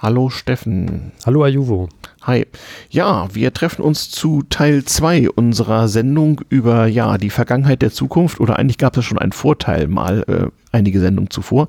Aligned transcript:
Hallo 0.00 0.30
Steffen. 0.30 1.10
Hallo 1.26 1.42
Ajuvo. 1.42 1.88
Hi. 2.22 2.46
Ja, 2.88 3.26
wir 3.34 3.52
treffen 3.52 3.82
uns 3.82 4.10
zu 4.10 4.44
Teil 4.48 4.84
2 4.84 5.28
unserer 5.30 5.88
Sendung 5.88 6.40
über 6.48 6.86
ja, 6.86 7.18
die 7.18 7.30
Vergangenheit 7.30 7.82
der 7.82 7.90
Zukunft 7.90 8.38
oder 8.38 8.60
eigentlich 8.60 8.78
gab 8.78 8.96
es 8.96 9.04
schon 9.04 9.18
einen 9.18 9.32
Vorteil 9.32 9.88
mal 9.88 10.24
äh, 10.28 10.46
einige 10.70 11.00
Sendungen 11.00 11.30
zuvor 11.30 11.66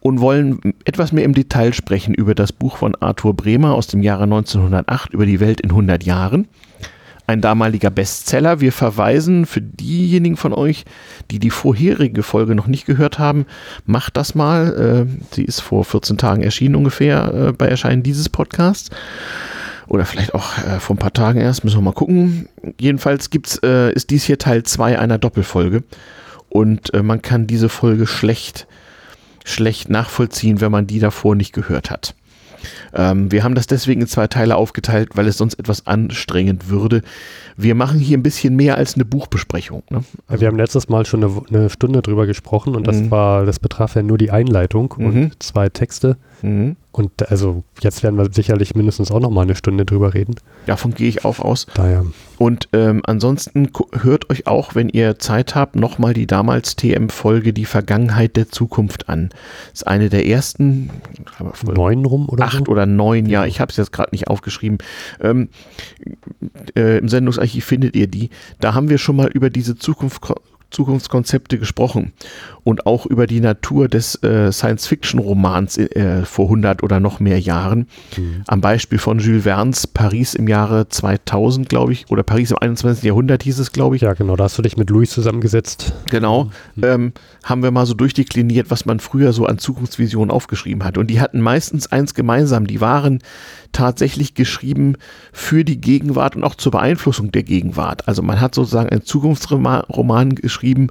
und 0.00 0.20
wollen 0.20 0.74
etwas 0.84 1.12
mehr 1.12 1.24
im 1.24 1.32
Detail 1.32 1.72
sprechen 1.72 2.12
über 2.12 2.34
das 2.34 2.52
Buch 2.52 2.76
von 2.76 2.94
Arthur 2.96 3.32
Bremer 3.32 3.74
aus 3.74 3.86
dem 3.86 4.02
Jahre 4.02 4.24
1908 4.24 5.14
über 5.14 5.24
die 5.24 5.40
Welt 5.40 5.62
in 5.62 5.70
100 5.70 6.04
Jahren 6.04 6.48
ein 7.26 7.40
damaliger 7.40 7.90
Bestseller. 7.90 8.60
Wir 8.60 8.72
verweisen 8.72 9.46
für 9.46 9.60
diejenigen 9.60 10.36
von 10.36 10.52
euch, 10.52 10.84
die 11.30 11.38
die 11.38 11.50
vorherige 11.50 12.22
Folge 12.22 12.54
noch 12.54 12.66
nicht 12.66 12.86
gehört 12.86 13.18
haben, 13.18 13.46
macht 13.86 14.16
das 14.16 14.34
mal. 14.34 15.06
Äh, 15.08 15.34
sie 15.34 15.44
ist 15.44 15.60
vor 15.60 15.84
14 15.84 16.18
Tagen 16.18 16.42
erschienen 16.42 16.76
ungefähr 16.76 17.32
äh, 17.32 17.52
bei 17.52 17.66
Erscheinen 17.66 18.02
dieses 18.02 18.28
Podcasts. 18.28 18.90
Oder 19.86 20.04
vielleicht 20.04 20.34
auch 20.34 20.56
äh, 20.58 20.80
vor 20.80 20.96
ein 20.96 20.98
paar 20.98 21.12
Tagen 21.12 21.40
erst, 21.40 21.64
müssen 21.64 21.78
wir 21.78 21.82
mal 21.82 21.92
gucken. 21.92 22.48
Jedenfalls 22.78 23.30
gibt's, 23.30 23.56
ist 23.56 24.10
dies 24.10 24.24
hier 24.24 24.38
Teil 24.38 24.62
2 24.62 24.98
einer 24.98 25.18
Doppelfolge. 25.18 25.82
Und 26.48 26.92
man 27.02 27.20
kann 27.20 27.46
diese 27.46 27.68
Folge 27.68 28.06
schlecht, 28.06 28.68
schlecht 29.44 29.90
nachvollziehen, 29.90 30.60
wenn 30.60 30.70
man 30.70 30.86
die 30.86 31.00
davor 31.00 31.34
nicht 31.34 31.52
gehört 31.52 31.90
hat. 31.90 32.14
Ähm, 32.94 33.30
wir 33.30 33.44
haben 33.44 33.54
das 33.54 33.66
deswegen 33.66 34.02
in 34.02 34.06
zwei 34.06 34.26
Teile 34.26 34.56
aufgeteilt, 34.56 35.10
weil 35.14 35.26
es 35.26 35.38
sonst 35.38 35.54
etwas 35.54 35.86
anstrengend 35.86 36.68
würde. 36.68 37.02
Wir 37.56 37.74
machen 37.74 37.98
hier 37.98 38.18
ein 38.18 38.22
bisschen 38.22 38.56
mehr 38.56 38.76
als 38.76 38.94
eine 38.94 39.04
Buchbesprechung. 39.04 39.82
Ne? 39.90 40.04
Also 40.26 40.40
wir 40.40 40.48
haben 40.48 40.56
letztes 40.56 40.88
Mal 40.88 41.06
schon 41.06 41.24
eine, 41.24 41.42
eine 41.48 41.70
Stunde 41.70 42.02
drüber 42.02 42.26
gesprochen 42.26 42.74
und 42.74 42.86
das 42.86 42.96
mhm. 42.96 43.10
war, 43.10 43.46
das 43.46 43.58
betraf 43.58 43.94
ja 43.94 44.02
nur 44.02 44.18
die 44.18 44.30
Einleitung 44.30 44.94
mhm. 44.96 45.06
und 45.06 45.42
zwei 45.42 45.68
Texte. 45.68 46.16
Mhm. 46.44 46.76
Und 46.92 47.30
also 47.30 47.64
jetzt 47.80 48.02
werden 48.02 48.16
wir 48.18 48.30
sicherlich 48.30 48.74
mindestens 48.74 49.10
auch 49.10 49.18
noch 49.18 49.30
mal 49.30 49.42
eine 49.42 49.56
Stunde 49.56 49.86
drüber 49.86 50.12
reden. 50.12 50.34
Davon 50.66 50.92
gehe 50.92 51.08
ich 51.08 51.24
auch 51.24 51.40
aus. 51.40 51.66
Daher. 51.72 52.04
Und 52.36 52.68
ähm, 52.74 53.00
ansonsten 53.06 53.70
hört 53.92 54.28
euch 54.28 54.46
auch, 54.46 54.74
wenn 54.74 54.90
ihr 54.90 55.18
Zeit 55.18 55.54
habt, 55.54 55.74
noch 55.74 55.98
mal 55.98 56.12
die 56.12 56.26
damals 56.26 56.76
TM-Folge 56.76 57.54
Die 57.54 57.64
Vergangenheit 57.64 58.36
der 58.36 58.50
Zukunft 58.50 59.08
an. 59.08 59.30
Das 59.70 59.80
ist 59.80 59.86
eine 59.86 60.10
der 60.10 60.26
ersten 60.26 60.90
neun 61.64 62.04
rum 62.04 62.28
oder 62.28 62.44
acht 62.44 62.66
so? 62.66 62.72
oder 62.72 62.84
neun. 62.84 63.24
Ja, 63.24 63.46
ich 63.46 63.60
habe 63.60 63.70
es 63.70 63.78
jetzt 63.78 63.92
gerade 63.92 64.10
nicht 64.12 64.28
aufgeschrieben. 64.28 64.78
Ähm, 65.20 65.48
äh, 66.76 66.98
Im 66.98 67.08
Sendungsarchiv 67.08 67.64
findet 67.64 67.96
ihr 67.96 68.06
die. 68.06 68.28
Da 68.60 68.74
haben 68.74 68.90
wir 68.90 68.98
schon 68.98 69.16
mal 69.16 69.28
über 69.28 69.48
diese 69.48 69.76
Zukunft 69.76 70.20
Zukunftskonzepte 70.74 71.58
gesprochen 71.58 72.12
und 72.64 72.86
auch 72.86 73.06
über 73.06 73.26
die 73.26 73.40
Natur 73.40 73.88
des 73.88 74.22
äh, 74.22 74.50
Science-Fiction-Romans 74.52 75.78
äh, 75.78 76.24
vor 76.24 76.46
100 76.46 76.82
oder 76.82 77.00
noch 77.00 77.20
mehr 77.20 77.38
Jahren. 77.38 77.86
Mhm. 78.16 78.42
Am 78.46 78.60
Beispiel 78.60 78.98
von 78.98 79.18
Jules 79.18 79.44
Verne's 79.44 79.86
Paris 79.86 80.34
im 80.34 80.48
Jahre 80.48 80.88
2000, 80.88 81.68
glaube 81.68 81.92
ich, 81.92 82.10
oder 82.10 82.22
Paris 82.22 82.50
im 82.50 82.58
21. 82.58 83.04
Jahrhundert 83.04 83.42
hieß 83.42 83.58
es, 83.58 83.72
glaube 83.72 83.96
ich. 83.96 84.02
Ja, 84.02 84.14
genau, 84.14 84.36
da 84.36 84.44
hast 84.44 84.58
du 84.58 84.62
dich 84.62 84.76
mit 84.76 84.90
Louis 84.90 85.10
zusammengesetzt. 85.10 85.94
Genau, 86.10 86.50
mhm. 86.74 86.84
ähm, 86.84 87.12
haben 87.44 87.62
wir 87.62 87.70
mal 87.70 87.86
so 87.86 87.94
durchdekliniert, 87.94 88.70
was 88.70 88.86
man 88.86 89.00
früher 89.00 89.32
so 89.32 89.46
an 89.46 89.58
Zukunftsvisionen 89.58 90.30
aufgeschrieben 90.30 90.84
hat. 90.84 90.98
Und 90.98 91.08
die 91.08 91.20
hatten 91.20 91.40
meistens 91.40 91.92
eins 91.92 92.14
gemeinsam, 92.14 92.66
die 92.66 92.80
waren 92.80 93.20
tatsächlich 93.74 94.34
geschrieben 94.34 94.96
für 95.32 95.64
die 95.64 95.80
Gegenwart 95.80 96.36
und 96.36 96.44
auch 96.44 96.54
zur 96.54 96.72
Beeinflussung 96.72 97.30
der 97.32 97.42
Gegenwart. 97.42 98.08
Also 98.08 98.22
man 98.22 98.40
hat 98.40 98.54
sozusagen 98.54 98.88
einen 98.88 99.04
Zukunftsroman 99.04 100.34
geschrieben, 100.34 100.88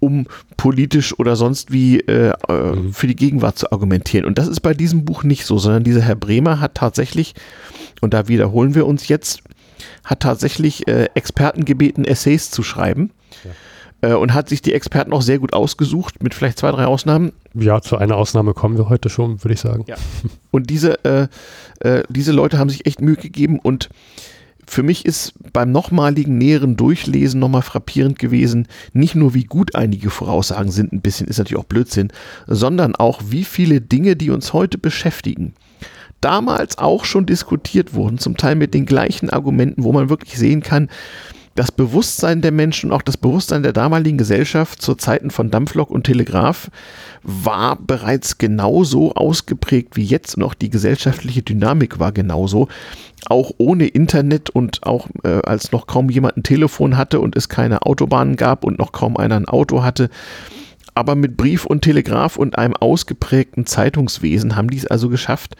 um 0.00 0.26
politisch 0.56 1.18
oder 1.18 1.34
sonst 1.34 1.72
wie 1.72 2.00
äh, 2.00 2.32
äh, 2.48 2.52
mhm. 2.52 2.92
für 2.92 3.08
die 3.08 3.16
Gegenwart 3.16 3.58
zu 3.58 3.72
argumentieren. 3.72 4.26
Und 4.26 4.38
das 4.38 4.46
ist 4.46 4.60
bei 4.60 4.74
diesem 4.74 5.04
Buch 5.04 5.24
nicht 5.24 5.44
so, 5.44 5.58
sondern 5.58 5.82
dieser 5.82 6.02
Herr 6.02 6.14
Bremer 6.14 6.60
hat 6.60 6.76
tatsächlich, 6.76 7.34
und 8.00 8.14
da 8.14 8.28
wiederholen 8.28 8.76
wir 8.76 8.86
uns 8.86 9.08
jetzt, 9.08 9.42
hat 10.04 10.20
tatsächlich 10.20 10.86
äh, 10.86 11.08
Experten 11.14 11.64
gebeten, 11.64 12.04
Essays 12.04 12.50
zu 12.50 12.62
schreiben. 12.62 13.10
Ja 13.44 13.50
äh, 14.00 14.14
und 14.14 14.34
hat 14.34 14.48
sich 14.48 14.62
die 14.62 14.74
Experten 14.74 15.12
auch 15.12 15.22
sehr 15.22 15.38
gut 15.38 15.52
ausgesucht, 15.52 16.22
mit 16.22 16.34
vielleicht 16.34 16.58
zwei, 16.58 16.70
drei 16.70 16.86
Ausnahmen. 16.86 17.32
Ja, 17.58 17.80
zu 17.80 17.96
einer 17.96 18.16
Ausnahme 18.16 18.54
kommen 18.54 18.76
wir 18.76 18.88
heute 18.88 19.08
schon, 19.08 19.42
würde 19.42 19.54
ich 19.54 19.60
sagen. 19.60 19.84
Ja. 19.86 19.96
Und 20.50 20.70
diese, 20.70 21.04
äh, 21.04 21.28
äh, 21.80 22.02
diese 22.08 22.32
Leute 22.32 22.58
haben 22.58 22.70
sich 22.70 22.86
echt 22.86 23.00
Mühe 23.00 23.16
gegeben 23.16 23.58
und 23.58 23.88
für 24.66 24.82
mich 24.82 25.06
ist 25.06 25.32
beim 25.52 25.72
nochmaligen 25.72 26.36
näheren 26.36 26.76
Durchlesen 26.76 27.40
nochmal 27.40 27.62
frappierend 27.62 28.18
gewesen, 28.18 28.68
nicht 28.92 29.14
nur 29.14 29.32
wie 29.32 29.44
gut 29.44 29.74
einige 29.74 30.10
Voraussagen 30.10 30.70
sind, 30.70 30.92
ein 30.92 31.00
bisschen 31.00 31.26
ist 31.26 31.38
natürlich 31.38 31.60
auch 31.60 31.66
Blödsinn, 31.66 32.12
sondern 32.46 32.94
auch 32.94 33.22
wie 33.26 33.44
viele 33.44 33.80
Dinge, 33.80 34.14
die 34.14 34.30
uns 34.30 34.52
heute 34.52 34.76
beschäftigen, 34.76 35.54
damals 36.20 36.76
auch 36.76 37.06
schon 37.06 37.24
diskutiert 37.24 37.94
wurden, 37.94 38.18
zum 38.18 38.36
Teil 38.36 38.56
mit 38.56 38.74
den 38.74 38.84
gleichen 38.84 39.30
Argumenten, 39.30 39.84
wo 39.84 39.92
man 39.92 40.10
wirklich 40.10 40.36
sehen 40.36 40.62
kann, 40.62 40.90
das 41.58 41.72
Bewusstsein 41.72 42.40
der 42.40 42.52
Menschen 42.52 42.90
und 42.90 42.96
auch 42.96 43.02
das 43.02 43.16
Bewusstsein 43.16 43.64
der 43.64 43.72
damaligen 43.72 44.16
Gesellschaft 44.16 44.80
zu 44.80 44.94
Zeiten 44.94 45.32
von 45.32 45.50
Dampflok 45.50 45.90
und 45.90 46.04
Telegraph 46.04 46.70
war 47.24 47.74
bereits 47.74 48.38
genauso 48.38 49.12
ausgeprägt 49.16 49.96
wie 49.96 50.04
jetzt 50.04 50.36
und 50.36 50.44
auch 50.44 50.54
die 50.54 50.70
gesellschaftliche 50.70 51.42
Dynamik 51.42 51.98
war 51.98 52.12
genauso. 52.12 52.68
Auch 53.26 53.50
ohne 53.58 53.88
Internet 53.88 54.50
und 54.50 54.84
auch 54.84 55.08
äh, 55.24 55.40
als 55.44 55.72
noch 55.72 55.88
kaum 55.88 56.10
jemand 56.10 56.36
ein 56.36 56.44
Telefon 56.44 56.96
hatte 56.96 57.18
und 57.18 57.36
es 57.36 57.48
keine 57.48 57.82
Autobahnen 57.82 58.36
gab 58.36 58.62
und 58.62 58.78
noch 58.78 58.92
kaum 58.92 59.16
einer 59.16 59.34
ein 59.34 59.48
Auto 59.48 59.82
hatte. 59.82 60.10
Aber 60.94 61.16
mit 61.16 61.36
Brief 61.36 61.66
und 61.66 61.82
Telegraph 61.82 62.36
und 62.36 62.56
einem 62.56 62.76
ausgeprägten 62.76 63.66
Zeitungswesen 63.66 64.54
haben 64.54 64.70
die 64.70 64.78
es 64.78 64.86
also 64.86 65.08
geschafft, 65.08 65.56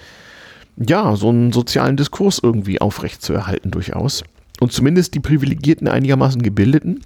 ja, 0.77 1.17
so 1.17 1.31
einen 1.31 1.53
sozialen 1.53 1.97
Diskurs 1.97 2.39
irgendwie 2.41 2.81
aufrechtzuerhalten 2.81 3.73
durchaus 3.73 4.23
und 4.61 4.73
zumindest 4.73 5.15
die 5.15 5.21
privilegierten, 5.21 5.89
einigermaßen 5.89 6.43
gebildeten, 6.43 7.01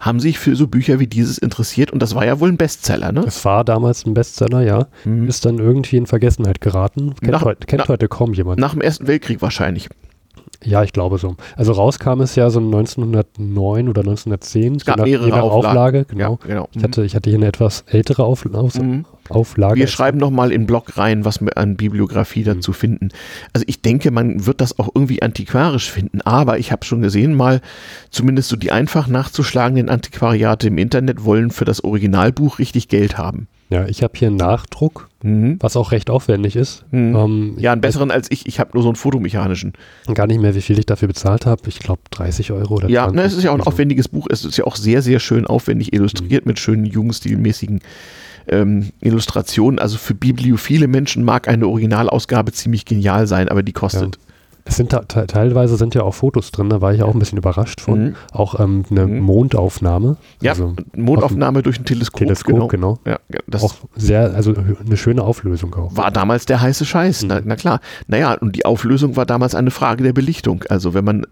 haben 0.00 0.18
sich 0.18 0.38
für 0.38 0.56
so 0.56 0.66
Bücher 0.66 0.98
wie 0.98 1.06
dieses 1.06 1.38
interessiert 1.38 1.92
und 1.92 2.02
das 2.02 2.14
war 2.14 2.26
ja 2.26 2.40
wohl 2.40 2.48
ein 2.48 2.56
Bestseller, 2.56 3.12
ne? 3.12 3.22
Es 3.26 3.44
war 3.44 3.64
damals 3.64 4.04
ein 4.04 4.14
Bestseller, 4.14 4.62
ja. 4.62 4.88
Mhm. 5.04 5.28
Ist 5.28 5.44
dann 5.44 5.58
irgendwie 5.58 5.96
in 5.96 6.06
Vergessenheit 6.06 6.60
geraten. 6.60 7.14
Kennt, 7.20 7.32
nach, 7.32 7.44
heute, 7.44 7.66
kennt 7.66 7.84
na, 7.84 7.88
heute 7.88 8.08
kaum 8.08 8.34
jemand. 8.34 8.58
Nach 8.58 8.72
dem 8.72 8.80
Ersten 8.80 9.06
Weltkrieg 9.06 9.40
wahrscheinlich. 9.42 9.88
Ja, 10.64 10.82
ich 10.82 10.92
glaube 10.92 11.18
so. 11.18 11.36
Also 11.56 11.72
rauskam 11.72 12.20
es 12.20 12.34
ja 12.34 12.50
so 12.50 12.60
1909 12.60 13.88
oder 13.88 14.00
1910, 14.00 14.76
es 14.76 14.84
gab 14.84 15.06
je 15.06 15.18
nach 15.18 15.42
Auflage. 15.42 15.68
Auflage. 15.68 16.04
Genau. 16.06 16.38
Ja, 16.42 16.48
genau. 16.48 16.68
Ich, 16.72 16.82
hatte, 16.82 17.04
ich 17.04 17.14
hatte 17.14 17.30
hier 17.30 17.38
eine 17.38 17.46
etwas 17.46 17.84
ältere 17.86 18.24
Auf, 18.24 18.46
Auf, 18.52 18.74
mhm. 18.74 19.04
Auflage. 19.28 19.76
Wir 19.76 19.86
schreiben 19.86 20.18
nochmal 20.18 20.52
in 20.52 20.66
Blog 20.66 20.96
rein, 20.96 21.24
was 21.24 21.40
wir 21.40 21.56
an 21.56 21.76
Bibliografie 21.76 22.44
dazu 22.44 22.72
mhm. 22.72 22.76
finden. 22.76 23.08
Also 23.52 23.64
ich 23.68 23.82
denke, 23.82 24.10
man 24.10 24.46
wird 24.46 24.60
das 24.60 24.78
auch 24.78 24.88
irgendwie 24.94 25.22
antiquarisch 25.22 25.90
finden, 25.90 26.20
aber 26.22 26.58
ich 26.58 26.72
habe 26.72 26.84
schon 26.84 27.02
gesehen, 27.02 27.34
mal 27.34 27.60
zumindest 28.10 28.48
so 28.48 28.56
die 28.56 28.72
einfach 28.72 29.06
nachzuschlagenden 29.08 29.88
Antiquariate 29.88 30.68
im 30.68 30.78
Internet 30.78 31.24
wollen 31.24 31.50
für 31.50 31.64
das 31.64 31.84
Originalbuch 31.84 32.58
richtig 32.58 32.88
Geld 32.88 33.18
haben. 33.18 33.48
Ja, 33.72 33.86
ich 33.86 34.02
habe 34.02 34.12
hier 34.14 34.28
einen 34.28 34.36
Nachdruck, 34.36 35.08
mhm. 35.22 35.56
was 35.60 35.76
auch 35.76 35.92
recht 35.92 36.10
aufwendig 36.10 36.56
ist. 36.56 36.84
Mhm. 36.90 37.16
Ähm, 37.16 37.54
ja, 37.56 37.72
einen 37.72 37.80
besseren 37.80 38.10
als 38.10 38.30
ich. 38.30 38.46
Ich 38.46 38.60
habe 38.60 38.72
nur 38.74 38.82
so 38.82 38.90
einen 38.90 38.96
fotomechanischen. 38.96 39.72
Gar 40.12 40.26
nicht 40.26 40.42
mehr, 40.42 40.54
wie 40.54 40.60
viel 40.60 40.78
ich 40.78 40.84
dafür 40.84 41.08
bezahlt 41.08 41.46
habe. 41.46 41.62
Ich 41.68 41.78
glaube 41.78 42.02
30 42.10 42.52
Euro 42.52 42.74
oder 42.74 42.90
Ja, 42.90 43.10
ne, 43.10 43.22
es 43.22 43.32
ist 43.32 43.44
ja 43.44 43.50
auch 43.50 43.54
ein 43.54 43.62
aufwendiges 43.62 44.08
Buch. 44.08 44.26
Es 44.30 44.44
ist 44.44 44.58
ja 44.58 44.66
auch 44.66 44.76
sehr, 44.76 45.00
sehr 45.00 45.20
schön 45.20 45.46
aufwendig 45.46 45.94
illustriert 45.94 46.44
mhm. 46.44 46.50
mit 46.50 46.58
schönen 46.58 46.84
jugendstilmäßigen 46.84 47.80
ähm, 48.48 48.90
Illustrationen. 49.00 49.78
Also 49.78 49.98
für 49.98 50.14
bibliophile 50.14 50.88
Menschen 50.88 51.24
mag 51.24 51.48
eine 51.48 51.66
Originalausgabe 51.66 52.52
ziemlich 52.52 52.84
genial 52.84 53.26
sein, 53.26 53.48
aber 53.48 53.62
die 53.62 53.72
kostet. 53.72 54.16
Ja. 54.16 54.31
Es 54.64 54.76
sind 54.76 54.90
teilweise 54.90 55.76
sind 55.76 55.94
ja 55.94 56.02
auch 56.02 56.14
Fotos 56.14 56.52
drin, 56.52 56.70
da 56.70 56.80
war 56.80 56.94
ich 56.94 57.02
auch 57.02 57.14
ein 57.14 57.18
bisschen 57.18 57.38
überrascht 57.38 57.80
von. 57.80 58.04
Mhm. 58.04 58.14
Auch 58.32 58.60
ähm, 58.60 58.84
eine 58.90 59.06
mhm. 59.06 59.20
Mondaufnahme. 59.20 60.16
Ja, 60.40 60.52
also 60.52 60.74
Mondaufnahme 60.96 61.62
durch 61.62 61.80
ein 61.80 61.84
Teleskop. 61.84 62.18
Teleskop, 62.18 62.68
genau. 62.68 62.68
genau. 62.68 62.98
Ja, 63.04 63.18
das 63.48 63.62
auch 63.62 63.74
sehr, 63.96 64.34
also 64.34 64.54
eine 64.54 64.96
schöne 64.96 65.22
Auflösung 65.22 65.74
auch. 65.74 65.96
War 65.96 66.10
damals 66.10 66.46
der 66.46 66.60
heiße 66.60 66.84
Scheiß, 66.84 67.22
mhm. 67.22 67.28
na, 67.28 67.40
na, 67.44 67.56
klar. 67.56 67.80
Naja, 68.06 68.34
und 68.34 68.54
die 68.54 68.64
Auflösung 68.64 69.16
war 69.16 69.26
damals 69.26 69.54
eine 69.54 69.70
Frage 69.70 70.04
der 70.04 70.12
Belichtung. 70.12 70.64
Also 70.68 70.94
wenn 70.94 71.04
man, 71.04 71.26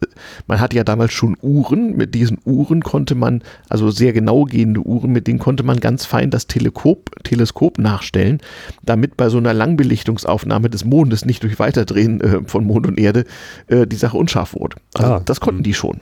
man 0.48 0.60
hatte 0.60 0.76
ja 0.76 0.84
damals 0.84 1.12
schon 1.12 1.36
Uhren, 1.40 1.96
mit 1.96 2.14
diesen 2.14 2.38
Uhren 2.44 2.82
konnte 2.82 3.14
man, 3.14 3.42
also 3.68 3.90
sehr 3.90 4.12
genau 4.12 4.44
gehende 4.44 4.80
Uhren, 4.80 5.12
mit 5.12 5.28
denen 5.28 5.38
konnte 5.38 5.62
man 5.62 5.78
ganz 5.78 6.04
fein 6.04 6.30
das 6.30 6.48
Teleskop, 6.48 7.10
Teleskop 7.22 7.78
nachstellen, 7.78 8.38
damit 8.82 9.16
bei 9.16 9.28
so 9.28 9.38
einer 9.38 9.54
Langbelichtungsaufnahme 9.54 10.68
des 10.68 10.84
Mondes 10.84 11.24
nicht 11.24 11.42
durch 11.44 11.58
Weiterdrehen 11.58 12.20
äh, 12.20 12.40
von 12.46 12.64
Mond 12.64 12.86
und 12.86 12.98
Erde 12.98 13.19
äh, 13.66 13.86
die 13.86 13.96
Sache 13.96 14.16
unscharf 14.16 14.54
wurde. 14.54 14.76
Also 14.94 15.14
ah. 15.14 15.22
das 15.24 15.40
konnten 15.40 15.58
hm. 15.58 15.64
die 15.64 15.74
schon. 15.74 16.00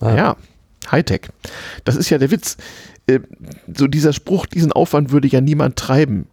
Ah. 0.00 0.14
Ja, 0.14 0.36
Hightech. 0.90 1.28
Das 1.84 1.96
ist 1.96 2.10
ja 2.10 2.18
der 2.18 2.30
Witz. 2.30 2.56
Äh, 3.06 3.20
so 3.74 3.86
dieser 3.86 4.12
Spruch, 4.12 4.46
diesen 4.46 4.72
Aufwand 4.72 5.10
würde 5.10 5.28
ja 5.28 5.40
niemand 5.40 5.76
treiben. 5.76 6.26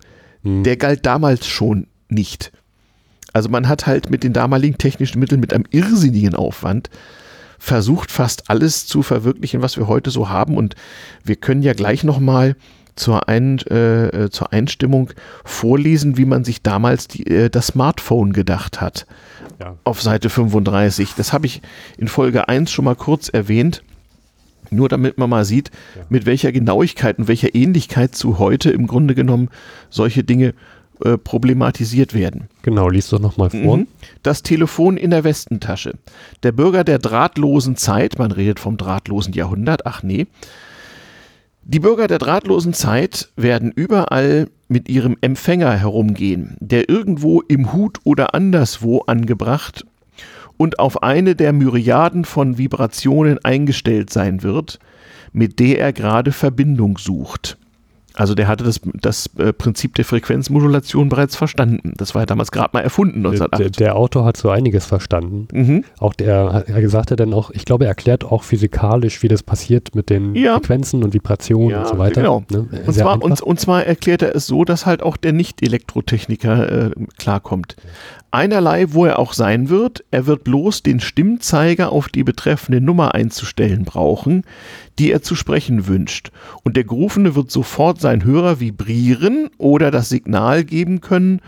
Hm. 0.44 0.64
Der 0.64 0.78
galt 0.78 1.06
damals 1.06 1.48
schon 1.48 1.88
nicht. 2.10 2.52
Also 3.34 3.50
man 3.50 3.68
hat 3.68 3.88
halt 3.88 4.10
mit 4.10 4.24
den 4.24 4.34
damaligen 4.34 4.78
technischen 4.78 5.20
Mitteln 5.20 5.42
mit 5.42 5.54
einem 5.54 5.66
irrsinnigen 5.72 6.36
Aufwand 6.36 6.90
versucht 7.58 8.12
fast 8.12 8.50
alles 8.50 8.88
zu 8.88 9.04
verwirklichen, 9.04 9.62
was 9.62 9.78
wir 9.78 9.88
heute 9.88 10.12
so 10.12 10.28
haben. 10.28 10.58
Und 10.58 10.76
wir 11.24 11.38
können 11.38 11.64
ja 11.64 11.74
gleich 11.74 12.04
nochmal 12.04 12.58
zur, 12.96 13.30
Ein, 13.30 13.58
äh, 13.60 14.30
zur 14.30 14.52
Einstimmung 14.52 15.12
vorlesen, 15.46 16.18
wie 16.18 16.26
man 16.26 16.44
sich 16.44 16.62
damals 16.62 17.08
die, 17.08 17.26
äh, 17.26 17.50
das 17.50 17.68
Smartphone 17.68 18.34
gedacht 18.34 18.82
hat. 18.82 19.08
Ja. 19.60 19.78
Auf 19.84 20.02
Seite 20.02 20.30
35. 20.30 21.14
Das 21.16 21.34
habe 21.34 21.46
ich 21.46 21.62
in 21.98 22.08
Folge 22.08 22.48
1 22.48 22.72
schon 22.72 22.86
mal 22.86 22.96
kurz 22.96 23.30
erwähnt. 23.30 23.84
Nur 24.70 24.90
damit 24.90 25.18
man 25.18 25.30
mal 25.30 25.46
sieht, 25.46 25.72
ja. 25.96 26.04
mit 26.10 26.26
welcher 26.26 26.52
Genauigkeit 26.52 27.20
und 27.20 27.28
welcher 27.28 27.54
Ähnlichkeit 27.54 28.16
zu 28.16 28.40
heute 28.40 28.72
im 28.72 28.88
Grunde 28.88 29.14
genommen 29.14 29.50
solche 29.90 30.24
Dinge 30.24 30.54
äh, 31.04 31.18
problematisiert 31.18 32.14
werden. 32.14 32.48
Genau, 32.62 32.88
liest 32.88 33.12
doch 33.12 33.20
nochmal 33.20 33.50
vor. 33.50 33.78
Mhm. 33.78 33.88
Das 34.24 34.42
Telefon 34.42 34.96
in 34.96 35.10
der 35.10 35.24
Westentasche. 35.24 35.94
Der 36.44 36.52
Bürger 36.52 36.84
der 36.84 36.98
drahtlosen 36.98 37.76
Zeit, 37.76 38.18
man 38.18 38.32
redet 38.32 38.60
vom 38.60 38.78
drahtlosen 38.78 39.34
Jahrhundert, 39.34 39.86
ach 39.86 40.02
nee, 40.02 40.28
die 41.66 41.80
Bürger 41.80 42.08
der 42.08 42.20
drahtlosen 42.20 42.74
Zeit 42.74 43.30
werden 43.36 43.72
überall 43.72 44.50
mit 44.74 44.90
ihrem 44.90 45.16
Empfänger 45.22 45.72
herumgehen, 45.78 46.58
der 46.60 46.90
irgendwo 46.90 47.42
im 47.42 47.72
Hut 47.72 48.00
oder 48.04 48.34
anderswo 48.34 49.00
angebracht 49.02 49.86
und 50.58 50.80
auf 50.80 51.04
eine 51.04 51.36
der 51.36 51.54
Myriaden 51.54 52.26
von 52.26 52.58
Vibrationen 52.58 53.38
eingestellt 53.46 54.12
sein 54.12 54.44
wird, 54.44 54.80
mit 55.32 55.60
der 55.60 55.80
er 55.80 55.94
gerade 55.94 56.32
Verbindung 56.32 56.98
sucht. 56.98 57.58
Also 58.16 58.36
der 58.36 58.48
hatte 58.48 58.64
das, 58.64 58.80
das 58.94 59.30
äh, 59.38 59.54
Prinzip 59.54 59.96
der 59.96 60.06
Frequenzmodulation 60.06 61.10
bereits 61.10 61.36
verstanden. 61.36 61.94
Das 61.98 62.14
war 62.14 62.22
ja 62.22 62.26
damals 62.28 62.52
gerade 62.52 62.70
mal 62.74 62.82
erfunden, 62.82 63.18
1908. 63.18 63.60
Der, 63.60 63.70
der, 63.70 63.96
Autor 63.96 64.26
hat 64.26 64.38
so 64.38 64.50
einiges 64.50 64.86
verstanden. 64.86 65.48
Mhm. 65.52 65.84
Auch 65.98 66.14
der, 66.14 66.66
er 66.68 66.90
sagte 66.90 67.16
dann 67.16 67.34
auch, 67.34 67.50
ich 67.52 67.66
glaube, 67.66 67.86
er 67.86 67.90
erklärt 67.90 68.24
auch 68.24 68.44
physikalisch, 68.44 69.24
wie 69.24 69.28
das 69.28 69.42
passiert 69.42 69.96
mit 69.96 70.12
den 70.12 70.36
ja. 70.36 70.56
Frequenzen 70.56 71.04
und 71.04 71.14
Vibrationen 71.14 71.72
ja, 71.72 71.82
und 71.82 71.88
so 71.88 71.98
weiter. 71.98 72.22
Genau. 72.22 72.44
Ne? 72.52 72.68
Und, 72.86 72.94
zwar, 72.94 73.22
und, 73.22 73.42
und, 73.42 73.60
zwar 73.60 73.84
erklärt 73.84 74.22
er 74.22 74.36
es 74.36 74.46
so, 74.46 74.64
dass 74.64 74.86
halt 74.86 75.02
auch 75.02 75.18
der 75.18 75.34
Nicht-Elektrotechniker 75.34 76.88
äh, 76.88 76.92
klarkommt. 77.18 77.76
Einerlei, 78.34 78.88
wo 78.94 79.06
er 79.06 79.20
auch 79.20 79.32
sein 79.32 79.70
wird, 79.70 80.04
er 80.10 80.26
wird 80.26 80.44
bloß 80.44 80.82
den 80.82 81.00
Stimmzeiger 81.00 81.92
auf 81.92 82.10
die 82.10 82.24
betreffende 82.24 82.82
Nummer 82.82 83.14
einzustellen 83.14 83.86
brauchen, 83.86 84.44
die 84.98 85.12
er 85.12 85.22
zu 85.22 85.36
sprechen 85.36 85.86
wünscht. 85.86 86.32
Und 86.64 86.76
der 86.76 86.84
Gerufene 86.84 87.36
wird 87.36 87.52
sofort 87.52 88.02
sein 88.02 88.24
Hörer 88.24 88.60
vibrieren 88.60 89.52
oder 89.60 89.92
das 89.92 90.10
Signal 90.10 90.64
geben 90.64 91.00
können, 91.00 91.42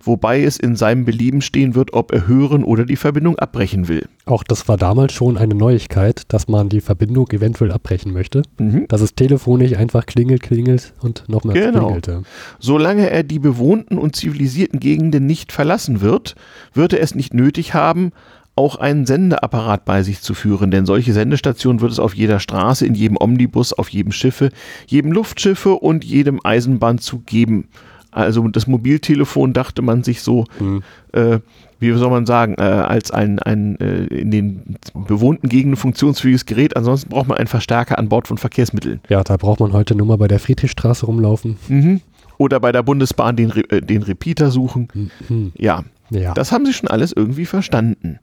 wobei 0.00 0.42
es 0.42 0.58
in 0.58 0.76
seinem 0.76 1.04
Belieben 1.04 1.40
stehen 1.40 1.74
wird, 1.74 1.92
ob 1.92 2.12
er 2.12 2.26
hören 2.26 2.64
oder 2.64 2.84
die 2.84 2.96
Verbindung 2.96 3.38
abbrechen 3.38 3.88
will. 3.88 4.06
Auch 4.24 4.42
das 4.42 4.68
war 4.68 4.76
damals 4.76 5.12
schon 5.12 5.36
eine 5.36 5.54
Neuigkeit, 5.54 6.22
dass 6.28 6.48
man 6.48 6.68
die 6.68 6.80
Verbindung 6.80 7.30
eventuell 7.30 7.72
abbrechen 7.72 8.12
möchte. 8.12 8.42
Mhm. 8.58 8.86
Dass 8.88 9.00
es 9.00 9.14
telefonisch 9.14 9.74
einfach 9.74 10.06
klingelt, 10.06 10.42
klingelt 10.42 10.94
und 11.00 11.24
nochmal 11.28 11.54
genau. 11.54 11.86
klingelte. 11.86 12.22
Solange 12.58 13.10
er 13.10 13.22
die 13.22 13.38
bewohnten 13.38 13.98
und 13.98 14.16
zivilisierten 14.16 14.80
Gegenden 14.80 15.26
nicht 15.26 15.52
verlassen 15.52 16.00
wird, 16.00 16.34
wird 16.74 16.92
er 16.92 17.00
es 17.00 17.14
nicht 17.14 17.34
nötig 17.34 17.74
haben, 17.74 18.12
auch 18.58 18.74
einen 18.74 19.06
Sendeapparat 19.06 19.84
bei 19.84 20.02
sich 20.02 20.20
zu 20.20 20.34
führen, 20.34 20.72
denn 20.72 20.84
solche 20.84 21.12
Sendestationen 21.12 21.80
wird 21.80 21.92
es 21.92 22.00
auf 22.00 22.14
jeder 22.14 22.40
Straße, 22.40 22.84
in 22.84 22.94
jedem 22.94 23.16
Omnibus, 23.16 23.72
auf 23.72 23.88
jedem 23.88 24.10
Schiffe, 24.10 24.50
jedem 24.88 25.12
Luftschiffe 25.12 25.74
und 25.74 26.04
jedem 26.04 26.40
Eisenbahnzug 26.42 27.24
geben. 27.24 27.68
Also 28.10 28.46
das 28.48 28.66
Mobiltelefon 28.66 29.52
dachte 29.52 29.82
man 29.82 30.02
sich 30.02 30.22
so, 30.22 30.46
mhm. 30.58 30.82
äh, 31.12 31.40
wie 31.78 31.92
soll 31.92 32.10
man 32.10 32.26
sagen, 32.26 32.54
äh, 32.58 32.62
als 32.62 33.10
ein, 33.10 33.38
ein 33.38 33.78
äh, 33.80 34.04
in 34.06 34.30
den 34.30 34.76
bewohnten 35.06 35.48
Gegenden 35.48 35.76
funktionsfähiges 35.76 36.46
Gerät. 36.46 36.76
Ansonsten 36.76 37.10
braucht 37.10 37.28
man 37.28 37.38
einen 37.38 37.46
Verstärker 37.46 37.98
an 37.98 38.08
Bord 38.08 38.26
von 38.26 38.38
Verkehrsmitteln. 38.38 39.00
Ja, 39.08 39.22
da 39.22 39.36
braucht 39.36 39.60
man 39.60 39.72
heute 39.72 39.94
nur 39.94 40.06
mal 40.06 40.16
bei 40.16 40.28
der 40.28 40.40
Friedrichstraße 40.40 41.06
rumlaufen. 41.06 41.56
Mhm. 41.68 42.00
Oder 42.38 42.60
bei 42.60 42.72
der 42.72 42.82
Bundesbahn 42.82 43.36
den, 43.36 43.50
äh, 43.50 43.82
den 43.82 44.02
Repeater 44.02 44.50
suchen. 44.50 44.88
Mhm. 45.28 45.52
Ja. 45.56 45.84
ja, 46.10 46.34
das 46.34 46.50
haben 46.50 46.64
sie 46.66 46.72
schon 46.72 46.88
alles 46.88 47.12
irgendwie 47.12 47.46
verstanden 47.46 48.18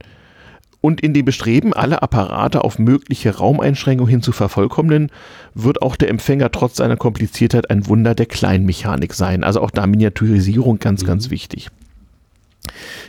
und 0.85 1.01
in 1.01 1.15
dem 1.15 1.25
Bestreben, 1.25 1.73
alle 1.73 2.03
Apparate 2.03 2.63
auf 2.63 2.77
mögliche 2.77 3.35
Raumeinschränkungen 3.37 4.07
hin 4.07 4.21
zu 4.21 4.31
vervollkommnen, 4.31 5.09
wird 5.55 5.81
auch 5.81 5.95
der 5.95 6.09
Empfänger 6.09 6.51
trotz 6.51 6.75
seiner 6.75 6.95
Kompliziertheit 6.95 7.71
ein 7.71 7.87
Wunder 7.87 8.13
der 8.13 8.27
Kleinmechanik 8.27 9.15
sein. 9.15 9.43
Also 9.43 9.61
auch 9.61 9.71
da 9.71 9.87
Miniaturisierung 9.87 10.77
ganz, 10.77 11.01
mhm. 11.01 11.07
ganz 11.07 11.31
wichtig. 11.31 11.69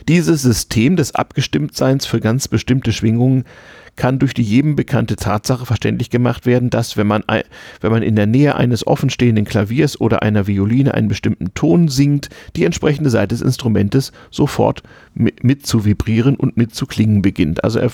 Dieses 0.07 0.41
System 0.41 0.95
des 0.95 1.13
Abgestimmtseins 1.13 2.07
für 2.07 2.19
ganz 2.19 2.47
bestimmte 2.47 2.91
Schwingungen 2.93 3.45
kann 3.97 4.19
durch 4.19 4.33
die 4.33 4.43
jedem 4.43 4.75
bekannte 4.75 5.17
Tatsache 5.17 5.65
verständlich 5.65 6.09
gemacht 6.09 6.45
werden, 6.45 6.69
dass 6.69 6.95
wenn 6.95 7.07
man, 7.07 7.23
wenn 7.81 7.91
man 7.91 8.03
in 8.03 8.15
der 8.15 8.27
Nähe 8.27 8.55
eines 8.55 8.87
offenstehenden 8.87 9.43
Klaviers 9.43 9.99
oder 9.99 10.21
einer 10.21 10.47
Violine 10.47 10.93
einen 10.93 11.09
bestimmten 11.09 11.53
Ton 11.53 11.89
singt, 11.89 12.29
die 12.55 12.63
entsprechende 12.63 13.09
Seite 13.09 13.35
des 13.35 13.41
Instrumentes 13.41 14.11
sofort 14.31 14.83
mit, 15.13 15.65
zu 15.65 15.83
vibrieren 15.83 16.35
und 16.35 16.55
mit 16.55 16.73
zu 16.73 16.85
klingen 16.85 17.21
beginnt. 17.21 17.63
Also 17.63 17.79
er 17.79 17.91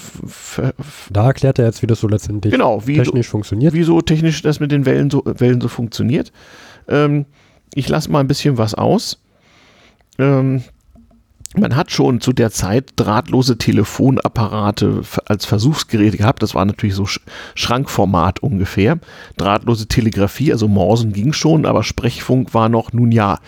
da 1.09 1.27
erklärt 1.27 1.57
er 1.57 1.65
jetzt, 1.65 1.81
wie 1.81 1.87
das 1.87 1.99
so 1.99 2.07
letztendlich 2.07 2.51
genau, 2.51 2.85
wie 2.85 2.97
technisch 2.97 3.27
so, 3.27 3.31
funktioniert. 3.31 3.73
Wieso 3.73 4.01
technisch 4.01 4.41
das 4.41 4.59
mit 4.59 4.71
den 4.71 4.85
Wellen 4.85 5.09
so, 5.09 5.23
Wellen 5.25 5.61
so 5.61 5.67
funktioniert. 5.67 6.31
Ähm, 6.87 7.25
ich 7.73 7.87
lasse 7.89 8.11
mal 8.11 8.19
ein 8.19 8.27
bisschen 8.27 8.57
was 8.57 8.75
aus. 8.75 9.19
Ähm, 10.19 10.63
man 11.57 11.75
hat 11.75 11.91
schon 11.91 12.21
zu 12.21 12.33
der 12.33 12.51
Zeit 12.51 12.91
drahtlose 12.95 13.57
Telefonapparate 13.57 15.01
als 15.25 15.45
Versuchsgeräte 15.45 16.17
gehabt. 16.17 16.41
Das 16.41 16.55
war 16.55 16.65
natürlich 16.65 16.95
so 16.95 17.05
Schrankformat 17.55 18.41
ungefähr. 18.41 18.99
Drahtlose 19.37 19.87
Telegrafie, 19.87 20.51
also 20.51 20.67
Morsen 20.67 21.13
ging 21.13 21.33
schon, 21.33 21.65
aber 21.65 21.83
Sprechfunk 21.83 22.53
war 22.53 22.69
noch 22.69 22.93
nun 22.93 23.11
ja. 23.11 23.39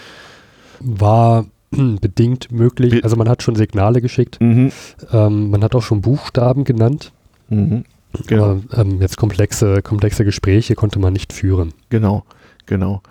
War 0.79 1.45
bedingt 1.71 2.51
möglich. 2.51 3.03
Also 3.03 3.15
man 3.15 3.29
hat 3.29 3.43
schon 3.43 3.55
Signale 3.55 4.01
geschickt. 4.01 4.37
Mhm. 4.39 4.71
Ähm, 5.11 5.49
man 5.49 5.63
hat 5.63 5.75
auch 5.75 5.83
schon 5.83 6.01
Buchstaben 6.01 6.63
genannt. 6.63 7.11
Mhm. 7.49 7.85
Genau. 8.27 8.43
Aber, 8.43 8.61
ähm, 8.81 9.01
jetzt 9.01 9.17
komplexe, 9.17 9.81
komplexe 9.81 10.23
Gespräche 10.23 10.75
konnte 10.75 10.99
man 10.99 11.13
nicht 11.13 11.33
führen. 11.33 11.73
Genau, 11.89 12.23
genau. 12.65 13.01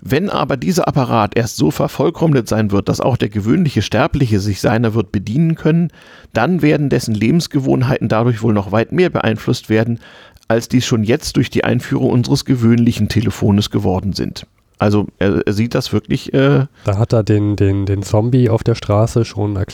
Wenn 0.00 0.30
aber 0.30 0.56
dieser 0.56 0.86
Apparat 0.86 1.36
erst 1.36 1.56
so 1.56 1.70
vervollkommnet 1.70 2.48
sein 2.48 2.70
wird, 2.70 2.88
dass 2.88 3.00
auch 3.00 3.16
der 3.16 3.28
gewöhnliche 3.28 3.82
Sterbliche 3.82 4.38
sich 4.38 4.60
seiner 4.60 4.94
wird 4.94 5.10
bedienen 5.10 5.56
können, 5.56 5.90
dann 6.32 6.62
werden 6.62 6.88
dessen 6.88 7.14
Lebensgewohnheiten 7.14 8.08
dadurch 8.08 8.42
wohl 8.42 8.52
noch 8.52 8.70
weit 8.70 8.92
mehr 8.92 9.10
beeinflusst 9.10 9.68
werden, 9.68 9.98
als 10.46 10.68
dies 10.68 10.86
schon 10.86 11.04
jetzt 11.04 11.36
durch 11.36 11.50
die 11.50 11.64
Einführung 11.64 12.10
unseres 12.10 12.44
gewöhnlichen 12.44 13.08
Telefones 13.08 13.70
geworden 13.70 14.12
sind. 14.12 14.46
Also 14.78 15.06
er, 15.18 15.42
er 15.44 15.52
sieht 15.52 15.74
das 15.74 15.92
wirklich. 15.92 16.32
Äh 16.32 16.66
da 16.84 16.98
hat 16.98 17.12
er 17.12 17.24
den, 17.24 17.56
den, 17.56 17.84
den 17.84 18.02
Zombie 18.02 18.48
auf 18.48 18.62
der 18.62 18.76
Straße 18.76 19.24
schon 19.24 19.56
äh, 19.56 19.66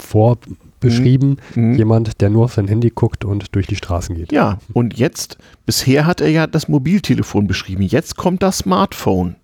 vorbeschrieben. 0.00 1.36
Mhm. 1.54 1.70
mhm. 1.70 1.74
Jemand, 1.76 2.20
der 2.20 2.30
nur 2.30 2.46
auf 2.46 2.54
sein 2.54 2.68
Handy 2.68 2.90
guckt 2.90 3.24
und 3.24 3.54
durch 3.54 3.68
die 3.68 3.76
Straßen 3.76 4.16
geht. 4.16 4.32
Ja, 4.32 4.58
und 4.72 4.98
jetzt, 4.98 5.38
bisher 5.64 6.06
hat 6.06 6.20
er 6.20 6.28
ja 6.28 6.46
das 6.46 6.68
Mobiltelefon 6.68 7.46
beschrieben. 7.46 7.82
Jetzt 7.82 8.16
kommt 8.16 8.42
das 8.42 8.58
Smartphone. 8.58 9.36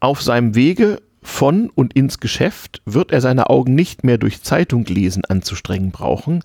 Auf 0.00 0.22
seinem 0.22 0.54
Wege 0.54 1.00
von 1.22 1.70
und 1.70 1.94
ins 1.94 2.20
Geschäft 2.20 2.82
wird 2.84 3.10
er 3.10 3.20
seine 3.20 3.50
Augen 3.50 3.74
nicht 3.74 4.04
mehr 4.04 4.18
durch 4.18 4.42
Zeitung 4.42 4.84
lesen 4.84 5.24
anzustrengen 5.24 5.90
brauchen, 5.90 6.42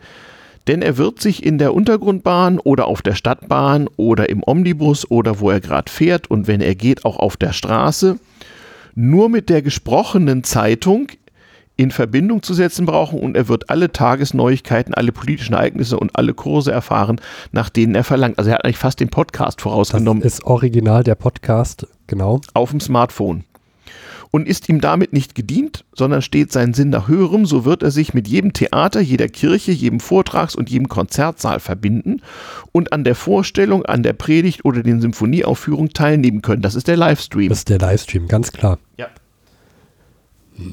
denn 0.67 0.81
er 0.81 0.97
wird 0.97 1.21
sich 1.21 1.45
in 1.45 1.57
der 1.59 1.73
Untergrundbahn 1.73 2.57
oder 2.57 2.87
auf 2.87 3.01
der 3.01 3.15
Stadtbahn 3.15 3.87
oder 3.95 4.29
im 4.29 4.41
Omnibus 4.45 5.09
oder 5.11 5.39
wo 5.39 5.51
er 5.51 5.59
gerade 5.59 5.91
fährt 5.91 6.31
und 6.31 6.47
wenn 6.47 6.61
er 6.61 6.73
geht 6.73 7.05
auch 7.05 7.17
auf 7.17 7.37
der 7.37 7.53
Straße 7.53 8.17
nur 8.95 9.29
mit 9.29 9.49
der 9.49 9.61
gesprochenen 9.61 10.43
Zeitung 10.43 11.07
in 11.75 11.91
Verbindung 11.91 12.43
zu 12.43 12.53
setzen 12.53 12.85
brauchen 12.85 13.19
und 13.19 13.35
er 13.35 13.47
wird 13.47 13.69
alle 13.69 13.91
Tagesneuigkeiten, 13.91 14.93
alle 14.93 15.11
politischen 15.11 15.53
Ereignisse 15.53 15.97
und 15.97 16.15
alle 16.15 16.33
Kurse 16.33 16.71
erfahren, 16.71 17.19
nach 17.51 17.69
denen 17.69 17.95
er 17.95 18.03
verlangt. 18.03 18.37
Also 18.37 18.51
er 18.51 18.55
hat 18.55 18.65
eigentlich 18.65 18.77
fast 18.77 18.99
den 18.99 19.09
Podcast 19.09 19.61
vorausgenommen. 19.61 20.21
Das 20.21 20.35
ist 20.35 20.43
original 20.45 21.03
der 21.03 21.15
Podcast, 21.15 21.87
genau. 22.07 22.41
Auf 22.53 22.71
dem 22.71 22.79
Smartphone. 22.79 23.43
Und 24.29 24.47
ist 24.47 24.67
ihm 24.67 24.81
damit 24.81 25.13
nicht 25.13 25.35
gedient, 25.35 25.85
sondern 25.93 26.23
steht 26.23 26.51
sein 26.51 26.73
Sinn 26.73 26.89
nach 26.89 27.07
höherem, 27.07 27.45
so 27.45 27.65
wird 27.65 27.83
er 27.83 27.91
sich 27.91 28.15
mit 28.15 28.27
jedem 28.27 28.51
Theater, 28.51 28.99
jeder 28.99 29.27
Kirche, 29.27 29.71
jedem 29.71 29.99
Vortrags- 29.99 30.55
und 30.55 30.71
jedem 30.71 30.89
Konzertsaal 30.89 31.59
verbinden 31.59 32.21
und 32.71 32.93
an 32.93 33.03
der 33.03 33.13
Vorstellung, 33.13 33.85
an 33.85 34.01
der 34.01 34.13
Predigt 34.13 34.65
oder 34.65 34.81
den 34.81 35.01
Symphonieaufführungen 35.01 35.93
teilnehmen 35.93 36.41
können. 36.41 36.63
Das 36.63 36.73
ist 36.73 36.87
der 36.87 36.97
Livestream. 36.97 37.49
Das 37.49 37.59
ist 37.59 37.69
der 37.69 37.77
Livestream, 37.77 38.27
ganz 38.27 38.51
klar. 38.51 38.79
Ja 38.97 39.07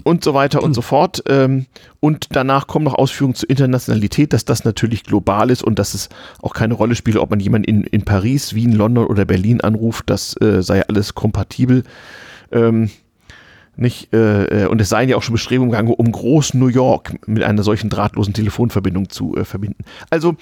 und 0.05 0.25
so 0.25 0.35
weiter 0.35 0.63
und 0.63 0.75
so 0.75 0.83
fort. 0.83 1.23
Ähm, 1.29 1.67
und 2.01 2.29
danach 2.31 2.67
kommen 2.67 2.85
noch 2.85 2.95
Ausführungen 2.95 3.35
zur 3.35 3.51
Internationalität, 3.51 4.33
dass 4.33 4.45
das 4.45 4.65
natürlich 4.65 5.05
global 5.05 5.51
ist 5.51 5.63
und 5.63 5.79
dass 5.79 5.95
es 5.95 6.09
auch 6.41 6.55
keine 6.55 6.75
Rolle 6.75 6.95
spielt, 6.95 7.17
ob 7.17 7.31
man 7.31 7.41
jemanden 7.41 7.69
in, 7.69 7.83
in 7.85 8.05
Paris, 8.05 8.55
Wien, 8.55 8.73
London 8.73 9.07
oder 9.07 9.25
Berlin 9.25 9.61
anruft. 9.61 10.11
Das 10.11 10.41
äh, 10.41 10.63
sei 10.63 10.87
alles 10.87 11.15
kompatibel. 11.15 11.85
Ähm, 12.53 12.91
Nicht, 13.77 14.13
äh, 14.13 14.65
äh, 14.65 14.67
und 14.67 14.81
es 14.81 14.89
seien 14.89 15.09
ja 15.09 15.17
auch 15.17 15.23
schon 15.23 15.33
Bestrebungen 15.33 15.71
gegangen, 15.71 15.89
um 15.89 16.13
Groß 16.13 16.55
New 16.55 16.67
York 16.67 17.15
mit 17.27 17.43
einer 17.43 17.63
solchen 17.63 17.89
drahtlosen 17.89 18.35
Telefonverbindung 18.35 19.09
zu 19.09 19.37
äh, 19.37 19.45
verbinden. 19.45 19.85
Also 20.11 20.35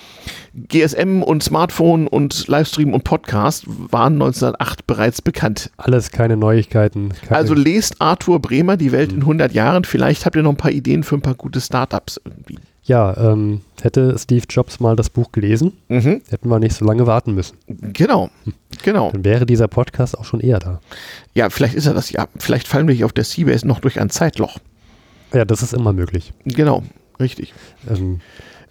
GSM 0.55 1.23
und 1.23 1.43
Smartphone 1.43 2.09
und 2.09 2.49
Livestream 2.49 2.93
und 2.95 3.05
Podcast 3.05 3.65
waren 3.67 4.15
1908 4.15 4.87
bereits 4.87 5.23
bekannt. 5.23 5.71
Alles 5.77 6.11
keine 6.11 6.37
Neuigkeiten. 6.37 7.11
Keine 7.27 7.37
also 7.37 7.55
lest 7.55 8.01
Arthur 8.01 8.41
Bremer, 8.41 8.77
Die 8.77 8.93
Welt 8.93 9.13
in 9.13 9.21
100 9.21 9.53
Jahren. 9.53 9.85
Vielleicht 9.85 10.27
habt 10.27 10.35
ihr 10.35 10.43
noch 10.43 10.51
ein 10.51 10.57
paar 10.57 10.73
Ideen 10.73 11.05
für 11.05 11.15
ein 11.15 11.23
paar 11.23 11.35
gute 11.35 11.61
Startups 11.61 12.21
irgendwie. 12.25 12.59
Ja, 12.83 13.17
ähm, 13.17 13.61
hätte 13.83 14.19
Steve 14.19 14.45
Jobs 14.49 14.81
mal 14.81 14.97
das 14.97 15.11
Buch 15.11 15.33
gelesen, 15.33 15.73
mhm. 15.89 16.23
hätten 16.29 16.49
wir 16.49 16.59
nicht 16.59 16.75
so 16.75 16.85
lange 16.85 17.07
warten 17.07 17.35
müssen. 17.35 17.57
Genau, 17.67 18.31
genau. 18.83 19.11
Dann 19.13 19.25
wäre 19.25 19.47
dieser 19.47 19.69
Podcast 19.69 20.19
auch 20.19 20.25
schon 20.25 20.41
eher 20.41 20.59
da. 20.59 20.81
Ja, 21.35 21.51
vielleicht 21.51 21.75
ist 21.75 21.87
er 21.87 21.95
das 21.95 22.11
ja. 22.11 22.29
Vielleicht 22.39 22.69
fallen 22.69 22.89
wir 22.89 22.95
hier 22.95 23.07
auf 23.07 23.13
der 23.13 23.25
Seabase 23.25 23.67
noch 23.67 23.81
durch 23.81 24.01
ein 24.01 24.11
Zeitloch. 24.11 24.59
Ja, 25.33 25.45
das 25.45 25.63
ist 25.63 25.75
immer 25.75 25.93
möglich. 25.93 26.33
Genau, 26.45 26.83
richtig. 27.21 27.53
Ähm, 27.89 28.21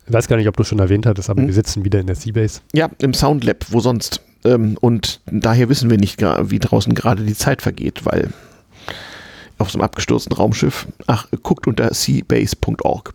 ich 0.07 0.13
weiß 0.13 0.27
gar 0.27 0.37
nicht, 0.37 0.47
ob 0.47 0.57
du 0.57 0.63
schon 0.63 0.79
erwähnt 0.79 1.05
hattest, 1.05 1.29
aber 1.29 1.41
mhm. 1.41 1.47
wir 1.47 1.53
sitzen 1.53 1.85
wieder 1.85 1.99
in 1.99 2.07
der 2.07 2.15
Seabase. 2.15 2.61
Ja, 2.73 2.89
im 2.99 3.13
Soundlab, 3.13 3.65
wo 3.69 3.79
sonst. 3.79 4.21
Ähm, 4.45 4.77
und 4.79 5.21
daher 5.29 5.69
wissen 5.69 5.89
wir 5.89 5.97
nicht, 5.97 6.21
wie 6.21 6.59
draußen 6.59 6.93
gerade 6.93 7.23
die 7.23 7.35
Zeit 7.35 7.61
vergeht, 7.61 8.05
weil 8.05 8.29
auf 9.57 9.71
so 9.71 9.77
einem 9.77 9.85
abgestürzten 9.85 10.33
Raumschiff. 10.33 10.87
Ach, 11.07 11.27
guckt 11.43 11.67
unter 11.67 11.93
seabase.org. 11.93 13.13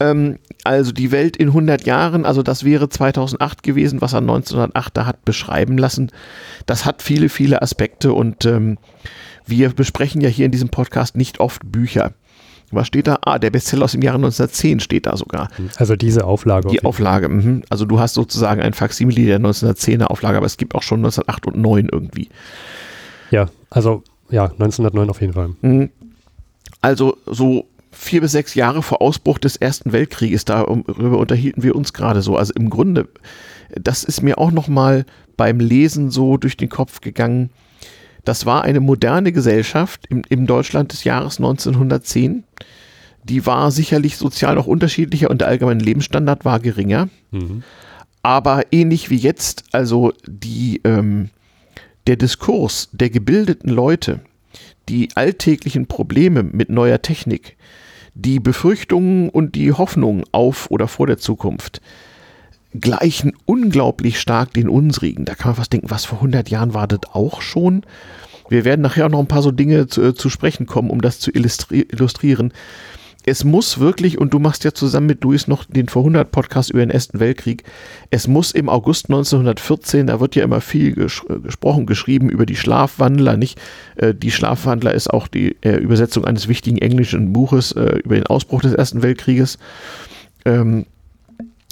Ähm, 0.00 0.38
also 0.62 0.92
die 0.92 1.10
Welt 1.10 1.36
in 1.36 1.48
100 1.48 1.86
Jahren, 1.86 2.24
also 2.24 2.42
das 2.42 2.64
wäre 2.64 2.88
2008 2.88 3.62
gewesen, 3.62 4.00
was 4.00 4.12
er 4.12 4.20
1908 4.20 4.96
da 4.96 5.06
hat 5.06 5.24
beschreiben 5.24 5.78
lassen. 5.78 6.10
Das 6.66 6.84
hat 6.84 7.02
viele, 7.02 7.28
viele 7.28 7.62
Aspekte 7.62 8.12
und 8.12 8.44
ähm, 8.44 8.78
wir 9.46 9.70
besprechen 9.70 10.20
ja 10.20 10.28
hier 10.28 10.46
in 10.46 10.52
diesem 10.52 10.68
Podcast 10.68 11.16
nicht 11.16 11.40
oft 11.40 11.60
Bücher. 11.70 12.12
Was 12.70 12.86
steht 12.86 13.06
da? 13.06 13.18
Ah, 13.22 13.38
der 13.38 13.50
Bestseller 13.50 13.84
aus 13.84 13.92
dem 13.92 14.02
Jahre 14.02 14.16
1910 14.16 14.80
steht 14.80 15.06
da 15.06 15.16
sogar. 15.16 15.48
Also 15.76 15.96
diese 15.96 16.24
Auflage. 16.24 16.68
Die 16.68 16.84
Auflage, 16.84 17.28
mh. 17.28 17.62
also 17.68 17.84
du 17.84 18.00
hast 18.00 18.14
sozusagen 18.14 18.62
ein 18.62 18.72
Faksimile 18.72 19.26
der 19.26 19.40
1910er 19.40 20.06
Auflage, 20.06 20.36
aber 20.38 20.46
es 20.46 20.56
gibt 20.56 20.74
auch 20.74 20.82
schon 20.82 21.00
1908 21.00 21.46
und 21.46 21.56
9 21.58 21.88
irgendwie. 21.92 22.28
Ja, 23.30 23.48
also 23.70 24.02
ja, 24.30 24.44
1909 24.44 25.10
auf 25.10 25.20
jeden 25.20 25.32
Fall. 25.32 25.50
Mhm. 25.60 25.90
Also 26.80 27.16
so 27.26 27.66
vier 27.90 28.20
bis 28.20 28.32
sechs 28.32 28.54
Jahre 28.54 28.82
vor 28.82 29.00
Ausbruch 29.00 29.38
des 29.38 29.56
Ersten 29.56 29.92
Weltkrieges, 29.92 30.44
darüber 30.44 31.18
unterhielten 31.18 31.62
wir 31.62 31.76
uns 31.76 31.92
gerade 31.92 32.22
so. 32.22 32.36
Also 32.36 32.52
im 32.54 32.70
Grunde, 32.70 33.08
das 33.70 34.04
ist 34.04 34.22
mir 34.22 34.38
auch 34.38 34.50
noch 34.50 34.68
mal 34.68 35.06
beim 35.36 35.60
Lesen 35.60 36.10
so 36.10 36.36
durch 36.36 36.56
den 36.56 36.68
Kopf 36.68 37.00
gegangen. 37.00 37.50
Das 38.24 38.46
war 38.46 38.62
eine 38.62 38.80
moderne 38.80 39.32
Gesellschaft 39.32 40.06
im, 40.08 40.22
im 40.28 40.46
Deutschland 40.46 40.92
des 40.92 41.04
Jahres 41.04 41.38
1910. 41.38 42.44
Die 43.22 43.46
war 43.46 43.70
sicherlich 43.70 44.16
sozial 44.16 44.54
noch 44.54 44.66
unterschiedlicher 44.66 45.30
und 45.30 45.40
der 45.40 45.48
allgemeine 45.48 45.82
Lebensstandard 45.82 46.44
war 46.44 46.60
geringer. 46.60 47.08
Mhm. 47.30 47.62
Aber 48.22 48.62
ähnlich 48.70 49.10
wie 49.10 49.16
jetzt, 49.16 49.64
also 49.72 50.12
die, 50.26 50.80
ähm, 50.84 51.30
der 52.06 52.16
Diskurs 52.16 52.88
der 52.92 53.10
gebildeten 53.10 53.70
Leute, 53.70 54.20
die 54.88 55.08
alltäglichen 55.14 55.86
Probleme 55.86 56.42
mit 56.42 56.68
neuer 56.68 57.00
Technik, 57.02 57.56
die 58.14 58.38
Befürchtungen 58.38 59.28
und 59.28 59.54
die 59.54 59.72
Hoffnungen 59.72 60.24
auf 60.32 60.70
oder 60.70 60.88
vor 60.88 61.06
der 61.06 61.18
Zukunft 61.18 61.80
gleichen 62.78 63.32
unglaublich 63.46 64.20
stark 64.20 64.52
den 64.52 64.68
unsrigen. 64.68 65.24
Da 65.24 65.34
kann 65.34 65.52
man 65.52 65.58
was 65.58 65.70
denken, 65.70 65.90
was 65.90 66.04
vor 66.04 66.18
100 66.18 66.50
Jahren 66.50 66.74
war 66.74 66.88
das 66.88 67.00
auch 67.12 67.40
schon? 67.40 67.82
Wir 68.48 68.64
werden 68.64 68.82
nachher 68.82 69.06
auch 69.06 69.10
noch 69.10 69.20
ein 69.20 69.28
paar 69.28 69.42
so 69.42 69.50
Dinge 69.50 69.86
zu, 69.86 70.02
äh, 70.02 70.14
zu 70.14 70.28
sprechen 70.28 70.66
kommen, 70.66 70.90
um 70.90 71.00
das 71.00 71.18
zu 71.18 71.30
illustri 71.30 71.86
illustrieren 71.90 72.52
es 73.26 73.44
muss 73.44 73.78
wirklich, 73.78 74.18
und 74.18 74.34
du 74.34 74.38
machst 74.38 74.64
ja 74.64 74.72
zusammen 74.72 75.06
mit 75.06 75.24
Luis 75.24 75.48
noch 75.48 75.64
den 75.64 75.88
vor 75.88 76.02
100 76.02 76.30
Podcast 76.30 76.70
über 76.70 76.80
den 76.80 76.90
Ersten 76.90 77.20
Weltkrieg, 77.20 77.64
es 78.10 78.28
muss 78.28 78.52
im 78.52 78.68
August 78.68 79.06
1914, 79.06 80.06
da 80.06 80.20
wird 80.20 80.36
ja 80.36 80.44
immer 80.44 80.60
viel 80.60 80.92
ges 80.92 81.22
äh, 81.28 81.38
gesprochen, 81.38 81.86
geschrieben 81.86 82.28
über 82.28 82.46
die 82.46 82.56
Schlafwandler, 82.56 83.36
nicht? 83.36 83.60
Äh, 83.96 84.14
die 84.14 84.30
Schlafwandler 84.30 84.92
ist 84.92 85.08
auch 85.08 85.28
die 85.28 85.56
äh, 85.62 85.76
Übersetzung 85.76 86.24
eines 86.24 86.48
wichtigen 86.48 86.78
englischen 86.78 87.32
Buches 87.32 87.72
äh, 87.72 87.98
über 88.04 88.16
den 88.16 88.26
Ausbruch 88.26 88.60
des 88.60 88.74
Ersten 88.74 89.02
Weltkrieges. 89.02 89.58
Ähm, 90.44 90.86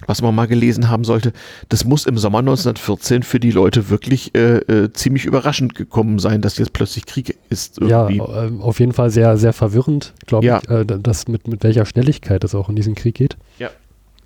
was 0.07 0.23
man 0.23 0.35
mal 0.35 0.47
gelesen 0.47 0.89
haben 0.89 1.05
sollte, 1.05 1.33
das 1.69 1.85
muss 1.85 2.07
im 2.07 2.19
Sommer 2.19 2.39
1914 2.39 3.23
für 3.23 3.41
die 3.41 3.51
Leute 3.51 3.91
wirklich 3.91 4.35
äh, 4.35 4.59
äh, 4.59 4.93
ziemlich 4.93 5.25
überraschend 5.25 5.75
gekommen 5.75 6.19
sein, 6.19 6.41
dass 6.41 6.59
jetzt 6.59 6.73
plötzlich 6.73 7.07
Krieg 7.07 7.37
ist. 7.51 7.81
Irgendwie. 7.81 8.19
Ja, 8.19 8.47
äh, 8.47 8.51
auf 8.61 8.81
jeden 8.81 8.93
Fall 8.93 9.11
sehr, 9.11 9.37
sehr 9.37 9.53
verwirrend, 9.53 10.15
glaube 10.27 10.47
ja. 10.47 10.61
ich, 10.63 10.71
äh, 10.71 10.85
dass 10.85 11.29
mit, 11.29 11.49
mit 11.49 11.63
welcher 11.63 11.87
Schnelligkeit 11.87 12.45
es 12.45 12.55
auch 12.55 12.69
in 12.69 12.77
diesen 12.77 12.95
Krieg 12.95 13.15
geht. 13.15 13.37
Ja. 13.59 13.71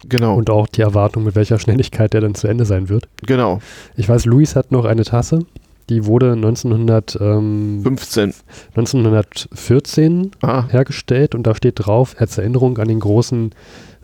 Genau. 0.09 0.37
Und 0.37 0.50
auch 0.50 0.66
die 0.66 0.83
Erwartung, 0.83 1.25
mit 1.25 1.35
welcher 1.35 1.59
Schnelligkeit 1.59 2.12
der 2.12 2.21
dann 2.21 2.35
zu 2.35 2.47
Ende 2.47 2.64
sein 2.64 2.88
wird. 2.88 3.09
Genau. 3.26 3.61
Ich 3.97 4.09
weiß, 4.09 4.26
Luis 4.26 4.54
hat 4.54 4.71
noch 4.71 4.85
eine 4.85 5.04
Tasse, 5.04 5.40
die 5.88 6.04
wurde 6.04 6.33
1915. 6.33 8.35
1914 8.75 10.30
ah. 10.42 10.68
hergestellt 10.68 11.35
und 11.35 11.47
da 11.47 11.54
steht 11.54 11.87
drauf, 11.87 12.16
als 12.18 12.38
Erinnerung 12.38 12.78
an 12.78 12.88
den 12.88 13.00
großen 13.00 13.54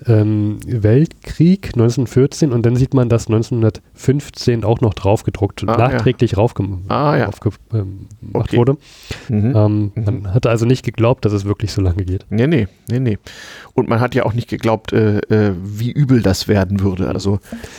ähm, 0.07 0.59
Weltkrieg 0.67 1.69
1914 1.69 2.53
und 2.53 2.65
dann 2.65 2.77
sieht 2.77 2.95
man, 2.95 3.09
dass 3.09 3.27
1915 3.27 4.65
auch 4.65 4.81
noch 4.81 4.95
draufgedruckt, 4.95 5.65
ah, 5.67 5.77
nachträglich 5.77 6.33
ja. 6.33 6.39
raufgemacht 6.39 6.91
ah, 6.91 7.17
ja. 7.17 7.31
ähm, 7.73 8.07
okay. 8.33 8.57
wurde. 8.57 8.77
Mhm. 9.29 9.53
Ähm, 9.57 9.93
mhm. 9.95 10.05
Man 10.05 10.35
hatte 10.35 10.51
also 10.51 10.67
nicht 10.67 10.85
geglaubt, 10.85 11.25
dass 11.25 11.33
es 11.33 11.45
wirklich 11.45 11.73
so 11.73 11.81
lange 11.81 12.05
geht. 12.05 12.27
Nee, 12.31 12.47
nee, 12.47 12.69
nee, 12.89 13.01
nee. 13.01 13.19
Und 13.75 13.89
man 13.89 14.01
hat 14.01 14.15
ja 14.15 14.25
auch 14.25 14.35
nicht 14.35 14.49
geglaubt, 14.49 14.93
äh, 14.93 15.19
äh, 15.19 15.55
wie 15.63 15.91
übel 15.91 16.23
das 16.23 16.49
werden 16.49 16.81
würde. 16.81 17.09
Also 17.09 17.39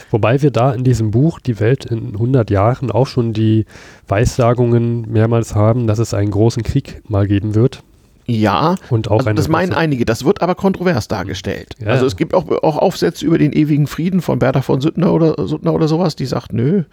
Wobei 0.10 0.42
wir 0.42 0.52
da 0.52 0.74
in 0.74 0.84
diesem 0.84 1.12
Buch 1.12 1.40
Die 1.40 1.60
Welt 1.60 1.86
in 1.86 2.14
100 2.14 2.50
Jahren 2.50 2.92
auch 2.92 3.08
schon 3.08 3.34
die 3.34 3.66
Weissagungen 4.08 5.12
mehrmals 5.12 5.56
haben, 5.56 5.88
dass 5.88 6.00
es 6.00 6.14
einen 6.14 6.32
großen 6.32 6.64
Krieg 6.64 7.02
mal 7.10 7.28
geben 7.28 7.56
wird. 7.56 7.84
Ja, 8.26 8.76
und 8.90 9.10
auch 9.10 9.20
also 9.20 9.34
das 9.34 9.48
meinen 9.48 9.74
einige, 9.74 10.06
das 10.06 10.24
wird 10.24 10.42
aber 10.42 10.56
kontrovers 10.56 11.08
dargestellt. 11.08 11.76
Ja, 11.80 11.88
also 11.88 12.06
es 12.06 12.16
gibt 12.16 12.34
auch, 12.34 12.50
auch 12.64 12.78
Aufsätze 12.78 13.26
über 13.26 13.38
den 13.38 13.52
ewigen 13.52 13.88
Frieden 13.88 14.22
von 14.22 14.40
Bertha 14.40 14.62
von 14.62 14.82
Suttner 14.82 15.12
oder, 15.14 15.48
Suttner 15.48 15.74
oder 15.74 15.88
sowas, 15.88 16.16
die 16.16 16.26
sagt, 16.26 16.54
nö, 16.54 16.84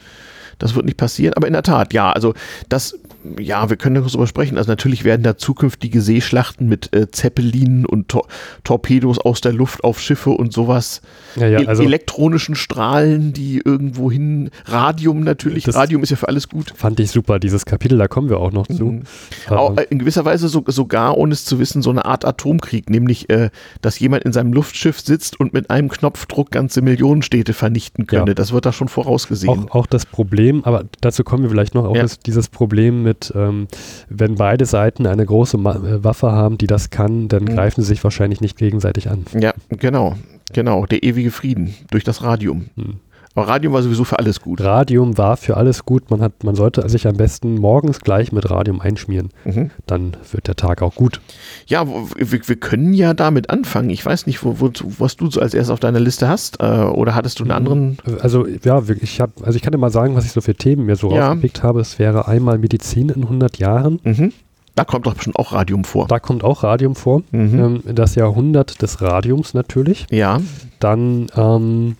das 0.58 0.74
wird 0.74 0.86
nicht 0.86 0.96
passieren. 0.96 1.34
Aber 1.34 1.46
in 1.46 1.52
der 1.52 1.62
Tat, 1.62 1.92
ja, 1.92 2.10
also 2.10 2.34
das 2.68 2.98
ja, 3.38 3.68
wir 3.68 3.76
können 3.76 3.96
darüber 3.96 4.26
sprechen. 4.26 4.56
Also 4.56 4.70
natürlich 4.70 5.04
werden 5.04 5.22
da 5.22 5.36
zukünftige 5.36 6.00
Seeschlachten 6.00 6.68
mit 6.68 6.94
äh, 6.94 7.10
Zeppelinen 7.10 7.84
und 7.84 8.08
Tor 8.08 8.26
Torpedos 8.64 9.18
aus 9.18 9.40
der 9.40 9.52
Luft 9.52 9.84
auf 9.84 10.00
Schiffe 10.00 10.30
und 10.30 10.52
sowas. 10.52 11.02
Ja, 11.36 11.46
ja, 11.46 11.58
also 11.68 11.82
elektronischen 11.82 12.54
Strahlen, 12.54 13.32
die 13.32 13.60
irgendwo 13.64 14.10
hin, 14.10 14.50
Radium 14.64 15.20
natürlich, 15.20 15.72
Radium 15.72 16.02
ist 16.02 16.10
ja 16.10 16.16
für 16.16 16.28
alles 16.28 16.48
gut. 16.48 16.72
Fand 16.76 17.00
ich 17.00 17.10
super, 17.10 17.38
dieses 17.38 17.66
Kapitel, 17.66 17.98
da 17.98 18.08
kommen 18.08 18.30
wir 18.30 18.38
auch 18.38 18.52
noch 18.52 18.66
zu. 18.66 18.84
Mhm. 18.84 19.02
Auch, 19.48 19.76
äh, 19.76 19.86
in 19.90 19.98
gewisser 19.98 20.24
Weise 20.24 20.48
so, 20.48 20.64
sogar, 20.66 21.16
ohne 21.16 21.32
es 21.32 21.44
zu 21.44 21.58
wissen, 21.58 21.82
so 21.82 21.90
eine 21.90 22.04
Art 22.04 22.24
Atomkrieg, 22.24 22.90
nämlich, 22.90 23.28
äh, 23.30 23.50
dass 23.82 23.98
jemand 23.98 24.24
in 24.24 24.32
seinem 24.32 24.52
Luftschiff 24.52 25.00
sitzt 25.00 25.38
und 25.38 25.52
mit 25.52 25.70
einem 25.70 25.88
Knopfdruck 25.88 26.50
ganze 26.50 26.82
Millionenstädte 26.82 27.52
vernichten 27.52 28.06
könnte. 28.06 28.30
Ja. 28.30 28.34
Das 28.34 28.52
wird 28.52 28.66
da 28.66 28.72
schon 28.72 28.88
vorausgesehen. 28.88 29.66
Auch, 29.68 29.74
auch, 29.74 29.86
das 29.86 30.06
Problem, 30.06 30.64
aber 30.64 30.84
dazu 31.00 31.24
kommen 31.24 31.42
wir 31.42 31.50
vielleicht 31.50 31.74
noch, 31.74 31.84
auch 31.84 31.94
das, 31.94 32.18
dieses 32.20 32.48
Problem 32.48 33.02
mit 33.02 33.09
mit, 33.10 33.32
ähm, 33.34 33.66
wenn 34.08 34.36
beide 34.36 34.66
Seiten 34.66 35.06
eine 35.06 35.26
große 35.26 35.58
Ma 35.58 35.74
äh, 35.74 36.04
Waffe 36.04 36.30
haben, 36.30 36.58
die 36.58 36.68
das 36.68 36.90
kann, 36.90 37.28
dann 37.28 37.42
mhm. 37.44 37.54
greifen 37.54 37.82
sie 37.82 37.88
sich 37.88 38.04
wahrscheinlich 38.04 38.40
nicht 38.40 38.56
gegenseitig 38.56 39.10
an. 39.10 39.24
Ja, 39.38 39.52
genau, 39.68 40.14
genau, 40.52 40.86
der 40.86 41.02
ewige 41.02 41.32
Frieden 41.32 41.74
durch 41.90 42.04
das 42.04 42.22
Radium. 42.22 42.66
Mhm. 42.76 43.00
Aber 43.34 43.46
Radium 43.46 43.72
war 43.72 43.82
sowieso 43.82 44.02
für 44.02 44.18
alles 44.18 44.40
gut. 44.40 44.60
Radium 44.60 45.16
war 45.16 45.36
für 45.36 45.56
alles 45.56 45.84
gut. 45.84 46.10
Man, 46.10 46.20
hat, 46.20 46.42
man 46.42 46.56
sollte 46.56 46.88
sich 46.88 47.06
am 47.06 47.16
besten 47.16 47.54
morgens 47.54 48.00
gleich 48.00 48.32
mit 48.32 48.50
Radium 48.50 48.80
einschmieren. 48.80 49.30
Mhm. 49.44 49.70
Dann 49.86 50.16
wird 50.32 50.48
der 50.48 50.56
Tag 50.56 50.82
auch 50.82 50.96
gut. 50.96 51.20
Ja, 51.66 51.86
wir, 51.86 52.48
wir, 52.48 52.56
können 52.56 52.92
ja 52.92 53.14
damit 53.14 53.48
anfangen. 53.48 53.90
Ich 53.90 54.04
weiß 54.04 54.26
nicht, 54.26 54.44
wo, 54.44 54.58
wo, 54.58 54.70
was 54.98 55.16
du 55.16 55.30
so 55.30 55.40
als 55.40 55.54
erstes 55.54 55.70
auf 55.70 55.78
deiner 55.78 56.00
Liste 56.00 56.28
hast. 56.28 56.60
Äh, 56.60 56.64
oder 56.64 57.14
hattest 57.14 57.38
du 57.38 57.44
einen 57.44 57.52
anderen? 57.52 57.98
Also, 58.20 58.48
ja, 58.48 58.82
ich, 59.00 59.20
hab, 59.20 59.30
also 59.46 59.56
ich 59.56 59.62
kann 59.62 59.70
dir 59.70 59.78
mal 59.78 59.92
sagen, 59.92 60.16
was 60.16 60.24
ich 60.24 60.32
so 60.32 60.40
für 60.40 60.56
Themen 60.56 60.86
mir 60.86 60.96
so 60.96 61.12
ja. 61.12 61.28
rausgepickt 61.28 61.62
habe. 61.62 61.80
Es 61.80 62.00
wäre 62.00 62.26
einmal 62.26 62.58
Medizin 62.58 63.10
in 63.10 63.22
100 63.22 63.58
Jahren. 63.58 64.00
Mhm. 64.02 64.32
Da 64.74 64.84
kommt 64.84 65.06
doch 65.06 65.14
bestimmt 65.14 65.36
auch 65.36 65.52
Radium 65.52 65.84
vor. 65.84 66.08
Da 66.08 66.18
kommt 66.18 66.42
auch 66.42 66.64
Radium 66.64 66.96
vor. 66.96 67.22
Mhm. 67.30 67.82
Ähm, 67.86 67.94
das 67.94 68.16
Jahrhundert 68.16 68.82
des 68.82 69.00
Radiums 69.00 69.54
natürlich. 69.54 70.06
Ja. 70.10 70.40
Dann 70.80 71.26
ähm, 71.36 71.96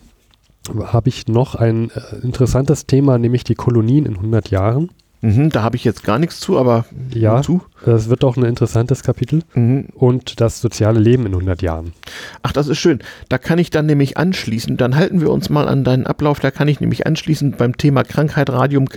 habe 0.69 1.09
ich 1.09 1.27
noch 1.27 1.55
ein 1.55 1.91
äh, 1.91 2.17
interessantes 2.23 2.87
Thema, 2.87 3.19
nämlich 3.19 3.45
die 3.45 3.55
Kolonien 3.55 4.07
in 4.07 4.17
100 4.17 4.51
Jahren. 4.51 4.91
Mhm, 5.23 5.51
da 5.51 5.63
habe 5.63 5.77
ich 5.77 5.85
jetzt 5.85 6.03
gar 6.03 6.19
nichts 6.19 6.41
zu, 6.41 6.59
aber 6.59 6.87
ja, 7.13 7.43
zu. 7.43 7.61
es 7.85 8.09
wird 8.09 8.23
doch 8.23 8.39
ein 8.39 8.45
interessantes 8.45 9.03
Kapitel. 9.03 9.43
Mhm. 9.55 9.89
Und 9.93 10.41
das 10.41 10.61
soziale 10.61 10.99
Leben 10.99 11.27
in 11.27 11.33
100 11.33 11.61
Jahren. 11.61 11.93
Ach, 12.43 12.53
das 12.53 12.69
ist 12.69 12.79
schön. 12.79 13.01
Da 13.29 13.37
kann 13.37 13.59
ich 13.59 13.71
dann 13.71 13.85
nämlich 13.87 14.17
anschließen, 14.17 14.79
dann 14.79 14.97
halten 14.97 15.21
wir 15.21 15.31
uns 15.31 15.51
mal 15.51 15.69
an 15.69 15.85
deinen 15.85 16.07
Ablauf, 16.07 16.41
da 16.41 16.51
kann 16.51 16.69
ich 16.69 16.81
nämlich 16.81 17.07
anschließend 17.07 17.59
beim 17.59 17.77
Thema 17.77 18.03
Krankheit, 18.03 18.49
Radium, 18.49 18.89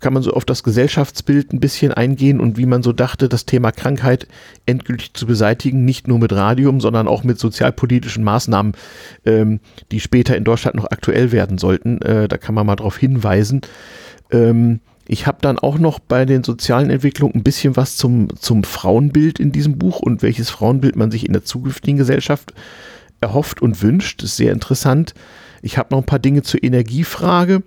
kann 0.00 0.12
man 0.12 0.22
so 0.22 0.32
auf 0.32 0.44
das 0.44 0.62
Gesellschaftsbild 0.62 1.52
ein 1.52 1.60
bisschen 1.60 1.92
eingehen 1.92 2.40
und 2.40 2.56
wie 2.56 2.66
man 2.66 2.82
so 2.82 2.92
dachte, 2.92 3.28
das 3.28 3.46
Thema 3.46 3.72
Krankheit 3.72 4.26
endgültig 4.64 5.12
zu 5.14 5.26
beseitigen, 5.26 5.84
nicht 5.84 6.08
nur 6.08 6.18
mit 6.18 6.32
Radium, 6.32 6.80
sondern 6.80 7.08
auch 7.08 7.24
mit 7.24 7.38
sozialpolitischen 7.38 8.24
Maßnahmen, 8.24 8.72
ähm, 9.26 9.60
die 9.90 10.00
später 10.00 10.36
in 10.36 10.44
Deutschland 10.44 10.76
noch 10.76 10.90
aktuell 10.90 11.32
werden 11.32 11.58
sollten. 11.58 12.00
Äh, 12.02 12.28
da 12.28 12.38
kann 12.38 12.54
man 12.54 12.66
mal 12.66 12.76
darauf 12.76 12.96
hinweisen. 12.96 13.60
Ähm, 14.30 14.80
ich 15.10 15.26
habe 15.26 15.38
dann 15.40 15.58
auch 15.58 15.78
noch 15.78 15.98
bei 15.98 16.26
den 16.26 16.44
sozialen 16.44 16.90
Entwicklungen 16.90 17.34
ein 17.34 17.42
bisschen 17.42 17.76
was 17.76 17.96
zum, 17.96 18.28
zum 18.38 18.62
Frauenbild 18.62 19.40
in 19.40 19.52
diesem 19.52 19.78
Buch 19.78 20.00
und 20.00 20.20
welches 20.20 20.50
Frauenbild 20.50 20.96
man 20.96 21.10
sich 21.10 21.26
in 21.26 21.32
der 21.32 21.44
zukünftigen 21.44 21.96
Gesellschaft 21.96 22.52
erhofft 23.22 23.62
und 23.62 23.82
wünscht. 23.82 24.22
Das 24.22 24.30
ist 24.30 24.36
sehr 24.36 24.52
interessant. 24.52 25.14
Ich 25.62 25.78
habe 25.78 25.88
noch 25.90 26.02
ein 26.02 26.06
paar 26.06 26.18
Dinge 26.18 26.42
zur 26.42 26.62
Energiefrage 26.62 27.62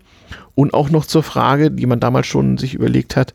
und 0.54 0.76
auch 0.76 0.92
noch 0.92 1.06
zur 1.06 1.24
Frage, 1.24 1.72
die 1.72 1.88
man 1.88 2.00
damals 2.00 2.28
schon 2.28 2.60
sich 2.60 2.76
überlegt 2.76 3.16
hat, 3.16 3.34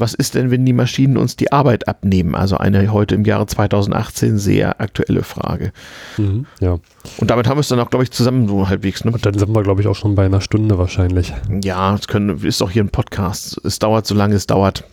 was 0.00 0.14
ist 0.14 0.34
denn, 0.34 0.50
wenn 0.50 0.64
die 0.64 0.72
Maschinen 0.72 1.16
uns 1.16 1.36
die 1.36 1.52
Arbeit 1.52 1.88
abnehmen? 1.88 2.34
Also 2.34 2.56
eine 2.56 2.92
heute 2.92 3.14
im 3.14 3.24
Jahre 3.24 3.46
2018 3.46 4.38
sehr 4.38 4.80
aktuelle 4.80 5.22
Frage. 5.22 5.72
Mhm, 6.16 6.46
ja. 6.60 6.78
Und 7.18 7.30
damit 7.30 7.48
haben 7.48 7.56
wir 7.56 7.60
es 7.60 7.68
dann 7.68 7.80
auch, 7.80 7.90
glaube 7.90 8.04
ich, 8.04 8.10
zusammen 8.10 8.48
so 8.48 8.68
halbwegs. 8.68 9.04
Ne? 9.04 9.12
Und 9.12 9.24
dann 9.24 9.38
sind 9.38 9.54
wir, 9.54 9.62
glaube 9.62 9.80
ich, 9.80 9.86
auch 9.86 9.96
schon 9.96 10.14
bei 10.14 10.26
einer 10.26 10.40
Stunde 10.40 10.78
wahrscheinlich. 10.78 11.32
Ja, 11.62 11.94
es 11.94 12.08
können, 12.08 12.38
ist 12.44 12.60
doch 12.60 12.70
hier 12.70 12.84
ein 12.84 12.90
Podcast. 12.90 13.60
Es 13.64 13.78
dauert, 13.78 14.06
solange 14.06 14.34
es 14.34 14.46
dauert. 14.46 14.84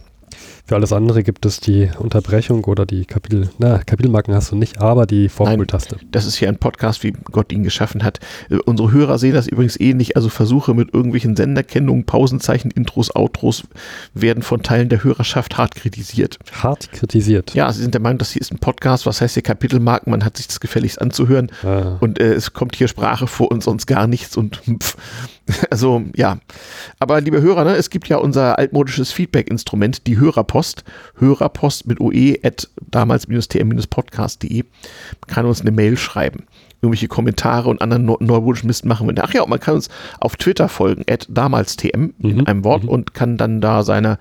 Für 0.68 0.74
alles 0.74 0.92
andere 0.92 1.22
gibt 1.22 1.46
es 1.46 1.60
die 1.60 1.92
Unterbrechung 2.00 2.64
oder 2.64 2.88
die 2.88 3.06
Kapitel, 3.06 3.52
na, 3.60 3.78
Kapitelmarken 3.84 4.34
hast 4.34 4.52
du 4.52 4.56
nicht, 4.56 4.82
aber 4.82 5.06
die 5.06 5.30
Vorspultaste. 5.30 5.98
Das 6.12 6.26
ist 6.26 6.38
hier 6.38 6.50
ein 6.50 6.58
Podcast, 6.58 7.04
wie 7.04 7.12
Gott 7.12 7.52
ihn 7.52 7.62
geschaffen 7.62 8.04
hat. 8.04 8.20
Äh, 8.50 8.56
unsere 8.66 8.92
Hörer 8.92 9.20
sehen 9.20 9.36
das 9.36 9.48
übrigens 9.48 9.80
ähnlich. 9.80 10.16
Also 10.16 10.30
Versuche 10.30 10.74
mit 10.74 10.92
irgendwelchen 10.92 11.36
Senderkennungen, 11.36 12.06
Pausenzeichen, 12.06 12.72
Intros, 12.72 13.16
Outros 13.16 13.64
werden 14.16 14.42
von 14.42 14.64
Teilen 14.64 14.90
der 14.90 15.04
Hörerschaft 15.04 15.56
hart 15.56 15.76
kritisiert. 15.76 16.40
Hart 16.52 16.92
kritisiert? 16.92 17.54
Ja, 17.54 17.72
sie 17.72 17.84
sind 17.84 17.94
der 17.94 18.02
Meinung, 18.02 18.18
das 18.18 18.32
hier 18.32 18.42
ist 18.42 18.52
ein 18.52 18.58
Podcast. 18.58 19.06
Was 19.06 19.22
heißt 19.22 19.36
hier 19.36 19.44
Kapitelmarken? 19.44 20.10
Man 20.10 20.26
hat 20.26 20.38
sich 20.38 20.48
das 20.48 20.60
gefälligst 20.60 21.00
anzuhören. 21.00 21.52
Ah. 21.64 21.98
Und 22.00 22.20
äh, 22.20 22.34
es 22.34 22.54
kommt 22.54 22.76
hier 22.76 22.88
Sprache 22.88 23.28
vor 23.28 23.52
und 23.52 23.62
sonst 23.62 23.86
gar 23.86 24.08
nichts. 24.08 24.36
Und 24.36 24.62
pff. 24.82 24.98
also 25.70 26.04
ja. 26.16 26.40
Aber 27.00 27.22
liebe 27.22 27.42
Hörer, 27.42 27.64
ne, 27.64 27.76
es 27.76 27.90
gibt 27.90 28.08
ja 28.08 28.18
unser 28.18 28.58
altmodisches 28.58 29.12
Feedback-Instrument, 29.12 30.08
die 30.08 30.18
Hörerpost. 30.18 30.84
Hörerpost, 31.18 31.88
mit 31.88 32.00
oe 32.00 32.38
at 32.44 32.70
damals-tm-podcast.de. 32.92 34.64
Man 34.64 35.28
kann 35.28 35.46
uns 35.46 35.62
eine 35.62 35.72
Mail 35.72 35.98
schreiben 35.98 36.46
irgendwelche 36.86 37.08
Kommentare 37.08 37.70
und 37.70 37.82
anderen 37.82 38.06
neurologischen 38.06 38.68
Mist 38.68 38.86
machen. 38.86 39.14
Ach 39.20 39.34
ja, 39.34 39.42
und 39.42 39.50
man 39.50 39.60
kann 39.60 39.76
uns 39.76 39.90
auf 40.20 40.36
Twitter 40.36 40.70
folgen, 40.70 41.04
at 41.10 41.26
damals-tm 41.30 42.14
in 42.20 42.38
mhm. 42.38 42.46
einem 42.46 42.64
Wort 42.64 42.84
mhm. 42.84 42.90
und 42.90 43.14
kann 43.14 43.38
dann 43.38 43.60
da 43.60 43.84
seine, 43.84 44.18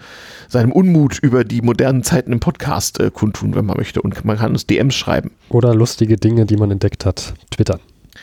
seinem 0.49 0.73
Unmut 0.73 1.19
über 1.19 1.45
die 1.45 1.61
modernen 1.61 2.03
Zeiten 2.03 2.33
im 2.33 2.41
Podcast 2.41 3.01
äh, 3.01 3.11
kundtun, 3.11 3.55
wenn 3.55 3.67
man 3.67 3.77
möchte. 3.77 4.01
Und 4.01 4.25
man 4.25 4.39
kann 4.39 4.53
uns 4.53 4.67
DMs 4.67 4.95
schreiben. 4.95 5.33
Oder 5.51 5.75
lustige 5.75 6.17
Dinge, 6.17 6.47
die 6.47 6.57
man 6.57 6.71
entdeckt 6.71 7.05
hat, 7.05 7.35
twittern. 7.51 7.81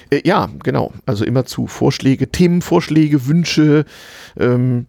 Äh, 0.10 0.21
ja, 0.25 0.50
genau. 0.63 0.93
Also 1.05 1.25
immer 1.25 1.45
zu 1.45 1.67
Vorschläge, 1.67 2.29
Themenvorschläge, 2.29 3.27
Wünsche, 3.27 3.86
ähm, 4.39 4.88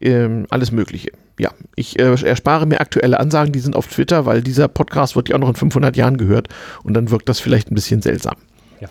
ähm, 0.00 0.46
alles 0.50 0.72
Mögliche 0.72 1.12
ja, 1.38 1.50
ich 1.74 1.98
äh, 1.98 2.14
erspare 2.24 2.66
mir 2.66 2.80
aktuelle 2.80 3.18
Ansagen, 3.18 3.52
die 3.52 3.58
sind 3.58 3.74
auf 3.74 3.86
Twitter, 3.86 4.26
weil 4.26 4.42
dieser 4.42 4.68
Podcast 4.68 5.16
wird 5.16 5.28
ja 5.28 5.36
auch 5.36 5.40
noch 5.40 5.48
in 5.48 5.54
500 5.54 5.96
Jahren 5.96 6.16
gehört 6.16 6.48
und 6.84 6.94
dann 6.94 7.10
wirkt 7.10 7.28
das 7.28 7.40
vielleicht 7.40 7.70
ein 7.70 7.74
bisschen 7.74 8.02
seltsam. 8.02 8.36
Ja. 8.80 8.88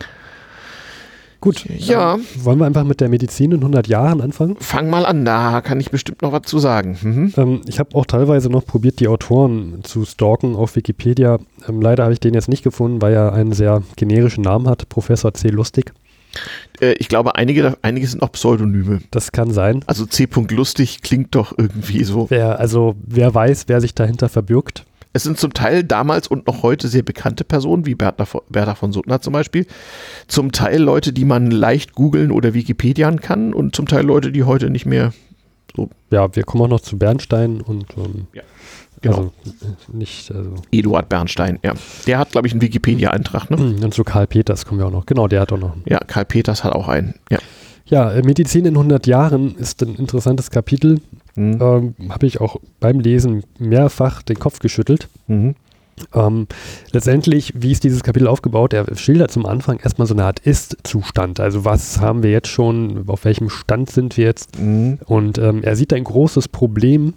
Gut, 1.42 1.64
ja. 1.76 2.20
wollen 2.36 2.60
wir 2.60 2.66
einfach 2.66 2.84
mit 2.84 3.00
der 3.00 3.08
Medizin 3.08 3.50
in 3.50 3.58
100 3.58 3.88
Jahren 3.88 4.20
anfangen? 4.20 4.54
Fang 4.60 4.88
mal 4.88 5.04
an, 5.04 5.24
da 5.24 5.60
kann 5.60 5.80
ich 5.80 5.90
bestimmt 5.90 6.22
noch 6.22 6.30
was 6.30 6.42
zu 6.42 6.60
sagen. 6.60 6.96
Mhm. 7.02 7.34
Ähm, 7.36 7.60
ich 7.66 7.80
habe 7.80 7.96
auch 7.96 8.06
teilweise 8.06 8.48
noch 8.48 8.64
probiert, 8.64 9.00
die 9.00 9.08
Autoren 9.08 9.80
zu 9.82 10.04
stalken 10.04 10.54
auf 10.54 10.76
Wikipedia. 10.76 11.40
Ähm, 11.68 11.82
leider 11.82 12.04
habe 12.04 12.12
ich 12.12 12.20
den 12.20 12.34
jetzt 12.34 12.48
nicht 12.48 12.62
gefunden, 12.62 13.02
weil 13.02 13.12
er 13.12 13.32
einen 13.32 13.50
sehr 13.50 13.82
generischen 13.96 14.44
Namen 14.44 14.68
hat, 14.68 14.88
Professor 14.88 15.34
C. 15.34 15.48
Lustig. 15.48 15.92
Äh, 16.80 16.92
ich 16.92 17.08
glaube, 17.08 17.34
einige, 17.34 17.76
einige 17.82 18.06
sind 18.06 18.22
auch 18.22 18.30
Pseudonyme. 18.30 19.00
Das 19.10 19.32
kann 19.32 19.50
sein. 19.50 19.82
Also 19.88 20.06
C. 20.06 20.28
Lustig 20.50 21.02
klingt 21.02 21.34
doch 21.34 21.58
irgendwie 21.58 22.04
so. 22.04 22.30
Wer, 22.30 22.60
also 22.60 22.94
wer 23.04 23.34
weiß, 23.34 23.64
wer 23.66 23.80
sich 23.80 23.96
dahinter 23.96 24.28
verbirgt. 24.28 24.84
Es 25.12 25.24
sind 25.24 25.38
zum 25.38 25.52
Teil 25.52 25.84
damals 25.84 26.26
und 26.28 26.46
noch 26.46 26.62
heute 26.62 26.88
sehr 26.88 27.02
bekannte 27.02 27.44
Personen, 27.44 27.84
wie 27.86 27.94
Bertha, 27.94 28.26
Bertha 28.48 28.74
von 28.74 28.92
Suttner 28.92 29.20
zum 29.20 29.32
Beispiel. 29.32 29.66
Zum 30.26 30.52
Teil 30.52 30.80
Leute, 30.80 31.12
die 31.12 31.24
man 31.24 31.50
leicht 31.50 31.92
googeln 31.92 32.30
oder 32.30 32.54
Wikipedian 32.54 33.20
kann 33.20 33.52
und 33.52 33.76
zum 33.76 33.86
Teil 33.86 34.04
Leute, 34.04 34.32
die 34.32 34.44
heute 34.44 34.70
nicht 34.70 34.86
mehr 34.86 35.12
so. 35.76 35.90
Ja, 36.10 36.34
wir 36.34 36.44
kommen 36.44 36.64
auch 36.64 36.68
noch 36.68 36.80
zu 36.80 36.98
Bernstein 36.98 37.60
und 37.60 37.86
ähm, 37.96 38.26
ja. 38.32 38.42
Genau. 39.00 39.16
Also 39.16 39.32
nicht. 39.92 40.30
Also 40.30 40.54
Eduard 40.70 41.08
Bernstein, 41.08 41.58
ja. 41.64 41.74
Der 42.06 42.18
hat, 42.18 42.30
glaube 42.30 42.46
ich, 42.46 42.52
einen 42.52 42.62
Wikipedia-Eintrag. 42.62 43.50
Ne? 43.50 43.58
Hm, 43.58 43.82
und 43.82 43.92
zu 43.92 44.04
Karl 44.04 44.28
Peters 44.28 44.64
kommen 44.64 44.80
wir 44.80 44.86
auch 44.86 44.92
noch. 44.92 45.06
Genau, 45.06 45.26
der 45.26 45.40
hat 45.40 45.52
auch 45.52 45.58
noch. 45.58 45.76
Ja, 45.86 45.98
Karl 45.98 46.24
Peters 46.24 46.62
hat 46.62 46.72
auch 46.72 46.88
einen. 46.88 47.14
Ja. 47.28 47.38
Ja, 47.92 48.10
äh, 48.10 48.22
Medizin 48.22 48.64
in 48.64 48.74
100 48.74 49.06
Jahren 49.06 49.54
ist 49.56 49.82
ein 49.82 49.96
interessantes 49.96 50.50
Kapitel. 50.50 51.02
Mhm. 51.34 51.58
Ähm, 51.60 51.94
Habe 52.08 52.26
ich 52.26 52.40
auch 52.40 52.56
beim 52.80 53.00
Lesen 53.00 53.44
mehrfach 53.58 54.22
den 54.22 54.38
Kopf 54.38 54.60
geschüttelt. 54.60 55.08
Mhm. 55.26 55.54
Ähm, 56.14 56.46
letztendlich, 56.92 57.52
wie 57.54 57.70
ist 57.70 57.84
dieses 57.84 58.02
Kapitel 58.02 58.28
aufgebaut? 58.28 58.72
Er 58.72 58.86
schildert 58.96 59.30
zum 59.30 59.44
Anfang 59.44 59.78
erstmal 59.78 60.08
so 60.08 60.14
eine 60.14 60.24
Art 60.24 60.40
Ist-Zustand. 60.40 61.38
Also 61.38 61.66
was 61.66 62.00
haben 62.00 62.22
wir 62.22 62.30
jetzt 62.30 62.48
schon, 62.48 63.04
auf 63.08 63.26
welchem 63.26 63.50
Stand 63.50 63.90
sind 63.90 64.16
wir 64.16 64.24
jetzt? 64.24 64.58
Mhm. 64.58 64.98
Und 65.04 65.36
ähm, 65.36 65.62
er 65.62 65.76
sieht 65.76 65.92
ein 65.92 66.04
großes 66.04 66.48
Problem 66.48 67.12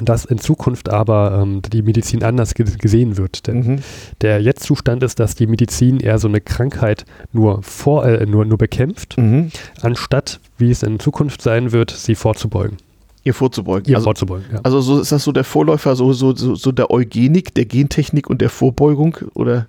dass 0.00 0.24
in 0.24 0.38
Zukunft 0.38 0.88
aber 0.88 1.40
ähm, 1.42 1.62
die 1.62 1.82
Medizin 1.82 2.22
anders 2.22 2.54
gesehen 2.54 3.16
wird. 3.16 3.46
Denn 3.46 3.58
mhm. 3.58 3.78
der 4.20 4.40
Jetztzustand 4.40 5.02
ist, 5.02 5.18
dass 5.18 5.34
die 5.34 5.46
Medizin 5.46 6.00
eher 6.00 6.18
so 6.18 6.28
eine 6.28 6.40
Krankheit 6.40 7.04
nur, 7.32 7.62
vor, 7.62 8.06
äh, 8.06 8.26
nur, 8.26 8.44
nur 8.44 8.58
bekämpft, 8.58 9.18
mhm. 9.18 9.50
anstatt, 9.80 10.40
wie 10.56 10.70
es 10.70 10.82
in 10.82 10.98
Zukunft 11.00 11.42
sein 11.42 11.72
wird, 11.72 11.90
sie 11.90 12.14
vorzubeugen. 12.14 12.78
Ihr 13.24 13.34
vorzubeugen. 13.34 13.90
Ihr 13.90 13.96
also, 13.96 14.04
vorzubeugen, 14.04 14.46
ja. 14.52 14.60
Also 14.62 14.80
so 14.80 15.00
ist 15.00 15.12
das 15.12 15.24
so 15.24 15.32
der 15.32 15.44
Vorläufer, 15.44 15.96
so, 15.96 16.12
so, 16.12 16.34
so, 16.34 16.54
so 16.54 16.72
der 16.72 16.90
Eugenik, 16.90 17.54
der 17.54 17.66
Gentechnik 17.66 18.30
und 18.30 18.40
der 18.40 18.50
Vorbeugung, 18.50 19.16
oder? 19.34 19.66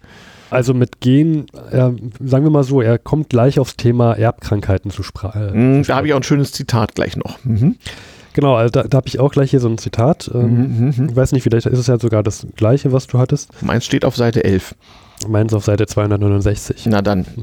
Also 0.49 0.73
mit 0.73 0.99
Gen, 0.99 1.45
äh, 1.71 1.91
sagen 2.23 2.43
wir 2.43 2.49
mal 2.49 2.63
so, 2.63 2.81
er 2.81 2.97
kommt 2.97 3.29
gleich 3.29 3.59
aufs 3.59 3.75
Thema 3.75 4.13
Erbkrankheiten 4.13 4.89
zu, 4.89 5.03
spra 5.03 5.33
äh, 5.35 5.55
mhm, 5.55 5.83
Da 5.83 5.97
habe 5.97 6.07
ich 6.07 6.13
auch 6.13 6.17
ein 6.17 6.23
schönes 6.23 6.51
Zitat 6.51 6.95
gleich 6.95 7.15
noch. 7.17 7.43
Mhm. 7.43 7.75
Genau, 8.33 8.55
also 8.55 8.71
da, 8.71 8.83
da 8.83 8.97
habe 8.97 9.07
ich 9.07 9.19
auch 9.19 9.31
gleich 9.31 9.51
hier 9.51 9.59
so 9.59 9.69
ein 9.69 9.77
Zitat. 9.77 10.29
Ähm, 10.33 10.41
mhm, 10.41 10.93
mhm, 10.97 11.09
ich 11.09 11.15
weiß 11.15 11.31
nicht, 11.31 11.43
vielleicht 11.43 11.65
ist 11.65 11.79
es 11.79 11.87
ja 11.87 11.99
sogar 11.99 12.23
das 12.23 12.45
gleiche, 12.55 12.91
was 12.91 13.07
du 13.07 13.19
hattest. 13.19 13.49
Meins 13.61 13.85
steht 13.85 14.05
auf 14.05 14.15
Seite 14.15 14.43
11. 14.43 14.75
Meins 15.27 15.53
auf 15.53 15.65
Seite 15.65 15.87
269. 15.87 16.85
Na 16.87 17.01
dann. 17.01 17.25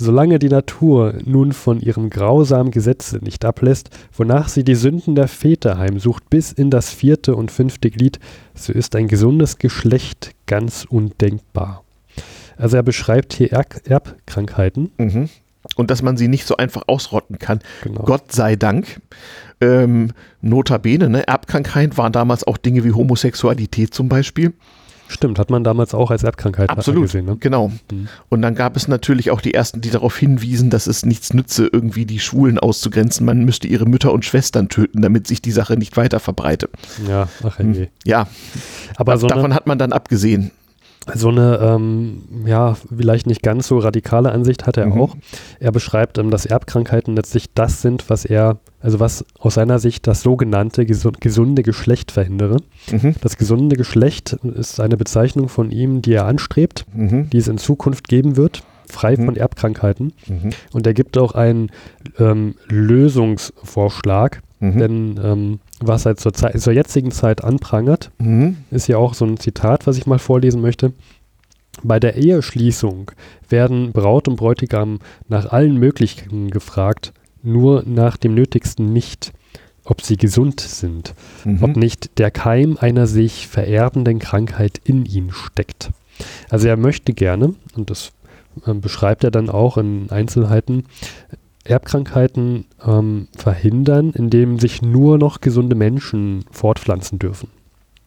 Solange 0.00 0.38
die 0.38 0.48
Natur 0.48 1.14
nun 1.24 1.52
von 1.52 1.80
ihrem 1.80 2.08
grausamen 2.08 2.70
Gesetze 2.70 3.18
nicht 3.18 3.44
ablässt, 3.44 3.90
wonach 4.16 4.48
sie 4.48 4.62
die 4.62 4.76
Sünden 4.76 5.16
der 5.16 5.26
Väter 5.26 5.76
heimsucht 5.76 6.30
bis 6.30 6.52
in 6.52 6.70
das 6.70 6.90
vierte 6.90 7.34
und 7.34 7.50
fünfte 7.50 7.90
Glied, 7.90 8.20
so 8.54 8.72
ist 8.72 8.94
ein 8.94 9.08
gesundes 9.08 9.58
Geschlecht 9.58 10.36
ganz 10.46 10.86
undenkbar. 10.88 11.82
Also 12.56 12.76
er 12.76 12.84
beschreibt 12.84 13.32
hier 13.32 13.50
er 13.50 13.64
Erbkrankheiten. 13.84 14.92
Mhm. 14.98 15.30
Und 15.74 15.90
dass 15.90 16.02
man 16.02 16.16
sie 16.16 16.28
nicht 16.28 16.46
so 16.46 16.56
einfach 16.56 16.82
ausrotten 16.86 17.38
kann. 17.40 17.58
Genau. 17.82 18.02
Gott 18.02 18.30
sei 18.32 18.54
Dank. 18.54 19.00
Ähm, 19.60 20.12
notabene, 20.40 21.08
ne? 21.08 21.26
Erbkrankheit 21.26 21.98
waren 21.98 22.12
damals 22.12 22.46
auch 22.46 22.56
Dinge 22.58 22.84
wie 22.84 22.92
Homosexualität 22.92 23.92
zum 23.92 24.08
Beispiel. 24.08 24.52
Stimmt, 25.08 25.38
hat 25.38 25.48
man 25.48 25.64
damals 25.64 25.94
auch 25.94 26.10
als 26.10 26.22
Erbkrankheit 26.22 26.68
Absolut, 26.68 27.04
gesehen. 27.04 27.24
Ne? 27.24 27.36
Genau. 27.40 27.72
Mhm. 27.90 28.08
Und 28.28 28.42
dann 28.42 28.54
gab 28.54 28.76
es 28.76 28.88
natürlich 28.88 29.30
auch 29.30 29.40
die 29.40 29.54
ersten, 29.54 29.80
die 29.80 29.88
darauf 29.90 30.16
hinwiesen, 30.16 30.68
dass 30.68 30.86
es 30.86 31.04
nichts 31.04 31.32
nütze, 31.32 31.68
irgendwie 31.72 32.04
die 32.04 32.20
Schwulen 32.20 32.58
auszugrenzen. 32.58 33.24
Man 33.24 33.44
müsste 33.44 33.66
ihre 33.68 33.86
Mütter 33.86 34.12
und 34.12 34.26
Schwestern 34.26 34.68
töten, 34.68 35.00
damit 35.00 35.26
sich 35.26 35.40
die 35.40 35.50
Sache 35.50 35.78
nicht 35.78 35.96
weiter 35.96 36.20
verbreite. 36.20 36.68
Ja, 37.08 37.28
ach 37.42 37.58
hm. 37.58 37.88
Ja, 38.04 38.28
aber 38.96 39.16
so 39.16 39.26
davon 39.26 39.54
hat 39.54 39.66
man 39.66 39.78
dann 39.78 39.92
abgesehen 39.92 40.50
so 41.14 41.28
eine, 41.28 41.58
ähm, 41.62 42.22
ja, 42.46 42.74
vielleicht 42.74 43.26
nicht 43.26 43.42
ganz 43.42 43.68
so 43.68 43.78
radikale 43.78 44.32
Ansicht 44.32 44.66
hat 44.66 44.76
er 44.76 44.86
mhm. 44.86 45.00
auch. 45.00 45.16
Er 45.60 45.72
beschreibt, 45.72 46.18
ähm, 46.18 46.30
dass 46.30 46.46
Erbkrankheiten 46.46 47.16
letztlich 47.16 47.52
das 47.54 47.82
sind, 47.82 48.08
was 48.10 48.24
er, 48.24 48.58
also 48.80 49.00
was 49.00 49.24
aus 49.38 49.54
seiner 49.54 49.78
Sicht 49.78 50.06
das 50.06 50.22
sogenannte 50.22 50.86
gesund, 50.86 51.20
gesunde 51.20 51.62
Geschlecht 51.62 52.12
verhindere. 52.12 52.58
Mhm. 52.90 53.14
Das 53.20 53.36
gesunde 53.36 53.76
Geschlecht 53.76 54.32
ist 54.32 54.80
eine 54.80 54.96
Bezeichnung 54.96 55.48
von 55.48 55.70
ihm, 55.70 56.02
die 56.02 56.12
er 56.12 56.26
anstrebt, 56.26 56.86
mhm. 56.94 57.30
die 57.30 57.38
es 57.38 57.48
in 57.48 57.58
Zukunft 57.58 58.08
geben 58.08 58.36
wird, 58.36 58.62
frei 58.86 59.16
mhm. 59.16 59.24
von 59.24 59.36
Erbkrankheiten. 59.36 60.12
Mhm. 60.26 60.50
Und 60.72 60.86
er 60.86 60.94
gibt 60.94 61.18
auch 61.18 61.32
einen 61.32 61.70
ähm, 62.18 62.54
Lösungsvorschlag, 62.68 64.42
Mhm. 64.60 64.78
Denn 64.78 65.20
ähm, 65.22 65.60
was 65.80 66.06
er 66.06 66.16
zur, 66.16 66.32
Zeit, 66.32 66.60
zur 66.60 66.72
jetzigen 66.72 67.10
Zeit 67.10 67.44
anprangert, 67.44 68.10
mhm. 68.18 68.56
ist 68.70 68.88
ja 68.88 68.96
auch 68.96 69.14
so 69.14 69.24
ein 69.24 69.38
Zitat, 69.38 69.86
was 69.86 69.98
ich 69.98 70.06
mal 70.06 70.18
vorlesen 70.18 70.60
möchte. 70.60 70.92
Bei 71.82 72.00
der 72.00 72.16
Eheschließung 72.16 73.12
werden 73.48 73.92
Braut 73.92 74.26
und 74.26 74.36
Bräutigam 74.36 74.98
nach 75.28 75.46
allen 75.52 75.76
Möglichkeiten 75.76 76.50
gefragt, 76.50 77.12
nur 77.42 77.84
nach 77.86 78.16
dem 78.16 78.34
Nötigsten 78.34 78.92
nicht, 78.92 79.32
ob 79.84 80.02
sie 80.02 80.16
gesund 80.16 80.60
sind, 80.60 81.14
mhm. 81.44 81.62
ob 81.62 81.76
nicht 81.76 82.18
der 82.18 82.30
Keim 82.30 82.76
einer 82.80 83.06
sich 83.06 83.46
vererbenden 83.46 84.18
Krankheit 84.18 84.80
in 84.84 85.06
ihnen 85.06 85.30
steckt. 85.32 85.90
Also 86.50 86.66
er 86.66 86.76
möchte 86.76 87.14
gerne, 87.14 87.54
und 87.76 87.90
das 87.90 88.12
äh, 88.66 88.74
beschreibt 88.74 89.24
er 89.24 89.30
dann 89.30 89.48
auch 89.48 89.78
in 89.78 90.10
Einzelheiten, 90.10 90.84
Erbkrankheiten 91.68 92.64
ähm, 92.84 93.28
verhindern, 93.36 94.10
indem 94.10 94.58
sich 94.58 94.82
nur 94.82 95.18
noch 95.18 95.40
gesunde 95.40 95.76
Menschen 95.76 96.44
fortpflanzen 96.50 97.18
dürfen 97.18 97.50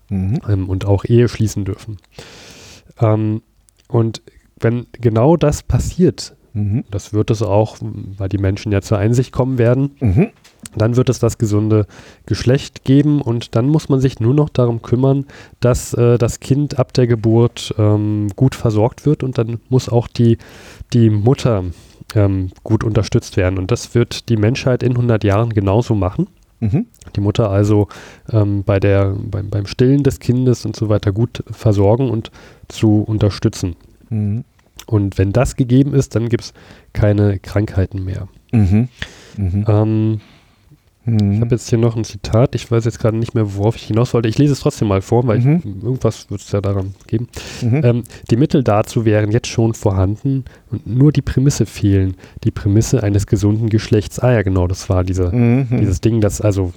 mhm. 0.10 0.40
ähm, 0.48 0.70
und 0.70 0.86
auch 0.86 1.06
Ehe 1.06 1.28
schließen 1.28 1.66
dürfen. 1.66 1.98
Ähm, 3.00 3.42
und 3.88 4.22
wenn 4.60 4.86
genau 4.94 5.38
das 5.38 5.64
passiert, 5.64 6.36
mhm. 6.54 6.84
das 6.92 7.14
wird 7.14 7.32
es 7.32 7.42
auch, 7.42 7.78
weil 7.82 8.30
die 8.30 8.38
Menschen 8.38 8.72
ja 8.72 8.82
zur 8.82 8.98
Einsicht 8.98 9.32
kommen 9.32 9.58
werden, 9.58 9.92
mhm. 10.00 10.30
dann 10.76 10.96
wird 10.96 11.10
es 11.10 11.20
das 11.20 11.38
gesunde 11.38 11.88
Geschlecht 12.26 12.84
geben 12.84 13.22
und 13.22 13.56
dann 13.56 13.68
muss 13.68 13.90
man 13.90 14.00
sich 14.00 14.20
nur 14.20 14.34
noch 14.34 14.50
darum 14.50 14.82
kümmern, 14.82 15.26
dass 15.60 15.94
äh, 15.94 16.18
das 16.18 16.40
Kind 16.40 16.80
ab 16.80 16.94
der 16.94 17.08
Geburt 17.08 17.74
ähm, 17.78 18.30
gut 18.36 18.56
versorgt 18.56 19.06
wird 19.06 19.24
und 19.24 19.38
dann 19.38 19.60
muss 19.70 19.90
auch 19.90 20.08
die, 20.08 20.38
die 20.94 21.10
Mutter 21.10 21.64
ähm, 22.16 22.50
gut 22.64 22.84
unterstützt 22.84 23.38
werden. 23.38 23.58
Und 23.58 23.72
das 23.72 23.96
wird 23.96 24.30
die 24.30 24.38
Menschheit 24.38 24.84
in 24.84 24.92
100 24.92 25.24
Jahren 25.24 25.52
genauso 25.52 25.96
machen. 25.96 26.28
Mhm. 26.60 26.86
Die 27.16 27.22
Mutter 27.22 27.50
also 27.50 27.88
ähm, 28.32 28.64
bei 28.64 28.80
der, 28.80 29.16
beim, 29.18 29.50
beim 29.50 29.66
Stillen 29.66 30.04
des 30.04 30.20
Kindes 30.20 30.66
und 30.66 30.76
so 30.76 30.90
weiter 30.90 31.12
gut 31.12 31.44
versorgen 31.50 32.10
und 32.10 32.32
zu 32.68 33.02
unterstützen. 33.02 33.76
Mhm. 34.10 34.44
Und 34.86 35.18
wenn 35.18 35.32
das 35.32 35.56
gegeben 35.56 35.94
ist, 35.94 36.16
dann 36.16 36.30
gibt 36.30 36.44
es 36.44 36.54
keine 36.94 37.40
Krankheiten 37.40 38.04
mehr. 38.04 38.28
Mhm. 38.52 38.90
mhm. 39.38 39.66
Ähm, 39.68 40.22
Mhm. 41.06 41.34
Ich 41.34 41.42
habe 41.42 41.56
jetzt 41.56 41.70
hier 41.70 41.80
noch 41.80 41.96
ein 41.96 42.04
Zitat. 42.04 42.54
Ich 42.54 42.70
weiß 42.70 42.86
jetzt 42.86 43.00
gerade 43.00 43.18
nicht 43.18 43.34
mehr, 43.34 43.56
worauf 43.56 43.76
ich 43.76 43.84
hinaus 43.84 44.14
wollte. 44.14 44.30
Ich 44.30 44.38
lese 44.38 44.54
es 44.54 44.60
trotzdem 44.60 44.88
mal 44.88 45.02
vor, 45.02 45.26
weil 45.26 45.40
mhm. 45.40 45.56
ich, 45.58 45.66
irgendwas 45.66 46.30
wird 46.30 46.42
es 46.42 46.52
ja 46.52 46.62
daran 46.62 46.94
geben. 47.08 47.28
Mhm. 47.62 47.82
Ähm, 47.84 48.04
die 48.30 48.36
Mittel 48.36 48.64
dazu 48.64 49.04
wären 49.04 49.32
jetzt 49.32 49.48
schon 49.48 49.74
vorhanden 49.74 50.46
und 50.70 50.86
nur 50.86 51.12
die 51.12 51.24
Prämisse 51.24 51.66
fehlen. 51.66 52.16
Die 52.44 52.52
Prämisse 52.52 53.02
eines 53.02 53.26
gesunden 53.26 53.70
Geschlechts. 53.70 54.20
Ah 54.20 54.32
ja, 54.32 54.42
genau, 54.44 54.68
das 54.68 54.90
war 54.90 55.04
diese, 55.04 55.32
mhm. 55.32 55.68
dieses 55.80 56.02
Ding, 56.02 56.22
dass 56.22 56.40
also 56.40 56.72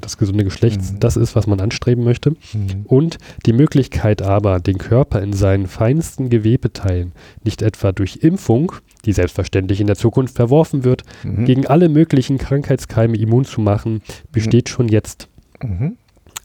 das 0.00 0.18
gesunde 0.18 0.44
Geschlecht 0.44 0.80
mhm. 0.80 1.00
das 1.00 1.16
ist, 1.16 1.36
was 1.36 1.46
man 1.46 1.60
anstreben 1.60 2.02
möchte. 2.02 2.30
Mhm. 2.30 2.84
Und 2.86 3.18
die 3.46 3.52
Möglichkeit 3.52 4.20
aber, 4.20 4.58
den 4.58 4.78
Körper 4.78 5.22
in 5.22 5.32
seinen 5.32 5.68
feinsten 5.68 6.28
Gewebeteilen 6.28 7.12
nicht 7.44 7.62
etwa 7.62 7.92
durch 7.92 8.16
Impfung 8.16 8.72
die 9.04 9.12
selbstverständlich 9.12 9.80
in 9.80 9.86
der 9.86 9.96
Zukunft 9.96 10.36
verworfen 10.36 10.84
wird, 10.84 11.02
mhm. 11.22 11.44
gegen 11.44 11.66
alle 11.66 11.88
möglichen 11.88 12.38
Krankheitskeime 12.38 13.16
immun 13.16 13.44
zu 13.44 13.60
machen, 13.60 14.02
besteht 14.32 14.68
mhm. 14.68 14.72
schon 14.72 14.88
jetzt. 14.88 15.28
Mhm. 15.62 15.96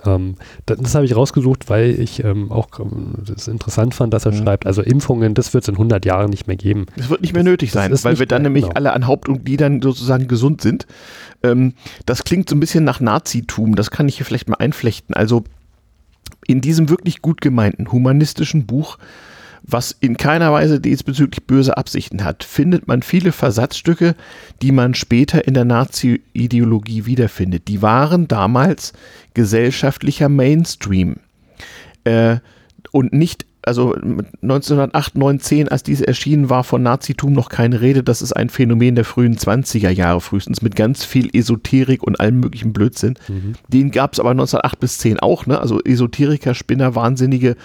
Ähm, 0.06 0.36
das, 0.66 0.78
das 0.80 0.96
habe 0.96 1.06
ich 1.06 1.16
rausgesucht, 1.16 1.70
weil 1.70 2.00
ich 2.00 2.24
ähm, 2.24 2.52
auch 2.52 2.68
ähm, 2.80 3.16
das 3.26 3.48
interessant 3.48 3.94
fand, 3.94 4.14
dass 4.14 4.26
er 4.26 4.32
mhm. 4.32 4.44
schreibt, 4.44 4.66
also 4.66 4.82
Impfungen, 4.82 5.34
das 5.34 5.54
wird 5.54 5.64
es 5.64 5.68
in 5.68 5.76
100 5.76 6.06
Jahren 6.06 6.30
nicht 6.30 6.48
mehr 6.48 6.56
geben. 6.56 6.86
Es 6.96 7.10
wird 7.10 7.22
nicht 7.22 7.34
mehr 7.34 7.44
nötig 7.44 7.72
sein, 7.72 7.92
weil 8.04 8.20
wir 8.20 8.26
dann 8.26 8.42
mehr, 8.42 8.50
nämlich 8.50 8.66
genau. 8.66 8.76
alle 8.76 8.94
an 8.94 9.08
Haupt 9.08 9.28
und 9.28 9.46
Gliedern 9.46 9.82
sozusagen 9.82 10.28
gesund 10.28 10.62
sind. 10.62 10.88
Ähm, 11.44 11.74
das 12.06 12.24
klingt 12.24 12.50
so 12.50 12.56
ein 12.56 12.60
bisschen 12.60 12.84
nach 12.84 13.00
Nazitum, 13.00 13.76
das 13.76 13.92
kann 13.92 14.08
ich 14.08 14.18
hier 14.18 14.26
vielleicht 14.26 14.50
mal 14.50 14.58
einflechten. 14.58 15.16
Also 15.16 15.44
in 16.48 16.62
diesem 16.62 16.90
wirklich 16.90 17.22
gut 17.22 17.42
gemeinten 17.42 17.92
humanistischen 17.92 18.66
Buch 18.66 18.98
was 19.64 19.96
in 20.00 20.18
keiner 20.18 20.52
Weise 20.52 20.80
diesbezüglich 20.80 21.46
böse 21.46 21.78
Absichten 21.78 22.24
hat, 22.24 22.44
findet 22.44 22.88
man 22.88 23.02
viele 23.02 23.32
Versatzstücke, 23.32 24.16
die 24.62 24.72
man 24.72 24.94
später 24.94 25.48
in 25.48 25.54
der 25.54 25.66
Nazi-Ideologie 25.66 27.06
wiederfindet. 27.06 27.68
Die 27.68 27.82
waren 27.82 28.28
damals 28.28 28.94
gesellschaftlicher 29.34 30.30
Mainstream 30.30 31.18
äh, 32.04 32.38
und 32.92 33.14
nicht 33.14 33.46
also 33.62 33.94
1908, 33.94 35.16
1910, 35.16 35.68
als 35.68 35.84
diese 35.84 36.08
erschienen, 36.08 36.50
war 36.50 36.64
von 36.64 36.82
Nazitum 36.82 37.34
noch 37.34 37.50
keine 37.50 37.82
Rede. 37.82 38.04
Das 38.04 38.22
ist 38.22 38.34
ein 38.34 38.50
Phänomen 38.50 38.96
der 38.96 39.06
frühen 39.06 39.36
20er 39.38 39.90
Jahre 39.90 40.22
frühestens 40.22 40.62
mit 40.62 40.76
ganz 40.76 41.04
viel 41.04 41.30
Esoterik 41.34 42.02
und 42.02 42.20
allem 42.20 42.40
möglichen 42.40 42.74
Blödsinn. 42.74 43.16
Mhm. 43.28 43.54
Den 43.68 43.92
gab 43.92 44.14
es 44.14 44.20
aber 44.20 44.32
1908 44.32 44.80
bis 44.80 44.98
10 45.00 45.20
auch. 45.20 45.46
Ne? 45.46 45.60
Also 45.60 45.80
Esoteriker, 45.84 46.56
Spinner, 46.56 46.96
Wahnsinnige 46.96 47.58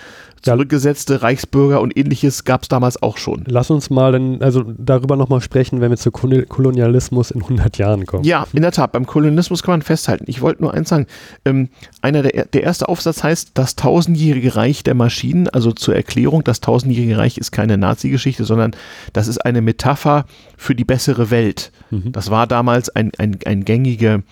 zurückgesetzte 0.45 1.23
Reichsbürger 1.23 1.81
und 1.81 1.97
ähnliches 1.97 2.45
gab 2.45 2.63
es 2.63 2.69
damals 2.69 3.03
auch 3.03 3.17
schon. 3.17 3.45
Lass 3.47 3.71
uns 3.71 3.89
mal 3.89 4.13
dann, 4.13 4.43
also 4.43 4.63
darüber 4.77 5.17
nochmal 5.17 5.41
sprechen, 5.41 5.81
wenn 5.81 5.91
wir 5.91 5.97
zu 5.97 6.11
Kolonialismus 6.11 7.31
in 7.31 7.43
100 7.43 7.79
Jahren 7.79 8.05
kommen. 8.05 8.25
Ja, 8.25 8.47
in 8.53 8.63
der 8.63 8.73
Tat, 8.73 8.93
beim 8.93 9.07
Kolonialismus 9.07 9.63
kann 9.63 9.73
man 9.73 9.83
festhalten. 9.83 10.25
Ich 10.27 10.43
wollte 10.43 10.63
nur 10.63 10.75
eins 10.75 10.91
sagen, 10.91 11.07
ähm, 11.47 11.71
einer 12.03 12.23
der, 12.23 12.45
der 12.45 12.63
erste 12.63 12.89
Aufsatz 12.89 13.23
heißt 13.23 13.53
Das 13.55 13.75
tausendjährige 13.77 14.55
Reich 14.55 14.83
der 14.83 14.95
Maschinen, 14.95 15.49
also 15.49 15.73
zur 15.73 15.97
Erklärung, 15.97 16.45
das 16.45 16.61
tausendjährige 16.61 17.17
Reich 17.17 17.39
ist 17.39 17.51
keine 17.51 17.79
Nazi-Geschichte, 17.79 18.45
sondern 18.45 18.77
das 19.15 19.29
ist 19.29 19.39
eine 19.39 19.63
Metapher 19.63 20.27
für 20.57 20.75
die 20.75 20.85
bessere 20.85 21.31
Welt. 21.31 21.73
Mhm. 21.91 22.13
Das 22.13 22.31
war 22.31 22.47
damals 22.47 22.91
ein, 22.91 23.13
ein, 23.17 23.39
ein 23.47 23.65
gängige 23.65 24.23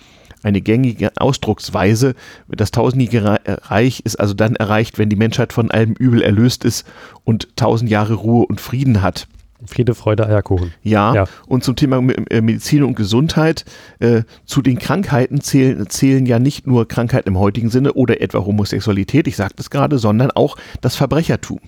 eine 0.43 0.61
gängige 0.61 1.11
Ausdrucksweise. 1.17 2.15
Das 2.49 2.71
tausendjährige 2.71 3.39
Reich 3.47 4.01
ist 4.05 4.19
also 4.19 4.35
dann 4.35 4.57
erreicht, 4.57 4.99
wenn 4.99 5.09
die 5.09 5.17
Menschheit 5.17 5.53
von 5.53 5.71
allem 5.71 5.93
Übel 5.93 6.23
erlöst 6.23 6.65
ist 6.65 6.87
und 7.25 7.57
tausend 7.57 7.91
Jahre 7.91 8.15
Ruhe 8.15 8.47
und 8.47 8.61
Frieden 8.61 9.03
hat. 9.03 9.27
Friede, 9.67 9.95
Freude, 9.95 10.27
Eierkuchen. 10.27 10.73
Ja, 10.83 11.15
ja. 11.15 11.25
und 11.47 11.63
zum 11.65 11.77
Thema 11.77 11.99
äh, 12.31 12.41
Medizin 12.41 12.83
und 12.83 12.95
Gesundheit, 12.95 13.65
äh, 14.01 14.23
zu 14.45 14.61
den 14.63 14.79
Krankheiten 14.79 15.41
zählen, 15.41 15.89
zählen 15.89 16.27
ja 16.27 16.39
nicht 16.39 16.67
nur 16.67 16.89
Krankheiten 16.89 17.29
im 17.29 17.39
heutigen 17.39 17.71
Sinne 17.71 17.93
oder 17.93 18.21
etwa 18.21 18.45
Homosexualität, 18.45 19.27
ich 19.27 19.37
sagte 19.37 19.61
es 19.61 19.71
gerade, 19.71 19.99
sondern 19.99 20.31
auch 20.33 20.57
das 20.81 20.97
Verbrechertum. 20.97 21.61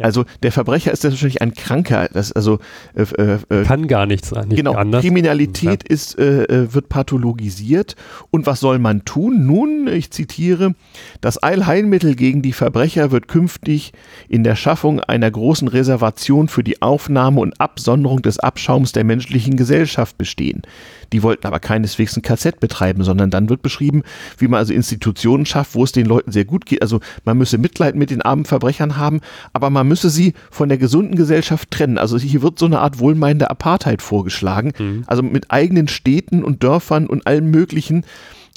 Also 0.00 0.24
der 0.42 0.52
Verbrecher 0.52 0.92
ist 0.92 1.04
natürlich 1.04 1.42
ein 1.42 1.54
Kranker. 1.54 2.08
Das 2.12 2.32
also 2.32 2.58
äh, 2.94 3.02
äh, 3.02 3.38
äh, 3.48 3.64
kann 3.64 3.88
gar 3.88 4.06
nichts 4.06 4.32
nicht 4.32 4.56
genau. 4.56 4.74
Anders. 4.74 5.02
Kriminalität 5.02 5.84
ja. 5.84 5.94
ist 5.94 6.18
äh, 6.18 6.44
äh, 6.44 6.74
wird 6.74 6.88
pathologisiert 6.88 7.96
und 8.30 8.46
was 8.46 8.60
soll 8.60 8.78
man 8.78 9.04
tun? 9.04 9.46
Nun, 9.46 9.88
ich 9.88 10.10
zitiere: 10.10 10.74
Das 11.20 11.38
Allheilmittel 11.38 12.14
gegen 12.14 12.42
die 12.42 12.52
Verbrecher 12.52 13.10
wird 13.10 13.28
künftig 13.28 13.92
in 14.28 14.44
der 14.44 14.56
Schaffung 14.56 15.00
einer 15.00 15.30
großen 15.30 15.68
Reservation 15.68 16.48
für 16.48 16.64
die 16.64 16.82
Aufnahme 16.82 17.40
und 17.40 17.60
Absonderung 17.60 18.22
des 18.22 18.38
Abschaums 18.38 18.92
der 18.92 19.04
menschlichen 19.04 19.56
Gesellschaft 19.56 20.18
bestehen. 20.18 20.62
Die 21.12 21.22
wollten 21.22 21.46
aber 21.46 21.60
keineswegs 21.60 22.16
ein 22.16 22.22
KZ 22.22 22.60
betreiben, 22.60 23.04
sondern 23.04 23.30
dann 23.30 23.48
wird 23.48 23.62
beschrieben, 23.62 24.02
wie 24.38 24.48
man 24.48 24.58
also 24.58 24.72
Institutionen 24.72 25.46
schafft, 25.46 25.74
wo 25.74 25.84
es 25.84 25.92
den 25.92 26.06
Leuten 26.06 26.32
sehr 26.32 26.44
gut 26.44 26.66
geht. 26.66 26.82
Also 26.82 27.00
man 27.24 27.38
müsse 27.38 27.58
Mitleid 27.58 27.94
mit 27.94 28.10
den 28.10 28.22
armen 28.22 28.44
Verbrechern 28.44 28.96
haben, 28.96 29.20
aber 29.52 29.70
man 29.70 29.88
müsse 29.88 30.10
sie 30.10 30.34
von 30.50 30.68
der 30.68 30.78
gesunden 30.78 31.16
Gesellschaft 31.16 31.70
trennen. 31.70 31.98
Also 31.98 32.18
hier 32.18 32.42
wird 32.42 32.58
so 32.58 32.66
eine 32.66 32.80
Art 32.80 32.98
wohlmeinende 32.98 33.50
Apartheid 33.50 34.02
vorgeschlagen. 34.02 34.72
Mhm. 34.78 35.04
Also 35.06 35.22
mit 35.22 35.50
eigenen 35.50 35.88
Städten 35.88 36.44
und 36.44 36.62
Dörfern 36.62 37.06
und 37.06 37.26
allem 37.26 37.50
Möglichen 37.50 38.04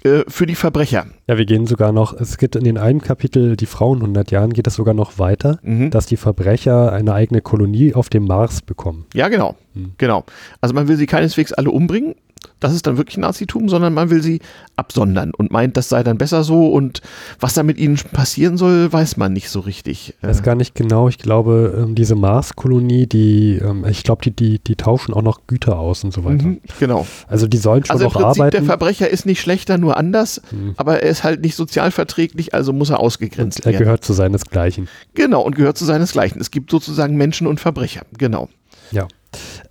äh, 0.04 0.24
für 0.28 0.46
die 0.46 0.56
Verbrecher. 0.56 1.06
Ja, 1.28 1.38
wir 1.38 1.46
gehen 1.46 1.66
sogar 1.66 1.94
noch, 1.94 2.13
es 2.13 2.38
geht 2.38 2.58
in 2.58 2.66
den 2.66 2.78
einen 2.78 3.02
Kapitel, 3.02 3.56
die 3.56 3.66
Frauen 3.66 4.00
100 4.00 4.32
Jahren, 4.32 4.52
geht 4.52 4.68
es 4.68 4.76
sogar 4.76 4.94
noch 4.94 5.18
weiter, 5.18 5.60
mhm. 5.63 5.92
dass 5.92 6.06
die 6.06 6.18
Verbrecher 6.18 6.92
eine 6.92 7.13
eigene 7.13 7.42
Kolonie 7.42 7.94
auf 7.94 8.10
dem 8.10 8.26
Mars 8.26 8.62
bekommen. 8.62 9.06
Ja, 9.13 9.30
genau. 9.30 9.56
Mhm. 9.74 9.94
Genau. 9.98 10.26
Also 10.60 10.76
man 10.76 10.89
will 10.89 10.98
sie 10.98 11.06
keineswegs 11.06 11.54
alle 11.54 11.72
umbringen, 11.72 12.16
das 12.60 12.74
ist 12.74 12.88
dann 12.88 12.98
wirklich 12.98 13.18
Nazitum, 13.18 13.68
sondern 13.70 13.94
man 13.94 14.10
will 14.10 14.22
sie 14.22 14.40
absondern 14.76 15.32
und 15.36 15.52
meint, 15.52 15.78
das 15.78 15.90
sei 15.90 16.04
dann 16.04 16.18
besser 16.18 16.44
so 16.44 16.70
und 16.70 17.02
was 17.40 17.54
da 17.54 17.64
mit 17.64 17.78
ihnen 17.78 17.98
passieren 18.12 18.58
soll, 18.58 18.92
weiß 18.92 19.18
man 19.18 19.34
nicht 19.34 19.50
so 19.50 19.60
richtig. 19.60 20.14
Ich 20.22 20.28
weiß 20.28 20.44
gar 20.44 20.56
nicht 20.56 20.74
genau. 20.74 21.08
Ich 21.10 21.18
glaube, 21.18 21.74
ähm, 21.78 21.96
diese 21.96 22.16
Mars-Kolonie, 22.16 23.06
die, 23.06 23.60
ähm, 23.62 23.86
ich 23.86 24.04
glaube, 24.04 24.24
die, 24.24 24.32
die, 24.32 24.60
die 24.60 24.76
tauschen 24.76 25.14
auch 25.14 25.22
noch 25.22 25.42
Güter 25.48 25.78
aus 25.78 26.04
und 26.04 26.14
so 26.14 26.24
weiter. 26.24 26.46
Mhm, 26.46 26.62
genau. 26.80 27.06
Also 27.28 27.48
die 27.48 27.58
sollen 27.58 27.86
schon 27.86 27.94
also 27.94 28.06
noch 28.06 28.14
Prinzip, 28.14 28.42
arbeiten. 28.42 28.52
Der 28.52 28.64
Verbrecher 28.64 29.10
ist 29.10 29.26
nicht 29.26 29.42
schlechter, 29.42 29.78
nur 29.78 29.98
anders, 29.98 30.42
mhm. 30.52 30.74
aber 30.78 31.02
er 31.02 31.10
ist 31.10 31.24
halt 31.24 31.42
nicht 31.42 31.56
sozialverträglich, 31.56 32.54
also 32.54 32.74
muss 32.74 32.90
er 32.90 33.00
ausgegrenzt 33.00 33.60
und 33.60 33.66
er 33.66 33.74
werden. 33.74 33.82
Er 33.82 33.86
gehört 33.86 34.04
zu 34.06 34.14
seinesgleichen. 34.14 34.88
Genau, 35.14 35.42
und 35.42 35.56
gehört 35.56 35.78
zu 35.78 35.86
seinesgleichen. 35.86 36.40
Es 36.40 36.52
gibt 36.52 36.72
sozusagen 36.72 37.18
Menschen 37.18 37.48
und 37.48 37.60
Verbrecher, 37.60 38.04
genau. 38.18 38.50
Ja. 38.92 39.08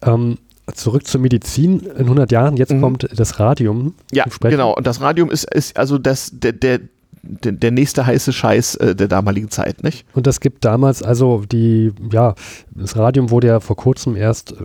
Ähm, 0.03 0.39
zurück 0.75 1.07
zur 1.07 1.21
Medizin 1.21 1.81
in 1.81 2.05
100 2.05 2.31
Jahren. 2.33 2.57
Jetzt 2.57 2.73
mhm. 2.73 2.81
kommt 2.81 3.09
das 3.15 3.41
Radium. 3.41 3.95
Ja, 4.13 4.25
genau. 4.41 4.75
Und 4.75 4.87
das 4.87 5.01
Radium 5.01 5.31
ist, 5.31 5.45
ist 5.53 5.77
also 5.77 5.99
das, 5.99 6.31
der, 6.33 6.53
der, 6.53 6.81
der, 7.23 7.71
nächste 7.71 8.07
heiße 8.07 8.33
Scheiß 8.33 8.77
äh, 8.77 8.95
der 8.95 9.09
damaligen 9.09 9.51
Zeit, 9.51 9.83
nicht? 9.83 10.07
Und 10.15 10.27
das 10.27 10.41
gibt 10.41 10.65
damals, 10.65 11.03
also 11.03 11.45
die, 11.51 11.93
ja, 12.11 12.35
das 12.71 12.97
Radium 12.97 13.31
wurde 13.31 13.49
ja 13.49 13.61
vor 13.61 13.77
kurzem 13.77 14.17
erst 14.17 14.53
äh, 14.53 14.57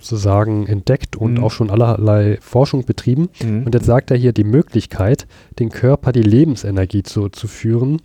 sozusagen 0.00 0.66
entdeckt 0.66 1.16
und 1.16 1.34
mhm. 1.34 1.44
auch 1.44 1.50
schon 1.50 1.70
allerlei 1.70 2.38
Forschung 2.40 2.84
betrieben. 2.84 3.28
Mhm. 3.42 3.64
Und 3.64 3.74
jetzt 3.74 3.86
sagt 3.86 4.10
er 4.10 4.16
hier 4.16 4.32
die 4.32 4.44
Möglichkeit, 4.44 5.26
den 5.58 5.70
Körper 5.70 6.12
die 6.12 6.22
Lebensenergie 6.22 7.02
zu, 7.02 7.28
zu 7.28 7.48
führen, 7.48 8.00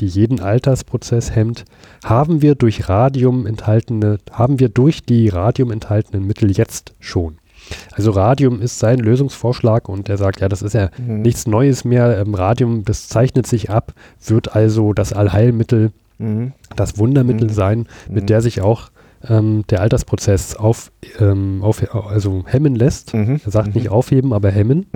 die 0.00 0.06
jeden 0.06 0.40
Altersprozess 0.40 1.34
hemmt, 1.34 1.64
haben 2.04 2.42
wir 2.42 2.54
durch 2.54 2.88
Radium 2.88 3.46
enthaltene, 3.46 4.18
haben 4.30 4.58
wir 4.60 4.68
durch 4.68 5.04
die 5.04 5.28
Radium 5.28 5.70
enthaltenen 5.70 6.26
Mittel 6.26 6.50
jetzt 6.56 6.94
schon. 6.98 7.38
Also 7.92 8.10
Radium 8.10 8.60
ist 8.60 8.78
sein 8.78 8.98
Lösungsvorschlag 8.98 9.88
und 9.88 10.08
er 10.08 10.18
sagt, 10.18 10.40
ja, 10.40 10.48
das 10.48 10.62
ist 10.62 10.74
ja 10.74 10.90
mhm. 10.98 11.22
nichts 11.22 11.46
Neues 11.46 11.84
mehr. 11.84 12.18
Ähm, 12.18 12.34
Radium, 12.34 12.84
das 12.84 13.08
zeichnet 13.08 13.46
sich 13.46 13.70
ab, 13.70 13.94
wird 14.26 14.54
also 14.54 14.92
das 14.92 15.12
Allheilmittel, 15.12 15.92
mhm. 16.18 16.52
das 16.76 16.98
Wundermittel 16.98 17.48
mhm. 17.48 17.52
sein, 17.52 17.88
mit 18.08 18.24
mhm. 18.24 18.26
der 18.26 18.42
sich 18.42 18.60
auch 18.60 18.90
ähm, 19.26 19.64
der 19.70 19.80
Altersprozess 19.80 20.56
auf, 20.56 20.92
ähm, 21.18 21.62
auf, 21.62 21.82
also 21.94 22.44
hemmen 22.46 22.74
lässt. 22.74 23.14
Mhm. 23.14 23.40
Er 23.44 23.50
sagt 23.50 23.74
nicht 23.74 23.86
mhm. 23.86 23.92
aufheben, 23.92 24.32
aber 24.32 24.50
hemmen. 24.50 24.86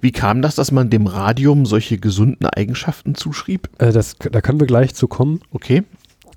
Wie 0.00 0.12
kam 0.12 0.42
das, 0.42 0.54
dass 0.54 0.72
man 0.72 0.90
dem 0.90 1.06
Radium 1.06 1.66
solche 1.66 1.98
gesunden 1.98 2.46
Eigenschaften 2.46 3.14
zuschrieb? 3.14 3.68
Äh, 3.78 3.92
das, 3.92 4.16
da 4.18 4.40
können 4.40 4.60
wir 4.60 4.66
gleich 4.66 4.94
zu 4.94 5.08
kommen. 5.08 5.40
Okay. 5.52 5.82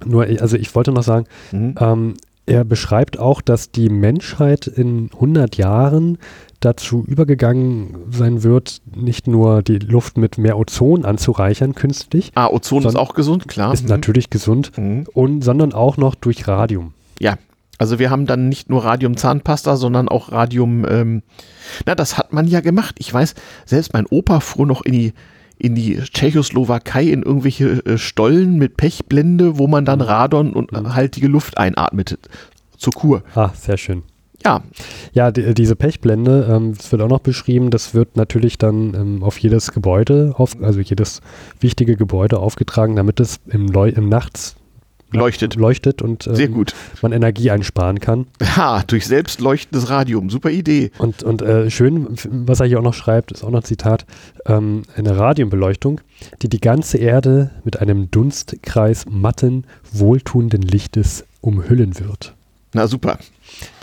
Nur, 0.05 0.25
also 0.25 0.57
ich 0.57 0.73
wollte 0.75 0.91
noch 0.91 1.03
sagen, 1.03 1.25
mhm. 1.51 1.75
ähm, 1.79 2.13
er 2.45 2.63
beschreibt 2.63 3.19
auch, 3.19 3.41
dass 3.41 3.71
die 3.71 3.89
Menschheit 3.89 4.67
in 4.67 5.09
100 5.13 5.57
Jahren 5.57 6.17
dazu 6.61 7.03
übergegangen 7.05 7.97
sein 8.09 8.41
wird, 8.41 8.81
nicht 8.95 9.27
nur 9.27 9.61
die 9.61 9.79
Luft 9.79 10.17
mit 10.17 10.37
mehr 10.37 10.57
Ozon 10.57 11.05
anzureichern 11.05 11.75
künstlich. 11.75 12.31
Ah, 12.35 12.47
Ozon 12.47 12.85
ist 12.85 12.95
auch 12.95 13.13
gesund, 13.13 13.47
klar. 13.47 13.73
Ist 13.73 13.83
mhm. 13.83 13.89
natürlich 13.89 14.29
gesund, 14.29 14.71
mhm. 14.77 15.05
und, 15.13 15.43
sondern 15.43 15.73
auch 15.73 15.97
noch 15.97 16.15
durch 16.15 16.47
Radium. 16.47 16.93
Ja, 17.19 17.37
also 17.77 17.99
wir 17.99 18.09
haben 18.09 18.25
dann 18.25 18.49
nicht 18.49 18.69
nur 18.69 18.83
Radium-Zahnpasta, 18.83 19.75
sondern 19.75 20.09
auch 20.09 20.31
Radium, 20.31 20.85
ähm, 20.89 21.23
na, 21.85 21.95
das 21.95 22.17
hat 22.17 22.33
man 22.33 22.47
ja 22.47 22.61
gemacht. 22.61 22.95
Ich 22.99 23.13
weiß, 23.13 23.35
selbst 23.65 23.93
mein 23.93 24.05
Opa 24.07 24.39
fuhr 24.39 24.65
noch 24.65 24.83
in 24.83 24.93
die 24.93 25.13
in 25.59 25.73
die 25.73 25.97
Tschechoslowakei 25.97 27.05
in 27.05 27.23
irgendwelche 27.23 27.83
äh, 27.85 27.97
Stollen 27.97 28.57
mit 28.57 28.77
Pechblende, 28.77 29.57
wo 29.57 29.67
man 29.67 29.85
dann 29.85 29.99
mhm. 29.99 30.05
Radon 30.05 30.53
und 30.53 30.71
mhm. 30.71 30.93
haltige 30.93 31.27
Luft 31.27 31.57
einatmete. 31.57 32.19
Zur 32.77 32.93
Kur. 32.93 33.23
Ah, 33.33 33.49
sehr 33.55 33.77
schön. 33.77 34.03
Ja. 34.45 34.61
Ja, 35.13 35.31
die, 35.31 35.55
diese 35.55 35.75
Pechblende, 35.75 36.47
ähm, 36.49 36.75
das 36.77 36.91
wird 36.91 37.01
auch 37.01 37.09
noch 37.09 37.21
beschrieben, 37.21 37.71
das 37.71 37.95
wird 37.95 38.17
natürlich 38.17 38.59
dann 38.59 38.93
ähm, 38.93 39.23
auf 39.23 39.39
jedes 39.39 39.71
Gebäude, 39.71 40.35
auf, 40.37 40.61
also 40.61 40.79
jedes 40.79 41.21
wichtige 41.59 41.95
Gebäude 41.95 42.37
aufgetragen, 42.39 42.95
damit 42.95 43.19
es 43.19 43.39
im, 43.47 43.67
Leu 43.67 43.89
im 43.89 44.09
Nachts 44.09 44.55
leuchtet. 45.11 45.55
Leuchtet 45.55 46.01
und 46.01 46.27
ähm, 46.27 46.35
Sehr 46.35 46.47
gut. 46.47 46.73
man 47.01 47.11
Energie 47.11 47.51
einsparen 47.51 47.99
kann. 47.99 48.27
Ha, 48.55 48.83
durch 48.87 49.05
selbstleuchtendes 49.05 49.89
Radium. 49.89 50.29
Super 50.29 50.51
Idee. 50.51 50.91
Und, 50.97 51.23
und 51.23 51.41
äh, 51.41 51.69
schön, 51.69 52.07
was 52.29 52.59
er 52.59 52.67
hier 52.67 52.79
auch 52.79 52.83
noch 52.83 52.93
schreibt, 52.93 53.31
ist 53.31 53.43
auch 53.43 53.49
noch 53.49 53.59
ein 53.59 53.65
Zitat, 53.65 54.05
ähm, 54.45 54.83
eine 54.95 55.17
Radiumbeleuchtung, 55.17 56.01
die 56.41 56.49
die 56.49 56.61
ganze 56.61 56.97
Erde 56.97 57.51
mit 57.63 57.79
einem 57.79 58.11
Dunstkreis 58.11 59.05
matten, 59.09 59.65
wohltuenden 59.91 60.61
Lichtes 60.61 61.25
umhüllen 61.41 61.99
wird. 61.99 62.33
Na 62.73 62.87
super. 62.87 63.17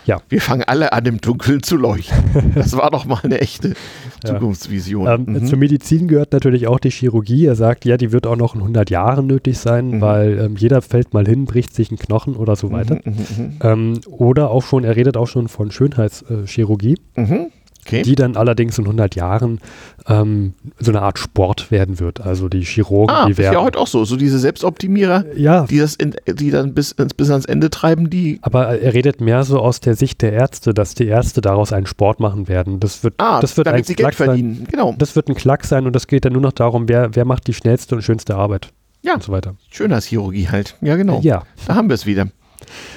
Ja. 0.05 0.21
Wir 0.29 0.41
fangen 0.41 0.63
alle 0.63 0.93
an, 0.93 1.05
im 1.05 1.19
Dunkeln 1.19 1.63
zu 1.63 1.77
leuchten. 1.77 2.53
Das 2.55 2.77
war 2.77 2.91
doch 2.91 3.05
mal 3.05 3.19
eine 3.23 3.41
echte 3.41 3.73
Zukunftsvision. 4.25 5.07
Ähm, 5.07 5.25
mhm. 5.33 5.45
Zur 5.45 5.57
Medizin 5.57 6.07
gehört 6.07 6.33
natürlich 6.33 6.67
auch 6.67 6.79
die 6.79 6.91
Chirurgie. 6.91 7.45
Er 7.45 7.55
sagt, 7.55 7.85
ja, 7.85 7.97
die 7.97 8.11
wird 8.11 8.27
auch 8.27 8.35
noch 8.35 8.55
in 8.55 8.61
100 8.61 8.89
Jahren 8.89 9.27
nötig 9.27 9.57
sein, 9.57 9.89
mhm. 9.89 10.01
weil 10.01 10.39
ähm, 10.39 10.55
jeder 10.57 10.81
fällt 10.81 11.13
mal 11.13 11.25
hin, 11.25 11.45
bricht 11.45 11.73
sich 11.73 11.89
einen 11.89 11.99
Knochen 11.99 12.35
oder 12.35 12.55
so 12.55 12.67
mhm, 12.67 12.73
weiter. 12.73 12.99
Mhm, 13.03 13.13
mhm, 13.13 13.57
ähm, 13.61 13.99
oder 14.07 14.51
auch 14.51 14.63
schon, 14.63 14.83
er 14.83 14.95
redet 14.95 15.17
auch 15.17 15.27
schon 15.27 15.47
von 15.47 15.71
Schönheitschirurgie. 15.71 16.97
Mhm 17.15 17.47
okay. 17.85 18.01
die 18.01 18.15
dann 18.15 18.35
allerdings 18.35 18.77
in 18.77 18.85
100 18.85 19.15
Jahren 19.15 19.59
ähm, 20.07 20.53
so 20.79 20.91
eine 20.91 21.01
Art 21.01 21.19
Sport 21.19 21.71
werden 21.71 21.99
wird. 21.99 22.21
Also 22.21 22.49
die 22.49 22.61
Chirurgen, 22.61 23.15
ah, 23.15 23.25
die 23.27 23.37
werden. 23.37 23.53
ja 23.53 23.61
heute 23.61 23.79
auch 23.79 23.87
so, 23.87 24.05
so 24.05 24.15
diese 24.15 24.39
Selbstoptimierer, 24.39 25.25
ja. 25.35 25.65
die 25.65 25.77
das 25.77 25.95
in, 25.95 26.15
die 26.27 26.51
dann 26.51 26.73
bis, 26.73 26.93
bis 26.93 27.29
ans 27.29 27.45
Ende 27.45 27.69
treiben, 27.69 28.09
die. 28.09 28.39
Aber 28.41 28.79
er 28.79 28.93
redet 28.93 29.21
mehr 29.21 29.43
so 29.43 29.59
aus 29.59 29.79
der 29.79 29.95
Sicht 29.95 30.21
der 30.21 30.33
Ärzte, 30.33 30.73
dass 30.73 30.95
die 30.95 31.07
Ärzte 31.07 31.41
daraus 31.41 31.73
einen 31.73 31.85
Sport 31.85 32.19
machen 32.19 32.47
werden. 32.47 32.79
Das 32.79 33.03
wird, 33.03 33.15
ah, 33.17 33.39
das 33.39 33.57
wird 33.57 33.67
ein 33.67 33.83
sie 33.83 33.95
Klack 33.95 34.17
Geld 34.17 34.29
verdienen. 34.29 34.55
Sein. 34.55 34.67
Genau. 34.69 34.95
Das 34.97 35.15
wird 35.15 35.29
ein 35.29 35.35
Klack 35.35 35.65
sein 35.65 35.85
und 35.85 35.95
das 35.95 36.07
geht 36.07 36.25
dann 36.25 36.33
nur 36.33 36.41
noch 36.41 36.53
darum, 36.53 36.87
wer, 36.87 37.15
wer 37.15 37.25
macht 37.25 37.47
die 37.47 37.53
schnellste 37.53 37.95
und 37.95 38.01
schönste 38.01 38.35
Arbeit. 38.35 38.69
Ja. 39.01 39.15
Und 39.15 39.23
so 39.23 39.31
weiter. 39.31 39.55
Schönheitschirurgie 39.69 40.49
halt. 40.49 40.75
Ja, 40.81 40.95
genau. 40.95 41.19
Ja. 41.21 41.43
Da 41.67 41.75
haben 41.75 41.89
wir 41.89 41.93
es 41.93 42.05
wieder. 42.05 42.27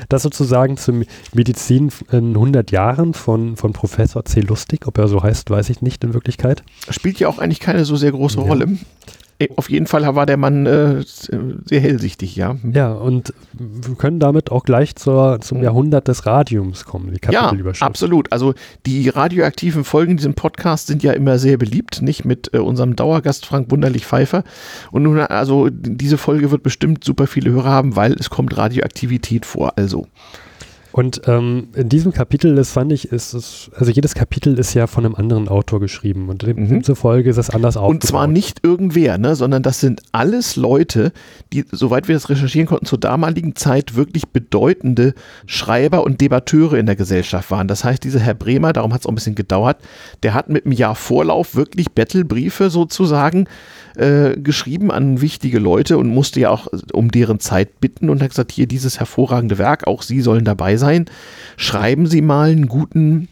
Das 0.08 0.22
sozusagen 0.22 0.76
zur 0.76 1.04
Medizin 1.32 1.90
in 2.10 2.28
100 2.30 2.70
Jahren 2.70 3.14
von, 3.14 3.56
von 3.56 3.72
Professor 3.72 4.24
C. 4.24 4.40
Lustig, 4.40 4.86
ob 4.86 4.98
er 4.98 5.08
so 5.08 5.22
heißt, 5.22 5.50
weiß 5.50 5.70
ich 5.70 5.82
nicht 5.82 6.04
in 6.04 6.14
Wirklichkeit. 6.14 6.62
Spielt 6.90 7.18
ja 7.18 7.28
auch 7.28 7.38
eigentlich 7.38 7.60
keine 7.60 7.84
so 7.84 7.96
sehr 7.96 8.12
große 8.12 8.38
ja. 8.38 8.44
Rolle. 8.44 8.78
Äh, 9.38 9.48
auf 9.56 9.70
jeden 9.70 9.86
Fall 9.86 10.02
war 10.14 10.26
der 10.26 10.36
Mann 10.36 10.66
äh, 10.66 11.02
sehr 11.04 11.80
hellsichtig, 11.80 12.34
ja. 12.36 12.56
Ja, 12.72 12.92
und 12.92 13.32
wir 13.52 13.94
können 13.94 14.18
damit 14.18 14.50
auch 14.50 14.64
gleich 14.64 14.96
zur, 14.96 15.40
zum 15.40 15.62
Jahrhundert 15.62 16.08
des 16.08 16.26
Radiums 16.26 16.84
kommen, 16.84 17.12
die 17.12 17.20
Ja, 17.32 17.52
absolut. 17.80 18.32
Also 18.32 18.54
die 18.86 19.08
radioaktiven 19.08 19.84
Folgen 19.84 20.12
in 20.12 20.16
diesem 20.16 20.34
Podcast 20.34 20.88
sind 20.88 21.02
ja 21.02 21.12
immer 21.12 21.38
sehr 21.38 21.56
beliebt, 21.56 22.02
nicht 22.02 22.24
mit 22.24 22.52
äh, 22.52 22.58
unserem 22.58 22.96
Dauergast 22.96 23.46
Frank 23.46 23.70
Wunderlich 23.70 24.06
Pfeiffer. 24.06 24.44
Und 24.90 25.04
nun, 25.04 25.18
also 25.20 25.68
diese 25.70 26.18
Folge 26.18 26.50
wird 26.50 26.62
bestimmt 26.62 27.04
super 27.04 27.26
viele 27.26 27.50
Hörer 27.50 27.70
haben, 27.70 27.96
weil 27.96 28.14
es 28.14 28.30
kommt 28.30 28.56
Radioaktivität 28.56 29.46
vor. 29.46 29.72
Also. 29.76 30.06
Und 30.98 31.20
ähm, 31.28 31.68
in 31.76 31.88
diesem 31.88 32.12
Kapitel, 32.12 32.56
das 32.56 32.72
fand 32.72 32.90
ich, 32.90 33.12
ist 33.12 33.32
es, 33.32 33.70
also 33.76 33.92
jedes 33.92 34.16
Kapitel 34.16 34.58
ist 34.58 34.74
ja 34.74 34.88
von 34.88 35.06
einem 35.06 35.14
anderen 35.14 35.46
Autor 35.46 35.78
geschrieben 35.78 36.28
und 36.28 36.44
mhm. 36.44 36.68
demzufolge 36.68 37.30
ist 37.30 37.36
es 37.36 37.50
anders 37.50 37.76
aufgebaut. 37.76 37.94
Und 37.94 38.02
zwar 38.02 38.26
nicht 38.26 38.64
irgendwer, 38.64 39.16
ne, 39.16 39.36
sondern 39.36 39.62
das 39.62 39.78
sind 39.78 40.02
alles 40.10 40.56
Leute, 40.56 41.12
die, 41.52 41.64
soweit 41.70 42.08
wir 42.08 42.16
das 42.16 42.28
recherchieren 42.28 42.66
konnten, 42.66 42.86
zur 42.86 42.98
damaligen 42.98 43.54
Zeit 43.54 43.94
wirklich 43.94 44.26
bedeutende 44.26 45.14
Schreiber 45.46 46.02
und 46.02 46.20
Debatteure 46.20 46.74
in 46.74 46.86
der 46.86 46.96
Gesellschaft 46.96 47.48
waren. 47.52 47.68
Das 47.68 47.84
heißt, 47.84 48.02
dieser 48.02 48.18
Herr 48.18 48.34
Bremer, 48.34 48.72
darum 48.72 48.92
hat 48.92 49.02
es 49.02 49.06
auch 49.06 49.12
ein 49.12 49.14
bisschen 49.14 49.36
gedauert, 49.36 49.76
der 50.24 50.34
hat 50.34 50.48
mit 50.48 50.64
einem 50.64 50.72
Jahr 50.72 50.96
Vorlauf 50.96 51.54
wirklich 51.54 51.92
Battlebriefe 51.92 52.70
sozusagen 52.70 53.46
äh, 53.98 54.36
geschrieben 54.36 54.90
an 54.90 55.20
wichtige 55.20 55.58
Leute 55.58 55.98
und 55.98 56.08
musste 56.08 56.40
ja 56.40 56.50
auch 56.50 56.68
um 56.92 57.10
deren 57.10 57.40
Zeit 57.40 57.80
bitten 57.80 58.10
und 58.10 58.22
hat 58.22 58.30
gesagt, 58.30 58.52
hier 58.52 58.66
dieses 58.66 58.98
hervorragende 58.98 59.58
Werk, 59.58 59.86
auch 59.86 60.02
Sie 60.02 60.20
sollen 60.20 60.44
dabei 60.44 60.76
sein. 60.76 61.06
Schreiben 61.56 62.06
Sie 62.06 62.22
mal 62.22 62.50
einen 62.50 62.68
guten 62.68 63.28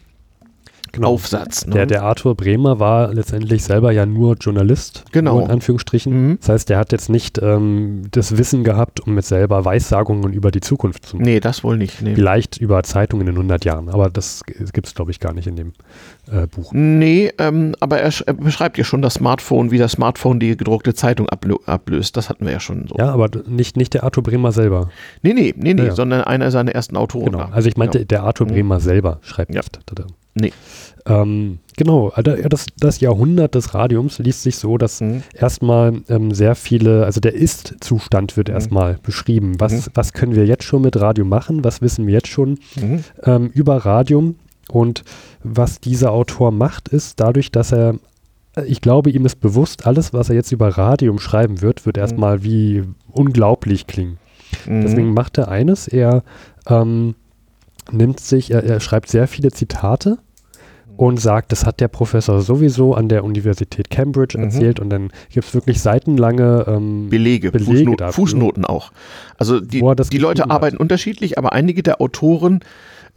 genau. 0.91 1.09
Aufsatz. 1.09 1.65
Ne? 1.65 1.73
Der, 1.73 1.85
der 1.85 2.03
Arthur 2.03 2.35
Bremer 2.35 2.79
war 2.79 3.13
letztendlich 3.13 3.63
selber 3.63 3.91
ja 3.91 4.05
nur 4.05 4.35
Journalist, 4.35 5.03
genau. 5.11 5.39
in 5.39 5.49
Anführungsstrichen. 5.49 6.29
Mhm. 6.29 6.37
Das 6.39 6.49
heißt, 6.49 6.69
der 6.69 6.77
hat 6.77 6.91
jetzt 6.91 7.09
nicht 7.09 7.39
ähm, 7.41 8.03
das 8.11 8.37
Wissen 8.37 8.63
gehabt, 8.63 8.99
um 8.99 9.15
mit 9.15 9.25
selber 9.25 9.65
Weissagungen 9.65 10.33
über 10.33 10.51
die 10.51 10.61
Zukunft 10.61 11.05
zu 11.05 11.17
machen. 11.17 11.25
Nee, 11.25 11.39
das 11.39 11.63
wohl 11.63 11.77
nicht. 11.77 12.01
Nee. 12.01 12.15
Vielleicht 12.15 12.57
über 12.57 12.83
Zeitungen 12.83 13.27
in 13.27 13.33
100 13.33 13.65
Jahren, 13.65 13.89
aber 13.89 14.09
das 14.09 14.43
gibt 14.45 14.87
es, 14.87 14.95
glaube 14.95 15.11
ich, 15.11 15.19
gar 15.19 15.33
nicht 15.33 15.47
in 15.47 15.55
dem 15.55 15.73
äh, 16.31 16.47
Buch. 16.47 16.71
Nee, 16.73 17.31
ähm, 17.37 17.75
aber 17.79 17.99
er, 17.99 18.11
er, 18.25 18.33
beschreibt 18.33 18.77
ja 18.77 18.83
schon 18.83 19.01
das 19.01 19.15
Smartphone, 19.15 19.71
wie 19.71 19.77
das 19.77 19.93
Smartphone 19.93 20.39
die 20.39 20.55
gedruckte 20.55 20.93
Zeitung 20.93 21.29
ablö 21.29 21.55
ablöst. 21.65 22.17
Das 22.17 22.29
hatten 22.29 22.45
wir 22.45 22.51
ja 22.51 22.59
schon 22.59 22.87
so. 22.87 22.95
Ja, 22.97 23.11
aber 23.11 23.29
nicht, 23.47 23.77
nicht 23.77 23.93
der 23.93 24.03
Arthur 24.03 24.23
Bremer 24.23 24.51
selber. 24.51 24.89
Nee, 25.21 25.33
nee, 25.33 25.53
nee, 25.55 25.73
nee, 25.73 25.81
ja, 25.81 25.87
ja. 25.89 25.95
sondern 25.95 26.21
einer 26.21 26.51
seiner 26.51 26.73
ersten 26.73 26.97
Autoren. 26.97 27.31
Genau. 27.31 27.49
Also 27.51 27.69
ich 27.69 27.77
meinte, 27.77 27.99
genau. 27.99 28.07
der 28.07 28.23
Arthur 28.23 28.47
mhm. 28.47 28.51
Bremer 28.51 28.79
selber 28.79 29.19
schreibt 29.21 29.53
ja. 29.53 29.61
nicht. 29.61 29.79
Nee. 30.39 30.53
Ähm, 31.07 31.59
genau, 31.77 32.11
das, 32.21 32.65
das, 32.77 32.99
Jahrhundert 32.99 33.55
des 33.55 33.73
Radiums 33.73 34.19
liest 34.19 34.43
sich 34.43 34.57
so, 34.57 34.77
dass 34.77 34.99
mhm. 34.99 35.23
erstmal 35.33 36.01
ähm, 36.09 36.33
sehr 36.33 36.55
viele, 36.55 37.05
also 37.05 37.21
der 37.21 37.33
Ist-Zustand 37.33 38.35
wird 38.35 38.49
mhm. 38.49 38.55
erstmal 38.55 38.99
beschrieben. 39.01 39.53
Was, 39.59 39.71
mhm. 39.71 39.91
was 39.93 40.13
können 40.13 40.35
wir 40.35 40.45
jetzt 40.45 40.63
schon 40.63 40.81
mit 40.81 40.99
Radium 40.99 41.29
machen? 41.29 41.63
Was 41.63 41.81
wissen 41.81 42.05
wir 42.07 42.13
jetzt 42.13 42.27
schon 42.27 42.59
mhm. 42.75 43.03
ähm, 43.23 43.47
über 43.53 43.77
Radium? 43.77 44.35
Und 44.69 45.03
was 45.43 45.79
dieser 45.79 46.11
Autor 46.11 46.51
macht, 46.51 46.89
ist 46.89 47.21
dadurch, 47.21 47.51
dass 47.51 47.71
er, 47.71 47.95
äh, 48.57 48.65
ich 48.65 48.81
glaube, 48.81 49.09
ihm 49.09 49.25
ist 49.25 49.39
bewusst, 49.39 49.87
alles, 49.87 50.11
was 50.11 50.29
er 50.29 50.35
jetzt 50.35 50.51
über 50.51 50.77
Radium 50.77 51.19
schreiben 51.19 51.61
wird, 51.61 51.85
wird 51.85 51.95
mhm. 51.95 52.01
erstmal 52.01 52.43
wie 52.43 52.83
unglaublich 53.13 53.87
klingen. 53.87 54.17
Mhm. 54.65 54.81
Deswegen 54.81 55.13
macht 55.13 55.37
er 55.37 55.47
eines, 55.47 55.87
er 55.87 56.23
ähm, 56.67 57.15
nimmt 57.91 58.19
sich, 58.19 58.51
er, 58.51 58.63
er 58.63 58.81
schreibt 58.81 59.07
sehr 59.07 59.27
viele 59.29 59.51
Zitate 59.51 60.17
und 60.97 61.17
sagt, 61.17 61.51
das 61.51 61.65
hat 61.65 61.79
der 61.79 61.87
Professor 61.87 62.41
sowieso 62.41 62.93
an 62.93 63.09
der 63.09 63.23
Universität 63.23 63.89
Cambridge 63.89 64.37
mhm. 64.37 64.45
erzählt 64.45 64.79
und 64.79 64.89
dann 64.89 65.09
gibt 65.31 65.47
es 65.47 65.53
wirklich 65.53 65.81
seitenlange 65.81 66.65
ähm, 66.67 67.09
Belege, 67.09 67.51
Belege 67.51 67.71
Fußnoten, 67.71 68.11
Fußnoten 68.11 68.65
auch. 68.65 68.91
Also 69.37 69.59
die, 69.59 69.83
die 70.11 70.17
Leute 70.17 70.49
arbeiten 70.49 70.75
hat. 70.75 70.81
unterschiedlich, 70.81 71.37
aber 71.37 71.53
einige 71.53 71.83
der 71.83 72.01
Autoren 72.01 72.61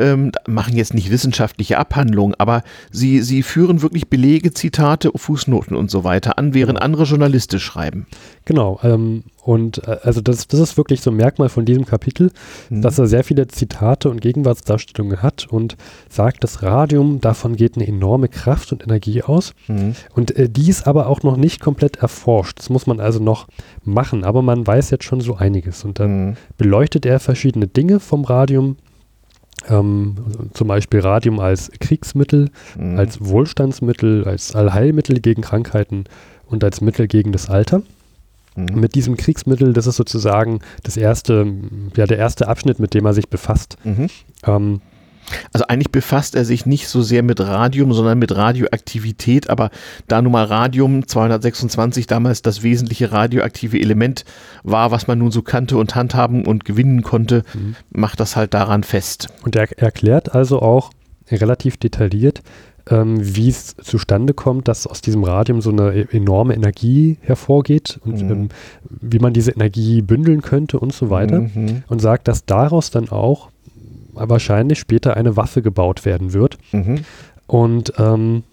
ähm, 0.01 0.33
machen 0.47 0.77
jetzt 0.77 0.95
nicht 0.95 1.11
wissenschaftliche 1.11 1.79
Abhandlungen, 1.79 2.35
aber 2.39 2.63
sie, 2.91 3.21
sie 3.21 3.43
führen 3.43 3.83
wirklich 3.83 4.09
Belege, 4.09 4.53
Zitate, 4.53 5.11
Fußnoten 5.15 5.77
und 5.77 5.91
so 5.91 6.05
weiter 6.05 6.39
an, 6.39 6.55
während 6.55 6.79
genau. 6.79 6.85
andere 6.85 7.05
Journalistisch 7.05 7.65
schreiben. 7.65 8.07
Genau, 8.45 8.81
ähm, 8.83 9.25
und 9.43 9.87
äh, 9.87 9.99
also 10.03 10.21
das, 10.21 10.49
das 10.49 10.61
ist 10.61 10.77
wirklich 10.77 11.01
so 11.01 11.11
ein 11.11 11.17
Merkmal 11.17 11.49
von 11.49 11.65
diesem 11.65 11.85
Kapitel, 11.85 12.31
mhm. 12.69 12.83
dass 12.83 12.99
er 12.99 13.07
sehr 13.07 13.25
viele 13.25 13.49
Zitate 13.49 14.11
und 14.11 14.21
Gegenwartsdarstellungen 14.21 15.23
hat 15.23 15.47
und 15.49 15.77
sagt, 16.09 16.45
das 16.45 16.63
Radium, 16.63 17.21
davon 17.21 17.57
geht 17.57 17.77
eine 17.77 17.87
enorme 17.87 18.29
Kraft 18.29 18.73
und 18.73 18.83
Energie 18.83 19.23
aus. 19.23 19.55
Mhm. 19.69 19.95
Und 20.15 20.37
äh, 20.37 20.49
die 20.49 20.69
ist 20.69 20.87
aber 20.87 21.07
auch 21.07 21.23
noch 21.23 21.37
nicht 21.37 21.61
komplett 21.61 21.97
erforscht. 21.97 22.59
Das 22.59 22.71
muss 22.71 22.87
man 22.87 23.01
also 23.01 23.21
noch 23.23 23.47
machen, 23.85 24.25
aber 24.25 24.43
man 24.43 24.67
weiß 24.67 24.91
jetzt 24.91 25.05
schon 25.05 25.21
so 25.21 25.37
einiges. 25.37 25.85
Und 25.85 25.99
dann 25.99 26.27
mhm. 26.27 26.37
beleuchtet 26.59 27.07
er 27.07 27.21
verschiedene 27.21 27.67
Dinge 27.67 28.01
vom 28.01 28.25
Radium, 28.25 28.77
ähm, 29.69 30.17
zum 30.55 30.69
Beispiel 30.69 31.01
Radium 31.01 31.39
als 31.39 31.71
Kriegsmittel, 31.81 32.51
mhm. 32.79 32.99
als 32.99 33.19
Wohlstandsmittel, 33.21 34.25
als 34.25 34.55
Allheilmittel 34.55 35.21
gegen 35.21 35.43
Krankheiten 35.43 36.05
und 36.47 36.65
als 36.65 36.81
Mittel 36.81 37.07
gegen 37.07 37.33
das 37.33 37.49
Alter. 37.49 37.83
Mhm. 38.57 38.81
Mit 38.81 38.95
diesem 38.95 39.17
Kriegsmittel, 39.17 39.73
das 39.73 39.87
ist 39.87 39.97
sozusagen 39.97 40.61
das 40.83 40.97
erste, 40.97 41.47
ja, 41.97 42.07
der 42.07 42.19
erste 42.19 42.49
Abschnitt, 42.49 42.79
mit 42.81 42.95
dem 42.95 43.07
er 43.07 43.15
sich 43.15 43.29
befasst. 43.29 43.77
Mhm. 43.85 44.09
Ähm, 44.45 44.81
also 45.53 45.67
eigentlich 45.69 45.91
befasst 45.91 46.35
er 46.35 46.45
sich 46.45 46.67
nicht 46.67 46.89
so 46.89 47.03
sehr 47.03 47.23
mit 47.23 47.41
Radium, 47.41 47.93
sondern 47.93 48.19
mit 48.19 48.35
Radioaktivität, 48.35 49.51
aber 49.51 49.71
da 50.09 50.23
nun 50.23 50.33
mal 50.33 50.45
Radium 50.45 51.07
226 51.07 52.07
damals 52.07 52.43
das 52.43 52.63
wesentliche 52.63 53.13
radioaktive 53.13 53.79
Element 53.79 54.25
war, 54.63 54.91
was 54.91 55.07
man 55.07 55.19
nun 55.19 55.31
so 55.31 55.43
kannte 55.43 55.77
und 55.77 55.95
handhaben 55.95 56.47
und 56.47 56.65
gewinnen 56.65 57.03
konnte, 57.03 57.45
mhm. 57.55 57.77
macht 57.91 58.21
das 58.21 58.37
halt 58.37 58.55
daran 58.55 58.83
fest. 58.83 59.29
Und 59.45 59.57
er 59.57 59.69
erklärt 59.79 60.35
also 60.35 60.61
auch 60.61 60.91
relativ 61.31 61.77
detailliert, 61.77 62.43
ähm, 62.89 63.19
wie 63.21 63.49
es 63.49 63.77
zustande 63.77 64.35
kommt, 64.35 64.69
dass 64.69 64.87
aus 64.87 65.01
diesem 65.01 65.25
Radium 65.25 65.61
so 65.61 65.71
eine 65.71 65.95
e-, 65.95 66.17
enorme 66.17 66.55
Energie 66.55 67.19
hervorgeht 67.21 68.01
und 68.05 68.23
mhm. 68.23 68.31
ähm, 68.31 68.49
wie 68.89 69.19
man 69.19 69.33
diese 69.33 69.53
Energie 69.53 70.03
bündeln 70.03 70.43
könnte 70.43 70.79
und 70.79 70.93
so 70.93 71.11
weiter. 71.11 71.41
Mhm. 71.41 71.83
Und 71.89 72.01
sagt, 72.01 72.29
dass 72.29 72.45
daraus 72.45 72.91
dann 72.91 73.09
auch 73.09 73.51
wahrscheinlich 74.15 74.79
später 74.79 75.17
eine 75.17 75.37
Waffe 75.37 75.63
gebaut 75.63 76.05
werden 76.05 76.33
wird. 76.33 76.59
Mhm. 76.73 77.05
Und 77.47 77.93
ähm, 77.99 78.45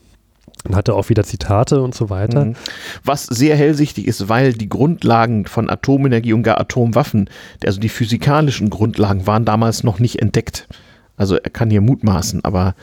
dann 0.63 0.75
hat 0.75 0.87
er 0.87 0.95
auch 0.95 1.09
wieder 1.09 1.23
Zitate 1.23 1.81
und 1.81 1.95
so 1.95 2.09
weiter. 2.09 2.45
Mhm. 2.45 2.55
Was 3.03 3.25
sehr 3.25 3.55
hellsichtig 3.55 4.07
ist, 4.07 4.27
weil 4.27 4.53
die 4.53 4.69
Grundlagen 4.69 5.45
von 5.45 5.69
Atomenergie 5.69 6.33
und 6.33 6.43
gar 6.43 6.59
Atomwaffen, 6.59 7.29
also 7.63 7.79
die 7.79 7.89
physikalischen 7.89 8.69
Grundlagen, 8.69 9.27
waren 9.27 9.45
damals 9.45 9.83
noch 9.83 9.99
nicht 9.99 10.21
entdeckt. 10.21 10.67
Also 11.15 11.35
er 11.35 11.49
kann 11.49 11.69
hier 11.69 11.81
mutmaßen, 11.81 12.43
aber 12.43 12.75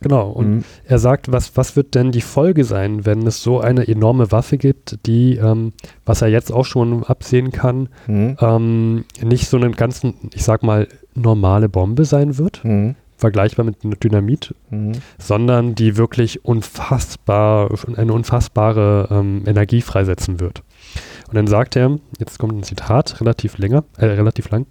Genau, 0.00 0.30
und 0.30 0.48
mhm. 0.48 0.64
er 0.84 0.98
sagt, 0.98 1.32
was, 1.32 1.56
was 1.56 1.76
wird 1.76 1.94
denn 1.94 2.12
die 2.12 2.20
Folge 2.20 2.64
sein, 2.64 3.04
wenn 3.04 3.26
es 3.26 3.42
so 3.42 3.60
eine 3.60 3.88
enorme 3.88 4.30
Waffe 4.30 4.58
gibt, 4.58 5.06
die, 5.06 5.36
ähm, 5.36 5.72
was 6.04 6.22
er 6.22 6.28
jetzt 6.28 6.52
auch 6.52 6.64
schon 6.64 7.04
absehen 7.04 7.50
kann, 7.50 7.88
mhm. 8.06 8.36
ähm, 8.40 9.04
nicht 9.22 9.48
so 9.48 9.56
eine 9.56 9.70
ganz, 9.70 10.02
ich 10.34 10.44
sag 10.44 10.62
mal, 10.62 10.88
normale 11.14 11.68
Bombe 11.68 12.04
sein 12.04 12.38
wird, 12.38 12.64
mhm. 12.64 12.94
vergleichbar 13.16 13.66
mit 13.66 14.04
Dynamit, 14.04 14.54
mhm. 14.70 14.92
sondern 15.18 15.74
die 15.74 15.96
wirklich 15.96 16.44
unfassbar, 16.44 17.70
eine 17.96 18.12
unfassbare 18.12 19.08
ähm, 19.10 19.42
Energie 19.46 19.82
freisetzen 19.82 20.38
wird. 20.40 20.62
Und 21.28 21.34
dann 21.34 21.46
sagt 21.46 21.76
er, 21.76 21.98
jetzt 22.18 22.38
kommt 22.38 22.54
ein 22.54 22.62
Zitat, 22.62 23.20
relativ 23.20 23.58
länger, 23.58 23.84
äh, 23.98 24.06
relativ 24.06 24.50
lang, 24.50 24.66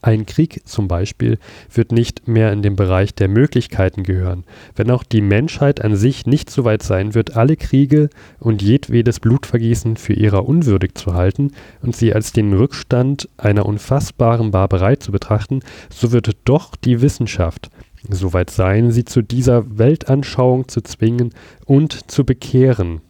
Ein 0.00 0.26
Krieg 0.26 0.62
zum 0.64 0.86
Beispiel 0.86 1.38
wird 1.72 1.90
nicht 1.90 2.28
mehr 2.28 2.52
in 2.52 2.62
den 2.62 2.76
Bereich 2.76 3.14
der 3.14 3.26
Möglichkeiten 3.26 4.04
gehören. 4.04 4.44
Wenn 4.76 4.92
auch 4.92 5.02
die 5.02 5.20
Menschheit 5.20 5.84
an 5.84 5.96
sich 5.96 6.24
nicht 6.24 6.50
so 6.50 6.64
weit 6.64 6.84
sein 6.84 7.14
wird, 7.14 7.36
alle 7.36 7.56
Kriege 7.56 8.10
und 8.38 8.62
jedwedes 8.62 9.18
Blutvergießen 9.18 9.96
für 9.96 10.12
ihrer 10.12 10.46
unwürdig 10.46 10.94
zu 10.94 11.14
halten 11.14 11.50
und 11.82 11.96
sie 11.96 12.14
als 12.14 12.32
den 12.32 12.52
Rückstand 12.52 13.28
einer 13.36 13.66
unfassbaren 13.66 14.52
Barbarei 14.52 14.96
zu 14.96 15.10
betrachten, 15.10 15.60
so 15.90 16.12
wird 16.12 16.30
doch 16.44 16.76
die 16.76 17.02
Wissenschaft 17.02 17.70
so 18.10 18.32
weit 18.34 18.50
sein, 18.50 18.90
sie 18.90 19.04
zu 19.04 19.22
dieser 19.22 19.78
Weltanschauung 19.78 20.68
zu 20.68 20.82
zwingen 20.82 21.32
und 21.64 22.10
zu 22.10 22.24
bekehren. 22.24 23.00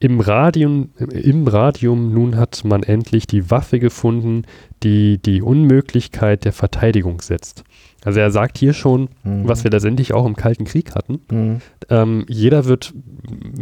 Im 0.00 0.20
Radium, 0.20 0.90
Im 1.10 1.48
Radium 1.48 2.12
nun 2.12 2.36
hat 2.36 2.64
man 2.64 2.84
endlich 2.84 3.26
die 3.26 3.50
Waffe 3.50 3.80
gefunden, 3.80 4.42
die 4.84 5.18
die 5.18 5.42
Unmöglichkeit 5.42 6.44
der 6.44 6.52
Verteidigung 6.52 7.20
setzt. 7.20 7.64
Also 8.04 8.20
er 8.20 8.30
sagt 8.30 8.58
hier 8.58 8.74
schon, 8.74 9.08
mhm. 9.24 9.48
was 9.48 9.64
wir 9.64 9.72
letztendlich 9.72 10.14
auch 10.14 10.24
im 10.24 10.36
Kalten 10.36 10.64
Krieg 10.64 10.94
hatten. 10.94 11.18
Mhm. 11.30 11.60
Ähm, 11.90 12.24
jeder, 12.28 12.66
wird, 12.66 12.94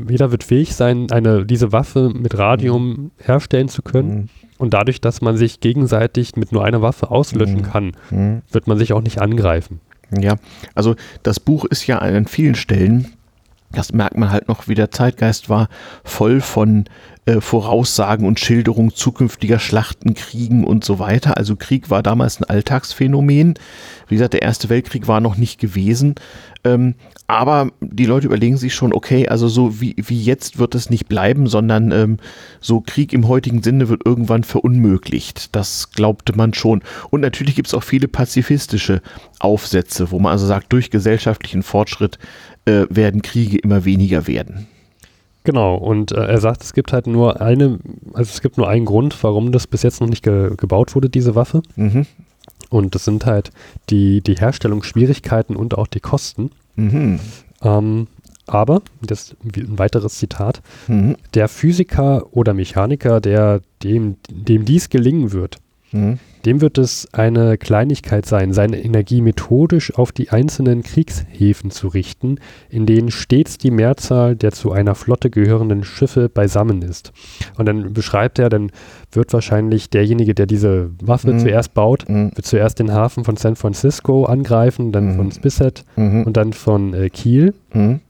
jeder 0.09 0.31
wird 0.31 0.45
fähig 0.45 0.75
sein, 0.75 1.11
eine, 1.11 1.47
diese 1.47 1.73
Waffe 1.73 2.11
mit 2.15 2.37
Radium 2.37 2.89
mhm. 2.89 3.11
herstellen 3.19 3.69
zu 3.69 3.81
können. 3.81 4.15
Mhm. 4.15 4.29
Und 4.59 4.75
dadurch, 4.75 5.01
dass 5.01 5.23
man 5.23 5.39
sich 5.39 5.61
gegenseitig 5.61 6.37
mit 6.37 6.53
nur 6.53 6.65
einer 6.65 6.83
Waffe 6.83 7.11
auslöschen 7.11 7.61
mhm. 7.61 7.63
kann, 7.63 7.93
mhm. 8.11 8.43
wird 8.51 8.67
man 8.67 8.77
sich 8.79 8.93
auch 8.93 9.03
nicht 9.03 9.23
angreifen. 9.23 9.81
Ja, 10.17 10.37
also 10.75 10.95
das 11.23 11.41
Buch 11.41 11.65
ist 11.65 11.87
ja 11.87 11.99
an 11.99 12.27
vielen 12.27 12.55
Stellen 12.55 13.09
das 13.73 13.93
merkt 13.93 14.17
man 14.17 14.31
halt 14.31 14.49
noch, 14.49 14.69
wie 14.69 14.75
der 14.75 14.91
Zeitgeist 14.91 15.49
war, 15.49 15.69
voll 16.05 16.41
von 16.41 16.85
äh, 17.27 17.41
Voraussagen 17.41 18.27
und 18.27 18.39
Schilderungen 18.39 18.95
zukünftiger 18.95 19.59
Schlachten, 19.59 20.15
Kriegen 20.15 20.65
und 20.65 20.85
so 20.85 20.99
weiter. 20.99 21.37
Also 21.37 21.57
Krieg 21.57 21.91
war 21.91 22.03
damals 22.03 22.41
ein 22.41 22.45
Alltagsphänomen. 22.45 23.55
Wie 24.09 24.15
gesagt, 24.15 24.35
der 24.35 24.43
Erste 24.43 24.69
Weltkrieg 24.69 25.09
war 25.09 25.21
noch 25.21 25.37
nicht 25.37 25.59
gewesen. 25.59 26.15
Ähm, 26.63 26.95
aber 27.27 27.73
die 27.81 28.07
Leute 28.07 28.29
überlegen 28.29 28.57
sich 28.57 28.75
schon, 28.75 28.93
okay, 28.93 29.29
also 29.29 29.49
so 29.49 29.81
wie, 29.81 29.97
wie 29.99 30.23
jetzt 30.23 30.59
wird 30.59 30.77
es 30.77 30.91
nicht 30.91 31.09
bleiben, 31.09 31.49
sondern 31.49 31.91
ähm, 31.91 32.19
so 32.61 32.81
Krieg 32.81 33.13
im 33.13 33.27
heutigen 33.27 33.63
Sinne 33.63 33.89
wird 33.89 34.03
irgendwann 34.07 34.45
verunmöglicht. 34.45 35.55
Das 35.57 35.91
glaubte 35.91 36.37
man 36.37 36.55
schon. 36.55 36.83
Und 37.11 37.23
natürlich 37.23 37.57
gibt 37.57 37.67
es 37.67 37.75
auch 37.75 37.83
viele 37.83 38.07
pazifistische 38.07 39.03
Aufsätze, 39.41 40.13
wo 40.13 40.21
man 40.21 40.31
also 40.31 40.47
sagt, 40.47 40.73
durch 40.73 40.91
gesellschaftlichen 40.91 41.65
Fortschritt 41.65 42.19
äh, 42.67 42.87
werden 42.91 43.23
Kriege 43.23 43.59
immer 43.59 43.85
weniger 43.85 44.27
werden. 44.27 44.67
Genau, 45.45 45.77
und 45.77 46.11
äh, 46.11 46.27
er 46.27 46.41
sagt, 46.41 46.65
es 46.65 46.73
gibt 46.73 46.93
halt 46.93 47.07
nur 47.07 47.41
eine, 47.41 47.79
also 48.13 48.31
es 48.33 48.43
gibt 48.43 48.59
nur 48.59 48.69
einen 48.69 48.85
Grund, 48.85 49.17
warum 49.23 49.53
das 49.53 49.67
bis 49.69 49.83
jetzt 49.83 50.01
noch 50.01 50.09
nicht 50.09 50.25
ge 50.25 50.53
gebaut 50.57 50.95
wurde, 50.95 51.09
diese 51.09 51.37
Waffe. 51.37 51.63
Mhm. 51.77 52.07
Und 52.69 52.97
das 52.97 53.05
sind 53.05 53.27
halt 53.27 53.53
die, 53.89 54.21
die 54.23 54.35
Herstellungsschwierigkeiten 54.35 55.55
und 55.55 55.79
auch 55.79 55.87
die 55.87 56.01
Kosten. 56.01 56.51
Mhm. 56.75 57.21
Ähm, 57.63 58.09
aber, 58.49 58.83
das 59.03 59.31
ist 59.31 59.37
ein 59.55 59.79
weiteres 59.79 60.19
Zitat, 60.19 60.63
mhm. 60.89 61.17
der 61.35 61.49
Physiker 61.49 62.27
oder 62.33 62.55
Mechaniker, 62.55 63.21
der 63.21 63.61
dem, 63.83 64.17
dem 64.29 64.65
dies 64.65 64.89
gelingen 64.89 65.33
wird, 65.33 65.59
mhm. 65.93 66.19
Dem 66.47 66.61
wird 66.61 66.79
es 66.79 67.13
eine 67.13 67.59
Kleinigkeit 67.59 68.25
sein, 68.25 68.53
seine 68.53 68.83
Energie 68.83 69.21
methodisch 69.21 69.93
auf 69.95 70.13
die 70.13 70.31
einzelnen 70.31 70.83
Kriegshäfen 70.83 71.73
zu 71.73 71.89
richten, 71.89 72.39
in 72.71 72.87
denen 72.87 73.11
stets 73.11 73.59
die 73.59 73.73
Mehrzahl 73.73 74.37
der 74.37 74.53
zu 74.53 74.71
einer 74.71 74.95
Flotte 74.95 75.29
gehörenden 75.29 75.83
Schiffe 75.83 76.29
beisammen 76.29 76.83
ist. 76.83 77.13
Und 77.59 77.67
dann 77.67 77.93
beschreibt 77.93 78.39
er, 78.39 78.49
dann 78.49 78.71
wird 79.11 79.33
wahrscheinlich 79.33 79.91
derjenige, 79.91 80.35
der 80.35 80.47
diese 80.47 80.91
Waffe 81.03 81.33
mhm. 81.33 81.41
zuerst 81.41 81.75
baut, 81.75 82.09
mhm. 82.09 82.31
wird 82.35 82.47
zuerst 82.47 82.79
den 82.79 82.93
Hafen 82.93 83.25
von 83.25 83.37
San 83.37 83.57
Francisco 83.57 84.25
angreifen, 84.25 84.93
dann 84.93 85.13
mhm. 85.13 85.17
von 85.17 85.33
Spissett 85.33 85.85
mhm. 85.97 86.23
und 86.25 86.37
dann 86.37 86.53
von 86.53 86.95
äh, 86.95 87.11
Kiel. 87.11 87.55
Mhm 87.75 88.01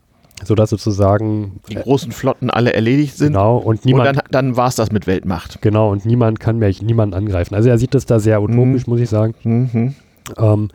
sodass 0.44 0.70
sozusagen 0.70 1.61
die 1.68 1.77
großen 1.77 2.12
Flotten 2.12 2.51
alle 2.51 2.72
erledigt 2.72 3.16
sind. 3.16 3.33
Genau 3.33 3.57
und 3.59 3.85
niemand. 3.85 4.09
Und 4.09 4.16
dann, 4.16 4.25
dann 4.31 4.57
war 4.57 4.68
es 4.68 4.75
das 4.77 4.92
mit 4.92 5.07
Weltmacht. 5.07 5.62
Genau 5.62 5.90
und 5.90 6.05
niemand 6.05 6.40
kann 6.40 6.59
mehr 6.59 6.72
niemanden 6.81 7.14
angreifen. 7.14 7.55
Also 7.55 7.68
er 7.68 7.79
sieht 7.79 7.94
das 7.94 8.07
da 8.07 8.18
sehr 8.18 8.42
utopisch, 8.42 8.87
mhm. 8.87 8.92
muss 8.92 9.01
ich 9.01 9.09
sagen. 9.09 9.35
Mhm. 9.42 9.94
Ähm, 10.37 10.68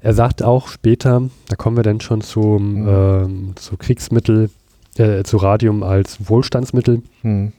er 0.00 0.14
sagt 0.14 0.42
auch 0.42 0.68
später, 0.68 1.22
da 1.48 1.56
kommen 1.56 1.76
wir 1.76 1.82
dann 1.82 2.00
schon 2.00 2.20
zum, 2.20 2.82
mhm. 2.82 2.88
ähm, 2.88 3.52
zu 3.56 3.76
Kriegsmittel, 3.76 4.50
äh, 4.96 5.22
zu 5.24 5.38
Radium 5.38 5.82
als 5.82 6.28
Wohlstandsmittel. 6.28 7.02
Mhm. 7.22 7.52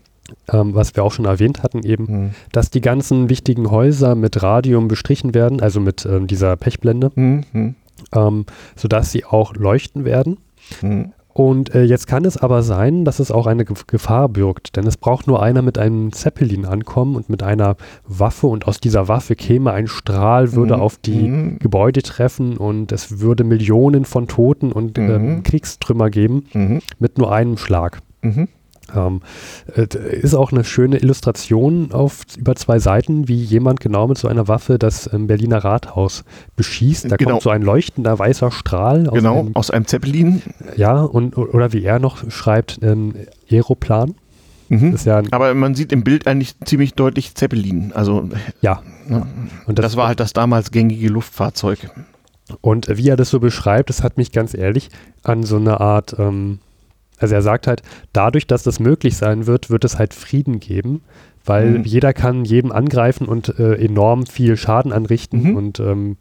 Ähm, 0.51 0.75
was 0.75 0.93
wir 0.95 1.05
auch 1.05 1.13
schon 1.13 1.23
erwähnt 1.23 1.63
hatten, 1.63 1.83
eben, 1.83 2.05
mhm. 2.05 2.31
dass 2.51 2.69
die 2.69 2.81
ganzen 2.81 3.29
wichtigen 3.29 3.71
Häuser 3.71 4.13
mit 4.13 4.43
Radium 4.43 4.89
bestrichen 4.89 5.33
werden, 5.33 5.61
also 5.61 5.79
mit 5.79 6.05
ähm, 6.05 6.27
dieser 6.27 6.57
Pechblende, 6.57 7.11
mhm. 7.15 7.75
ähm, 8.13 8.45
sodass 8.75 9.11
sie 9.11 9.23
auch 9.23 9.55
leuchten 9.55 10.03
werden. 10.03 10.37
Und 11.37 11.75
äh, 11.75 11.83
jetzt 11.83 12.07
kann 12.07 12.25
es 12.25 12.35
aber 12.35 12.63
sein, 12.63 13.05
dass 13.05 13.19
es 13.19 13.29
auch 13.29 13.45
eine 13.45 13.63
Gefahr 13.63 14.27
birgt, 14.27 14.75
denn 14.75 14.87
es 14.87 14.97
braucht 14.97 15.27
nur 15.27 15.43
einer 15.43 15.61
mit 15.61 15.77
einem 15.77 16.11
Zeppelin 16.11 16.65
ankommen 16.65 17.15
und 17.15 17.29
mit 17.29 17.43
einer 17.43 17.77
Waffe 18.07 18.47
und 18.47 18.67
aus 18.67 18.79
dieser 18.79 19.07
Waffe 19.07 19.35
käme 19.35 19.71
ein 19.71 19.85
Strahl, 19.85 20.53
würde 20.53 20.77
mhm. 20.77 20.81
auf 20.81 20.97
die 20.97 21.29
mhm. 21.29 21.59
Gebäude 21.59 22.01
treffen 22.01 22.57
und 22.57 22.91
es 22.91 23.19
würde 23.19 23.43
Millionen 23.43 24.05
von 24.05 24.27
Toten 24.27 24.71
und 24.71 24.97
ähm, 24.97 25.35
mhm. 25.35 25.43
Kriegstrümmer 25.43 26.09
geben 26.09 26.45
mhm. 26.53 26.81
mit 26.97 27.19
nur 27.19 27.31
einem 27.31 27.57
Schlag. 27.57 27.99
Mhm. 28.23 28.47
Ähm, 28.95 29.21
äh, 29.75 29.87
ist 30.21 30.33
auch 30.33 30.51
eine 30.51 30.63
schöne 30.63 30.97
Illustration 30.97 31.91
auf 31.91 32.21
über 32.37 32.55
zwei 32.55 32.79
Seiten, 32.79 33.27
wie 33.27 33.35
jemand 33.35 33.79
genau 33.79 34.07
mit 34.07 34.17
so 34.17 34.27
einer 34.27 34.47
Waffe 34.47 34.79
das 34.79 35.11
ähm, 35.11 35.27
Berliner 35.27 35.63
Rathaus 35.63 36.23
beschießt. 36.55 37.11
Da 37.11 37.15
genau. 37.17 37.31
kommt 37.31 37.43
so 37.43 37.49
ein 37.49 37.61
leuchtender 37.61 38.17
weißer 38.17 38.51
Strahl 38.51 39.07
aus, 39.07 39.15
genau, 39.15 39.39
einem, 39.39 39.55
aus 39.55 39.71
einem 39.71 39.85
Zeppelin. 39.85 40.41
Ja, 40.75 41.01
und 41.01 41.37
oder 41.37 41.73
wie 41.73 41.83
er 41.83 41.99
noch 41.99 42.29
schreibt, 42.29 42.81
ein 42.81 43.27
Aeroplan. 43.49 44.15
Mhm. 44.69 44.97
Ja 45.05 45.21
Aber 45.31 45.53
man 45.53 45.75
sieht 45.75 45.91
im 45.91 46.03
Bild 46.03 46.27
eigentlich 46.27 46.55
ziemlich 46.65 46.93
deutlich 46.93 47.35
Zeppelin. 47.35 47.91
Also 47.93 48.29
ja. 48.61 48.81
ja. 49.09 49.27
Und 49.65 49.79
das, 49.79 49.83
das, 49.83 49.97
war 49.97 50.07
halt 50.07 50.19
das 50.19 50.33
damals 50.33 50.71
gängige 50.71 51.07
Luftfahrzeug. 51.07 51.89
Und 52.61 52.87
wie 52.89 53.09
er 53.09 53.17
das 53.17 53.29
so 53.29 53.39
beschreibt, 53.39 53.89
das 53.89 54.03
hat 54.03 54.17
mich 54.17 54.31
ganz 54.31 54.53
ehrlich 54.53 54.89
an 55.23 55.43
so 55.43 55.57
eine 55.57 55.79
Art 55.79 56.15
ähm, 56.17 56.59
also 57.17 57.35
er 57.35 57.41
sagt 57.41 57.67
halt, 57.67 57.81
dadurch, 58.13 58.47
dass 58.47 58.63
das 58.63 58.79
möglich 58.79 59.17
sein 59.17 59.47
wird, 59.47 59.69
wird 59.69 59.85
es 59.85 59.97
halt 59.97 60.13
Frieden 60.13 60.59
geben, 60.59 61.01
weil 61.45 61.79
mhm. 61.79 61.83
jeder 61.83 62.13
kann 62.13 62.45
jedem 62.45 62.71
angreifen 62.71 63.27
und 63.27 63.57
äh, 63.59 63.75
enorm 63.75 64.25
viel 64.25 64.57
Schaden 64.57 64.91
anrichten. 64.91 65.43
Mhm. 65.43 65.55
Und 65.55 65.79
ähm, 65.79 66.17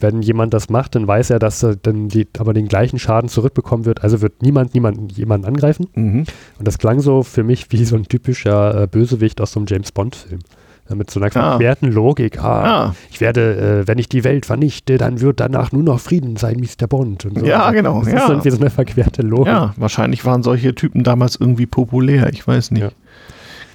wenn 0.00 0.22
jemand 0.22 0.54
das 0.54 0.70
macht, 0.70 0.94
dann 0.94 1.08
weiß 1.08 1.30
er, 1.30 1.38
dass 1.40 1.62
er 1.62 1.74
dann 1.74 2.08
die, 2.08 2.28
aber 2.38 2.54
den 2.54 2.68
gleichen 2.68 2.98
Schaden 2.98 3.28
zurückbekommen 3.28 3.84
wird. 3.84 4.04
Also 4.04 4.22
wird 4.22 4.42
niemand 4.42 4.74
niemanden 4.74 5.08
jemanden 5.08 5.46
angreifen. 5.46 5.88
Mhm. 5.94 6.24
Und 6.58 6.68
das 6.68 6.78
klang 6.78 7.00
so 7.00 7.22
für 7.22 7.42
mich 7.42 7.70
wie 7.72 7.84
so 7.84 7.96
ein 7.96 8.04
typischer 8.04 8.82
äh, 8.82 8.86
Bösewicht 8.86 9.40
aus 9.40 9.52
so 9.52 9.60
einem 9.60 9.66
James 9.68 9.92
Bond-Film 9.92 10.40
mit 10.94 11.10
so 11.10 11.20
einer 11.20 11.34
ah. 11.36 11.50
verquerten 11.50 11.92
Logik. 11.92 12.42
Ah, 12.42 12.64
ah. 12.64 12.94
Ich 13.10 13.20
werde, 13.20 13.82
äh, 13.82 13.88
wenn 13.88 13.98
ich 13.98 14.08
die 14.08 14.24
Welt 14.24 14.46
vernichte, 14.46 14.98
dann 14.98 15.20
wird 15.20 15.40
danach 15.40 15.72
nur 15.72 15.82
noch 15.82 16.00
Frieden 16.00 16.36
sein, 16.36 16.58
Mr. 16.60 16.86
Bond. 16.86 17.28
So. 17.34 17.44
Ja, 17.44 17.70
genau. 17.70 18.00
Das 18.00 18.12
ja. 18.12 18.18
ist 18.22 18.28
irgendwie 18.28 18.50
so 18.50 18.60
eine 18.60 18.70
verquerte 18.70 19.22
Logik. 19.22 19.48
Ja, 19.48 19.74
wahrscheinlich 19.76 20.24
waren 20.24 20.42
solche 20.42 20.74
Typen 20.74 21.04
damals 21.04 21.36
irgendwie 21.36 21.66
populär. 21.66 22.30
Ich 22.32 22.46
weiß 22.46 22.70
nicht. 22.70 22.82
Ja. 22.82 22.90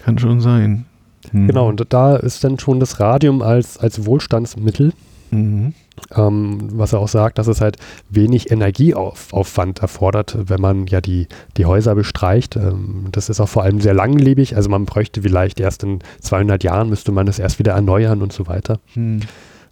Kann 0.04 0.18
schon 0.18 0.42
sein. 0.42 0.86
Hm. 1.32 1.48
Genau, 1.48 1.70
und 1.70 1.86
da 1.90 2.16
ist 2.16 2.44
dann 2.44 2.60
schon 2.60 2.80
das 2.80 3.00
Radium 3.00 3.42
als, 3.42 3.78
als 3.78 4.06
Wohlstandsmittel. 4.06 4.94
Mhm. 5.34 5.74
Ähm, 6.16 6.70
was 6.74 6.94
er 6.94 7.00
auch 7.00 7.08
sagt, 7.08 7.38
dass 7.38 7.48
es 7.48 7.62
halt 7.62 7.78
wenig 8.10 8.52
Energieaufwand 8.52 9.80
erfordert, 9.80 10.38
wenn 10.50 10.60
man 10.60 10.88
ja 10.88 11.02
die, 11.02 11.28
die 11.58 11.66
Häuser 11.66 11.96
bestreicht. 11.96 12.56
Ähm, 12.56 13.08
das 13.12 13.30
ist 13.30 13.40
auch 13.40 13.50
vor 13.50 13.64
allem 13.64 13.80
sehr 13.80 13.94
langlebig. 13.94 14.56
Also 14.56 14.70
man 14.70 14.86
bräuchte 14.86 15.22
vielleicht 15.22 15.60
erst 15.60 15.84
in 15.84 16.00
200 16.22 16.64
Jahren, 16.64 16.90
müsste 16.90 17.12
man 17.12 17.28
es 17.28 17.40
erst 17.40 17.60
wieder 17.60 17.74
erneuern 17.74 18.22
und 18.22 18.34
so 18.34 18.48
weiter. 18.48 18.80
Hm. 18.94 19.22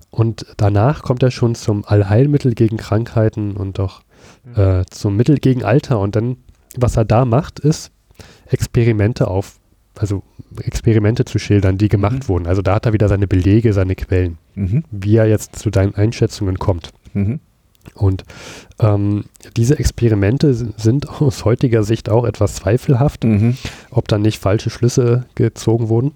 Und 0.10 0.46
danach 0.58 1.04
kommt 1.04 1.24
er 1.24 1.32
schon 1.32 1.56
zum 1.56 1.86
Allheilmittel 1.86 2.54
gegen 2.54 2.78
Krankheiten 2.78 3.56
und 3.56 3.80
auch 3.80 4.02
äh, 4.56 4.84
zum 4.90 5.16
Mittel 5.16 5.38
gegen 5.38 5.64
Alter. 5.64 6.00
Und 6.00 6.16
dann, 6.16 6.38
was 6.78 6.98
er 6.98 7.06
da 7.06 7.26
macht, 7.26 7.60
ist 7.60 7.92
Experimente 8.46 9.28
auf 9.28 9.61
also 9.96 10.24
Experimente 10.62 11.26
zu 11.26 11.40
schildern, 11.40 11.78
die 11.78 11.90
gemacht 11.90 12.24
mhm. 12.24 12.28
wurden. 12.28 12.48
Also 12.48 12.62
da 12.62 12.76
hat 12.76 12.86
er 12.86 12.94
wieder 12.94 13.08
seine 13.08 13.28
Belege, 13.28 13.74
seine 13.74 13.96
Quellen, 13.96 14.38
mhm. 14.56 14.84
wie 14.92 15.18
er 15.18 15.28
jetzt 15.28 15.58
zu 15.58 15.70
deinen 15.70 15.96
Einschätzungen 15.96 16.60
kommt. 16.60 16.92
Mhm. 17.14 17.40
Und 17.96 18.24
ähm, 18.80 19.26
diese 19.58 19.80
Experimente 19.80 20.54
sind 20.54 21.10
aus 21.10 21.46
heutiger 21.46 21.84
Sicht 21.84 22.10
auch 22.10 22.26
etwas 22.26 22.56
zweifelhaft, 22.56 23.24
mhm. 23.24 23.58
ob 23.90 24.08
dann 24.08 24.22
nicht 24.22 24.40
falsche 24.40 24.70
Schlüsse 24.70 25.26
gezogen 25.36 25.90
wurden. 25.90 26.12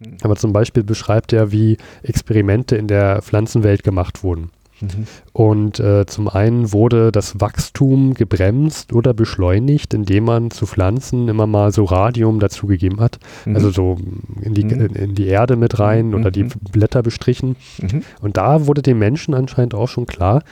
Mhm. 0.00 0.18
Aber 0.22 0.36
zum 0.36 0.52
Beispiel 0.52 0.82
beschreibt 0.82 1.32
er, 1.32 1.52
wie 1.52 1.76
Experimente 2.02 2.76
in 2.76 2.88
der 2.88 3.22
Pflanzenwelt 3.22 3.82
gemacht 3.82 4.22
wurden. 4.22 4.50
Mhm. 4.80 5.06
Und 5.32 5.80
äh, 5.80 6.06
zum 6.06 6.28
einen 6.28 6.72
wurde 6.72 7.12
das 7.12 7.40
Wachstum 7.40 8.14
gebremst 8.14 8.92
oder 8.92 9.14
beschleunigt, 9.14 9.94
indem 9.94 10.24
man 10.24 10.50
zu 10.50 10.66
Pflanzen 10.66 11.28
immer 11.28 11.46
mal 11.46 11.72
so 11.72 11.84
Radium 11.84 12.40
dazugegeben 12.40 13.00
hat. 13.00 13.18
Mhm. 13.44 13.54
Also 13.54 13.70
so 13.70 13.96
in 14.42 14.54
die, 14.54 14.64
mhm. 14.64 14.86
in 14.94 15.14
die 15.14 15.26
Erde 15.26 15.56
mit 15.56 15.78
rein 15.78 16.14
oder 16.14 16.30
die 16.30 16.44
mhm. 16.44 16.52
Blätter 16.72 17.02
bestrichen. 17.02 17.56
Mhm. 17.80 18.02
Und 18.20 18.36
da 18.36 18.66
wurde 18.66 18.82
den 18.82 18.98
Menschen 18.98 19.34
anscheinend 19.34 19.74
auch 19.74 19.88
schon 19.88 20.06
klar, 20.06 20.42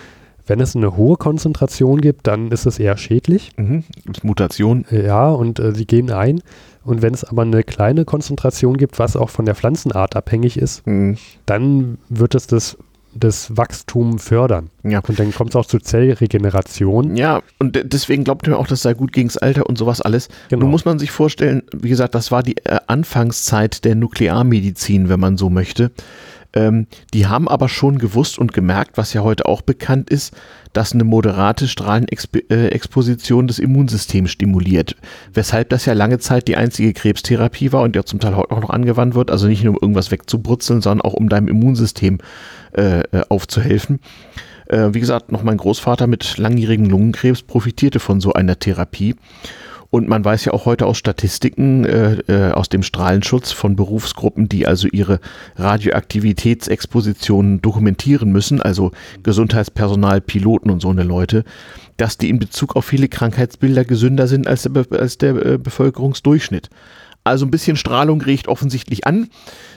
wenn 0.47 0.61
es 0.61 0.77
eine 0.77 0.97
hohe 0.97 1.17
Konzentration 1.17 2.01
gibt, 2.01 2.27
dann 2.27 2.51
ist 2.51 2.67
es 2.67 2.79
eher 2.79 2.97
schädlich. 2.97 3.53
Mhm. 3.57 3.85
Mutation. 4.23 4.85
Ja, 4.91 5.31
und 5.31 5.59
äh, 5.59 5.75
sie 5.75 5.87
gehen 5.87 6.11
ein. 6.11 6.43
Und 6.85 7.01
wenn 7.01 7.15
es 7.15 7.25
aber 7.25 7.43
eine 7.43 7.63
kleine 7.63 8.05
Konzentration 8.05 8.77
gibt, 8.77 8.99
was 8.99 9.17
auch 9.17 9.31
von 9.31 9.47
der 9.47 9.55
Pflanzenart 9.55 10.17
abhängig 10.17 10.59
ist, 10.59 10.87
mhm. 10.87 11.17
dann 11.47 11.99
wird 12.11 12.35
es 12.35 12.47
das 12.47 12.77
das 13.15 13.57
Wachstum 13.57 14.19
fördern. 14.19 14.71
Ja. 14.83 15.01
Und 15.07 15.19
dann 15.19 15.33
kommt 15.33 15.51
es 15.51 15.57
auch 15.57 15.67
zur 15.67 15.83
Zellregeneration. 15.83 17.17
Ja, 17.17 17.43
und 17.59 17.81
deswegen 17.93 18.25
glaubt 18.25 18.47
man 18.47 18.57
auch, 18.57 18.67
das 18.67 18.83
sei 18.83 18.95
gut 18.95 19.13
gegen 19.13 19.29
das 19.29 19.39
Alter 19.39 19.67
und 19.67 19.79
sowas 19.79 20.01
alles. 20.01 20.29
Genau. 20.49 20.63
Nun 20.63 20.71
muss 20.71 20.85
man 20.85 20.99
sich 20.99 21.11
vorstellen, 21.11 21.63
wie 21.73 21.89
gesagt, 21.89 22.15
das 22.15 22.31
war 22.31 22.43
die 22.43 22.57
äh, 22.65 22.79
Anfangszeit 22.87 23.85
der 23.85 23.95
Nuklearmedizin, 23.95 25.09
wenn 25.09 25.21
man 25.21 25.37
so 25.37 25.51
möchte. 25.51 25.91
Ähm, 26.55 26.87
die 27.13 27.27
haben 27.27 27.49
aber 27.49 27.69
schon 27.69 27.99
gewusst 27.99 28.39
und 28.39 28.53
gemerkt, 28.53 28.97
was 28.97 29.13
ja 29.13 29.23
heute 29.23 29.47
auch 29.47 29.63
bekannt 29.63 30.09
ist, 30.09 30.35
dass 30.73 30.93
eine 30.93 31.05
moderate 31.05 31.69
Strahlenexposition 31.69 33.47
das 33.47 33.59
Immunsystem 33.59 34.27
stimuliert. 34.27 34.97
Weshalb 35.33 35.69
das 35.71 35.87
ja 35.87 35.93
lange 35.93 36.19
Zeit 36.19 36.49
die 36.49 36.57
einzige 36.57 36.93
Krebstherapie 36.93 37.73
war 37.73 37.83
und 37.83 37.97
ja 37.97 38.05
zum 38.05 38.21
Teil 38.21 38.37
heute 38.37 38.53
auch 38.53 38.61
noch 38.61 38.71
angewandt 38.71 39.15
wird. 39.15 39.31
Also 39.31 39.47
nicht 39.47 39.65
nur 39.65 39.75
um 39.75 39.81
irgendwas 39.81 40.11
wegzubrutzeln, 40.11 40.81
sondern 40.81 41.05
auch 41.05 41.15
um 41.15 41.29
deinem 41.29 41.49
Immunsystem 41.49 42.19
äh, 42.75 43.01
äh, 43.01 43.23
aufzuhelfen. 43.29 44.01
Äh, 44.67 44.91
wie 44.93 45.01
gesagt, 45.01 45.33
noch 45.33 45.43
mein 45.43 45.57
Großvater 45.57 46.07
mit 46.07 46.39
langjährigem 46.39 46.87
Lungenkrebs 46.87 47.43
profitierte 47.43 48.01
von 48.01 48.21
so 48.21 48.33
einer 48.33 48.59
Therapie. 48.59 49.17
Und 49.95 50.09
man 50.09 50.25
weiß 50.25 50.47
ja 50.47 50.53
auch 50.53 50.67
heute 50.67 50.87
aus 50.87 50.99
Statistiken 50.99 51.85
äh, 51.85 52.15
äh, 52.27 52.51
aus 52.51 52.69
dem 52.69 52.83
Strahlenschutz 52.83 53.53
von 53.53 53.77
Berufsgruppen, 53.77 54.49
die 54.49 54.67
also 54.67 54.89
ihre 54.89 55.21
Radioaktivitätsexpositionen 55.55 57.63
dokumentieren 57.63 58.33
müssen, 58.33 58.61
also 58.61 58.91
Gesundheitspersonal, 59.23 60.21
Piloten 60.21 60.71
und 60.71 60.81
so 60.81 60.91
eine 60.91 61.05
Leute, 61.05 61.45
dass 61.97 62.19
die 62.19 62.29
in 62.29 62.41
Bezug 62.41 62.75
auf 62.75 62.85
viele 62.85 63.07
Krankheitsbilder 63.07 63.85
gesünder 63.85 64.27
sind 64.27 64.49
als 64.49 64.65
der, 64.65 64.85
als 64.91 65.19
der 65.19 65.47
äh, 65.47 65.59
Bevölkerungsdurchschnitt. 65.59 66.71
Also 67.25 67.47
ein 67.47 67.51
bisschen 67.51 67.77
Strahlung 67.77 68.21
riecht 68.21 68.49
offensichtlich 68.49 69.07
an, 69.07 69.29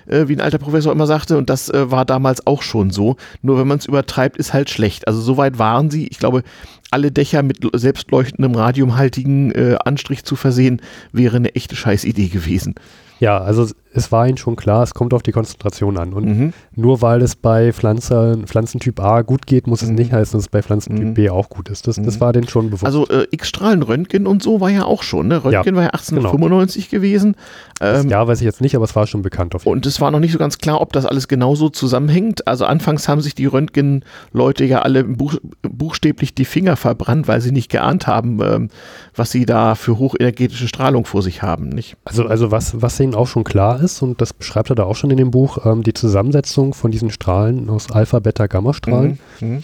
äh, 0.05 0.27
wie 0.27 0.35
ein 0.35 0.41
alter 0.41 0.57
Professor 0.57 0.91
immer 0.91 1.07
sagte, 1.07 1.37
und 1.37 1.49
das 1.49 1.69
äh, 1.69 1.89
war 1.89 2.03
damals 2.03 2.45
auch 2.45 2.61
schon 2.61 2.91
so. 2.91 3.15
Nur 3.41 3.57
wenn 3.57 3.67
man 3.67 3.77
es 3.77 3.85
übertreibt, 3.85 4.35
ist 4.35 4.53
halt 4.53 4.69
schlecht. 4.69 5.07
Also 5.07 5.21
soweit 5.21 5.57
waren 5.57 5.89
sie. 5.89 6.07
Ich 6.07 6.19
glaube, 6.19 6.43
alle 6.91 7.11
Dächer 7.11 7.43
mit 7.43 7.59
selbstleuchtendem 7.73 8.53
radiumhaltigen 8.53 9.51
äh, 9.51 9.77
Anstrich 9.83 10.25
zu 10.25 10.35
versehen, 10.35 10.81
wäre 11.13 11.37
eine 11.37 11.55
echte 11.55 11.77
Scheißidee 11.77 12.27
gewesen. 12.27 12.75
Ja, 13.19 13.39
also 13.39 13.67
es 13.93 14.11
war 14.11 14.27
ihnen 14.27 14.37
schon 14.37 14.55
klar, 14.55 14.83
es 14.83 14.93
kommt 14.93 15.13
auf 15.13 15.23
die 15.23 15.31
Konzentration 15.31 15.97
an. 15.97 16.13
Und 16.13 16.25
mhm. 16.25 16.53
nur 16.75 17.01
weil 17.01 17.21
es 17.21 17.35
bei 17.35 17.73
Pflanzen, 17.73 18.45
Pflanzentyp 18.45 18.99
A 18.99 19.21
gut 19.21 19.47
geht, 19.47 19.67
muss 19.67 19.81
es 19.81 19.89
mhm. 19.89 19.95
nicht 19.95 20.11
heißen, 20.11 20.37
dass 20.37 20.45
es 20.45 20.49
bei 20.49 20.61
Pflanzentyp 20.61 21.05
mhm. 21.05 21.13
B 21.13 21.29
auch 21.29 21.49
gut 21.49 21.69
ist. 21.69 21.87
Das, 21.87 21.95
das 21.95 22.15
mhm. 22.15 22.19
war 22.21 22.33
denen 22.33 22.47
schon 22.47 22.67
bewusst. 22.67 22.85
Also 22.85 23.07
äh, 23.07 23.27
X-Strahlen-Röntgen 23.31 24.27
und 24.27 24.43
so 24.43 24.61
war 24.61 24.69
ja 24.69 24.85
auch 24.85 25.03
schon. 25.03 25.27
Ne? 25.27 25.43
Röntgen 25.43 25.73
ja, 25.73 25.75
war 25.75 25.83
ja 25.83 25.89
1895 25.89 26.89
genau. 26.89 27.01
gewesen. 27.01 27.35
Ähm, 27.81 28.09
ja, 28.09 28.27
weiß 28.27 28.39
ich 28.39 28.45
jetzt 28.45 28.61
nicht, 28.61 28.75
aber 28.75 28.85
es 28.85 28.95
war 28.95 29.07
schon 29.07 29.21
bekannt. 29.21 29.55
Und 29.65 29.85
es 29.85 30.01
war 30.01 30.11
noch 30.11 30.19
nicht 30.19 30.31
so 30.31 30.37
ganz 30.37 30.57
klar, 30.57 30.81
ob 30.81 30.93
das 30.93 31.05
alles 31.05 31.27
genauso 31.27 31.69
zusammenhängt. 31.69 32.47
Also 32.47 32.65
anfangs 32.65 33.07
haben 33.07 33.21
sich 33.21 33.35
die 33.35 33.45
Röntgen-Leute 33.45 34.65
ja 34.65 34.81
alle 34.81 35.03
buch, 35.03 35.35
buchstäblich 35.61 36.35
die 36.35 36.45
Finger 36.45 36.75
verbrannt, 36.75 37.27
weil 37.27 37.41
sie 37.41 37.51
nicht 37.51 37.69
geahnt 37.69 38.07
haben, 38.07 38.39
ähm, 38.41 38.69
was 39.15 39.31
sie 39.31 39.45
da 39.45 39.75
für 39.75 39.97
hochenergetische 39.97 40.67
Strahlung 40.67 41.05
vor 41.05 41.21
sich 41.21 41.41
haben. 41.41 41.69
Nicht? 41.69 41.97
Also, 42.05 42.25
also 42.25 42.51
was, 42.51 42.81
was 42.81 42.99
ihnen 42.99 43.15
auch 43.15 43.27
schon 43.27 43.43
klar 43.43 43.76
ist, 43.79 44.01
und 44.01 44.21
das 44.21 44.33
beschreibt 44.33 44.69
er 44.69 44.75
da 44.75 44.83
auch 44.83 44.95
schon 44.95 45.11
in 45.11 45.17
dem 45.17 45.31
Buch, 45.31 45.65
ähm, 45.65 45.83
die 45.83 45.93
Zusammensetzung 45.93 46.73
von 46.73 46.91
diesen 46.91 47.09
Strahlen 47.09 47.69
aus 47.69 47.91
Alpha, 47.91 48.19
Beta, 48.19 48.47
Gamma-Strahlen. 48.47 49.19
Mhm. 49.39 49.49
Mhm. 49.49 49.61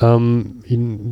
Ähm, 0.00 0.56
ihn, 0.66 1.10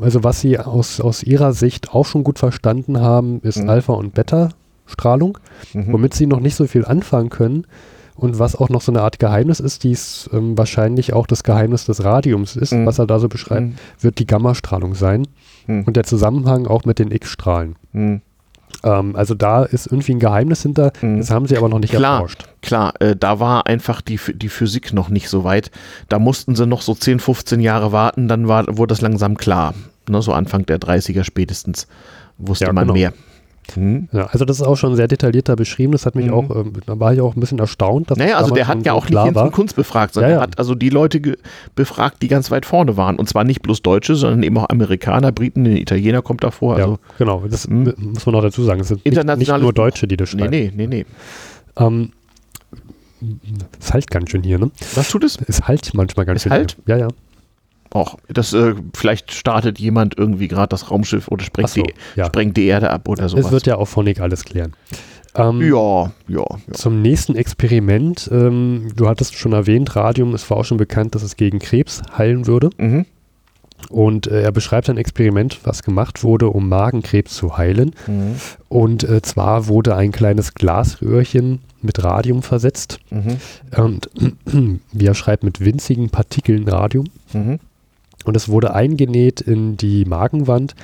also 0.00 0.24
was 0.24 0.40
sie 0.40 0.58
aus, 0.58 1.00
aus 1.00 1.22
ihrer 1.22 1.52
Sicht 1.52 1.92
auch 1.92 2.06
schon 2.06 2.24
gut 2.24 2.38
verstanden 2.38 3.00
haben, 3.00 3.40
ist 3.42 3.58
mhm. 3.58 3.68
Alpha- 3.68 3.92
und 3.92 4.14
Beta-Strahlung, 4.14 5.38
mhm. 5.74 5.92
womit 5.92 6.14
sie 6.14 6.26
noch 6.26 6.40
nicht 6.40 6.54
so 6.54 6.66
viel 6.66 6.84
anfangen 6.84 7.28
können. 7.28 7.66
Und 8.14 8.40
was 8.40 8.56
auch 8.56 8.68
noch 8.68 8.80
so 8.80 8.90
eine 8.90 9.02
Art 9.02 9.20
Geheimnis 9.20 9.60
ist, 9.60 9.84
dies 9.84 10.28
ähm, 10.32 10.58
wahrscheinlich 10.58 11.12
auch 11.12 11.28
das 11.28 11.44
Geheimnis 11.44 11.84
des 11.84 12.02
Radiums 12.02 12.56
ist, 12.56 12.72
mhm. 12.72 12.84
was 12.84 12.98
er 12.98 13.06
da 13.06 13.20
so 13.20 13.28
beschreibt, 13.28 13.66
mhm. 13.66 13.74
wird 14.00 14.18
die 14.18 14.26
Gammastrahlung 14.26 14.96
sein. 14.96 15.28
Mhm. 15.68 15.84
Und 15.84 15.96
der 15.96 16.02
Zusammenhang 16.02 16.66
auch 16.66 16.84
mit 16.84 16.98
den 16.98 17.12
X-Strahlen. 17.12 17.76
Ähm, 18.84 19.16
also 19.16 19.34
da 19.34 19.64
ist 19.64 19.86
irgendwie 19.86 20.12
ein 20.12 20.20
Geheimnis 20.20 20.62
hinter, 20.62 20.92
mhm. 21.00 21.18
das 21.18 21.30
haben 21.30 21.46
sie 21.46 21.56
aber 21.56 21.68
noch 21.68 21.80
nicht 21.80 21.92
klar, 21.92 22.20
erforscht. 22.20 22.44
Klar, 22.62 23.00
äh, 23.00 23.16
da 23.16 23.40
war 23.40 23.66
einfach 23.66 24.00
die, 24.00 24.20
die 24.34 24.48
Physik 24.48 24.92
noch 24.92 25.08
nicht 25.08 25.28
so 25.28 25.44
weit. 25.44 25.70
Da 26.08 26.18
mussten 26.18 26.54
sie 26.54 26.66
noch 26.66 26.82
so 26.82 26.94
10, 26.94 27.20
15 27.20 27.60
Jahre 27.60 27.92
warten, 27.92 28.28
dann 28.28 28.48
war, 28.48 28.64
wurde 28.68 28.92
das 28.92 29.00
langsam 29.00 29.36
klar. 29.36 29.74
Ne, 30.08 30.22
so 30.22 30.32
Anfang 30.32 30.64
der 30.64 30.78
30er 30.78 31.24
spätestens 31.24 31.86
wusste 32.38 32.66
ja, 32.66 32.72
man 32.72 32.84
genau. 32.84 32.94
mehr. 32.94 33.12
Mhm. 33.76 34.08
Ja, 34.12 34.26
also 34.26 34.44
das 34.44 34.60
ist 34.60 34.66
auch 34.66 34.76
schon 34.76 34.96
sehr 34.96 35.08
detaillierter 35.08 35.56
beschrieben. 35.56 35.92
Das 35.92 36.06
hat 36.06 36.14
mich 36.14 36.26
mhm. 36.26 36.32
auch, 36.32 36.56
ähm, 36.56 36.72
da 36.86 36.98
war 36.98 37.12
ich 37.12 37.20
auch 37.20 37.36
ein 37.36 37.40
bisschen 37.40 37.58
erstaunt. 37.58 38.10
Dass 38.10 38.18
naja, 38.18 38.36
also 38.38 38.54
der 38.54 38.66
hat 38.68 38.84
ja 38.84 38.92
auch 38.92 39.08
nicht 39.08 39.20
Hinz 39.20 39.52
Kunst 39.52 39.76
befragt, 39.76 40.14
sondern 40.14 40.30
ja, 40.30 40.36
ja. 40.38 40.42
hat 40.42 40.58
also 40.58 40.74
die 40.74 40.90
Leute 40.90 41.20
befragt, 41.74 42.22
die 42.22 42.28
ganz 42.28 42.50
weit 42.50 42.66
vorne 42.66 42.96
waren. 42.96 43.16
Und 43.16 43.28
zwar 43.28 43.44
nicht 43.44 43.62
bloß 43.62 43.82
Deutsche, 43.82 44.14
sondern 44.14 44.42
eben 44.42 44.56
auch 44.58 44.68
Amerikaner, 44.68 45.32
Briten, 45.32 45.66
Italiener 45.66 46.22
kommt 46.22 46.44
davor. 46.44 46.76
Also, 46.76 46.92
ja, 46.92 46.98
genau, 47.18 47.44
das 47.48 47.68
mh. 47.68 47.94
muss 47.98 48.26
man 48.26 48.34
noch 48.34 48.42
dazu 48.42 48.62
sagen. 48.62 48.80
Es 48.80 48.88
sind 48.88 49.04
nicht, 49.04 49.24
nicht 49.24 49.58
nur 49.58 49.72
Deutsche, 49.72 50.06
die 50.06 50.16
das 50.16 50.30
schreiben. 50.30 50.50
Nee, 50.50 50.72
nee, 50.74 50.86
nee, 50.86 51.04
nee. 51.04 51.06
Ähm, 51.76 52.12
es 53.80 53.92
halt 53.92 54.10
ganz 54.10 54.30
schön 54.30 54.42
hier, 54.42 54.58
ne? 54.58 54.70
Was 54.94 55.08
tut 55.08 55.24
es? 55.24 55.38
Es 55.46 55.66
halt 55.66 55.92
manchmal 55.94 56.26
ganz 56.26 56.38
es 56.38 56.42
schön. 56.44 56.52
Halt? 56.52 56.76
Hier. 56.86 56.96
Ja, 56.96 57.06
ja. 57.06 57.08
Auch, 57.90 58.16
das, 58.28 58.52
äh, 58.52 58.74
vielleicht 58.94 59.32
startet 59.32 59.78
jemand 59.78 60.18
irgendwie 60.18 60.48
gerade 60.48 60.68
das 60.68 60.90
Raumschiff 60.90 61.28
oder 61.28 61.44
sprengt, 61.44 61.70
so, 61.70 61.82
die, 61.82 61.94
ja. 62.16 62.26
sprengt 62.26 62.56
die 62.56 62.66
Erde 62.66 62.90
ab 62.90 63.08
oder 63.08 63.28
sowas. 63.28 63.46
Es 63.46 63.52
wird 63.52 63.66
ja 63.66 63.76
auch 63.76 63.86
Phonik 63.86 64.20
alles 64.20 64.44
klären. 64.44 64.74
Ähm, 65.34 65.60
ja, 65.62 66.12
ja, 66.26 66.44
ja, 66.66 66.72
Zum 66.72 67.00
nächsten 67.00 67.34
Experiment. 67.36 68.28
Ähm, 68.32 68.88
du 68.94 69.08
hattest 69.08 69.36
schon 69.36 69.52
erwähnt, 69.52 69.94
Radium, 69.94 70.34
es 70.34 70.48
war 70.50 70.58
auch 70.58 70.64
schon 70.64 70.78
bekannt, 70.78 71.14
dass 71.14 71.22
es 71.22 71.36
gegen 71.36 71.58
Krebs 71.58 72.02
heilen 72.16 72.46
würde. 72.46 72.70
Mhm. 72.78 73.06
Und 73.90 74.26
äh, 74.26 74.42
er 74.42 74.52
beschreibt 74.52 74.90
ein 74.90 74.98
Experiment, 74.98 75.60
was 75.62 75.82
gemacht 75.82 76.24
wurde, 76.24 76.48
um 76.48 76.68
Magenkrebs 76.68 77.34
zu 77.34 77.56
heilen. 77.56 77.94
Mhm. 78.06 78.34
Und 78.68 79.04
äh, 79.04 79.22
zwar 79.22 79.68
wurde 79.68 79.96
ein 79.96 80.12
kleines 80.12 80.54
Glasröhrchen 80.54 81.60
mit 81.80 82.02
Radium 82.02 82.42
versetzt. 82.42 82.98
Mhm. 83.10 83.36
Und 83.76 84.10
wie 84.92 85.06
er 85.06 85.14
schreibt, 85.14 85.44
mit 85.44 85.64
winzigen 85.64 86.10
Partikeln 86.10 86.68
Radium. 86.68 87.06
Mhm. 87.32 87.60
Und 88.28 88.36
es 88.36 88.50
wurde 88.50 88.74
eingenäht 88.74 89.40
in 89.40 89.78
die 89.78 90.04
Magenwand, 90.04 90.74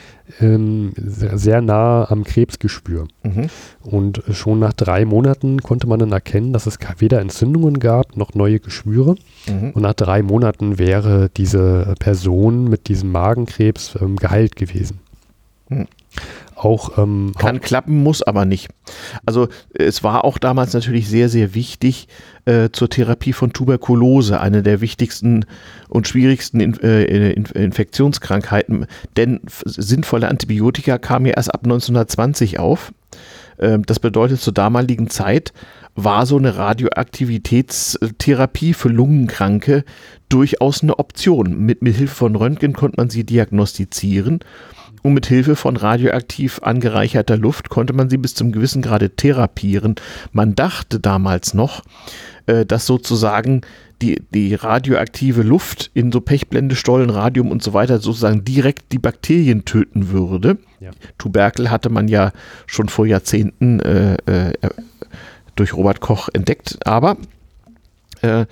ähm, 0.40 0.94
sehr 0.96 1.60
nah 1.60 2.10
am 2.10 2.24
Krebsgespür. 2.24 3.06
Mhm. 3.22 3.50
Und 3.82 4.22
schon 4.32 4.60
nach 4.60 4.72
drei 4.72 5.04
Monaten 5.04 5.60
konnte 5.60 5.86
man 5.86 5.98
dann 5.98 6.12
erkennen, 6.12 6.54
dass 6.54 6.64
es 6.66 6.78
weder 6.96 7.20
Entzündungen 7.20 7.80
gab 7.80 8.16
noch 8.16 8.32
neue 8.32 8.60
Geschwüre. 8.60 9.16
Mhm. 9.46 9.72
Und 9.72 9.82
nach 9.82 9.92
drei 9.92 10.22
Monaten 10.22 10.78
wäre 10.78 11.28
diese 11.36 11.94
Person 11.98 12.64
mit 12.70 12.88
diesem 12.88 13.12
Magenkrebs 13.12 13.98
ähm, 14.00 14.16
geheilt 14.16 14.56
gewesen. 14.56 15.00
Mhm 15.68 15.86
auch 16.56 16.98
ähm, 16.98 17.32
kann 17.38 17.60
klappen, 17.60 18.02
muss 18.02 18.20
aber 18.22 18.44
nicht. 18.44 18.68
Also 19.26 19.48
es 19.72 20.02
war 20.04 20.24
auch 20.24 20.38
damals 20.38 20.72
natürlich 20.72 21.08
sehr, 21.08 21.28
sehr 21.28 21.54
wichtig 21.54 22.08
äh, 22.44 22.70
zur 22.70 22.88
Therapie 22.88 23.32
von 23.32 23.52
Tuberkulose, 23.52 24.40
eine 24.40 24.62
der 24.62 24.80
wichtigsten 24.80 25.46
und 25.88 26.06
schwierigsten 26.08 26.60
in, 26.60 26.78
äh, 26.80 27.32
Infektionskrankheiten, 27.32 28.86
denn 29.16 29.40
sinnvolle 29.64 30.28
Antibiotika 30.28 30.98
kamen 30.98 31.26
ja 31.26 31.34
erst 31.34 31.52
ab 31.52 31.62
1920 31.64 32.58
auf. 32.58 32.92
Äh, 33.58 33.80
das 33.86 34.00
bedeutet, 34.00 34.40
zur 34.40 34.54
damaligen 34.54 35.10
Zeit 35.10 35.52
war 35.96 36.26
so 36.26 36.36
eine 36.36 36.56
Radioaktivitätstherapie 36.56 38.74
für 38.74 38.88
Lungenkranke 38.88 39.84
durchaus 40.28 40.82
eine 40.82 40.98
Option. 40.98 41.60
Mit, 41.60 41.82
mit 41.82 41.94
Hilfe 41.94 42.16
von 42.16 42.34
Röntgen 42.34 42.72
konnte 42.72 42.96
man 42.96 43.10
sie 43.10 43.22
diagnostizieren 43.24 44.40
und 45.04 45.12
mit 45.12 45.26
Hilfe 45.26 45.54
von 45.54 45.76
radioaktiv 45.76 46.60
angereicherter 46.62 47.36
Luft 47.36 47.68
konnte 47.68 47.92
man 47.92 48.08
sie 48.08 48.16
bis 48.16 48.34
zum 48.34 48.52
gewissen 48.52 48.80
Grade 48.80 49.10
therapieren. 49.10 49.96
Man 50.32 50.54
dachte 50.54 50.98
damals 50.98 51.52
noch, 51.52 51.82
äh, 52.46 52.64
dass 52.64 52.86
sozusagen 52.86 53.60
die, 54.00 54.22
die 54.32 54.54
radioaktive 54.54 55.42
Luft 55.42 55.90
in 55.92 56.10
so 56.10 56.22
Pechblende, 56.22 56.74
Stollen, 56.74 57.10
Radium 57.10 57.50
und 57.50 57.62
so 57.62 57.74
weiter 57.74 57.98
sozusagen 57.98 58.46
direkt 58.46 58.92
die 58.92 58.98
Bakterien 58.98 59.66
töten 59.66 60.08
würde. 60.08 60.56
Ja. 60.80 60.90
Tuberkel 61.18 61.70
hatte 61.70 61.90
man 61.90 62.08
ja 62.08 62.32
schon 62.66 62.88
vor 62.88 63.04
Jahrzehnten 63.04 63.80
äh, 63.80 64.14
äh, 64.24 64.52
durch 65.54 65.74
Robert 65.74 66.00
Koch 66.00 66.30
entdeckt, 66.32 66.78
aber 66.86 67.18
äh, 68.22 68.46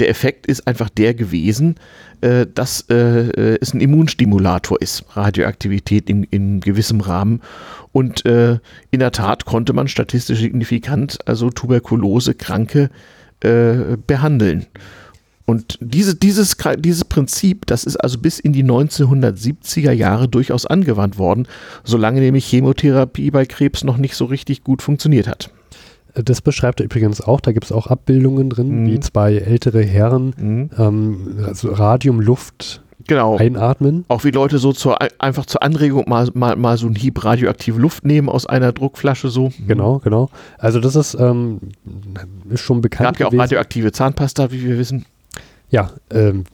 der 0.00 0.08
Effekt 0.08 0.46
ist 0.46 0.66
einfach 0.66 0.88
der 0.88 1.12
gewesen, 1.12 1.74
äh, 2.20 2.46
dass 2.52 2.82
äh, 2.90 3.58
es 3.60 3.74
ein 3.74 3.80
Immunstimulator 3.80 4.80
ist, 4.80 5.04
Radioaktivität 5.14 6.08
in, 6.10 6.24
in 6.24 6.60
gewissem 6.60 7.00
Rahmen. 7.00 7.40
Und 7.92 8.24
äh, 8.26 8.58
in 8.90 9.00
der 9.00 9.12
Tat 9.12 9.44
konnte 9.44 9.72
man 9.72 9.88
statistisch 9.88 10.40
signifikant 10.40 11.18
also 11.26 11.50
Tuberkulose-Kranke 11.50 12.90
äh, 13.40 13.96
behandeln. 14.06 14.66
Und 15.46 15.78
diese, 15.80 16.14
dieses, 16.14 16.56
dieses 16.78 17.04
Prinzip, 17.04 17.66
das 17.66 17.82
ist 17.82 17.96
also 17.96 18.18
bis 18.18 18.38
in 18.38 18.52
die 18.52 18.62
1970er 18.62 19.90
Jahre 19.90 20.28
durchaus 20.28 20.64
angewandt 20.64 21.18
worden, 21.18 21.48
solange 21.82 22.20
nämlich 22.20 22.46
Chemotherapie 22.46 23.32
bei 23.32 23.46
Krebs 23.46 23.82
noch 23.82 23.96
nicht 23.96 24.14
so 24.14 24.26
richtig 24.26 24.62
gut 24.62 24.80
funktioniert 24.80 25.26
hat. 25.26 25.50
Das 26.14 26.40
beschreibt 26.40 26.80
er 26.80 26.84
übrigens 26.84 27.20
auch. 27.20 27.40
Da 27.40 27.52
gibt 27.52 27.66
es 27.66 27.72
auch 27.72 27.86
Abbildungen 27.86 28.50
drin, 28.50 28.82
mhm. 28.82 28.86
wie 28.86 29.00
zwei 29.00 29.36
ältere 29.36 29.82
Herren 29.82 30.34
mhm. 30.36 30.70
ähm, 30.78 31.44
also 31.46 31.72
Radiumluft 31.72 32.82
genau. 33.06 33.36
einatmen. 33.36 34.04
Auch 34.08 34.24
wie 34.24 34.30
Leute 34.30 34.58
so 34.58 34.72
zur, 34.72 34.98
einfach 35.20 35.46
zur 35.46 35.62
Anregung 35.62 36.08
mal, 36.08 36.28
mal, 36.34 36.56
mal 36.56 36.76
so 36.76 36.86
einen 36.86 36.96
Hieb 36.96 37.24
radioaktive 37.24 37.78
Luft 37.78 38.04
nehmen 38.04 38.28
aus 38.28 38.46
einer 38.46 38.72
Druckflasche 38.72 39.28
so. 39.28 39.48
Mhm. 39.48 39.66
Genau, 39.66 39.98
genau. 39.98 40.30
Also 40.58 40.80
das 40.80 40.96
ist, 40.96 41.14
ähm, 41.14 41.60
ist 42.48 42.60
schon 42.60 42.80
bekannt. 42.80 43.18
Gab 43.18 43.20
ja 43.20 43.26
auch 43.26 43.42
radioaktive 43.42 43.92
Zahnpasta, 43.92 44.50
wie 44.52 44.64
wir 44.64 44.78
wissen. 44.78 45.04
Ja, 45.70 45.92
ähm, 46.10 46.44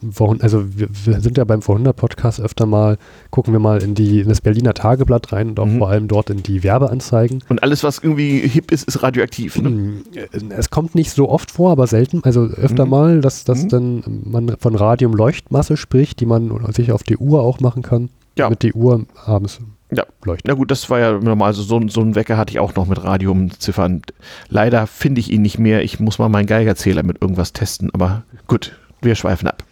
also 0.40 0.78
wir, 0.78 0.88
wir, 1.04 1.20
sind 1.20 1.38
ja 1.38 1.44
beim 1.44 1.62
Vorhundert-Podcast 1.62 2.38
öfter 2.38 2.66
mal, 2.66 2.98
gucken 3.30 3.54
wir 3.54 3.60
mal 3.60 3.82
in, 3.82 3.94
die, 3.94 4.20
in 4.20 4.28
das 4.28 4.42
Berliner 4.42 4.74
Tageblatt 4.74 5.32
rein 5.32 5.50
und 5.50 5.60
auch 5.60 5.66
mhm. 5.66 5.78
vor 5.78 5.88
allem 5.88 6.06
dort 6.06 6.28
in 6.28 6.42
die 6.42 6.62
Werbeanzeigen. 6.62 7.42
Und 7.48 7.62
alles, 7.62 7.82
was 7.82 7.98
irgendwie 7.98 8.40
hip 8.40 8.70
ist, 8.70 8.86
ist 8.86 9.02
radioaktiv. 9.02 9.58
Ne? 9.58 9.70
Mm, 9.70 10.04
es 10.50 10.68
kommt 10.68 10.94
nicht 10.94 11.10
so 11.12 11.30
oft 11.30 11.50
vor, 11.50 11.70
aber 11.70 11.86
selten. 11.86 12.22
Also 12.24 12.42
öfter 12.42 12.84
mhm. 12.84 12.90
mal, 12.90 13.20
dass, 13.22 13.44
dass 13.44 13.64
mhm. 13.64 13.68
dann 13.70 14.02
man 14.24 14.56
von 14.58 14.74
Radiumleuchtmasse 14.74 15.78
spricht, 15.78 16.20
die 16.20 16.26
man 16.26 16.70
sich 16.74 16.92
auf 16.92 17.02
die 17.02 17.16
Uhr 17.16 17.40
auch 17.40 17.60
machen 17.60 17.82
kann. 17.82 18.10
Ja. 18.36 18.44
Damit 18.44 18.62
die 18.62 18.74
Uhr 18.74 19.06
abends 19.24 19.60
ja. 19.90 20.04
leuchtet. 20.26 20.46
Na 20.46 20.52
gut, 20.52 20.70
das 20.70 20.90
war 20.90 20.98
ja 20.98 21.12
normal. 21.18 21.48
Also 21.48 21.62
so, 21.62 21.80
so 21.88 22.02
einen 22.02 22.16
Wecker 22.16 22.36
hatte 22.36 22.50
ich 22.50 22.58
auch 22.58 22.74
noch 22.74 22.86
mit 22.86 23.02
Radiumziffern. 23.02 24.02
Leider 24.50 24.86
finde 24.86 25.20
ich 25.20 25.32
ihn 25.32 25.40
nicht 25.40 25.58
mehr. 25.58 25.82
Ich 25.82 26.00
muss 26.00 26.18
mal 26.18 26.28
meinen 26.28 26.46
Geigerzähler 26.46 27.02
mit 27.02 27.22
irgendwas 27.22 27.54
testen, 27.54 27.88
aber 27.94 28.24
gut 28.46 28.76
wir 29.02 29.14
schweifen 29.14 29.48
ab. 29.48 29.64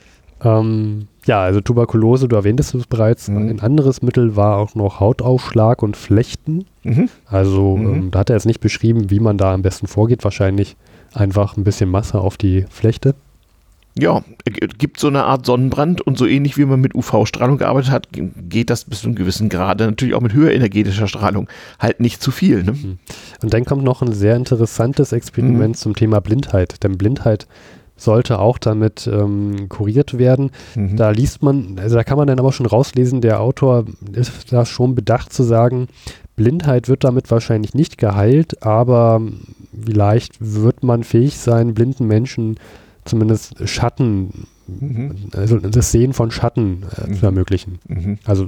Ähm, 0.43 1.09
ja, 1.27 1.43
also 1.43 1.61
Tuberkulose, 1.61 2.29
du 2.29 2.37
erwähntest 2.37 2.75
es 2.75 2.87
bereits. 2.87 3.29
Mhm. 3.29 3.49
Ein 3.49 3.61
anderes 3.61 4.03
Mittel 4.03 4.37
war 4.37 4.59
auch 4.59 4.75
noch 4.75 5.01
Hautausschlag 5.01 5.83
und 5.83 5.97
Flechten. 5.97 6.66
Mhm. 6.83 7.09
Also 7.27 7.77
mhm. 7.77 7.95
Ähm, 7.95 8.11
da 8.11 8.20
hat 8.20 8.31
er 8.31 8.37
jetzt 8.37 8.47
nicht 8.47 8.61
beschrieben, 8.61 9.11
wie 9.11 9.20
man 9.20 9.39
da 9.39 9.55
am 9.55 9.62
besten 9.62 9.87
vorgeht. 9.87 10.25
Wahrscheinlich 10.25 10.77
einfach 11.12 11.57
ein 11.57 11.64
bisschen 11.64 11.91
Masse 11.91 12.20
auf 12.20 12.37
die 12.37 12.66
Flechte. 12.68 13.14
Ja, 13.97 14.25
gibt 14.77 14.99
so 14.99 15.07
eine 15.07 15.22
Art 15.22 15.47
Sonnenbrand 15.47 16.01
und 16.01 16.18
so 16.18 16.27
ähnlich 16.27 16.59
wie 16.59 16.64
man 16.64 16.81
mit 16.81 16.97
UV-Strahlung 16.97 17.59
gearbeitet 17.59 17.93
hat, 17.93 18.09
geht 18.11 18.68
das 18.68 18.87
bis 18.87 19.03
zu 19.03 19.07
einem 19.07 19.14
gewissen 19.14 19.49
Grade 19.49 19.87
natürlich 19.87 20.14
auch 20.14 20.20
mit 20.20 20.33
höher 20.33 20.51
energetischer 20.51 21.07
Strahlung 21.07 21.49
halt 21.79 22.01
nicht 22.01 22.20
zu 22.20 22.33
viel. 22.33 22.64
Ne? 22.64 22.72
Mhm. 22.72 22.99
Und 23.41 23.55
dann 23.55 23.64
kommt 23.64 23.85
noch 23.85 24.03
ein 24.03 24.12
sehr 24.12 24.35
interessantes 24.35 25.12
Experiment 25.12 25.77
mhm. 25.77 25.79
zum 25.79 25.95
Thema 25.95 26.20
Blindheit. 26.20 26.83
Denn 26.83 26.99
Blindheit 26.99 27.47
sollte 27.97 28.38
auch 28.38 28.59
damit 28.59 29.07
ähm, 29.07 29.68
kuriert 29.68 30.18
werden. 30.18 30.51
Mhm. 30.74 30.97
Da 30.97 31.11
liest 31.11 31.42
man, 31.42 31.78
also 31.78 31.97
da 31.97 32.05
kann 32.05 32.18
man 32.18 32.26
dann 32.26 32.38
aber 32.38 32.53
schon 32.53 32.66
rauslesen, 32.66 33.20
der 33.20 33.40
Autor 33.40 33.84
ist 34.12 34.53
da 34.53 34.64
schon 34.66 34.95
bedacht 34.95 35.32
zu 35.32 35.42
sagen, 35.42 35.88
Blindheit 36.36 36.88
wird 36.88 37.05
damit 37.05 37.30
wahrscheinlich 37.30 37.74
nicht 37.74 37.99
geheilt, 37.99 38.62
aber 38.64 39.22
vielleicht 39.86 40.36
wird 40.40 40.82
man 40.82 41.05
fähig 41.05 41.38
sein, 41.38 41.74
blinden 41.74 42.07
Menschen 42.07 42.57
zumindest 43.05 43.68
Schatten, 43.68 44.47
mhm. 44.66 45.14
also 45.32 45.59
das 45.59 45.92
Sehen 45.92 46.12
von 46.12 46.30
Schatten 46.30 46.84
äh, 46.97 47.11
mhm. 47.11 47.14
zu 47.14 47.26
ermöglichen. 47.26 47.78
Mhm. 47.86 48.18
Also, 48.24 48.47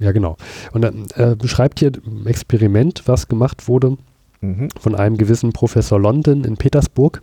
ja, 0.00 0.12
genau. 0.12 0.36
Und 0.72 0.82
dann 0.82 1.06
äh, 1.14 1.36
beschreibt 1.36 1.78
hier 1.78 1.92
ein 2.04 2.26
Experiment, 2.26 3.02
was 3.06 3.28
gemacht 3.28 3.68
wurde 3.68 3.96
mhm. 4.40 4.68
von 4.80 4.94
einem 4.94 5.16
gewissen 5.16 5.52
Professor 5.52 6.00
London 6.00 6.44
in 6.44 6.56
Petersburg. 6.56 7.22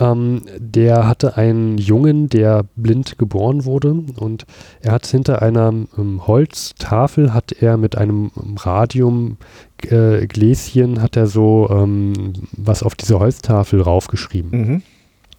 Mhm. 0.00 0.06
Ähm, 0.06 0.42
der 0.58 1.06
hatte 1.06 1.36
einen 1.36 1.78
Jungen, 1.78 2.28
der 2.28 2.64
blind 2.76 3.18
geboren 3.18 3.64
wurde 3.64 3.94
und 4.16 4.46
er 4.80 4.92
hat 4.92 5.06
hinter 5.06 5.42
einer 5.42 5.72
ähm, 5.98 6.26
Holztafel 6.26 7.34
hat 7.34 7.52
er 7.52 7.76
mit 7.76 7.96
einem 7.96 8.30
Radiumgläschen 8.56 10.96
äh, 10.96 11.00
hat 11.00 11.16
er 11.16 11.26
so 11.26 11.68
ähm, 11.70 12.32
was 12.52 12.82
auf 12.82 12.94
diese 12.94 13.18
Holztafel 13.18 13.80
raufgeschrieben. 13.80 14.50
Mhm. 14.50 14.82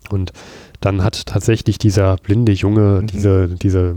Und 0.10 0.34
dann 0.80 1.04
hat 1.04 1.28
tatsächlich 1.28 1.78
dieser 1.78 2.18
blinde 2.18 2.52
Junge 2.52 3.02
mhm. 3.02 3.08
diese, 3.08 3.48
diese 3.50 3.96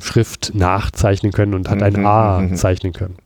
Schrift 0.00 0.52
nachzeichnen 0.54 1.32
können 1.32 1.54
und 1.54 1.68
hat 1.68 1.82
ein 1.82 1.94
mhm. 1.94 2.06
A 2.06 2.40
mhm. 2.40 2.56
zeichnen 2.56 2.92
können. 2.92 3.16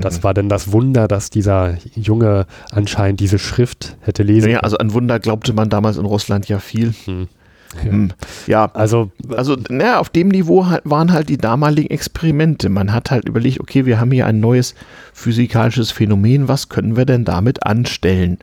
Das 0.00 0.22
war 0.24 0.34
denn 0.34 0.48
das 0.48 0.72
Wunder, 0.72 1.08
dass 1.08 1.30
dieser 1.30 1.76
Junge 1.94 2.46
anscheinend 2.70 3.20
diese 3.20 3.38
Schrift 3.38 3.96
hätte 4.00 4.22
lesen 4.22 4.48
naja, 4.48 4.60
also 4.60 4.78
an 4.78 4.92
Wunder 4.92 5.18
glaubte 5.20 5.52
man 5.52 5.68
damals 5.68 5.96
in 5.96 6.06
Russland 6.06 6.48
ja 6.48 6.58
viel. 6.58 6.94
Hm. 7.04 7.28
Ja, 7.76 7.82
hm, 7.90 8.12
ja. 8.46 8.70
also, 8.72 9.10
also 9.28 9.56
na, 9.68 9.98
auf 9.98 10.08
dem 10.08 10.28
Niveau 10.28 10.66
waren 10.84 11.12
halt 11.12 11.28
die 11.28 11.36
damaligen 11.36 11.90
Experimente. 11.90 12.68
Man 12.70 12.92
hat 12.94 13.10
halt 13.10 13.28
überlegt, 13.28 13.60
okay, 13.60 13.84
wir 13.84 14.00
haben 14.00 14.10
hier 14.10 14.26
ein 14.26 14.40
neues 14.40 14.74
physikalisches 15.12 15.90
Phänomen, 15.90 16.48
was 16.48 16.70
können 16.70 16.96
wir 16.96 17.04
denn 17.04 17.24
damit 17.24 17.66
anstellen? 17.66 18.38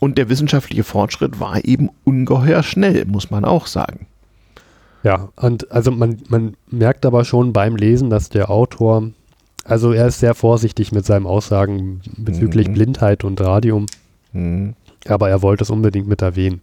Und 0.00 0.18
der 0.18 0.28
wissenschaftliche 0.28 0.84
Fortschritt 0.84 1.40
war 1.40 1.64
eben 1.64 1.90
ungeheuer 2.04 2.62
schnell, 2.62 3.04
muss 3.04 3.30
man 3.30 3.44
auch 3.44 3.66
sagen. 3.66 4.06
Ja, 5.02 5.28
und 5.36 5.70
also 5.70 5.90
man, 5.90 6.22
man 6.28 6.56
merkt 6.70 7.04
aber 7.04 7.24
schon 7.24 7.52
beim 7.52 7.76
Lesen, 7.76 8.08
dass 8.08 8.30
der 8.30 8.50
Autor, 8.50 9.10
also 9.64 9.92
er 9.92 10.06
ist 10.06 10.20
sehr 10.20 10.34
vorsichtig 10.34 10.92
mit 10.92 11.06
seinen 11.06 11.26
Aussagen 11.26 12.00
bezüglich 12.16 12.68
mhm. 12.68 12.74
Blindheit 12.74 13.24
und 13.24 13.40
Radium, 13.40 13.86
mhm. 14.32 14.74
aber 15.06 15.30
er 15.30 15.42
wollte 15.42 15.64
es 15.64 15.70
unbedingt 15.70 16.06
mit 16.06 16.22
erwähnen. 16.22 16.60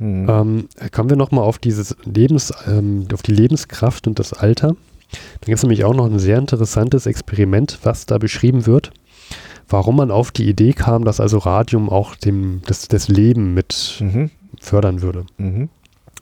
Mhm. 0.00 0.26
Ähm, 0.28 0.68
kommen 0.92 1.10
wir 1.10 1.16
nochmal 1.16 1.44
auf 1.44 1.58
dieses 1.58 1.96
Lebens, 2.04 2.52
ähm, 2.66 3.06
auf 3.12 3.22
die 3.22 3.32
Lebenskraft 3.32 4.06
und 4.06 4.18
das 4.18 4.32
Alter. 4.32 4.76
Da 5.40 5.46
gibt 5.46 5.56
es 5.56 5.62
nämlich 5.62 5.84
auch 5.84 5.94
noch 5.94 6.06
ein 6.06 6.18
sehr 6.18 6.38
interessantes 6.38 7.06
Experiment, 7.06 7.78
was 7.82 8.06
da 8.06 8.18
beschrieben 8.18 8.66
wird, 8.66 8.90
warum 9.68 9.96
man 9.96 10.10
auf 10.10 10.30
die 10.30 10.48
Idee 10.48 10.72
kam, 10.72 11.04
dass 11.04 11.20
also 11.20 11.38
Radium 11.38 11.88
auch 11.88 12.14
dem, 12.14 12.62
das, 12.66 12.88
das 12.88 13.08
Leben 13.08 13.54
mit 13.54 13.98
mhm. 14.00 14.30
fördern 14.60 15.02
würde. 15.02 15.24
Mhm. 15.38 15.68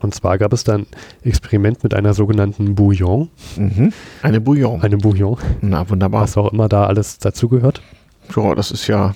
Und 0.01 0.13
zwar 0.13 0.37
gab 0.37 0.53
es 0.53 0.63
dann 0.63 0.81
ein 0.81 0.87
Experiment 1.23 1.83
mit 1.83 1.93
einer 1.93 2.13
sogenannten 2.13 2.75
Bouillon. 2.75 3.29
Mhm. 3.55 3.93
Eine 4.21 4.41
Bouillon. 4.41 4.81
Eine 4.81 4.97
Bouillon. 4.97 5.37
Na, 5.61 5.89
wunderbar. 5.89 6.21
Was 6.21 6.37
auch 6.37 6.51
immer 6.51 6.69
da 6.69 6.85
alles 6.85 7.17
dazugehört. 7.17 7.81
Ja, 8.35 8.53
das 8.55 8.71
ist 8.71 8.87
ja 8.87 9.15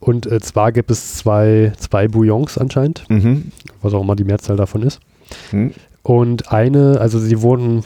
und 0.00 0.30
äh, 0.30 0.40
zwar 0.40 0.72
gibt 0.72 0.90
es 0.90 1.16
zwei, 1.16 1.72
zwei 1.76 2.08
Bouillons 2.08 2.58
anscheinend, 2.58 3.04
mhm. 3.08 3.50
was 3.82 3.94
auch 3.94 4.02
immer 4.02 4.16
die 4.16 4.24
Mehrzahl 4.24 4.56
davon 4.56 4.82
ist. 4.82 5.00
Mhm. 5.52 5.72
Und 6.02 6.52
eine, 6.52 7.00
also 7.00 7.18
sie 7.18 7.42
wurden 7.42 7.84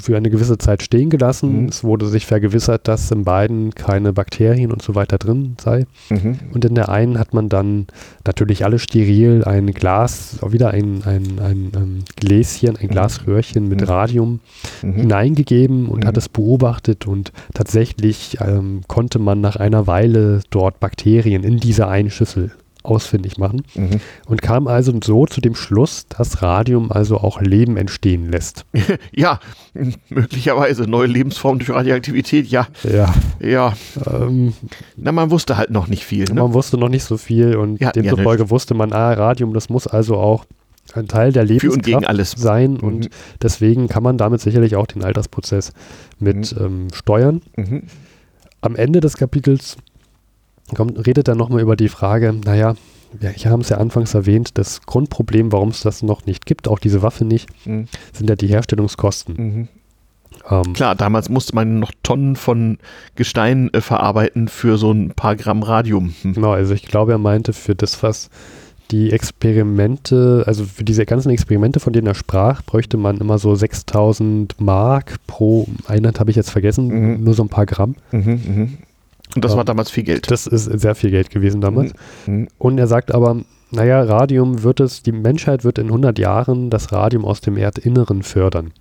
für 0.00 0.16
eine 0.16 0.30
gewisse 0.30 0.58
Zeit 0.58 0.82
stehen 0.82 1.10
gelassen. 1.10 1.62
Mhm. 1.62 1.68
Es 1.68 1.84
wurde 1.84 2.06
sich 2.06 2.26
vergewissert, 2.26 2.88
dass 2.88 3.10
in 3.10 3.24
beiden 3.24 3.74
keine 3.74 4.12
Bakterien 4.12 4.72
und 4.72 4.82
so 4.82 4.94
weiter 4.94 5.18
drin 5.18 5.56
sei. 5.60 5.86
Mhm. 6.10 6.38
Und 6.52 6.64
in 6.64 6.74
der 6.74 6.88
einen 6.88 7.18
hat 7.18 7.34
man 7.34 7.48
dann 7.48 7.86
natürlich 8.26 8.64
alle 8.64 8.78
steril 8.78 9.44
ein 9.44 9.66
Glas, 9.72 10.38
wieder 10.48 10.70
ein, 10.70 11.02
ein, 11.04 11.38
ein, 11.38 11.40
ein 11.40 11.72
ähm, 11.74 12.04
Gläschen, 12.16 12.76
ein 12.76 12.86
mhm. 12.86 12.90
Glasröhrchen 12.90 13.68
mit 13.68 13.80
mhm. 13.80 13.86
Radium 13.86 14.40
mhm. 14.82 14.94
hineingegeben 14.94 15.88
und 15.88 16.04
hat 16.04 16.16
es 16.16 16.28
beobachtet 16.28 17.06
und 17.06 17.32
tatsächlich 17.54 18.38
ähm, 18.40 18.82
konnte 18.88 19.18
man 19.18 19.40
nach 19.40 19.56
einer 19.56 19.86
Weile 19.86 20.40
dort 20.50 20.80
Bakterien 20.80 21.44
in 21.44 21.58
dieser 21.58 21.88
einen 21.88 22.10
Schüssel 22.10 22.52
ausfindig 22.88 23.38
machen 23.38 23.62
mhm. 23.74 24.00
und 24.26 24.42
kam 24.42 24.66
also 24.66 24.92
so 25.02 25.26
zu 25.26 25.40
dem 25.40 25.54
Schluss, 25.54 26.06
dass 26.08 26.42
Radium 26.42 26.90
also 26.90 27.18
auch 27.18 27.40
Leben 27.40 27.76
entstehen 27.76 28.30
lässt. 28.30 28.64
Ja, 29.14 29.40
möglicherweise 30.08 30.84
neue 30.84 31.06
Lebensformen 31.06 31.58
durch 31.58 31.70
Radioaktivität, 31.70 32.46
ja. 32.46 32.66
Ja. 32.82 33.14
Ja. 33.40 33.74
Ähm, 34.06 34.54
Na, 34.96 35.12
man 35.12 35.30
wusste 35.30 35.56
halt 35.56 35.70
noch 35.70 35.88
nicht 35.88 36.04
viel. 36.04 36.24
Ne? 36.24 36.34
Man 36.40 36.52
wusste 36.52 36.78
noch 36.78 36.88
nicht 36.88 37.04
so 37.04 37.16
viel 37.16 37.56
und 37.56 37.80
ja, 37.80 37.90
demzufolge 37.92 38.44
ja, 38.44 38.50
wusste 38.50 38.74
man, 38.74 38.92
ah, 38.92 39.12
Radium, 39.12 39.54
das 39.54 39.68
muss 39.68 39.86
also 39.86 40.16
auch 40.16 40.44
ein 40.94 41.08
Teil 41.08 41.32
der 41.32 41.44
Lebenskraft 41.44 42.38
sein 42.38 42.72
mhm. 42.74 42.80
und 42.80 43.10
deswegen 43.42 43.88
kann 43.88 44.02
man 44.02 44.18
damit 44.18 44.40
sicherlich 44.40 44.76
auch 44.76 44.86
den 44.86 45.04
Altersprozess 45.04 45.72
mit 46.18 46.54
mhm. 46.56 46.64
ähm, 46.64 46.88
steuern. 46.92 47.42
Mhm. 47.56 47.84
Am 48.60 48.74
Ende 48.74 49.00
des 49.00 49.16
Kapitels 49.16 49.76
kommt, 50.76 51.06
redet 51.06 51.28
er 51.28 51.34
nochmal 51.34 51.60
über 51.60 51.76
die 51.76 51.88
Frage, 51.88 52.32
naja, 52.32 52.74
ja, 53.20 53.30
ich 53.30 53.46
habe 53.46 53.62
es 53.62 53.70
ja 53.70 53.78
anfangs 53.78 54.14
erwähnt, 54.14 54.58
das 54.58 54.82
Grundproblem, 54.82 55.50
warum 55.52 55.70
es 55.70 55.80
das 55.80 56.02
noch 56.02 56.26
nicht 56.26 56.46
gibt, 56.46 56.68
auch 56.68 56.78
diese 56.78 57.02
Waffe 57.02 57.24
nicht, 57.24 57.48
mhm. 57.66 57.88
sind 58.12 58.28
ja 58.28 58.36
die 58.36 58.48
Herstellungskosten. 58.48 59.34
Mhm. 59.34 59.68
Ähm, 60.50 60.72
Klar, 60.74 60.94
damals 60.94 61.28
musste 61.28 61.54
man 61.54 61.78
noch 61.78 61.92
Tonnen 62.02 62.36
von 62.36 62.78
Gestein 63.16 63.72
äh, 63.72 63.80
verarbeiten 63.80 64.48
für 64.48 64.78
so 64.78 64.92
ein 64.92 65.10
paar 65.10 65.36
Gramm 65.36 65.62
Radium. 65.62 66.14
Hm. 66.22 66.34
Genau, 66.34 66.52
also 66.52 66.74
ich 66.74 66.82
glaube, 66.82 67.12
er 67.12 67.18
meinte 67.18 67.52
für 67.52 67.74
das, 67.74 68.02
was 68.02 68.30
die 68.90 69.10
Experimente, 69.12 70.44
also 70.46 70.64
für 70.64 70.84
diese 70.84 71.04
ganzen 71.04 71.30
Experimente, 71.30 71.80
von 71.80 71.92
denen 71.92 72.06
er 72.06 72.14
sprach, 72.14 72.62
bräuchte 72.62 72.96
man 72.96 73.18
immer 73.18 73.38
so 73.38 73.54
6000 73.54 74.60
Mark 74.60 75.16
pro 75.26 75.66
Einheit, 75.86 76.20
habe 76.20 76.30
ich 76.30 76.36
jetzt 76.36 76.50
vergessen, 76.50 76.88
mhm. 76.88 77.24
nur 77.24 77.34
so 77.34 77.42
ein 77.42 77.50
paar 77.50 77.66
Gramm. 77.66 77.96
Mhm, 78.12 78.22
mh. 78.22 78.68
Und 79.34 79.44
das 79.44 79.56
war 79.56 79.64
damals 79.64 79.90
viel 79.90 80.04
Geld. 80.04 80.30
Das 80.30 80.46
ist 80.46 80.64
sehr 80.64 80.94
viel 80.94 81.10
Geld 81.10 81.30
gewesen 81.30 81.60
damals. 81.60 81.92
Mhm. 82.26 82.48
Und 82.58 82.78
er 82.78 82.86
sagt 82.86 83.14
aber, 83.14 83.36
naja, 83.70 84.02
Radium 84.02 84.62
wird 84.62 84.80
es, 84.80 85.02
die 85.02 85.12
Menschheit 85.12 85.64
wird 85.64 85.78
in 85.78 85.86
100 85.86 86.18
Jahren 86.18 86.70
das 86.70 86.92
Radium 86.92 87.24
aus 87.24 87.40
dem 87.40 87.56
Erdinneren 87.56 88.22
fördern. 88.22 88.72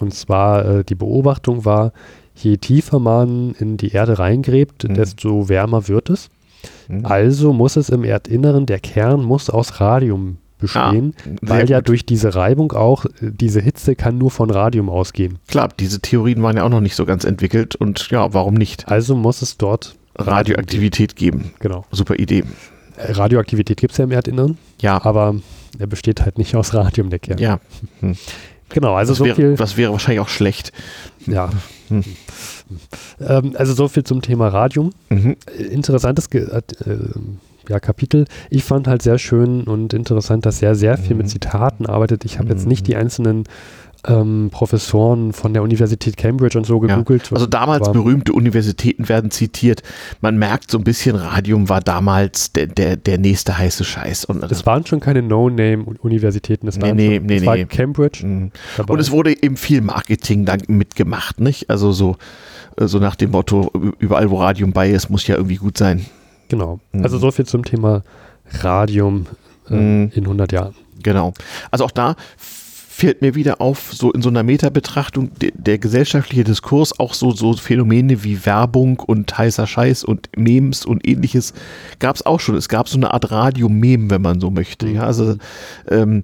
Und 0.00 0.12
zwar, 0.12 0.64
äh, 0.66 0.84
die 0.84 0.96
Beobachtung 0.96 1.64
war, 1.64 1.92
je 2.34 2.56
tiefer 2.56 2.98
man 2.98 3.54
in 3.58 3.76
die 3.76 3.92
Erde 3.92 4.18
reingräbt, 4.18 4.88
mhm. 4.88 4.94
desto 4.94 5.48
wärmer 5.48 5.86
wird 5.86 6.10
es. 6.10 6.30
Mhm. 6.88 7.06
Also 7.06 7.52
muss 7.52 7.76
es 7.76 7.88
im 7.90 8.02
Erdinneren, 8.02 8.66
der 8.66 8.80
Kern 8.80 9.22
muss 9.22 9.50
aus 9.50 9.80
Radium 9.80 10.38
bestehen, 10.64 11.14
ah, 11.18 11.30
weil 11.42 11.70
ja 11.70 11.78
gut. 11.78 11.88
durch 11.88 12.06
diese 12.06 12.34
Reibung 12.34 12.72
auch, 12.72 13.04
äh, 13.04 13.10
diese 13.20 13.60
Hitze 13.60 13.94
kann 13.94 14.18
nur 14.18 14.30
von 14.30 14.50
Radium 14.50 14.88
ausgehen. 14.88 15.38
Klar, 15.48 15.68
diese 15.78 16.00
Theorien 16.00 16.42
waren 16.42 16.56
ja 16.56 16.64
auch 16.64 16.70
noch 16.70 16.80
nicht 16.80 16.96
so 16.96 17.04
ganz 17.04 17.24
entwickelt 17.24 17.76
und 17.76 18.10
ja, 18.10 18.32
warum 18.34 18.54
nicht? 18.54 18.88
Also 18.88 19.14
muss 19.14 19.42
es 19.42 19.56
dort 19.56 19.96
Radioaktivität 20.16 21.16
geben. 21.16 21.52
Genau. 21.60 21.84
Super 21.90 22.16
Idee. 22.16 22.44
Äh, 22.96 23.12
Radioaktivität 23.12 23.78
gibt 23.78 23.92
es 23.92 23.98
ja 23.98 24.04
im 24.04 24.10
Erdinneren. 24.12 24.58
Ja. 24.80 25.04
Aber 25.04 25.34
er 25.78 25.86
besteht 25.86 26.22
halt 26.22 26.38
nicht 26.38 26.54
aus 26.54 26.74
Radium, 26.74 27.10
der 27.10 27.18
Kern. 27.18 27.38
Ja. 27.38 27.60
Hm. 28.00 28.16
Genau, 28.70 28.94
also 28.94 29.12
das 29.12 29.18
so 29.18 29.24
wäre, 29.24 29.36
viel. 29.36 29.54
Das 29.56 29.76
wäre 29.76 29.92
wahrscheinlich 29.92 30.20
auch 30.20 30.28
schlecht. 30.28 30.72
Ja. 31.26 31.50
Hm. 31.88 32.02
Ähm, 33.20 33.54
also 33.56 33.74
so 33.74 33.88
viel 33.88 34.04
zum 34.04 34.22
Thema 34.22 34.48
Radium. 34.48 34.90
Mhm. 35.10 35.36
Interessantes 35.70 36.30
Ge 36.30 36.42
äh, 36.42 36.62
ja, 37.68 37.80
Kapitel. 37.80 38.26
Ich 38.50 38.64
fand 38.64 38.86
halt 38.86 39.02
sehr 39.02 39.18
schön 39.18 39.64
und 39.64 39.94
interessant, 39.94 40.46
dass 40.46 40.62
er 40.62 40.74
sehr 40.74 40.98
viel 40.98 41.16
mit 41.16 41.26
mhm. 41.26 41.30
Zitaten 41.30 41.86
arbeitet. 41.86 42.24
Ich 42.24 42.38
habe 42.38 42.48
jetzt 42.50 42.66
nicht 42.66 42.86
die 42.86 42.94
mhm. 42.94 43.00
einzelnen 43.00 43.44
ähm, 44.06 44.50
Professoren 44.50 45.32
von 45.32 45.52
der 45.52 45.62
Universität 45.62 46.16
Cambridge 46.16 46.58
und 46.58 46.64
so 46.64 46.78
gegoogelt. 46.80 47.30
Ja, 47.30 47.32
also 47.32 47.46
damals 47.46 47.90
berühmte 47.90 48.32
Universitäten 48.32 49.08
werden 49.08 49.30
zitiert. 49.30 49.82
Man 50.20 50.38
merkt 50.38 50.70
so 50.70 50.78
ein 50.78 50.84
bisschen, 50.84 51.16
Radium 51.16 51.68
war 51.68 51.80
damals 51.80 52.52
der, 52.52 52.66
der, 52.66 52.96
der 52.96 53.18
nächste 53.18 53.56
heiße 53.56 53.84
Scheiß. 53.84 54.26
Und 54.26 54.42
es 54.50 54.66
waren 54.66 54.86
schon 54.86 55.00
keine 55.00 55.22
No-Name-Universitäten, 55.22 56.68
es, 56.68 56.76
nee, 56.78 56.92
nee, 56.92 57.20
nee, 57.20 57.36
es 57.36 57.46
war. 57.46 57.56
Cambridge. 57.56 58.26
Mhm. 58.26 58.52
Und 58.86 58.98
es 58.98 59.10
wurde 59.10 59.42
eben 59.42 59.56
viel 59.56 59.80
Marketing 59.80 60.44
dann 60.44 60.62
mitgemacht, 60.66 61.40
nicht? 61.40 61.70
Also 61.70 61.92
so, 61.92 62.16
äh, 62.76 62.86
so 62.86 62.98
nach 62.98 63.16
dem 63.16 63.30
Motto, 63.30 63.70
überall 63.98 64.30
wo 64.30 64.38
Radium 64.38 64.72
bei 64.72 64.90
ist, 64.90 65.08
muss 65.08 65.26
ja 65.26 65.36
irgendwie 65.36 65.56
gut 65.56 65.78
sein. 65.78 66.04
Genau. 66.48 66.80
Mhm. 66.92 67.02
Also 67.02 67.18
so 67.18 67.30
viel 67.30 67.46
zum 67.46 67.64
Thema 67.64 68.02
Radium 68.60 69.26
äh, 69.70 69.74
mhm. 69.74 70.12
in 70.14 70.24
100 70.24 70.52
Jahren. 70.52 70.74
Genau. 71.02 71.32
Also 71.70 71.84
auch 71.84 71.90
da 71.90 72.16
fällt 72.94 73.22
mir 73.22 73.34
wieder 73.34 73.60
auf, 73.60 73.92
so 73.92 74.12
in 74.12 74.22
so 74.22 74.28
einer 74.28 74.44
Metabetrachtung 74.44 75.32
der, 75.40 75.50
der 75.54 75.78
gesellschaftliche 75.78 76.44
Diskurs, 76.44 76.98
auch 77.00 77.12
so, 77.12 77.32
so 77.32 77.52
Phänomene 77.54 78.22
wie 78.22 78.46
Werbung 78.46 79.00
und 79.00 79.36
heißer 79.36 79.66
Scheiß 79.66 80.04
und 80.04 80.28
Memes 80.36 80.86
und 80.86 81.06
ähnliches 81.06 81.54
gab 81.98 82.14
es 82.14 82.24
auch 82.24 82.38
schon. 82.38 82.54
Es 82.54 82.68
gab 82.68 82.88
so 82.88 82.96
eine 82.96 83.12
Art 83.12 83.32
Radio-Meme, 83.32 84.10
wenn 84.10 84.22
man 84.22 84.40
so 84.40 84.50
möchte. 84.50 84.88
Ja, 84.88 85.02
also 85.02 85.36
ähm, 85.90 86.22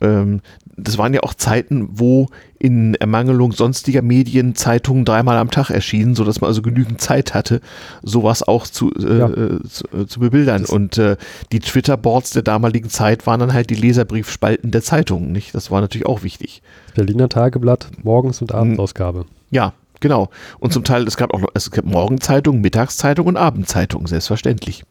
ähm, 0.00 0.40
das 0.78 0.98
waren 0.98 1.12
ja 1.12 1.22
auch 1.22 1.34
Zeiten, 1.34 1.88
wo 1.92 2.28
in 2.58 2.94
Ermangelung 2.94 3.52
sonstiger 3.52 4.02
Medien 4.02 4.54
Zeitungen 4.54 5.04
dreimal 5.04 5.36
am 5.36 5.50
Tag 5.50 5.70
erschienen, 5.70 6.14
sodass 6.14 6.40
man 6.40 6.48
also 6.48 6.62
genügend 6.62 7.00
Zeit 7.00 7.34
hatte, 7.34 7.60
sowas 8.02 8.42
auch 8.42 8.66
zu, 8.66 8.92
äh, 8.94 9.18
ja. 9.18 9.28
zu, 9.68 9.84
äh, 9.96 10.06
zu, 10.06 10.20
bebildern. 10.20 10.62
Das 10.62 10.70
und 10.70 10.98
äh, 10.98 11.16
die 11.52 11.60
Twitter-Boards 11.60 12.30
der 12.30 12.42
damaligen 12.42 12.88
Zeit 12.88 13.26
waren 13.26 13.40
dann 13.40 13.52
halt 13.52 13.70
die 13.70 13.74
Leserbriefspalten 13.74 14.70
der 14.70 14.82
Zeitungen, 14.82 15.32
nicht? 15.32 15.54
Das 15.54 15.70
war 15.70 15.80
natürlich 15.80 16.06
auch 16.06 16.22
wichtig. 16.22 16.62
Berliner 16.94 17.28
Tageblatt, 17.28 17.90
Morgens- 18.02 18.40
und 18.40 18.52
Abendsausgabe. 18.52 19.26
Ja, 19.50 19.72
genau. 20.00 20.30
Und 20.58 20.72
zum 20.72 20.84
Teil, 20.84 21.06
es 21.06 21.16
gab 21.16 21.32
auch 21.32 21.42
es 21.54 21.70
gab 21.70 21.84
Morgenzeitungen, 21.84 22.60
Mittagszeitungen 22.60 23.36
und 23.36 23.36
Abendzeitungen, 23.36 24.06
selbstverständlich. 24.06 24.84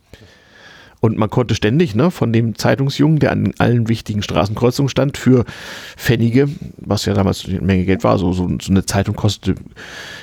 Und 1.00 1.18
man 1.18 1.30
konnte 1.30 1.54
ständig 1.54 1.93
ne, 1.95 2.10
von 2.10 2.34
dem 2.34 2.56
Zeitungsjungen, 2.56 3.20
der 3.20 3.32
an 3.32 3.54
allen 3.60 3.88
wichtigen 3.88 4.24
Straßenkreuzungen 4.24 4.89
stand, 4.89 5.18
für 5.18 5.45
Pfennige, 5.95 6.50
was 6.78 7.06
ja 7.06 7.14
damals 7.14 7.45
eine 7.45 7.62
Menge 7.62 7.86
Geld 7.86 8.04
war, 8.04 8.18
so, 8.18 8.34
so, 8.34 8.50
so 8.60 8.72
eine 8.72 8.86
Zeitung 8.86 9.16
kostete 9.16 9.62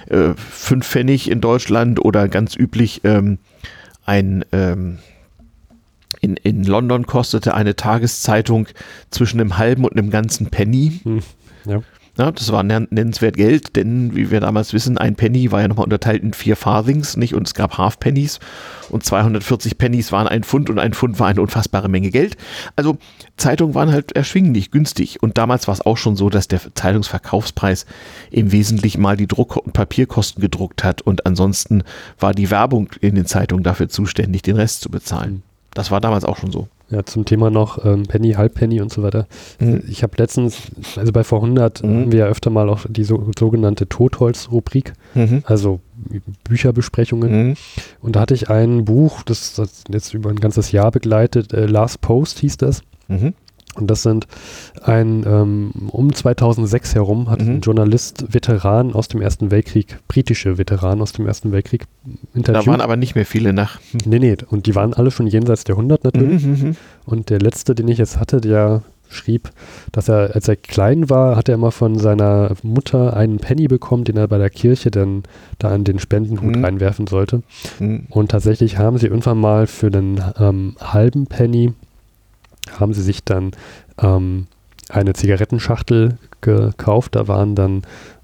äh, 0.08 0.34
fünf 0.36 0.86
Pfennig 0.86 1.30
in 1.30 1.40
Deutschland 1.40 2.04
oder 2.04 2.28
ganz 2.28 2.56
üblich 2.56 3.02
ähm, 3.04 3.38
ein 4.04 4.44
ähm, 4.52 4.98
in, 6.20 6.36
in 6.36 6.64
London 6.64 7.06
kostete 7.06 7.54
eine 7.54 7.76
Tageszeitung 7.76 8.66
zwischen 9.10 9.40
einem 9.40 9.58
halben 9.58 9.84
und 9.84 9.92
einem 9.92 10.10
ganzen 10.10 10.46
Penny. 10.46 11.00
Hm, 11.02 11.20
ja. 11.66 11.82
Ja, 12.16 12.30
das 12.30 12.52
war 12.52 12.62
nennenswert 12.62 13.36
Geld, 13.36 13.74
denn 13.74 14.14
wie 14.14 14.30
wir 14.30 14.38
damals 14.38 14.72
wissen, 14.72 14.98
ein 14.98 15.16
Penny 15.16 15.50
war 15.50 15.62
ja 15.62 15.68
nochmal 15.68 15.84
unterteilt 15.84 16.22
in 16.22 16.32
vier 16.32 16.54
Farthings, 16.54 17.16
nicht? 17.16 17.34
Und 17.34 17.48
es 17.48 17.54
gab 17.54 17.76
Half 17.76 17.98
Pennies 17.98 18.38
und 18.90 19.04
240 19.04 19.78
Pennies 19.78 20.12
waren 20.12 20.28
ein 20.28 20.44
Pfund 20.44 20.70
und 20.70 20.78
ein 20.78 20.92
Pfund 20.92 21.18
war 21.18 21.26
eine 21.26 21.40
unfassbare 21.40 21.88
Menge 21.88 22.10
Geld. 22.10 22.36
Also 22.76 22.98
Zeitungen 23.36 23.74
waren 23.74 23.90
halt 23.90 24.12
erschwinglich, 24.12 24.70
günstig. 24.70 25.24
Und 25.24 25.38
damals 25.38 25.66
war 25.66 25.74
es 25.74 25.80
auch 25.80 25.96
schon 25.96 26.14
so, 26.14 26.30
dass 26.30 26.46
der 26.46 26.60
Zeitungsverkaufspreis 26.74 27.84
im 28.30 28.52
Wesentlichen 28.52 29.02
mal 29.02 29.16
die 29.16 29.26
Druck- 29.26 29.56
und 29.56 29.72
Papierkosten 29.72 30.40
gedruckt 30.40 30.84
hat 30.84 31.02
und 31.02 31.26
ansonsten 31.26 31.82
war 32.20 32.32
die 32.32 32.50
Werbung 32.50 32.90
in 33.00 33.16
den 33.16 33.26
Zeitungen 33.26 33.64
dafür 33.64 33.88
zuständig, 33.88 34.42
den 34.42 34.54
Rest 34.54 34.82
zu 34.82 34.88
bezahlen. 34.88 35.32
Mhm. 35.32 35.42
Das 35.74 35.90
war 35.90 36.00
damals 36.00 36.24
auch 36.24 36.36
schon 36.36 36.52
so. 36.52 36.68
Ja, 36.90 37.04
zum 37.04 37.24
Thema 37.24 37.50
noch 37.50 37.84
ähm, 37.84 38.02
Penny, 38.04 38.32
Halbpenny 38.32 38.80
und 38.80 38.92
so 38.92 39.02
weiter. 39.02 39.26
Mhm. 39.58 39.82
Ich 39.88 40.02
habe 40.02 40.14
letztens, 40.18 40.70
also 40.96 41.12
bei 41.12 41.24
vor 41.24 41.38
100 41.38 41.82
mhm. 41.82 41.88
haben 41.88 42.12
wir 42.12 42.20
ja 42.20 42.26
öfter 42.26 42.50
mal 42.50 42.68
auch 42.68 42.84
die 42.88 43.04
so, 43.04 43.30
sogenannte 43.38 43.88
Totholz-Rubrik, 43.88 44.92
mhm. 45.14 45.42
also 45.46 45.80
Bücherbesprechungen. 46.44 47.48
Mhm. 47.48 47.54
Und 48.02 48.16
da 48.16 48.20
hatte 48.20 48.34
ich 48.34 48.50
ein 48.50 48.84
Buch, 48.84 49.22
das, 49.22 49.54
das 49.54 49.84
jetzt 49.88 50.12
über 50.12 50.30
ein 50.30 50.40
ganzes 50.40 50.72
Jahr 50.72 50.90
begleitet, 50.90 51.54
äh, 51.54 51.66
Last 51.66 52.02
Post 52.02 52.40
hieß 52.40 52.58
das. 52.58 52.82
Mhm. 53.08 53.34
Und 53.76 53.90
das 53.90 54.02
sind 54.02 54.26
ein, 54.82 55.24
ähm, 55.26 55.72
um 55.88 56.12
2006 56.12 56.94
herum 56.94 57.30
hat 57.30 57.42
mhm. 57.42 57.54
ein 57.54 57.60
Journalist 57.60 58.32
Veteran 58.32 58.92
aus 58.92 59.08
dem 59.08 59.20
Ersten 59.20 59.50
Weltkrieg, 59.50 59.98
britische 60.06 60.58
Veteran 60.58 61.00
aus 61.00 61.12
dem 61.12 61.26
Ersten 61.26 61.50
Weltkrieg 61.52 61.86
interviewt. 62.34 62.66
Da 62.66 62.70
waren 62.70 62.80
aber 62.80 62.96
nicht 62.96 63.14
mehr 63.14 63.26
viele 63.26 63.52
nach. 63.52 63.80
Nee, 64.04 64.18
nee, 64.18 64.36
und 64.48 64.66
die 64.66 64.74
waren 64.74 64.94
alle 64.94 65.10
schon 65.10 65.26
jenseits 65.26 65.64
der 65.64 65.74
100 65.74 66.04
natürlich. 66.04 66.44
Mhm, 66.44 66.50
mhm, 66.50 66.76
und 67.04 67.30
der 67.30 67.40
letzte, 67.40 67.74
den 67.74 67.88
ich 67.88 67.98
jetzt 67.98 68.18
hatte, 68.18 68.40
der 68.40 68.82
schrieb, 69.08 69.50
dass 69.92 70.08
er, 70.08 70.34
als 70.34 70.48
er 70.48 70.56
klein 70.56 71.08
war, 71.10 71.36
hat 71.36 71.48
er 71.48 71.54
immer 71.54 71.70
von 71.70 71.98
seiner 71.98 72.52
Mutter 72.62 73.16
einen 73.16 73.38
Penny 73.38 73.68
bekommen, 73.68 74.04
den 74.04 74.16
er 74.16 74.28
bei 74.28 74.38
der 74.38 74.50
Kirche 74.50 74.90
dann 74.90 75.22
da 75.58 75.74
in 75.74 75.84
den 75.84 75.98
Spendenhut 75.98 76.56
mhm. 76.56 76.64
reinwerfen 76.64 77.06
sollte. 77.06 77.42
Mhm. 77.78 78.06
Und 78.10 78.30
tatsächlich 78.30 78.78
haben 78.78 78.98
sie 78.98 79.06
irgendwann 79.06 79.38
mal 79.38 79.66
für 79.66 79.90
den 79.90 80.20
ähm, 80.38 80.76
halben 80.80 81.26
Penny 81.26 81.72
haben 82.78 82.92
sie 82.92 83.02
sich 83.02 83.24
dann 83.24 83.52
ähm, 84.00 84.46
eine 84.88 85.12
Zigarettenschachtel 85.12 86.18
gekauft. 86.40 87.16
Da 87.16 87.28
waren 87.28 87.54
dann, 87.54 87.82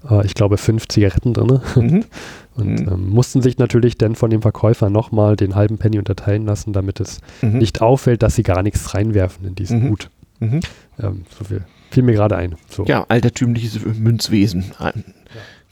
äh, 0.09 0.25
ich 0.25 0.33
glaube, 0.33 0.57
fünf 0.57 0.87
Zigaretten 0.87 1.33
drin. 1.33 1.61
Mhm. 1.75 2.05
Und 2.55 2.81
mhm. 2.81 2.89
ähm, 2.89 3.09
mussten 3.09 3.41
sich 3.41 3.57
natürlich 3.57 3.97
dann 3.97 4.15
von 4.15 4.29
dem 4.29 4.41
Verkäufer 4.41 4.89
nochmal 4.89 5.37
den 5.37 5.55
halben 5.55 5.77
Penny 5.77 5.99
unterteilen 5.99 6.45
lassen, 6.45 6.73
damit 6.73 6.99
es 6.99 7.21
mhm. 7.41 7.59
nicht 7.59 7.81
auffällt, 7.81 8.23
dass 8.23 8.35
sie 8.35 8.43
gar 8.43 8.61
nichts 8.61 8.93
reinwerfen 8.93 9.47
in 9.47 9.55
diesen 9.55 9.83
mhm. 9.83 9.89
Hut. 9.89 10.09
Mhm. 10.39 10.59
Ähm, 10.99 11.23
so 11.37 11.45
viel 11.45 11.63
fiel 11.91 12.03
mir 12.03 12.13
gerade 12.13 12.35
ein. 12.37 12.55
So. 12.69 12.85
Ja, 12.85 13.05
altertümliches 13.07 13.79
Münzwesen. 13.85 14.71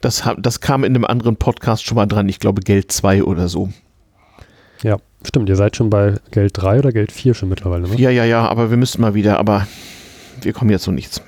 Das, 0.01 0.23
das 0.37 0.59
kam 0.59 0.83
in 0.83 0.95
einem 0.95 1.05
anderen 1.05 1.37
Podcast 1.37 1.85
schon 1.85 1.95
mal 1.95 2.05
dran. 2.05 2.29
Ich 2.29 2.39
glaube, 2.39 2.61
Geld 2.61 2.91
2 2.91 3.23
oder 3.23 3.47
so. 3.47 3.69
Ja. 4.83 4.97
Stimmt, 5.27 5.49
ihr 5.49 5.57
seid 5.57 5.75
schon 5.75 5.89
bei 5.89 6.15
Geld 6.31 6.53
3 6.55 6.79
oder 6.79 6.91
Geld 6.93 7.11
4 7.11 7.33
schon 7.33 7.49
mittlerweile, 7.49 7.87
ne? 7.87 7.95
Ja, 7.97 8.09
ja, 8.09 8.23
ja, 8.23 8.47
aber 8.47 8.69
wir 8.69 8.77
müssen 8.77 9.01
mal 9.01 9.13
wieder, 9.13 9.37
aber 9.37 9.67
wir 10.41 10.53
kommen 10.53 10.71
jetzt 10.71 10.83
zu 10.83 10.91
nichts. 10.91 11.21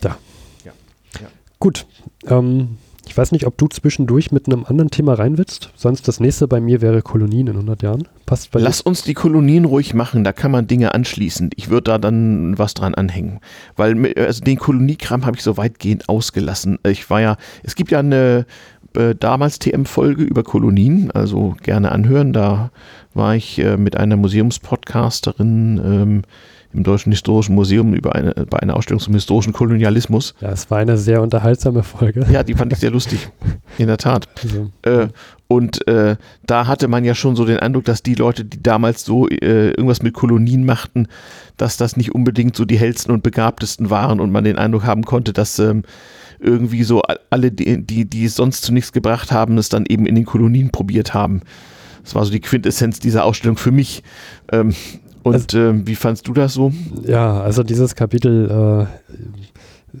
Da. 0.00 0.16
Ja. 0.64 0.72
ja. 1.20 1.28
Gut. 1.60 1.86
Ähm, 2.26 2.78
ich 3.08 3.16
weiß 3.16 3.30
nicht, 3.32 3.46
ob 3.46 3.56
du 3.56 3.68
zwischendurch 3.68 4.32
mit 4.32 4.46
einem 4.46 4.64
anderen 4.64 4.90
Thema 4.90 5.14
rein 5.14 5.38
willst. 5.38 5.70
Sonst 5.76 6.08
das 6.08 6.18
nächste 6.18 6.48
bei 6.48 6.60
mir 6.60 6.82
wäre 6.82 7.02
Kolonien 7.02 7.46
in 7.46 7.54
100 7.54 7.82
Jahren. 7.82 8.08
Passt 8.26 8.50
bei 8.50 8.58
Lass 8.58 8.82
dir? 8.82 8.88
uns 8.88 9.04
die 9.04 9.14
Kolonien 9.14 9.64
ruhig 9.64 9.94
machen, 9.94 10.24
da 10.24 10.32
kann 10.32 10.50
man 10.50 10.66
Dinge 10.66 10.92
anschließen. 10.92 11.50
Ich 11.54 11.70
würde 11.70 11.84
da 11.92 11.98
dann 11.98 12.58
was 12.58 12.74
dran 12.74 12.94
anhängen. 12.94 13.38
Weil 13.76 14.12
also 14.16 14.42
den 14.42 14.58
Koloniekram 14.58 15.24
habe 15.24 15.36
ich 15.36 15.44
so 15.44 15.56
weitgehend 15.56 16.08
ausgelassen. 16.08 16.78
Ich 16.84 17.08
war 17.08 17.20
ja, 17.20 17.36
es 17.62 17.76
gibt 17.76 17.92
ja 17.92 18.00
eine 18.00 18.44
äh, 18.96 19.14
damals 19.14 19.58
TM-Folge 19.58 20.22
über 20.22 20.42
Kolonien, 20.42 21.10
also 21.10 21.56
gerne 21.62 21.92
anhören. 21.92 22.32
Da 22.32 22.70
war 23.14 23.36
ich 23.36 23.58
äh, 23.58 23.76
mit 23.76 23.96
einer 23.96 24.16
Museumspodcasterin 24.16 25.80
ähm, 25.84 26.22
im 26.76 26.82
Deutschen 26.82 27.10
Historischen 27.10 27.54
Museum 27.54 27.94
über 27.94 28.14
eine, 28.14 28.32
bei 28.50 28.58
einer 28.58 28.76
Ausstellung 28.76 29.00
zum 29.00 29.14
historischen 29.14 29.52
Kolonialismus. 29.52 30.34
Ja, 30.40 30.50
es 30.50 30.70
war 30.70 30.78
eine 30.78 30.98
sehr 30.98 31.22
unterhaltsame 31.22 31.82
Folge. 31.82 32.26
Ja, 32.30 32.42
die 32.42 32.54
fand 32.54 32.72
ich 32.72 32.78
sehr 32.78 32.90
lustig. 32.90 33.30
In 33.78 33.86
der 33.86 33.96
Tat. 33.96 34.28
Also, 34.42 34.70
äh, 34.82 35.08
und 35.48 35.86
äh, 35.88 36.16
da 36.44 36.66
hatte 36.66 36.88
man 36.88 37.04
ja 37.04 37.14
schon 37.14 37.36
so 37.36 37.44
den 37.44 37.58
Eindruck, 37.58 37.84
dass 37.84 38.02
die 38.02 38.14
Leute, 38.14 38.44
die 38.44 38.62
damals 38.62 39.04
so 39.04 39.28
äh, 39.28 39.68
irgendwas 39.70 40.02
mit 40.02 40.12
Kolonien 40.12 40.66
machten, 40.66 41.08
dass 41.56 41.76
das 41.76 41.96
nicht 41.96 42.14
unbedingt 42.14 42.56
so 42.56 42.64
die 42.64 42.78
hellsten 42.78 43.12
und 43.12 43.22
begabtesten 43.22 43.88
waren 43.88 44.20
und 44.20 44.30
man 44.30 44.44
den 44.44 44.58
Eindruck 44.58 44.84
haben 44.84 45.04
konnte, 45.04 45.32
dass 45.32 45.58
ähm, 45.58 45.82
irgendwie 46.40 46.82
so 46.82 47.02
alle, 47.30 47.50
die, 47.50 47.84
die, 47.84 48.04
die 48.04 48.24
es 48.24 48.36
sonst 48.36 48.62
zu 48.62 48.72
nichts 48.72 48.92
gebracht 48.92 49.32
haben, 49.32 49.58
es 49.58 49.68
dann 49.68 49.86
eben 49.86 50.06
in 50.06 50.14
den 50.14 50.24
Kolonien 50.24 50.70
probiert 50.70 51.14
haben. 51.14 51.42
Das 52.02 52.14
war 52.14 52.24
so 52.24 52.30
die 52.30 52.40
Quintessenz 52.40 53.00
dieser 53.00 53.24
Ausstellung 53.24 53.56
für 53.56 53.72
mich. 53.72 54.02
Ähm, 54.52 54.74
und 55.22 55.34
also, 55.34 55.58
äh, 55.58 55.86
wie 55.86 55.96
fandst 55.96 56.28
du 56.28 56.32
das 56.32 56.54
so? 56.54 56.72
Ja, 57.04 57.40
also 57.40 57.64
dieses 57.64 57.96
Kapitel, 57.96 58.86
äh, 58.86 59.16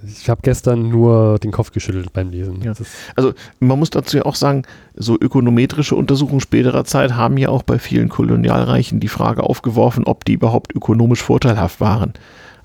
ich 0.06 0.30
habe 0.30 0.40
gestern 0.42 0.88
nur 0.88 1.38
den 1.38 1.50
Kopf 1.50 1.72
geschüttelt 1.72 2.12
beim 2.12 2.30
Lesen. 2.30 2.62
Ja. 2.62 2.74
Also 3.16 3.32
man 3.58 3.78
muss 3.78 3.90
dazu 3.90 4.18
ja 4.18 4.24
auch 4.24 4.34
sagen, 4.34 4.62
so 4.94 5.16
ökonometrische 5.20 5.96
Untersuchungen 5.96 6.40
späterer 6.40 6.84
Zeit 6.84 7.14
haben 7.14 7.38
ja 7.38 7.48
auch 7.48 7.62
bei 7.62 7.78
vielen 7.78 8.08
Kolonialreichen 8.08 9.00
die 9.00 9.08
Frage 9.08 9.42
aufgeworfen, 9.42 10.04
ob 10.04 10.24
die 10.24 10.34
überhaupt 10.34 10.74
ökonomisch 10.74 11.22
vorteilhaft 11.22 11.80
waren. 11.80 12.12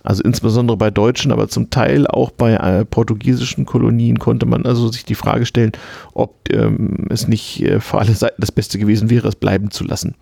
Also 0.04 0.24
insbesondere 0.24 0.78
bei 0.78 0.90
deutschen, 0.90 1.32
aber 1.32 1.48
zum 1.48 1.70
Teil 1.70 2.08
auch 2.08 2.32
bei 2.32 2.54
äh, 2.54 2.86
portugiesischen 2.86 3.66
Kolonien 3.66 4.20
konnte 4.20 4.46
man 4.46 4.66
also 4.66 4.90
sich 4.90 5.06
die 5.06 5.16
Frage 5.16 5.46
stellen, 5.46 5.74
ob 6.14 6.52
ähm, 6.52 7.08
es 7.10 7.28
nicht 7.28 7.62
äh, 7.62 7.80
für 7.80 8.00
alle 8.00 8.14
Seiten 8.14 8.42
das 8.42 8.52
Beste 8.52 8.80
gewesen 8.80 9.10
wäre, 9.10 9.28
es 9.28 9.36
bleiben 9.36 9.70
zu 9.72 9.84
lassen. 9.84 10.16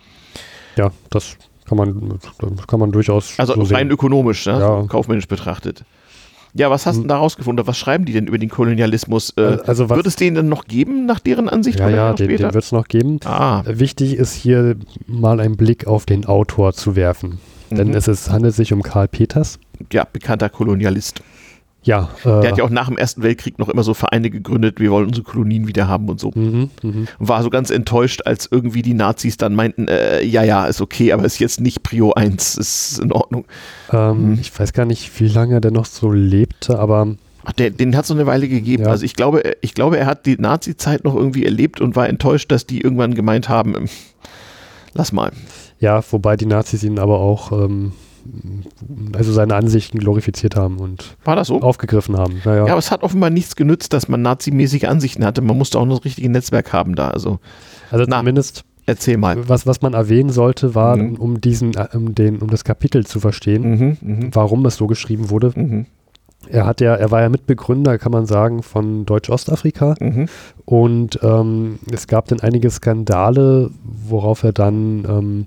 Ja, 0.76 0.92
das 1.10 1.38
kann 1.66 1.78
man, 1.78 2.20
kann 2.68 2.80
man 2.80 2.92
durchaus. 2.92 3.34
Also 3.38 3.54
so 3.54 3.62
rein 3.62 3.88
sehen. 3.88 3.92
ökonomisch, 3.92 4.46
ne? 4.48 4.60
ja. 4.60 4.84
kaufmännisch 4.88 5.28
betrachtet. 5.28 5.84
Ja, 6.56 6.72
was 6.72 6.86
hast 6.88 6.98
du 6.98 7.02
hm. 7.02 7.08
da 7.10 7.18
rausgefunden? 7.18 7.68
Was 7.68 7.78
schreiben 7.78 8.06
die 8.06 8.14
denn 8.14 8.26
über 8.26 8.40
den 8.40 8.50
Kolonialismus? 8.50 9.34
Äh, 9.38 9.60
also 9.66 9.90
wird 9.90 10.08
es 10.08 10.16
den 10.16 10.34
denn 10.34 10.50
noch 10.50 10.66
geben, 10.66 11.06
nach 11.06 11.20
deren 11.20 11.48
Ansicht? 11.48 11.80
Ja, 11.80 11.90
ja, 11.90 12.14
den, 12.14 12.28
den 12.28 12.40
wird 12.40 12.56
es 12.56 12.72
noch 12.72 12.88
geben. 12.88 13.20
Ah. 13.26 13.62
Wichtig 13.66 14.16
ist 14.16 14.34
hier 14.34 14.76
mal 15.06 15.40
einen 15.40 15.58
Blick 15.58 15.86
auf 15.86 16.06
den 16.06 16.26
Autor 16.26 16.74
zu 16.74 16.96
werfen. 16.96 17.40
Denn 17.70 17.90
mhm. 17.90 17.94
es 17.94 18.08
ist, 18.08 18.32
handelt 18.32 18.56
sich 18.56 18.74
um 18.74 18.82
Karl 18.82 19.08
Peters. 19.08 19.60
Ja, 19.92 20.06
bekannter 20.12 20.50
Kolonialist. 20.50 21.22
Ja. 21.84 22.10
Äh, 22.24 22.42
der 22.42 22.52
hat 22.52 22.58
ja 22.58 22.64
auch 22.64 22.70
nach 22.70 22.88
dem 22.88 22.98
Ersten 22.98 23.24
Weltkrieg 23.24 23.58
noch 23.58 23.70
immer 23.70 23.84
so 23.84 23.94
Vereine 23.94 24.30
gegründet, 24.30 24.80
wir 24.80 24.92
wollen 24.92 25.08
unsere 25.08 25.24
Kolonien 25.24 25.68
wieder 25.68 25.88
haben 25.88 26.10
und 26.10 26.20
so. 26.20 26.32
Mhm, 26.36 26.70
mh. 26.84 27.08
War 27.20 27.42
so 27.44 27.50
ganz 27.50 27.70
enttäuscht, 27.70 28.22
als 28.26 28.48
irgendwie 28.52 28.82
die 28.82 28.94
Nazis 28.94 29.38
dann 29.38 29.56
meinten, 29.56 29.88
äh, 29.88 30.22
ja, 30.24 30.44
ja, 30.44 30.66
ist 30.66 30.82
okay, 30.82 31.14
aber 31.14 31.24
ist 31.24 31.40
jetzt 31.40 31.62
nicht 31.62 31.84
Prio 31.84 32.14
1, 32.14 32.58
ist 32.58 33.00
in 33.00 33.12
Ordnung. 33.12 33.46
Ähm, 33.92 34.32
mhm. 34.32 34.38
Ich 34.42 34.58
weiß 34.58 34.74
gar 34.74 34.86
nicht, 34.86 35.20
wie 35.20 35.28
lange 35.28 35.62
der 35.62 35.72
noch 35.72 35.86
so 35.86 36.12
lebte, 36.12 36.78
aber. 36.78 37.16
Ach, 37.46 37.54
der, 37.54 37.70
den 37.70 37.96
hat 37.96 38.04
es 38.04 38.10
so 38.10 38.14
eine 38.14 38.26
Weile 38.26 38.50
gegeben. 38.50 38.84
Ja. 38.84 38.90
Also 38.90 39.06
ich 39.06 39.16
glaube, 39.16 39.56
ich 39.62 39.74
glaube, 39.74 39.98
er 39.98 40.06
hat 40.06 40.26
die 40.26 40.36
Nazi-Zeit 40.38 41.06
noch 41.06 41.16
irgendwie 41.16 41.46
erlebt 41.46 41.80
und 41.80 41.96
war 41.96 42.10
enttäuscht, 42.10 42.52
dass 42.52 42.66
die 42.66 42.82
irgendwann 42.82 43.16
gemeint 43.16 43.48
haben, 43.48 43.76
ähm, 43.76 43.86
lass 44.94 45.14
mal. 45.14 45.32
Ja, 45.80 46.04
wobei 46.12 46.36
die 46.36 46.46
Nazis 46.46 46.84
ihn 46.84 47.00
aber 47.00 47.20
auch, 47.20 47.54
ähm, 47.54 47.94
also 49.14 49.32
seine 49.32 49.56
Ansichten 49.56 50.00
glorifiziert 50.00 50.56
haben 50.56 50.78
und 50.80 51.18
War 51.24 51.36
das 51.36 51.48
so? 51.48 51.62
aufgegriffen 51.62 52.18
haben. 52.18 52.42
Ja, 52.46 52.56
ja. 52.56 52.64
aber 52.64 52.78
es 52.78 52.92
hat 52.92 53.04
offenbar 53.04 53.30
nichts 53.30 53.56
genützt, 53.56 53.94
dass 53.94 54.08
man 54.08 54.22
nazimäßige 54.22 54.86
Ansichten 54.86 55.26
hatte. 55.26 55.42
Man 55.42 55.58
musste 55.58 55.80
auch 55.80 55.86
noch 55.86 55.98
das 55.98 56.06
richtige 56.06 56.30
Netzwerk 56.30 56.74
haben 56.74 56.96
da. 56.96 57.10
Also, 57.10 57.40
also 57.92 58.06
na, 58.08 58.20
zumindest. 58.20 58.64
Erzähl 58.86 59.18
mal. 59.18 59.48
Was, 59.48 59.68
was 59.68 59.82
man 59.82 59.94
erwähnen 59.94 60.32
sollte, 60.32 60.74
war, 60.74 60.98
mhm. 60.98 61.16
um 61.16 61.42
diesen, 61.42 61.74
um 61.94 62.16
den, 62.16 62.38
um 62.40 62.50
das 62.50 62.64
Kapitel 62.64 63.06
zu 63.06 63.20
verstehen, 63.20 63.70
mhm, 63.70 63.98
mh. 64.02 64.30
warum 64.32 64.66
es 64.66 64.78
so 64.78 64.88
geschrieben 64.88 65.30
wurde. 65.30 65.52
Mhm. 65.56 65.86
Er 66.48 66.66
hat 66.66 66.82
ja, 66.82 66.96
er 66.96 67.12
war 67.12 67.22
ja 67.22 67.30
Mitbegründer, 67.30 67.98
kann 67.98 68.12
man 68.12 68.26
sagen, 68.26 68.64
von 68.64 69.06
Deutsch-Ostafrika. 69.06 69.96
Mhm. 70.00 70.28
Und 70.66 71.20
ähm, 71.22 71.80
es 71.92 72.08
gab 72.08 72.28
dann 72.30 72.40
einige 72.40 72.70
Skandale, 72.70 73.70
worauf 73.84 74.44
er 74.44 74.54
dann 74.54 75.06
ähm, 75.08 75.46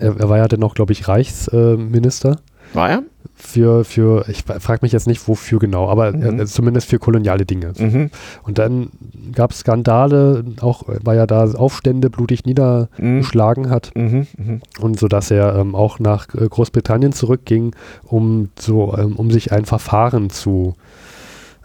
er, 0.00 0.18
er 0.18 0.28
war 0.28 0.38
ja 0.38 0.48
dann 0.48 0.60
noch, 0.60 0.74
glaube 0.74 0.92
ich, 0.92 1.08
Reichsminister. 1.08 2.32
Äh, 2.32 2.74
war 2.74 2.90
er? 2.90 3.02
Für, 3.34 3.84
für 3.84 4.28
ich 4.28 4.42
frage 4.42 4.80
mich 4.82 4.92
jetzt 4.92 5.06
nicht, 5.06 5.26
wofür 5.26 5.58
genau, 5.58 5.88
aber 5.88 6.12
mhm. 6.12 6.40
äh, 6.40 6.46
zumindest 6.46 6.88
für 6.88 6.98
koloniale 6.98 7.46
Dinge. 7.46 7.72
Mhm. 7.76 8.10
Und 8.42 8.58
dann 8.58 8.90
gab 9.32 9.52
es 9.52 9.60
Skandale, 9.60 10.44
auch 10.60 10.82
weil 10.86 11.16
er 11.16 11.26
da 11.26 11.50
Aufstände 11.52 12.10
blutig 12.10 12.44
niedergeschlagen 12.44 13.64
mhm. 13.64 13.70
hat. 13.70 13.92
Mhm. 13.94 14.26
mhm. 14.36 14.60
Und 14.78 15.00
so 15.00 15.08
dass 15.08 15.30
er 15.30 15.56
ähm, 15.56 15.74
auch 15.74 15.98
nach 15.98 16.28
äh, 16.34 16.46
Großbritannien 16.46 17.12
zurückging, 17.12 17.74
um 18.04 18.50
so, 18.58 18.94
ähm, 18.96 19.16
um 19.16 19.30
sich 19.30 19.52
ein 19.52 19.64
Verfahren 19.64 20.28
zu, 20.28 20.74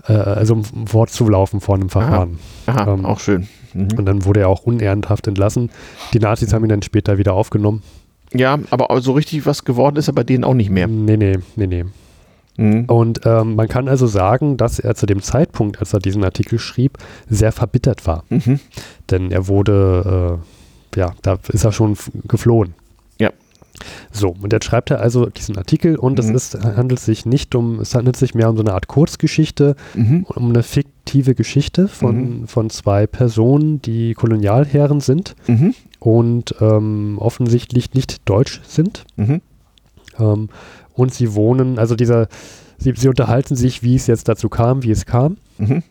äh, 0.07 0.13
also 0.13 0.53
um 0.53 0.87
fortzulaufen 0.87 1.59
vor 1.59 1.75
einem 1.75 1.89
Verfahren. 1.89 2.39
Aha, 2.67 2.81
Aha 2.81 2.93
ähm, 2.93 3.05
auch 3.05 3.19
schön. 3.19 3.47
Mhm. 3.73 3.89
Und 3.97 4.05
dann 4.05 4.23
wurde 4.23 4.39
er 4.39 4.49
auch 4.49 4.63
unehrenhaft 4.63 5.27
entlassen. 5.27 5.69
Die 6.13 6.19
Nazis 6.19 6.53
haben 6.53 6.63
ihn 6.63 6.69
dann 6.69 6.81
später 6.83 7.17
wieder 7.17 7.33
aufgenommen. 7.33 7.83
Ja, 8.37 8.59
aber 8.69 9.01
so 9.01 9.13
richtig 9.13 9.45
was 9.45 9.63
geworden 9.65 9.95
ist 9.97 10.07
er 10.07 10.13
bei 10.13 10.23
denen 10.23 10.43
auch 10.43 10.53
nicht 10.53 10.69
mehr. 10.69 10.87
Nee, 10.87 11.17
nee, 11.17 11.37
nee, 11.55 11.67
nee. 11.67 11.85
Mhm. 12.57 12.85
Und 12.85 13.21
ähm, 13.25 13.55
man 13.55 13.67
kann 13.67 13.87
also 13.89 14.07
sagen, 14.07 14.57
dass 14.57 14.79
er 14.79 14.95
zu 14.95 15.05
dem 15.05 15.21
Zeitpunkt, 15.21 15.79
als 15.79 15.93
er 15.93 15.99
diesen 15.99 16.23
Artikel 16.23 16.59
schrieb, 16.59 16.97
sehr 17.29 17.51
verbittert 17.51 18.07
war. 18.07 18.23
Mhm. 18.29 18.59
Denn 19.11 19.31
er 19.31 19.47
wurde, 19.47 20.39
äh, 20.95 20.99
ja, 20.99 21.11
da 21.21 21.37
ist 21.49 21.65
er 21.65 21.71
schon 21.71 21.97
geflohen. 22.27 22.73
So, 24.11 24.35
und 24.41 24.53
jetzt 24.53 24.65
schreibt 24.65 24.91
er 24.91 25.01
also 25.01 25.27
diesen 25.27 25.57
Artikel 25.57 25.95
und 25.95 26.13
mhm. 26.13 26.35
es 26.35 26.53
ist, 26.53 26.63
handelt 26.63 26.99
sich 26.99 27.25
nicht 27.25 27.55
um, 27.55 27.79
es 27.79 27.93
handelt 27.95 28.15
sich 28.15 28.33
mehr 28.33 28.49
um 28.49 28.57
so 28.57 28.63
eine 28.63 28.73
Art 28.73 28.87
Kurzgeschichte, 28.87 29.75
mhm. 29.93 30.25
um 30.27 30.49
eine 30.49 30.63
fiktive 30.63 31.35
Geschichte 31.35 31.87
von, 31.87 32.41
mhm. 32.41 32.47
von 32.47 32.69
zwei 32.69 33.07
Personen, 33.07 33.81
die 33.81 34.13
Kolonialherren 34.13 35.01
sind 35.01 35.35
mhm. 35.47 35.75
und 35.99 36.55
ähm, 36.61 37.17
offensichtlich 37.19 37.93
nicht 37.93 38.27
deutsch 38.27 38.61
sind. 38.65 39.05
Mhm. 39.15 39.41
Ähm, 40.19 40.49
und 40.93 41.13
sie 41.13 41.33
wohnen, 41.33 41.77
also 41.77 41.95
dieser, 41.95 42.27
sie, 42.77 42.93
sie 42.95 43.09
unterhalten 43.09 43.55
sich, 43.55 43.83
wie 43.83 43.95
es 43.95 44.07
jetzt 44.07 44.29
dazu 44.29 44.49
kam, 44.49 44.83
wie 44.83 44.91
es 44.91 45.05
kam. 45.05 45.37
Mhm. 45.57 45.83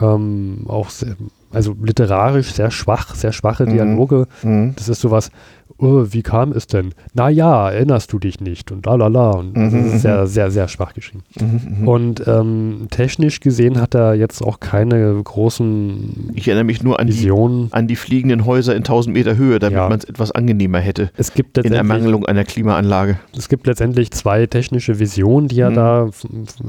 Ähm, 0.00 0.64
auch 0.66 0.90
sehr, 0.90 1.16
also 1.52 1.76
literarisch 1.80 2.52
sehr 2.52 2.70
schwach, 2.70 3.14
sehr 3.14 3.32
schwache 3.32 3.66
Dialoge. 3.66 4.26
Mhm. 4.42 4.74
Das 4.76 4.88
ist 4.88 5.00
sowas, 5.00 5.30
oh, 5.78 6.06
wie 6.10 6.22
kam 6.22 6.52
es 6.52 6.66
denn? 6.66 6.94
Naja, 7.14 7.70
erinnerst 7.70 8.12
du 8.12 8.18
dich 8.18 8.40
nicht 8.40 8.70
und 8.70 8.86
lalala. 8.86 9.30
Und 9.32 9.56
mhm, 9.56 9.64
das 9.64 9.74
ist 9.74 10.02
sehr, 10.02 10.22
mhm. 10.22 10.26
sehr, 10.26 10.50
sehr 10.50 10.68
schwach 10.68 10.94
geschrieben. 10.94 11.24
Mhm, 11.40 11.60
mhm, 11.80 11.88
und 11.88 12.26
ähm, 12.26 12.86
technisch 12.90 13.40
gesehen 13.40 13.80
hat 13.80 13.94
er 13.94 14.14
jetzt 14.14 14.42
auch 14.42 14.60
keine 14.60 15.20
großen 15.22 16.30
Ich 16.34 16.48
erinnere 16.48 16.64
mich 16.64 16.82
nur 16.82 17.00
an, 17.00 17.08
Visionen. 17.08 17.66
Die, 17.66 17.72
an 17.72 17.86
die 17.88 17.96
fliegenden 17.96 18.44
Häuser 18.44 18.74
in 18.74 18.78
1000 18.78 19.14
Meter 19.14 19.36
Höhe, 19.36 19.58
damit 19.58 19.76
ja. 19.76 19.88
man 19.88 19.98
es 19.98 20.04
etwas 20.04 20.32
angenehmer 20.32 20.78
hätte. 20.78 21.10
Es 21.16 21.34
gibt 21.34 21.58
in 21.58 21.72
Ermangelung 21.72 22.26
einer 22.26 22.44
Klimaanlage. 22.44 23.18
Es 23.36 23.48
gibt 23.48 23.66
letztendlich 23.66 24.10
zwei 24.12 24.46
technische 24.46 24.98
Visionen, 24.98 25.48
die 25.48 25.60
er 25.60 25.70
mhm. 25.70 25.74
da 25.74 26.10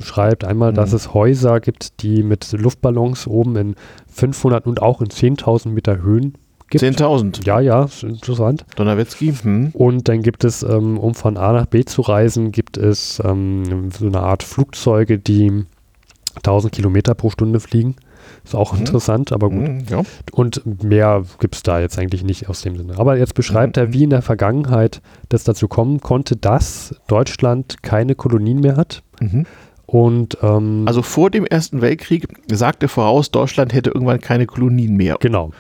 schreibt. 0.02 0.44
Einmal, 0.44 0.74
dass 0.74 0.92
mhm. 0.92 0.96
es 0.98 1.14
Häuser 1.14 1.60
gibt, 1.60 2.02
die 2.02 2.24
mit 2.24 2.52
Luftballons 2.52 3.28
oben 3.28 3.56
in 3.56 3.76
500 4.12 4.66
und 4.66 4.82
auch 4.82 5.02
in 5.02 5.08
10.000 5.08 5.70
Meter 5.70 6.02
Höhen 6.02 6.34
gibt. 6.70 6.84
10.000. 6.84 7.46
Ja, 7.46 7.60
ja, 7.60 7.84
ist 7.84 8.04
interessant. 8.04 8.66
Donnerwetzki. 8.76 9.34
Hm. 9.34 9.72
Und 9.74 10.08
dann 10.08 10.22
gibt 10.22 10.44
es, 10.44 10.64
ähm, 10.64 10.98
um 10.98 11.14
von 11.16 11.38
A 11.38 11.54
nach 11.54 11.66
B 11.66 11.86
zu 11.86 12.02
reisen, 12.02 12.52
gibt 12.52 12.78
es 12.78 13.22
ähm, 13.24 13.90
so 13.92 14.08
eine 14.08 14.20
Art 14.20 14.44
Flugzeuge, 14.44 15.20
die 15.20 15.66
1000 16.38 16.74
Kilometer 16.74 17.14
pro 17.16 17.30
Stunde 17.30 17.60
fliegen. 17.60 17.96
Ist 18.44 18.56
auch 18.56 18.74
mhm. 18.74 18.80
interessant, 18.80 19.32
aber 19.32 19.50
gut. 19.50 19.68
Mhm, 19.68 19.86
ja. 19.90 20.04
Und 20.32 20.84
mehr 20.84 21.24
gibt 21.40 21.56
es 21.56 21.64
da 21.64 21.80
jetzt 21.80 21.98
eigentlich 21.98 22.24
nicht 22.24 22.50
aus 22.50 22.62
dem 22.62 22.78
Sinne. 22.78 22.98
Aber 22.98 23.18
jetzt 23.18 23.34
beschreibt 23.34 23.78
mhm. 23.78 23.84
er, 23.84 23.94
wie 23.94 24.04
in 24.04 24.10
der 24.10 24.22
Vergangenheit 24.22 25.02
das 25.30 25.44
dazu 25.44 25.68
kommen 25.68 26.00
konnte, 26.00 26.36
dass 26.36 26.96
Deutschland 27.08 27.82
keine 27.84 28.16
Kolonien 28.16 28.60
mehr 28.60 28.78
hat. 28.78 29.04
Mhm. 29.20 29.46
Und, 29.86 30.38
ähm, 30.42 30.84
also 30.88 31.02
vor 31.02 31.30
dem 31.30 31.46
Ersten 31.46 31.82
Weltkrieg 31.82 32.28
sagte 32.52 32.88
voraus, 32.88 33.32
Deutschland 33.32 33.74
hätte 33.74 33.92
irgendwann 33.92 34.20
keine 34.20 34.46
Kolonien 34.46 34.96
mehr. 34.96 35.18
Genau. 35.20 35.52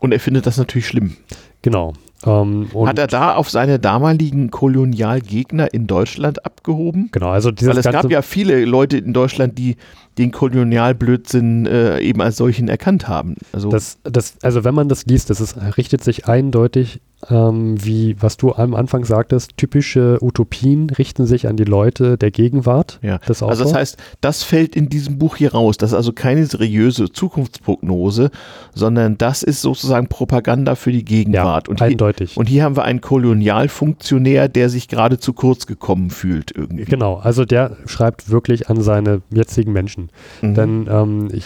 Und 0.00 0.12
er 0.12 0.20
findet 0.20 0.46
das 0.46 0.56
natürlich 0.56 0.86
schlimm. 0.86 1.16
Genau. 1.62 1.92
Ähm, 2.26 2.68
Hat 2.84 2.98
er 2.98 3.06
da 3.06 3.34
auf 3.34 3.48
seine 3.48 3.78
damaligen 3.78 4.50
Kolonialgegner 4.50 5.72
in 5.72 5.86
Deutschland 5.86 6.44
abgehoben? 6.44 7.10
Genau, 7.12 7.28
also 7.28 7.50
dieses 7.52 7.70
Weil 7.70 7.78
es 7.78 7.84
gab 7.84 8.10
ja 8.10 8.22
viele 8.22 8.64
Leute 8.64 8.98
in 8.98 9.12
Deutschland, 9.12 9.56
die 9.56 9.76
den 10.18 10.32
Kolonialblödsinn 10.32 11.66
äh, 11.66 12.00
eben 12.00 12.20
als 12.20 12.36
solchen 12.36 12.68
erkannt 12.68 13.08
haben. 13.08 13.36
Also, 13.52 13.70
das, 13.70 13.98
das, 14.02 14.34
also 14.42 14.64
wenn 14.64 14.74
man 14.74 14.88
das 14.88 15.06
liest, 15.06 15.30
das 15.30 15.40
ist, 15.40 15.56
richtet 15.76 16.04
sich 16.04 16.26
eindeutig 16.26 17.00
ähm, 17.28 17.84
wie, 17.84 18.16
was 18.20 18.36
du 18.36 18.52
am 18.52 18.74
Anfang 18.74 19.04
sagtest, 19.04 19.56
typische 19.56 20.18
Utopien 20.20 20.90
richten 20.90 21.26
sich 21.26 21.48
an 21.48 21.56
die 21.56 21.64
Leute 21.64 22.16
der 22.16 22.30
Gegenwart. 22.30 23.00
Ja. 23.02 23.18
Das 23.26 23.42
also 23.42 23.64
das 23.64 23.74
heißt, 23.74 23.96
das 24.20 24.44
fällt 24.44 24.76
in 24.76 24.88
diesem 24.88 25.18
Buch 25.18 25.36
hier 25.36 25.52
raus. 25.52 25.76
Das 25.76 25.90
ist 25.90 25.96
also 25.96 26.12
keine 26.12 26.46
seriöse 26.46 27.10
Zukunftsprognose, 27.10 28.30
sondern 28.74 29.18
das 29.18 29.42
ist 29.42 29.62
sozusagen 29.62 30.08
Propaganda 30.08 30.76
für 30.76 30.92
die 30.92 31.04
Gegenwart. 31.04 31.66
Ja, 31.66 31.70
und 31.70 31.82
eindeutig. 31.82 32.32
Hier, 32.32 32.38
und 32.38 32.46
hier 32.46 32.62
haben 32.62 32.76
wir 32.76 32.84
einen 32.84 33.00
Kolonialfunktionär, 33.00 34.48
der 34.48 34.68
sich 34.68 34.86
gerade 34.86 35.18
zu 35.18 35.32
kurz 35.32 35.66
gekommen 35.66 36.10
fühlt 36.10 36.52
irgendwie. 36.54 36.84
Genau, 36.84 37.16
also 37.16 37.44
der 37.44 37.76
schreibt 37.86 38.30
wirklich 38.30 38.68
an 38.70 38.80
seine 38.80 39.22
jetzigen 39.30 39.72
Menschen. 39.72 40.07
Mhm. 40.42 40.54
Denn 40.54 40.88
ähm, 40.90 41.28
ich 41.32 41.44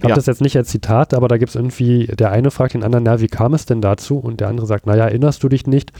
habe 0.00 0.10
ja. 0.10 0.14
das 0.14 0.26
jetzt 0.26 0.40
nicht 0.40 0.56
als 0.56 0.68
Zitat, 0.68 1.14
aber 1.14 1.28
da 1.28 1.38
gibt 1.38 1.50
es 1.50 1.56
irgendwie, 1.56 2.06
der 2.06 2.32
eine 2.32 2.50
fragt 2.50 2.74
den 2.74 2.82
anderen, 2.82 3.04
na, 3.04 3.20
wie 3.20 3.28
kam 3.28 3.54
es 3.54 3.66
denn 3.66 3.80
dazu? 3.80 4.18
Und 4.18 4.40
der 4.40 4.48
andere 4.48 4.66
sagt, 4.66 4.86
naja, 4.86 5.04
erinnerst 5.04 5.42
du 5.42 5.48
dich 5.48 5.66
nicht? 5.66 5.92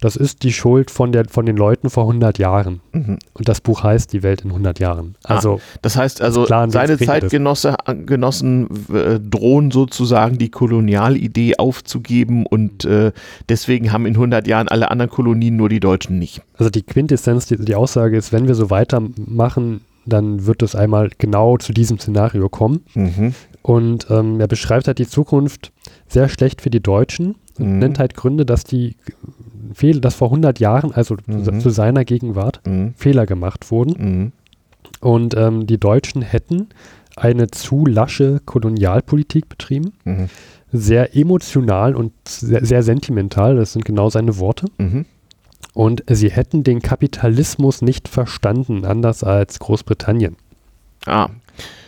Das 0.00 0.16
ist 0.16 0.42
die 0.42 0.52
Schuld 0.52 0.90
von, 0.90 1.12
der, 1.12 1.26
von 1.28 1.46
den 1.46 1.56
Leuten 1.56 1.90
vor 1.90 2.04
100 2.04 2.38
Jahren. 2.38 2.80
Mhm. 2.92 3.18
Und 3.32 3.48
das 3.48 3.60
Buch 3.60 3.82
heißt 3.82 4.12
Die 4.12 4.22
Welt 4.22 4.42
in 4.42 4.50
100 4.50 4.78
Jahren. 4.80 5.16
Ah, 5.24 5.36
also, 5.36 5.54
ah, 5.54 5.78
das 5.82 5.96
heißt 5.96 6.22
also, 6.22 6.44
klar, 6.44 6.70
seine 6.70 6.98
Zeitgenossen 6.98 8.68
äh, 8.92 9.20
drohen 9.20 9.70
sozusagen 9.70 10.38
die 10.38 10.50
Kolonialidee 10.50 11.56
aufzugeben 11.56 12.46
und 12.46 12.84
äh, 12.84 13.12
deswegen 13.48 13.92
haben 13.92 14.06
in 14.06 14.14
100 14.14 14.46
Jahren 14.46 14.68
alle 14.68 14.90
anderen 14.90 15.10
Kolonien 15.10 15.56
nur 15.56 15.68
die 15.68 15.80
Deutschen 15.80 16.18
nicht. 16.18 16.42
Also 16.56 16.70
die 16.70 16.82
Quintessenz, 16.82 17.46
die, 17.46 17.56
die 17.56 17.74
Aussage 17.74 18.16
ist, 18.16 18.32
wenn 18.32 18.46
wir 18.46 18.54
so 18.54 18.70
weitermachen, 18.70 19.80
dann 20.06 20.46
wird 20.46 20.62
es 20.62 20.74
einmal 20.74 21.10
genau 21.18 21.56
zu 21.56 21.72
diesem 21.72 21.98
Szenario 21.98 22.48
kommen. 22.48 22.84
Mhm. 22.94 23.34
Und 23.62 24.06
ähm, 24.10 24.40
er 24.40 24.46
beschreibt 24.46 24.86
halt 24.86 24.98
die 24.98 25.08
Zukunft 25.08 25.72
sehr 26.06 26.28
schlecht 26.28 26.60
für 26.60 26.70
die 26.70 26.82
Deutschen 26.82 27.36
und 27.58 27.72
mhm. 27.72 27.78
nennt 27.78 27.98
halt 27.98 28.14
Gründe, 28.14 28.44
dass 28.44 28.64
die 28.64 28.96
Fehler, 29.72 30.00
dass 30.00 30.14
vor 30.14 30.28
100 30.28 30.60
Jahren, 30.60 30.92
also 30.92 31.16
mhm. 31.26 31.60
zu 31.60 31.70
seiner 31.70 32.04
Gegenwart, 32.04 32.60
mhm. 32.66 32.94
Fehler 32.96 33.26
gemacht 33.26 33.70
wurden. 33.70 33.94
Mhm. 33.98 34.32
Und 35.00 35.34
ähm, 35.36 35.66
die 35.66 35.78
Deutschen 35.78 36.22
hätten 36.22 36.68
eine 37.16 37.48
zu 37.48 37.86
lasche 37.86 38.40
Kolonialpolitik 38.44 39.48
betrieben. 39.48 39.92
Mhm. 40.04 40.28
Sehr 40.72 41.16
emotional 41.16 41.94
und 41.94 42.12
sehr, 42.26 42.64
sehr, 42.64 42.82
sentimental, 42.82 43.56
das 43.56 43.72
sind 43.72 43.84
genau 43.84 44.10
seine 44.10 44.38
Worte. 44.38 44.66
Und 45.72 46.04
sie 46.08 46.30
hätten 46.30 46.62
den 46.62 46.80
Kapitalismus 46.80 47.82
nicht 47.82 48.08
verstanden, 48.08 48.84
anders 48.84 49.24
als 49.24 49.58
Großbritannien. 49.58 50.36
Ah, 51.06 51.28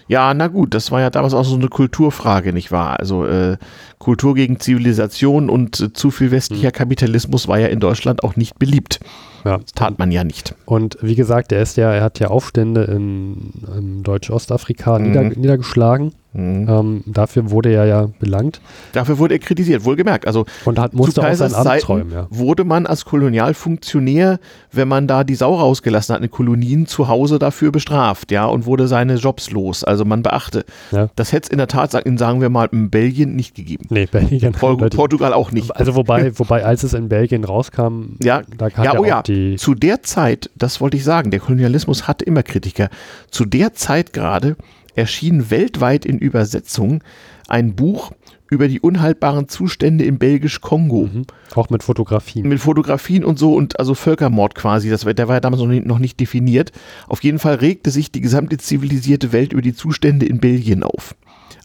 ja, 0.09 0.35
na 0.35 0.47
gut, 0.47 0.72
das 0.74 0.93
war 0.93 1.01
ja 1.01 1.11
damals 1.11 1.35
auch 1.35 1.45
so 1.45 1.57
eine 1.57 1.68
Kulturfrage, 1.68 2.53
nicht 2.53 2.70
wahr? 2.70 3.01
Also 3.01 3.27
äh, 3.27 3.57
Kultur 3.99 4.35
gegen 4.35 4.61
Zivilisation 4.61 5.51
und 5.51 5.81
äh, 5.81 5.93
zu 5.93 6.11
viel 6.11 6.31
westlicher. 6.31 6.70
Kapitalismus 6.70 7.49
war 7.49 7.59
ja 7.59 7.66
in 7.66 7.81
Deutschland 7.81 8.22
auch 8.22 8.37
nicht 8.37 8.59
beliebt. 8.59 9.01
Ja. 9.47 9.59
Das 9.59 9.72
tat 9.72 9.99
man 9.99 10.11
ja 10.11 10.24
nicht. 10.24 10.55
Und 10.64 10.99
wie 11.01 11.14
gesagt, 11.14 11.53
er 11.53 11.62
ist 11.62 11.76
ja, 11.76 11.92
er 11.92 12.03
hat 12.03 12.18
ja 12.18 12.28
Aufstände 12.28 12.82
in, 12.84 13.53
in 13.78 14.03
Deutsch-Ostafrika 14.03 14.99
mhm. 14.99 15.07
nieder, 15.07 15.22
niedergeschlagen. 15.22 16.12
Mhm. 16.36 16.68
Ähm, 16.68 17.03
dafür 17.07 17.51
wurde 17.51 17.72
er 17.72 17.86
ja 17.86 18.09
belangt. 18.18 18.61
Dafür 18.92 19.18
wurde 19.18 19.34
er 19.34 19.38
kritisiert, 19.38 19.84
wohlgemerkt. 19.84 20.26
Also 20.26 20.44
und 20.66 20.78
hat, 20.78 20.92
musste 20.92 21.14
zu 21.14 21.20
Kaisers 21.22 21.55
auch 21.55 21.64
sein 21.64 21.72
Amt 21.72 21.88
räumen, 21.88 22.12
ja. 22.12 22.26
wurde 22.30 22.64
man 22.64 22.86
als 22.86 23.07
Kolonialfunktionär, 23.07 24.38
wenn 24.70 24.86
man 24.86 25.07
da 25.07 25.24
die 25.24 25.34
Sau 25.34 25.55
rausgelassen 25.55 26.14
hat 26.14 26.22
in 26.22 26.30
Kolonien, 26.30 26.86
zu 26.86 27.09
Hause 27.09 27.38
dafür 27.38 27.72
bestraft, 27.72 28.30
ja, 28.32 28.44
und 28.44 28.66
wurde 28.66 28.86
seine 28.86 29.14
Jobs 29.14 29.51
los. 29.51 29.82
Also 29.82 30.05
man 30.05 30.22
beachte. 30.22 30.64
Ja. 30.92 31.09
Das 31.16 31.32
hätte 31.32 31.47
es 31.47 31.51
in 31.51 31.59
der 31.59 31.68
Tat, 31.68 31.94
in, 31.94 32.18
sagen 32.18 32.42
wir 32.42 32.51
mal, 32.51 32.68
in 32.70 32.90
Belgien 32.90 33.34
nicht 33.34 33.55
gegeben. 33.55 33.86
Nee, 33.88 34.07
Belgien. 34.07 34.53
Pol 34.53 34.76
Portugal 34.90 35.32
auch 35.32 35.53
nicht. 35.53 35.74
Also 35.74 35.94
wobei, 35.94 36.38
wobei, 36.38 36.64
als 36.64 36.82
es 36.82 36.92
in 36.92 37.09
Belgien 37.09 37.44
rauskam, 37.44 38.16
ja, 38.22 38.42
da 38.59 38.68
kam 38.68 38.84
ja, 38.84 38.94
ja, 38.94 39.01
oh 39.01 39.05
ja. 39.05 39.22
die. 39.22 39.36
Zu 39.59 39.74
der 39.74 40.03
Zeit, 40.03 40.51
das 40.55 40.80
wollte 40.80 40.97
ich 40.97 41.05
sagen, 41.05 41.30
der 41.30 41.41
Kolonialismus 41.41 42.07
hatte 42.07 42.24
immer 42.24 42.43
Kritiker. 42.43 42.89
Zu 43.30 43.45
der 43.45 43.74
Zeit 43.74 44.12
gerade 44.12 44.57
erschien 44.95 45.51
weltweit 45.51 46.05
in 46.05 46.18
Übersetzung 46.18 47.03
ein 47.49 47.74
Buch 47.76 48.12
über 48.49 48.68
die 48.68 48.80
unhaltbaren 48.80 49.49
Zustände 49.49 50.05
im 50.05 50.18
Belgisch-Kongo. 50.18 51.11
Mhm. 51.12 51.26
Auch 51.55 51.70
mit 51.70 51.82
Fotografien. 51.82 52.49
Mit 52.49 52.61
Fotografien 52.61 53.24
und 53.24 53.39
so 53.39 53.55
und 53.55 53.78
also 53.78 53.95
Völkermord 53.95 54.55
quasi. 54.55 54.89
Das, 54.89 55.01
der 55.01 55.28
war 55.28 55.37
ja 55.37 55.41
damals 55.41 55.62
noch 55.62 55.68
nicht, 55.68 55.87
noch 55.87 55.99
nicht 55.99 56.20
definiert. 56.20 56.72
Auf 57.09 57.24
jeden 57.24 57.39
Fall 57.39 57.57
regte 57.57 57.91
sich 57.91 58.12
die 58.12 58.20
gesamte 58.20 58.59
zivilisierte 58.59 59.32
Welt 59.32 59.53
über 59.53 59.62
die 59.62 59.74
Zustände 59.74 60.26
in 60.26 60.39
Belgien 60.39 60.82
auf. 60.84 61.14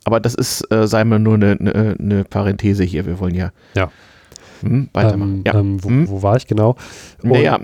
Aber 0.03 0.19
das 0.19 0.33
ist, 0.33 0.71
äh, 0.71 0.87
sei 0.87 1.03
mal, 1.03 1.19
nur 1.19 1.35
eine, 1.35 1.57
eine, 1.59 1.95
eine 1.99 2.23
Parenthese 2.23 2.83
hier. 2.83 3.05
Wir 3.05 3.19
wollen 3.19 3.35
ja, 3.35 3.51
ja. 3.75 3.91
Hm, 4.69 4.89
weitermachen. 4.93 5.37
Ähm, 5.37 5.43
ja. 5.45 5.59
ähm, 5.59 5.83
wo, 5.83 5.89
hm? 5.89 6.09
wo, 6.09 6.23
war 6.23 6.37
ich 6.37 6.47
genau? 6.47 6.75
Und 7.21 7.31
naja. 7.31 7.59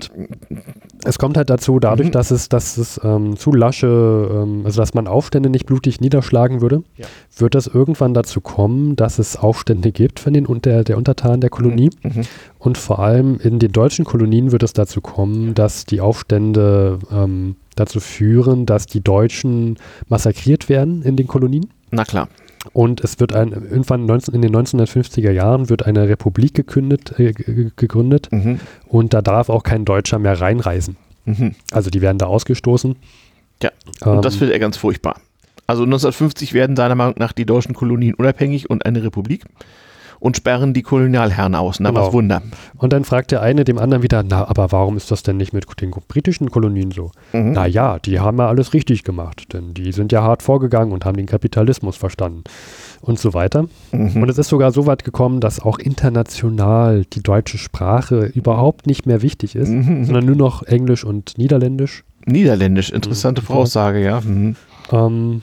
Es 1.04 1.18
kommt 1.18 1.36
halt 1.36 1.48
dazu, 1.50 1.78
dadurch, 1.78 2.08
mhm. 2.08 2.12
dass 2.12 2.30
es, 2.30 2.48
dass 2.48 2.76
es 2.76 3.00
ähm, 3.04 3.36
zu 3.36 3.52
lasche, 3.52 3.86
ähm, 4.32 4.62
also 4.64 4.80
dass 4.80 4.94
man 4.94 5.06
Aufstände 5.06 5.48
nicht 5.48 5.66
blutig 5.66 6.00
niederschlagen 6.00 6.60
würde, 6.60 6.82
ja. 6.96 7.06
wird 7.36 7.54
das 7.54 7.66
irgendwann 7.66 8.14
dazu 8.14 8.40
kommen, 8.40 8.96
dass 8.96 9.18
es 9.18 9.36
Aufstände 9.36 9.92
gibt 9.92 10.20
von 10.20 10.32
den 10.32 10.46
unter, 10.46 10.84
der 10.84 10.96
Untertanen 10.96 11.40
der 11.40 11.50
Kolonie. 11.50 11.90
Mhm. 12.02 12.10
mhm. 12.10 12.22
Und 12.58 12.76
vor 12.76 12.98
allem 12.98 13.38
in 13.40 13.60
den 13.60 13.70
deutschen 13.70 14.04
Kolonien 14.04 14.50
wird 14.50 14.64
es 14.64 14.72
dazu 14.72 15.00
kommen, 15.00 15.54
dass 15.54 15.86
die 15.86 16.00
Aufstände 16.00 16.98
ähm, 17.12 17.54
dazu 17.76 18.00
führen, 18.00 18.66
dass 18.66 18.86
die 18.86 19.00
Deutschen 19.00 19.78
massakriert 20.08 20.68
werden 20.68 21.02
in 21.02 21.16
den 21.16 21.28
Kolonien. 21.28 21.70
Na 21.90 22.04
klar. 22.04 22.28
Und 22.72 23.02
es 23.02 23.20
wird 23.20 23.34
ein, 23.34 23.52
irgendwann 23.52 24.06
19, 24.06 24.34
in 24.34 24.42
den 24.42 24.54
1950er 24.54 25.30
Jahren 25.30 25.68
wird 25.68 25.86
eine 25.86 26.08
Republik 26.08 26.54
gekündet, 26.54 27.18
äh, 27.18 27.32
gegründet 27.32 28.28
mhm. 28.30 28.60
und 28.86 29.14
da 29.14 29.22
darf 29.22 29.48
auch 29.48 29.62
kein 29.62 29.84
Deutscher 29.84 30.18
mehr 30.18 30.40
reinreisen. 30.40 30.96
Mhm. 31.24 31.54
Also 31.70 31.90
die 31.90 32.00
werden 32.00 32.18
da 32.18 32.26
ausgestoßen. 32.26 32.96
Ja, 33.62 33.70
und 34.04 34.16
ähm, 34.16 34.22
das 34.22 34.36
findet 34.36 34.54
er 34.54 34.60
ganz 34.60 34.76
furchtbar. 34.76 35.20
Also 35.66 35.82
1950 35.82 36.54
werden 36.54 36.76
seiner 36.76 36.94
Meinung 36.94 37.14
nach 37.18 37.32
die 37.32 37.44
deutschen 37.44 37.74
Kolonien 37.74 38.14
unabhängig 38.14 38.70
und 38.70 38.86
eine 38.86 39.02
Republik 39.02 39.44
und 40.20 40.36
sperren 40.36 40.74
die 40.74 40.82
Kolonialherren 40.82 41.54
aus. 41.54 41.80
Na, 41.80 41.90
genau. 41.90 42.06
was 42.06 42.12
Wunder. 42.12 42.42
Und 42.76 42.92
dann 42.92 43.04
fragt 43.04 43.30
der 43.30 43.42
eine 43.42 43.64
dem 43.64 43.78
anderen 43.78 44.02
wieder, 44.02 44.22
na, 44.22 44.48
aber 44.48 44.72
warum 44.72 44.96
ist 44.96 45.10
das 45.10 45.22
denn 45.22 45.36
nicht 45.36 45.52
mit 45.52 45.66
den 45.80 45.90
britischen 45.90 46.50
Kolonien 46.50 46.90
so? 46.90 47.10
Mhm. 47.32 47.52
Na 47.52 47.66
ja, 47.66 47.98
die 47.98 48.20
haben 48.20 48.38
ja 48.38 48.48
alles 48.48 48.74
richtig 48.74 49.04
gemacht, 49.04 49.52
denn 49.52 49.74
die 49.74 49.92
sind 49.92 50.12
ja 50.12 50.22
hart 50.22 50.42
vorgegangen 50.42 50.92
und 50.92 51.04
haben 51.04 51.16
den 51.16 51.26
Kapitalismus 51.26 51.96
verstanden 51.96 52.44
und 53.00 53.18
so 53.18 53.34
weiter. 53.34 53.66
Mhm. 53.92 54.22
Und 54.22 54.28
es 54.28 54.38
ist 54.38 54.48
sogar 54.48 54.72
so 54.72 54.86
weit 54.86 55.04
gekommen, 55.04 55.40
dass 55.40 55.60
auch 55.60 55.78
international 55.78 57.04
die 57.12 57.22
deutsche 57.22 57.58
Sprache 57.58 58.26
überhaupt 58.26 58.86
nicht 58.86 59.06
mehr 59.06 59.22
wichtig 59.22 59.54
ist, 59.54 59.68
mhm. 59.68 60.04
sondern 60.04 60.26
nur 60.26 60.36
noch 60.36 60.62
Englisch 60.62 61.04
und 61.04 61.38
Niederländisch. 61.38 62.04
Niederländisch, 62.26 62.90
interessante 62.90 63.40
mhm. 63.42 63.46
Voraussage, 63.46 64.02
ja. 64.02 64.20
Mhm. 64.20 64.56
Ähm, 64.92 65.42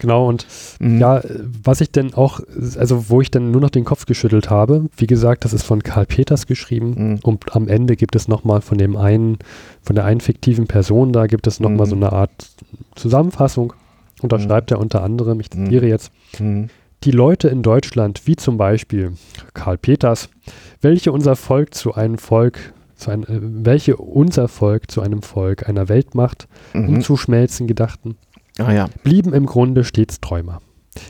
Genau, 0.00 0.28
und 0.28 0.46
mhm. 0.78 1.00
ja, 1.00 1.22
was 1.62 1.80
ich 1.80 1.90
denn 1.90 2.14
auch, 2.14 2.40
also 2.78 3.08
wo 3.08 3.20
ich 3.20 3.30
dann 3.30 3.50
nur 3.50 3.60
noch 3.60 3.70
den 3.70 3.84
Kopf 3.84 4.06
geschüttelt 4.06 4.50
habe, 4.50 4.86
wie 4.96 5.06
gesagt, 5.06 5.44
das 5.44 5.52
ist 5.52 5.64
von 5.64 5.82
Karl 5.82 6.06
Peters 6.06 6.46
geschrieben 6.46 6.94
mhm. 6.96 7.20
und 7.22 7.56
am 7.56 7.68
Ende 7.68 7.96
gibt 7.96 8.14
es 8.14 8.28
nochmal 8.28 8.60
von 8.60 8.78
dem 8.78 8.96
einen, 8.96 9.38
von 9.82 9.96
der 9.96 10.04
einen 10.04 10.20
fiktiven 10.20 10.66
Person, 10.66 11.12
da 11.12 11.26
gibt 11.26 11.46
es 11.46 11.60
nochmal 11.60 11.86
mhm. 11.86 11.90
so 11.90 11.96
eine 11.96 12.12
Art 12.12 12.30
Zusammenfassung 12.94 13.72
und 14.22 14.32
da 14.32 14.38
mhm. 14.38 14.42
schreibt 14.42 14.70
er 14.70 14.78
unter 14.78 15.02
anderem, 15.02 15.40
ich 15.40 15.50
zitiere 15.50 15.86
mhm. 15.86 15.90
jetzt, 15.90 16.12
mhm. 16.38 16.68
die 17.04 17.10
Leute 17.10 17.48
in 17.48 17.62
Deutschland, 17.62 18.26
wie 18.26 18.36
zum 18.36 18.56
Beispiel 18.56 19.12
Karl 19.54 19.78
Peters, 19.78 20.28
welche 20.80 21.12
unser 21.12 21.34
Volk 21.34 21.74
zu 21.74 21.94
einem 21.94 22.18
Volk 22.18 22.58
zu 22.94 23.12
ein, 23.12 23.22
äh, 23.24 23.38
welche 23.40 23.96
unser 23.96 24.48
Volk 24.48 24.90
zu 24.90 25.00
einem 25.00 25.22
Volk 25.22 25.68
einer 25.68 25.88
Welt 25.88 26.16
macht, 26.16 26.48
um 26.74 27.00
zu 27.00 27.16
schmelzen 27.16 27.68
gedachten, 27.68 28.16
ah, 28.58 28.72
ja. 28.72 28.88
blieben 29.02 29.32
im 29.32 29.46
Grunde 29.46 29.84
stets 29.84 30.20
Träumer. 30.20 30.60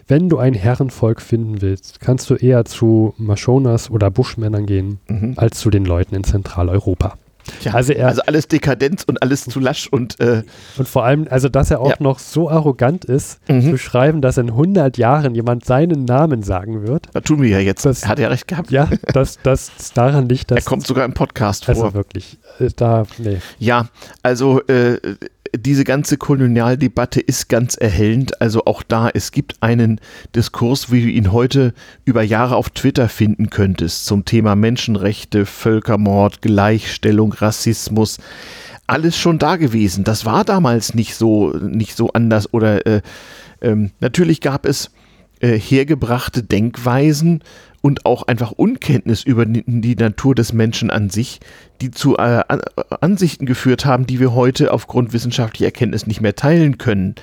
Wenn 0.07 0.28
du 0.28 0.38
ein 0.38 0.55
Herrenvolk 0.55 1.22
finden 1.22 1.62
willst, 1.62 2.01
kannst 2.01 2.28
du 2.30 2.34
eher 2.34 2.64
zu 2.64 3.14
Mashonas 3.16 3.90
oder 3.90 4.11
Buschmännern 4.11 4.66
gehen, 4.66 5.01
mhm. 5.09 5.34
als 5.36 5.59
zu 5.59 5.70
den 5.70 5.84
Leuten 5.84 6.14
in 6.14 6.24
Zentraleuropa. 6.24 7.14
Ja, 7.62 7.72
also, 7.72 7.92
er, 7.92 8.09
also 8.09 8.22
alles 8.26 8.49
Dekadenz 8.49 9.05
und 9.05 9.22
alles 9.22 9.44
zu 9.44 9.61
lasch 9.61 9.88
und 9.88 10.20
äh, 10.20 10.42
und 10.76 10.88
vor 10.88 11.05
allem, 11.05 11.26
also 11.30 11.49
dass 11.49 11.70
er 11.70 11.80
auch 11.80 11.90
ja. 11.90 11.96
noch 11.99 12.18
so 12.18 12.51
arrogant 12.51 13.05
ist, 13.05 13.40
mhm. 13.49 13.70
zu 13.70 13.78
schreiben, 13.78 14.20
dass 14.20 14.38
in 14.38 14.51
100 14.51 14.99
Jahren 14.99 15.34
jemand 15.34 15.64
seinen 15.64 16.05
Namen 16.05 16.42
sagen 16.42 16.86
wird. 16.86 17.07
Das 17.12 17.24
tun 17.24 17.42
wir 17.42 17.49
ja 17.49 17.59
jetzt. 17.59 17.84
Das, 17.84 18.03
er 18.03 18.09
hat 18.09 18.18
ja 18.18 18.28
recht 18.28 18.49
gehabt. 18.49 18.70
Ja, 18.70 18.88
dass 19.12 19.38
das 19.42 19.72
daran 19.94 20.28
liegt, 20.28 20.51
dass 20.51 20.59
er 20.59 20.64
kommt 20.64 20.86
sogar 20.86 21.05
im 21.05 21.14
Podcast 21.14 21.64
vor. 21.64 21.74
Also 21.74 21.94
wirklich, 21.94 22.38
äh, 22.59 22.68
da 22.76 23.05
nee. 23.18 23.38
Ja, 23.59 23.88
also 24.22 24.61
äh, 24.66 24.99
diese 25.57 25.84
ganze 25.84 26.16
Kolonialdebatte 26.16 27.20
ist 27.20 27.49
ganz 27.49 27.76
erhellend. 27.76 28.40
Also 28.40 28.64
auch 28.64 28.82
da, 28.82 29.11
es 29.12 29.32
gibt 29.32 29.62
einen 29.62 30.01
Diskurs, 30.34 30.90
wie 30.90 31.03
du 31.03 31.09
ihn 31.09 31.32
heute 31.32 31.74
über 32.05 32.22
Jahre 32.22 32.57
auf 32.57 32.70
Twitter 32.70 33.09
finden 33.09 33.51
könntest, 33.51 34.07
zum 34.07 34.24
Thema 34.24 34.57
Menschenrechte, 34.57 35.46
Völkermord, 35.46 36.42
Gleichstellung, 36.42 37.32
Rassismus. 37.32 38.18
Alles 38.86 39.16
schon 39.16 39.38
da 39.38 39.57
gewesen. 39.57 40.05
Das 40.05 40.24
war 40.24 40.44
damals 40.44 40.94
nicht 40.94 41.14
so, 41.14 41.51
nicht 41.51 41.96
so 41.96 42.11
anders. 42.12 42.53
Oder 42.53 42.86
äh, 42.86 43.03
ähm, 43.61 43.90
natürlich 44.01 44.40
gab 44.40 44.66
es 44.66 44.90
äh, 45.40 45.59
hergebrachte 45.59 46.42
Denkweisen, 46.42 47.42
und 47.80 48.07
auch 48.07 48.24
einfach 48.24 48.53
Unkenntnis 48.53 49.22
über 49.22 49.46
die 49.46 49.94
Natur 49.94 50.34
des 50.34 50.53
Menschen 50.53 50.90
an 50.90 51.11
sich, 51.11 51.40
die 51.80 51.90
zu 51.90 52.16
äh, 52.16 52.42
Ansichten 53.00 53.46
geführt 53.46 53.84
haben, 53.84 54.06
die 54.06 54.20
wir 54.20 54.34
heute 54.34 54.72
aufgrund 54.72 55.12
wissenschaftlicher 55.12 55.66
Erkenntnis 55.66 56.06
nicht 56.06 56.20
mehr 56.20 56.34
teilen 56.34 56.78
können. 56.78 57.14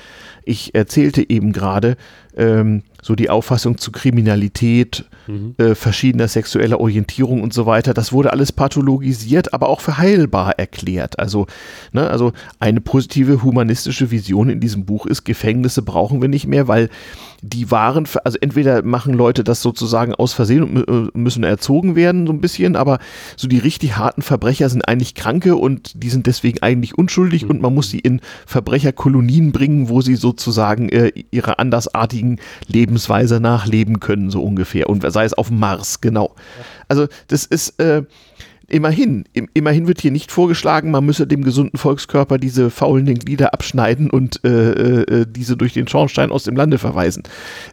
Ich 0.45 0.75
erzählte 0.75 1.27
eben 1.27 1.53
gerade 1.53 1.97
ähm, 2.37 2.83
so 3.01 3.15
die 3.15 3.29
Auffassung 3.29 3.77
zu 3.77 3.91
Kriminalität, 3.91 5.05
mhm. 5.27 5.55
äh, 5.57 5.75
verschiedener 5.75 6.27
sexueller 6.27 6.79
Orientierung 6.79 7.41
und 7.41 7.53
so 7.53 7.65
weiter. 7.65 7.93
Das 7.93 8.11
wurde 8.11 8.31
alles 8.31 8.51
pathologisiert, 8.51 9.53
aber 9.53 9.69
auch 9.69 9.81
für 9.81 9.97
heilbar 9.97 10.57
erklärt. 10.57 11.19
Also, 11.19 11.47
ne, 11.91 12.09
also 12.09 12.33
eine 12.59 12.81
positive 12.81 13.43
humanistische 13.43 14.11
Vision 14.11 14.49
in 14.49 14.59
diesem 14.59 14.85
Buch 14.85 15.05
ist, 15.05 15.23
Gefängnisse 15.23 15.81
brauchen 15.81 16.21
wir 16.21 16.29
nicht 16.29 16.47
mehr, 16.47 16.67
weil 16.67 16.89
die 17.41 17.69
waren, 17.69 18.07
also 18.23 18.37
entweder 18.41 18.81
machen 18.81 19.13
Leute 19.13 19.43
das 19.43 19.61
sozusagen 19.61 20.15
aus 20.15 20.33
Versehen 20.33 20.63
und 20.63 20.87
äh, 20.87 21.17
müssen 21.17 21.43
erzogen 21.43 21.95
werden, 21.95 22.25
so 22.25 22.33
ein 22.33 22.41
bisschen, 22.41 22.75
aber 22.75 22.99
so 23.35 23.47
die 23.47 23.59
richtig 23.59 23.97
harten 23.97 24.23
Verbrecher 24.45 24.69
sind 24.69 24.87
eigentlich 24.87 25.15
Kranke 25.15 25.55
und 25.55 26.03
die 26.03 26.09
sind 26.11 26.27
deswegen 26.27 26.61
eigentlich 26.61 26.95
unschuldig 26.95 27.45
mhm. 27.45 27.49
und 27.49 27.61
man 27.63 27.73
muss 27.73 27.89
sie 27.89 27.97
in 27.97 28.21
Verbrecherkolonien 28.45 29.51
bringen, 29.51 29.89
wo 29.89 30.01
sie 30.01 30.13
sozusagen 30.13 30.89
äh, 30.89 31.11
ihrer 31.31 31.57
andersartigen 31.57 32.39
Lebensweise 32.67 33.39
nachleben 33.39 33.99
können, 33.99 34.29
so 34.29 34.43
ungefähr. 34.43 34.87
Und 34.87 35.03
sei 35.11 35.25
es 35.25 35.33
auf 35.33 35.49
Mars, 35.49 35.99
genau. 35.99 36.35
Also 36.87 37.07
das 37.27 37.45
ist, 37.45 37.79
äh, 37.79 38.03
Immerhin, 38.67 39.25
immerhin 39.53 39.87
wird 39.87 40.01
hier 40.01 40.11
nicht 40.11 40.31
vorgeschlagen, 40.31 40.89
man 40.89 41.05
müsse 41.05 41.27
dem 41.27 41.43
gesunden 41.43 41.77
Volkskörper 41.77 42.39
diese 42.39 42.71
faulenden 42.71 43.19
Glieder 43.19 43.53
abschneiden 43.53 44.09
und 44.09 44.43
äh, 44.43 45.01
äh, 45.01 45.25
diese 45.29 45.55
durch 45.55 45.73
den 45.73 45.87
Schornstein 45.87 46.31
aus 46.31 46.43
dem 46.45 46.55
Lande 46.55 46.79
verweisen. 46.79 47.23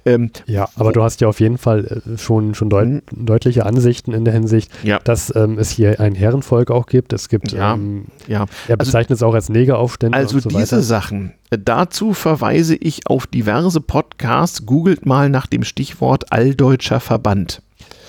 Ähm, 0.04 0.30
ja, 0.46 0.68
aber 0.76 0.92
du 0.92 1.02
hast 1.02 1.22
ja 1.22 1.28
auf 1.28 1.40
jeden 1.40 1.56
Fall 1.56 2.02
äh, 2.06 2.18
schon, 2.18 2.54
schon 2.54 2.68
deut 2.68 2.86
mhm. 2.86 3.02
deutliche 3.10 3.64
Ansichten 3.64 4.12
in 4.12 4.24
der 4.24 4.34
Hinsicht, 4.34 4.70
ja. 4.82 4.98
dass 4.98 5.34
ähm, 5.34 5.58
es 5.58 5.70
hier 5.70 5.98
ein 5.98 6.14
Herrenvolk 6.14 6.70
auch 6.70 6.86
gibt. 6.86 7.12
Es 7.14 7.28
gibt, 7.30 7.52
ja, 7.52 7.74
ähm, 7.74 8.06
ja. 8.28 8.46
er 8.68 8.78
also 8.78 8.90
bezeichnet 8.90 9.12
also, 9.12 9.26
es 9.26 9.30
auch 9.30 9.34
als 9.34 9.48
Negeraufstände. 9.48 10.16
Also 10.16 10.40
so 10.40 10.50
diese 10.50 10.60
weiter. 10.60 10.82
Sachen, 10.82 11.32
äh, 11.50 11.58
dazu 11.58 12.12
verweise 12.12 12.76
ich 12.76 13.06
auf 13.06 13.26
diverse 13.26 13.80
Podcasts. 13.80 14.66
Googelt 14.66 15.06
mal 15.06 15.30
nach 15.30 15.46
dem 15.46 15.64
Stichwort 15.64 16.32
Alldeutscher 16.32 17.00
Verband. 17.00 17.62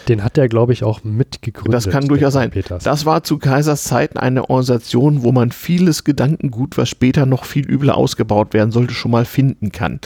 Den 0.08 0.24
hat 0.24 0.38
er, 0.38 0.47
glaube 0.47 0.74
ich, 0.74 0.84
auch 0.84 1.04
mitgegründet. 1.04 1.74
Das 1.74 1.89
kann 1.89 2.08
durchaus 2.08 2.34
sein. 2.34 2.51
Peters. 2.51 2.84
Das 2.84 3.06
war 3.06 3.24
zu 3.24 3.38
Kaisers 3.38 3.84
Zeiten 3.84 4.18
eine 4.18 4.49
Organisation, 4.49 5.24
wo 5.24 5.32
man 5.32 5.51
vieles 5.51 6.04
Gedankengut, 6.04 6.78
was 6.78 6.89
später 6.89 7.26
noch 7.26 7.45
viel 7.45 7.70
übler 7.70 7.97
ausgebaut 7.97 8.54
werden 8.54 8.72
sollte, 8.72 8.93
schon 8.93 9.12
mal 9.12 9.26
finden 9.26 9.72
kann. 9.72 9.99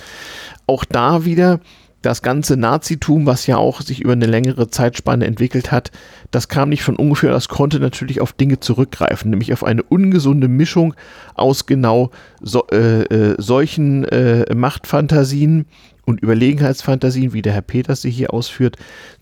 Auch 0.65 0.85
da 0.85 1.25
wieder 1.25 1.59
das 2.01 2.21
ganze 2.21 2.57
Nazitum, 2.57 3.25
was 3.25 3.47
ja 3.47 3.57
auch 3.57 3.81
sich 3.81 4.01
über 4.01 4.13
eine 4.13 4.27
längere 4.27 4.69
Zeitspanne 4.69 5.25
entwickelt 5.25 5.71
hat, 5.71 5.91
das 6.31 6.47
kam 6.47 6.69
nicht 6.69 6.83
von 6.83 6.95
ungefähr, 6.95 7.31
das 7.31 7.49
konnte 7.49 7.79
natürlich 7.79 8.21
auf 8.21 8.33
Dinge 8.33 8.59
zurückgreifen, 8.59 9.31
nämlich 9.31 9.51
auf 9.51 9.63
eine 9.63 9.83
ungesunde 9.83 10.47
Mischung 10.47 10.93
aus 11.33 11.65
genau 11.65 12.11
so, 12.39 12.67
äh, 12.71 13.03
äh, 13.03 13.35
solchen 13.39 14.05
äh, 14.05 14.53
Machtfantasien 14.53 15.65
und 16.05 16.21
Überlegenheitsfantasien, 16.21 17.33
wie 17.33 17.41
der 17.41 17.53
Herr 17.53 17.61
Peters 17.61 18.01
sie 18.01 18.11
hier 18.11 18.33
ausführt, 18.33 18.77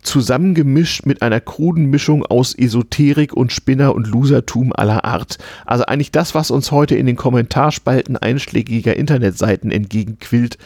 zusammengemischt 0.05 1.05
mit 1.05 1.21
einer 1.21 1.41
kruden 1.41 1.85
Mischung 1.85 2.25
aus 2.25 2.57
Esoterik 2.57 3.33
und 3.33 3.51
Spinner 3.51 3.95
und 3.95 4.07
Losertum 4.07 4.71
aller 4.73 5.03
Art. 5.03 5.37
Also 5.65 5.85
eigentlich 5.85 6.11
das, 6.11 6.35
was 6.35 6.51
uns 6.51 6.71
heute 6.71 6.95
in 6.95 7.05
den 7.05 7.15
Kommentarspalten 7.15 8.17
einschlägiger 8.17 8.95
Internetseiten 8.95 9.71
entgegenquillt, 9.71 10.57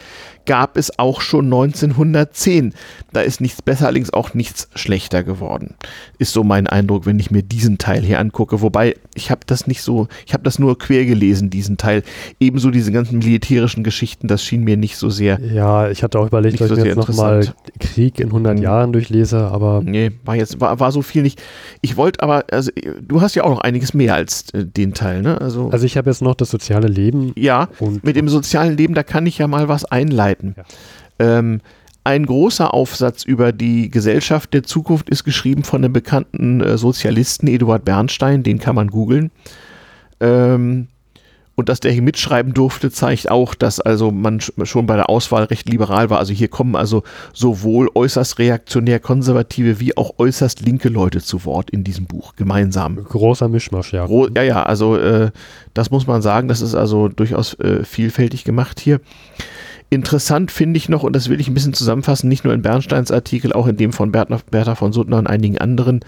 gab 0.50 0.78
es 0.78 0.98
auch 0.98 1.22
schon 1.22 1.46
1910. 1.46 2.74
Da 3.14 3.22
ist 3.22 3.40
nichts 3.40 3.62
besser, 3.62 3.86
allerdings 3.86 4.12
auch 4.12 4.34
nichts 4.34 4.68
schlechter 4.74 5.24
geworden. 5.24 5.76
Ist 6.18 6.34
so 6.34 6.44
mein 6.44 6.66
Eindruck, 6.66 7.06
wenn 7.06 7.20
ich 7.20 7.30
mir 7.30 7.44
diesen 7.44 7.78
Teil 7.78 8.02
hier 8.02 8.20
angucke. 8.20 8.60
Wobei, 8.62 8.96
ich 9.14 9.30
habe 9.30 9.42
das 9.46 9.68
nicht 9.68 9.84
so, 9.84 10.08
ich 10.26 10.34
habe 10.34 10.44
das 10.44 10.58
nur 10.58 10.80
quer 10.80 11.06
gelesen, 11.06 11.52
diesen 11.52 11.78
Teil. 11.78 12.02
Ebenso 12.40 12.72
diese 12.72 12.92
ganzen 12.92 13.20
militärischen 13.20 13.84
Geschichten, 13.84 14.28
das 14.28 14.44
schien 14.44 14.64
mir 14.64 14.76
nicht 14.76 14.98
so 14.98 15.12
sehr. 15.12 15.40
Ja, 15.40 15.92
ich 15.92 16.02
hatte 16.02 16.18
auch 16.18 16.26
überlegt, 16.26 16.60
ob 16.62 16.72
ich 16.72 16.78
so 16.78 16.84
jetzt 16.84 16.96
nochmal 16.96 17.54
Krieg 17.80 18.20
in 18.20 18.30
100 18.30 18.58
mhm. 18.58 18.64
Jahren 18.64 18.92
durchlese, 18.92 19.29
aber. 19.38 19.82
Nee, 19.84 20.12
war 20.26 20.36
jetzt, 20.36 20.60
war, 20.60 20.80
war 20.80 20.92
so 20.92 21.02
viel 21.02 21.22
nicht. 21.22 21.42
Ich 21.82 21.98
wollte 21.98 22.22
aber, 22.22 22.46
also 22.52 22.72
du 23.02 23.22
hast 23.22 23.36
ja 23.36 23.44
auch 23.44 23.50
noch 23.50 23.62
einiges 23.62 23.94
mehr 23.94 24.16
als 24.16 24.50
äh, 24.54 24.66
den 24.66 24.94
Teil, 24.94 25.22
ne? 25.22 25.40
Also, 25.40 25.70
also 25.70 25.86
ich 25.86 25.98
habe 25.98 26.10
jetzt 26.10 26.22
noch 26.22 26.36
das 26.36 26.50
soziale 26.50 26.88
Leben. 26.88 27.34
Ja, 27.36 27.70
mit 28.02 28.16
dem 28.16 28.30
sozialen 28.30 28.78
Leben, 28.78 28.94
da 28.94 29.04
kann 29.04 29.26
ich 29.26 29.38
ja 29.38 29.48
mal 29.48 29.68
was 29.68 29.86
einleiten. 29.86 30.56
Ja. 30.58 31.40
Ähm, 31.40 31.62
ein 32.04 32.26
großer 32.26 32.74
Aufsatz 32.74 33.24
über 33.24 33.52
die 33.52 33.90
Gesellschaft 33.90 34.54
der 34.54 34.64
Zukunft 34.64 35.10
ist 35.10 35.26
geschrieben 35.26 35.64
von 35.64 35.84
einem 35.84 35.94
bekannten 35.94 36.62
äh, 36.62 36.78
Sozialisten 36.78 37.48
Eduard 37.48 37.86
Bernstein, 37.86 38.42
den 38.42 38.58
kann 38.58 38.76
man 38.76 38.88
googeln. 38.88 39.32
Ähm, 40.20 40.88
und 41.60 41.70
dass 41.70 41.80
der 41.80 41.92
hier 41.92 42.02
mitschreiben 42.02 42.54
durfte, 42.54 42.90
zeigt 42.90 43.30
auch, 43.30 43.54
dass 43.54 43.80
also 43.80 44.12
man 44.12 44.40
schon 44.40 44.86
bei 44.86 44.96
der 44.96 45.10
Auswahl 45.10 45.44
recht 45.44 45.70
liberal 45.70 46.10
war. 46.10 46.18
Also 46.18 46.34
hier 46.34 46.48
kommen 46.48 46.76
also 46.76 47.04
sowohl 47.34 47.90
äußerst 47.94 48.40
reaktionär 48.40 49.00
konservative 49.00 49.80
wie 49.80 49.96
auch 49.98 50.14
äußerst 50.18 50.62
linke 50.62 50.90
Leute 50.90 51.22
zu 51.22 51.46
Wort 51.46 51.70
in 51.70 51.84
diesem 51.84 52.06
Buch 52.06 52.36
gemeinsam. 52.36 53.04
Großer 53.04 53.48
Mischmasch, 53.50 53.94
ja. 53.94 54.06
Gro 54.06 54.28
ja, 54.36 54.44
ja, 54.44 54.64
also 54.64 54.98
äh, 54.98 55.32
das 55.74 55.92
muss 55.92 56.08
man 56.08 56.22
sagen, 56.22 56.48
das 56.48 56.62
ist 56.62 56.76
also 56.76 57.08
durchaus 57.08 57.54
äh, 57.60 57.84
vielfältig 57.84 58.44
gemacht 58.44 58.80
hier. 58.80 59.00
Interessant 59.92 60.52
finde 60.52 60.78
ich 60.78 60.88
noch, 60.88 61.02
und 61.02 61.16
das 61.16 61.30
will 61.30 61.42
ich 61.42 61.48
ein 61.48 61.56
bisschen 61.56 61.74
zusammenfassen, 61.74 62.30
nicht 62.30 62.44
nur 62.44 62.54
in 62.54 62.62
Bernsteins 62.62 63.12
Artikel, 63.12 63.54
auch 63.54 63.66
in 63.66 63.76
dem 63.76 63.92
von 63.92 64.12
Bertha, 64.12 64.40
Bertha 64.52 64.76
von 64.76 64.94
Suttner 64.94 65.18
und 65.18 65.26
einigen 65.26 65.58
anderen, 65.58 66.02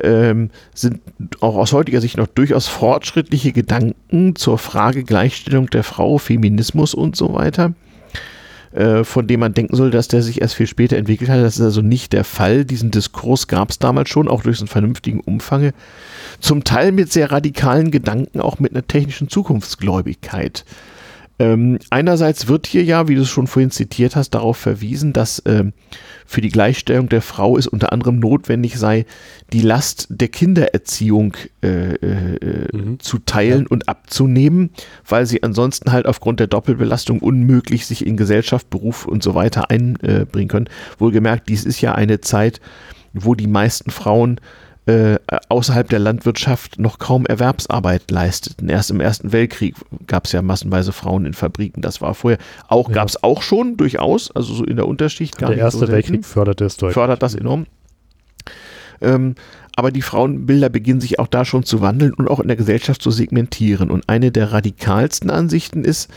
ähm, 0.00 0.50
sind 0.74 1.00
auch 1.40 1.56
aus 1.56 1.72
heutiger 1.72 2.00
Sicht 2.00 2.16
noch 2.16 2.26
durchaus 2.26 2.66
fortschrittliche 2.68 3.52
Gedanken 3.52 4.36
zur 4.36 4.58
Frage 4.58 5.04
Gleichstellung 5.04 5.70
der 5.70 5.84
Frau, 5.84 6.18
Feminismus 6.18 6.94
und 6.94 7.16
so 7.16 7.34
weiter 7.34 7.74
äh, 8.74 9.04
von 9.04 9.26
dem 9.26 9.40
man 9.40 9.54
denken 9.54 9.76
soll, 9.76 9.90
dass 9.90 10.08
der 10.08 10.22
sich 10.22 10.40
erst 10.40 10.56
viel 10.56 10.66
später 10.66 10.96
entwickelt 10.96 11.30
hat. 11.30 11.40
Das 11.40 11.56
ist 11.56 11.62
also 11.62 11.80
nicht 11.80 12.12
der 12.12 12.24
Fall. 12.24 12.64
Diesen 12.64 12.90
Diskurs 12.90 13.46
gab 13.46 13.70
es 13.70 13.78
damals 13.78 14.08
schon, 14.08 14.28
auch 14.28 14.42
durch 14.42 14.58
einen 14.58 14.68
vernünftigen 14.68 15.20
Umfang. 15.20 15.70
Zum 16.40 16.64
Teil 16.64 16.90
mit 16.90 17.12
sehr 17.12 17.30
radikalen 17.30 17.90
Gedanken, 17.90 18.40
auch 18.40 18.58
mit 18.58 18.72
einer 18.72 18.86
technischen 18.86 19.28
Zukunftsgläubigkeit. 19.28 20.64
Ähm, 21.38 21.78
einerseits 21.90 22.46
wird 22.46 22.66
hier 22.66 22.84
ja, 22.84 23.08
wie 23.08 23.16
du 23.16 23.22
es 23.22 23.28
schon 23.28 23.48
vorhin 23.48 23.72
zitiert 23.72 24.14
hast, 24.14 24.30
darauf 24.30 24.56
verwiesen, 24.56 25.12
dass 25.12 25.40
äh, 25.40 25.64
für 26.26 26.40
die 26.40 26.48
Gleichstellung 26.48 27.08
der 27.08 27.22
Frau 27.22 27.58
es 27.58 27.66
unter 27.66 27.92
anderem 27.92 28.20
notwendig 28.20 28.78
sei, 28.78 29.04
die 29.52 29.60
Last 29.60 30.06
der 30.10 30.28
Kindererziehung 30.28 31.36
äh, 31.62 31.94
äh, 31.94 32.68
mhm. 32.72 33.00
zu 33.00 33.18
teilen 33.18 33.62
ja. 33.62 33.66
und 33.68 33.88
abzunehmen, 33.88 34.70
weil 35.08 35.26
sie 35.26 35.42
ansonsten 35.42 35.90
halt 35.90 36.06
aufgrund 36.06 36.38
der 36.38 36.46
Doppelbelastung 36.46 37.18
unmöglich 37.18 37.86
sich 37.86 38.06
in 38.06 38.16
Gesellschaft, 38.16 38.70
Beruf 38.70 39.04
und 39.06 39.22
so 39.22 39.34
weiter 39.34 39.70
einbringen 39.70 40.48
können. 40.48 40.68
Wohlgemerkt, 40.98 41.48
dies 41.48 41.64
ist 41.64 41.80
ja 41.80 41.94
eine 41.94 42.20
Zeit, 42.20 42.60
wo 43.12 43.34
die 43.34 43.48
meisten 43.48 43.90
Frauen 43.90 44.40
äh, 44.86 45.16
außerhalb 45.48 45.88
der 45.88 45.98
Landwirtschaft 45.98 46.78
noch 46.78 46.98
kaum 46.98 47.24
Erwerbsarbeit 47.24 48.10
leisteten. 48.10 48.68
Erst 48.68 48.90
im 48.90 49.00
Ersten 49.00 49.32
Weltkrieg 49.32 49.74
gab 50.06 50.26
es 50.26 50.32
ja 50.32 50.42
massenweise 50.42 50.92
Frauen 50.92 51.24
in 51.24 51.32
Fabriken. 51.32 51.80
Das 51.80 52.02
war 52.02 52.14
vorher 52.14 52.38
auch, 52.68 52.88
ja. 52.88 52.96
gab 52.96 53.08
es 53.08 53.22
auch 53.22 53.40
schon 53.40 53.76
durchaus, 53.76 54.30
also 54.30 54.52
so 54.52 54.64
in 54.64 54.76
der 54.76 54.86
Unterschicht. 54.86 55.38
Gar 55.38 55.50
der 55.50 55.58
Erste 55.58 55.86
so 55.86 55.88
Weltkrieg 55.88 56.26
fördert 56.26 56.60
es 56.60 56.76
deutlich. 56.76 56.94
Fördert 56.94 57.22
das 57.22 57.34
enorm. 57.34 57.66
Ähm, 59.00 59.34
aber 59.76 59.90
die 59.90 60.02
Frauenbilder 60.02 60.68
beginnen 60.68 61.00
sich 61.00 61.18
auch 61.18 61.26
da 61.26 61.44
schon 61.44 61.64
zu 61.64 61.80
wandeln 61.80 62.12
und 62.12 62.28
auch 62.28 62.40
in 62.40 62.48
der 62.48 62.56
Gesellschaft 62.56 63.02
zu 63.02 63.10
segmentieren. 63.10 63.90
Und 63.90 64.08
eine 64.08 64.30
der 64.30 64.52
radikalsten 64.52 65.30
Ansichten 65.30 65.84
ist, 65.84 66.10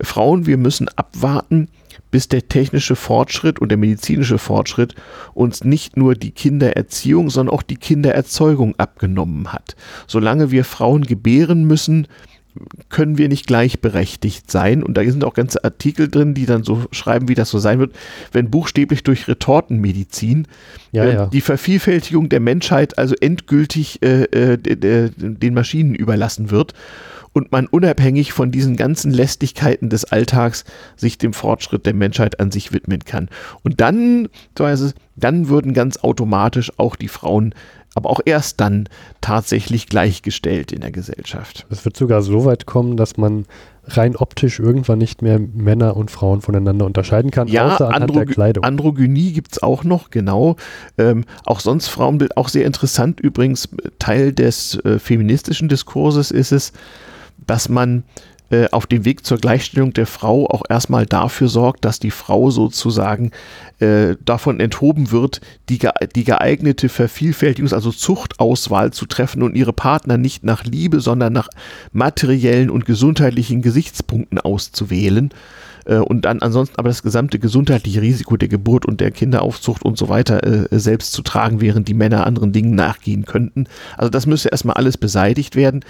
Frauen, 0.00 0.46
wir 0.46 0.56
müssen 0.56 0.88
abwarten, 0.96 1.68
bis 2.10 2.28
der 2.28 2.48
technische 2.48 2.96
Fortschritt 2.96 3.58
und 3.58 3.70
der 3.70 3.78
medizinische 3.78 4.38
Fortschritt 4.38 4.94
uns 5.34 5.64
nicht 5.64 5.96
nur 5.96 6.14
die 6.14 6.32
Kindererziehung, 6.32 7.30
sondern 7.30 7.54
auch 7.54 7.62
die 7.62 7.76
Kindererzeugung 7.76 8.74
abgenommen 8.78 9.52
hat. 9.52 9.76
Solange 10.06 10.50
wir 10.50 10.64
Frauen 10.64 11.02
gebären 11.02 11.64
müssen, 11.64 12.06
können 12.88 13.16
wir 13.18 13.28
nicht 13.28 13.46
gleichberechtigt 13.46 14.50
sein. 14.50 14.82
Und 14.82 14.94
da 14.94 15.04
sind 15.04 15.24
auch 15.24 15.34
ganze 15.34 15.62
Artikel 15.62 16.08
drin, 16.08 16.34
die 16.34 16.46
dann 16.46 16.64
so 16.64 16.84
schreiben, 16.90 17.28
wie 17.28 17.34
das 17.34 17.50
so 17.50 17.58
sein 17.58 17.78
wird, 17.78 17.94
wenn 18.32 18.50
buchstäblich 18.50 19.04
durch 19.04 19.28
Retortenmedizin 19.28 20.46
ja, 20.92 21.04
äh, 21.04 21.14
ja. 21.14 21.26
die 21.26 21.40
Vervielfältigung 21.40 22.28
der 22.28 22.40
Menschheit 22.40 22.98
also 22.98 23.14
endgültig 23.20 24.02
äh, 24.02 24.24
äh, 24.24 24.58
den 24.58 25.54
Maschinen 25.54 25.94
überlassen 25.94 26.50
wird 26.50 26.74
und 27.32 27.52
man 27.52 27.66
unabhängig 27.66 28.32
von 28.32 28.50
diesen 28.50 28.76
ganzen 28.76 29.12
Lästigkeiten 29.12 29.88
des 29.88 30.04
Alltags 30.04 30.64
sich 30.96 31.18
dem 31.18 31.32
Fortschritt 31.32 31.86
der 31.86 31.94
Menschheit 31.94 32.40
an 32.40 32.50
sich 32.50 32.72
widmen 32.72 33.00
kann. 33.04 33.28
Und 33.62 33.80
dann, 33.80 34.28
dann 34.54 35.48
würden 35.48 35.74
ganz 35.74 35.98
automatisch 35.98 36.72
auch 36.78 36.96
die 36.96 37.08
Frauen 37.08 37.54
aber 37.94 38.10
auch 38.10 38.20
erst 38.24 38.60
dann 38.60 38.88
tatsächlich 39.20 39.88
gleichgestellt 39.88 40.72
in 40.72 40.80
der 40.80 40.92
Gesellschaft. 40.92 41.66
Es 41.70 41.84
wird 41.84 41.96
sogar 41.96 42.22
so 42.22 42.44
weit 42.44 42.66
kommen, 42.66 42.96
dass 42.96 43.16
man 43.16 43.46
rein 43.84 44.14
optisch 44.14 44.60
irgendwann 44.60 44.98
nicht 44.98 45.22
mehr 45.22 45.40
Männer 45.40 45.96
und 45.96 46.10
Frauen 46.10 46.40
voneinander 46.40 46.86
unterscheiden 46.86 47.32
kann, 47.32 47.48
ja, 47.48 47.74
außer 47.74 47.88
anhand 47.88 48.02
Andro 48.02 48.14
der 48.14 48.26
Kleidung. 48.26 48.64
Androgynie 48.64 49.32
gibt 49.32 49.52
es 49.52 49.62
auch 49.62 49.82
noch, 49.82 50.10
genau. 50.10 50.56
Ähm, 50.98 51.24
auch 51.44 51.58
sonst 51.58 51.88
Frauenbild, 51.88 52.36
auch 52.36 52.48
sehr 52.48 52.64
interessant 52.64 53.18
übrigens, 53.18 53.68
Teil 53.98 54.32
des 54.32 54.76
äh, 54.84 55.00
feministischen 55.00 55.68
Diskurses 55.68 56.30
ist 56.30 56.52
es, 56.52 56.72
dass 57.46 57.68
man 57.68 58.04
äh, 58.50 58.68
auf 58.72 58.86
dem 58.86 59.04
Weg 59.04 59.24
zur 59.24 59.38
Gleichstellung 59.38 59.92
der 59.92 60.06
Frau 60.06 60.48
auch 60.48 60.62
erstmal 60.68 61.06
dafür 61.06 61.48
sorgt, 61.48 61.84
dass 61.84 62.00
die 62.00 62.10
Frau 62.10 62.50
sozusagen 62.50 63.30
äh, 63.78 64.16
davon 64.24 64.58
enthoben 64.58 65.12
wird, 65.12 65.40
die, 65.68 65.78
die 66.16 66.24
geeignete 66.24 66.88
Vervielfältigungs-, 66.88 67.72
also 67.72 67.92
Zuchtauswahl 67.92 68.92
zu 68.92 69.06
treffen 69.06 69.42
und 69.42 69.56
ihre 69.56 69.72
Partner 69.72 70.18
nicht 70.18 70.42
nach 70.42 70.64
Liebe, 70.64 71.00
sondern 71.00 71.32
nach 71.32 71.48
materiellen 71.92 72.70
und 72.70 72.86
gesundheitlichen 72.86 73.62
Gesichtspunkten 73.62 74.40
auszuwählen 74.40 75.32
äh, 75.86 75.96
und 75.96 76.24
dann 76.24 76.40
ansonsten 76.40 76.76
aber 76.78 76.88
das 76.88 77.02
gesamte 77.02 77.38
gesundheitliche 77.38 78.02
Risiko 78.02 78.36
der 78.36 78.48
Geburt 78.48 78.86
und 78.86 79.00
der 79.00 79.10
Kinderaufzucht 79.10 79.84
und 79.84 79.98
so 79.98 80.08
weiter 80.08 80.44
äh, 80.44 80.78
selbst 80.78 81.12
zu 81.12 81.22
tragen, 81.22 81.60
während 81.60 81.88
die 81.88 81.94
Männer 81.94 82.26
anderen 82.26 82.52
Dingen 82.52 82.74
nachgehen 82.74 83.24
könnten. 83.24 83.66
Also 83.96 84.10
das 84.10 84.26
müsste 84.26 84.50
erstmal 84.50 84.76
alles 84.76 84.96
beseitigt 84.96 85.56
werden. 85.56 85.84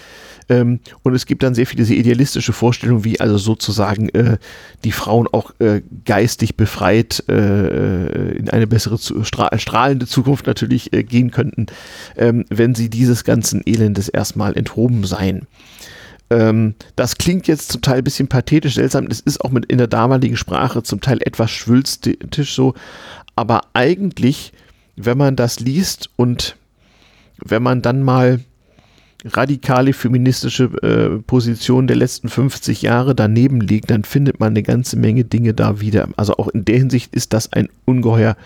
Ähm, 0.48 0.80
und 1.02 1.14
es 1.14 1.26
gibt 1.26 1.42
dann 1.42 1.54
sehr 1.54 1.66
viele 1.66 1.84
sehr 1.84 1.96
idealistische 1.96 2.52
Vorstellungen, 2.52 3.04
wie 3.04 3.20
also 3.20 3.38
sozusagen 3.38 4.08
äh, 4.10 4.38
die 4.84 4.92
Frauen 4.92 5.28
auch 5.30 5.52
äh, 5.60 5.82
geistig 6.04 6.56
befreit 6.56 7.24
äh, 7.28 8.32
in 8.32 8.50
eine 8.50 8.66
bessere, 8.66 8.98
stra 8.98 9.56
strahlende 9.58 10.06
Zukunft 10.06 10.46
natürlich 10.46 10.92
äh, 10.92 11.04
gehen 11.04 11.30
könnten, 11.30 11.66
ähm, 12.16 12.44
wenn 12.48 12.74
sie 12.74 12.90
dieses 12.90 13.24
ganzen 13.24 13.62
Elendes 13.64 14.08
erstmal 14.08 14.56
enthoben 14.56 15.04
seien. 15.04 15.46
Ähm, 16.30 16.74
das 16.96 17.18
klingt 17.18 17.48
jetzt 17.48 17.72
zum 17.72 17.82
Teil 17.82 17.98
ein 17.98 18.04
bisschen 18.04 18.28
pathetisch, 18.28 18.74
seltsam. 18.74 19.06
Es 19.06 19.20
ist 19.20 19.44
auch 19.44 19.50
mit 19.50 19.66
in 19.66 19.78
der 19.78 19.88
damaligen 19.88 20.36
Sprache 20.36 20.82
zum 20.82 21.00
Teil 21.00 21.18
etwas 21.22 21.50
schwülstisch 21.50 22.54
so. 22.54 22.74
Aber 23.36 23.62
eigentlich, 23.72 24.52
wenn 24.96 25.18
man 25.18 25.36
das 25.36 25.60
liest 25.60 26.10
und 26.16 26.56
wenn 27.38 27.62
man 27.62 27.82
dann 27.82 28.02
mal 28.02 28.40
radikale 29.24 29.92
feministische 29.92 30.64
äh, 30.82 31.22
Positionen 31.22 31.88
der 31.88 31.96
letzten 31.96 32.28
50 32.28 32.82
Jahre 32.82 33.14
daneben 33.14 33.60
liegt, 33.60 33.90
dann 33.90 34.04
findet 34.04 34.40
man 34.40 34.50
eine 34.50 34.62
ganze 34.62 34.96
Menge 34.96 35.24
Dinge 35.24 35.52
da 35.52 35.80
wieder. 35.80 36.08
Also 36.16 36.36
auch 36.36 36.48
in 36.48 36.64
der 36.64 36.78
Hinsicht 36.78 37.14
ist 37.14 37.32
das 37.32 37.52
ein 37.52 37.68
ungeheuer 37.84 38.36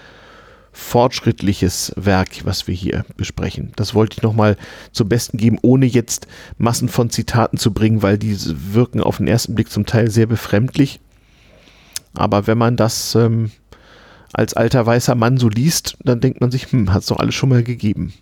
fortschrittliches 0.74 1.92
Werk, 1.96 2.44
was 2.44 2.66
wir 2.66 2.74
hier 2.74 3.04
besprechen. 3.16 3.72
Das 3.76 3.94
wollte 3.94 4.16
ich 4.18 4.22
nochmal 4.22 4.56
zum 4.92 5.08
Besten 5.08 5.38
geben, 5.38 5.58
ohne 5.62 5.86
jetzt 5.86 6.26
Massen 6.58 6.88
von 6.88 7.10
Zitaten 7.10 7.56
zu 7.56 7.72
bringen, 7.72 8.02
weil 8.02 8.18
diese 8.18 8.74
wirken 8.74 9.00
auf 9.00 9.18
den 9.18 9.28
ersten 9.28 9.54
Blick 9.54 9.70
zum 9.70 9.86
Teil 9.86 10.10
sehr 10.10 10.26
befremdlich. 10.26 11.00
Aber 12.14 12.46
wenn 12.46 12.58
man 12.58 12.76
das 12.76 13.14
ähm, 13.14 13.52
als 14.32 14.54
alter 14.54 14.84
weißer 14.84 15.14
Mann 15.14 15.38
so 15.38 15.48
liest, 15.48 15.96
dann 16.02 16.20
denkt 16.20 16.40
man 16.40 16.50
sich, 16.50 16.70
hm, 16.70 16.92
hat 16.92 17.02
es 17.02 17.08
doch 17.08 17.18
alles 17.18 17.34
schon 17.34 17.48
mal 17.48 17.62
gegeben. 17.62 18.12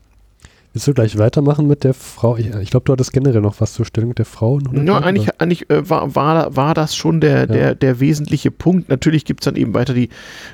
Willst 0.73 0.89
du 0.89 0.95
gleich 0.95 1.19
weitermachen 1.19 1.67
mit 1.67 1.85
der 1.85 1.93
Frau? 1.93 2.39
Ich, 2.39 2.47
ich 2.47 2.71
glaube, 2.71 2.85
du 2.85 2.93
hattest 2.93 3.13
generell 3.13 3.43
noch 3.43 3.61
was 3.61 3.75
zur 3.75 3.85
Stellung 3.85 4.15
der 4.15 4.25
Frauen. 4.25 4.87
Ja, 4.87 4.99
eigentlich, 4.99 5.29
eigentlich 5.39 5.69
äh, 5.69 5.89
war, 5.89 6.15
war, 6.15 6.57
war 6.57 6.73
das 6.73 6.97
schon 6.97 7.21
der, 7.21 7.41
ja. 7.41 7.47
der, 7.47 7.75
der 7.75 8.01
wesentliche 8.01 8.51
Punkt. 8.51 8.89
Natürlich 8.89 9.27
gibt 9.27 9.43
es 9.43 9.45
dann 9.45 9.57
eben 9.57 9.75
weiter 9.75 9.93
die, 9.93 10.09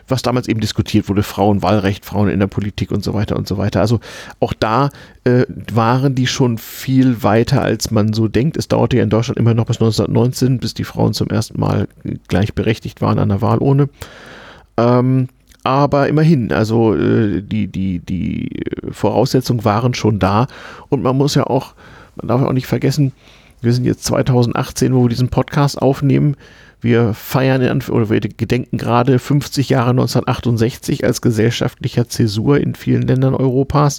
was 0.09 0.23
damals 0.23 0.49
eben 0.49 0.59
diskutiert 0.59 1.09
wurde, 1.09 1.23
Frauenwahlrecht, 1.23 2.05
Frauen 2.05 2.31
in 2.31 2.41
der 2.41 2.49
Politik 2.49 2.91
und 2.91 3.05
so 3.05 3.15
weiter 3.15 3.37
und 3.37 3.47
so 3.47 3.59
weiter. 3.59 3.81
Also 3.81 4.01
auch 4.41 4.55
da 4.55 4.91
äh, 5.23 5.45
waren 5.73 6.17
die 6.17 6.27
schon 6.27 6.59
viel 6.59 7.23
weiter, 7.23 7.63
als 7.63 7.93
man 7.93 8.13
so 8.13 8.27
denkt. 8.27 8.57
Es 8.57 8.67
dauerte 8.67 8.97
ja 8.97 9.05
in 9.05 9.11
Deutschland 9.11 9.39
immer 9.39 9.55
noch 9.55 9.67
bis 9.67 9.77
1919, 9.77 10.59
bis 10.59 10.75
die 10.75 10.85
Frauen 10.85 11.13
zum 11.13 11.29
ersten 11.29 11.61
Mal 11.61 11.87
gleichberechtigt 12.27 13.01
waren 13.01 13.21
an 13.21 13.29
der 13.29 13.41
Wahlurne. 13.41 13.89
Ähm, 14.77 15.29
aber 15.65 16.09
immerhin, 16.09 16.53
also 16.53 16.95
äh, 16.95 17.43
die, 17.43 17.67
die, 17.67 17.99
die 18.01 18.51
Voraussetzungen 18.91 19.65
waren 19.65 19.95
schon 19.95 20.19
da 20.19 20.47
und 20.89 21.03
man 21.03 21.17
muss 21.17 21.35
ja 21.35 21.45
auch, 21.45 21.75
man 22.17 22.29
darf 22.29 22.41
ja 22.41 22.47
auch 22.47 22.53
nicht 22.53 22.67
vergessen, 22.67 23.13
wir 23.61 23.73
sind 23.73 23.85
jetzt 23.85 24.05
2018, 24.05 24.95
wo 24.95 25.03
wir 25.03 25.09
diesen 25.09 25.29
Podcast 25.29 25.81
aufnehmen. 25.81 26.37
Wir 26.81 27.13
feiern 27.13 27.61
in, 27.61 27.83
oder 27.91 28.09
wir 28.09 28.21
gedenken 28.21 28.79
gerade 28.79 29.19
50 29.19 29.69
Jahre 29.69 29.91
1968 29.91 31.05
als 31.05 31.21
gesellschaftlicher 31.21 32.09
Zäsur 32.09 32.61
in 32.61 32.77
vielen 32.77 33.03
Ländern 33.03 33.35
Europas. 33.35 33.99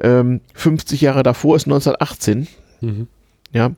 Ähm, 0.00 0.40
50 0.54 1.02
Jahre 1.02 1.22
davor 1.22 1.56
ist 1.56 1.66
1918. 1.66 2.48
Mhm. 2.80 3.08
Ja. 3.52 3.72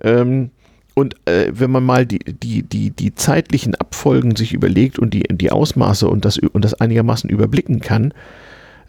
Ähm, 0.00 0.50
und 0.98 1.14
äh, 1.28 1.52
wenn 1.52 1.70
man 1.70 1.84
mal 1.84 2.06
die, 2.06 2.18
die, 2.18 2.64
die, 2.64 2.90
die 2.90 3.14
zeitlichen 3.14 3.76
Abfolgen 3.76 4.34
sich 4.34 4.52
überlegt 4.52 4.98
und 4.98 5.14
die, 5.14 5.22
die 5.30 5.52
Ausmaße 5.52 6.08
und 6.08 6.24
das, 6.24 6.38
und 6.38 6.64
das 6.64 6.74
einigermaßen 6.74 7.30
überblicken 7.30 7.78
kann, 7.78 8.12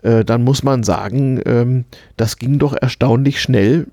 äh, 0.02 0.26
dann 0.26 0.44
muss 0.44 0.64
man 0.64 0.82
sagen, 0.82 1.40
ähm, 1.46 1.86
das 2.18 2.38
ging 2.38 2.58
doch 2.58 2.74
erstaunlich 2.74 3.40
schnell. 3.40 3.86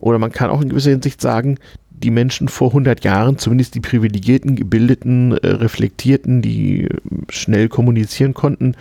Oder 0.00 0.18
man 0.18 0.32
kann 0.32 0.50
auch 0.50 0.60
in 0.60 0.70
gewisser 0.70 0.90
Hinsicht 0.90 1.20
sagen, 1.20 1.58
die 1.90 2.10
Menschen 2.10 2.48
vor 2.48 2.70
100 2.70 3.04
Jahren, 3.04 3.38
zumindest 3.38 3.76
die 3.76 3.80
privilegierten, 3.80 4.56
gebildeten, 4.56 5.30
äh, 5.30 5.46
reflektierten, 5.46 6.42
die 6.42 6.88
schnell 7.28 7.68
kommunizieren 7.68 8.34
konnten, 8.34 8.74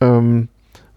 ähm, 0.00 0.48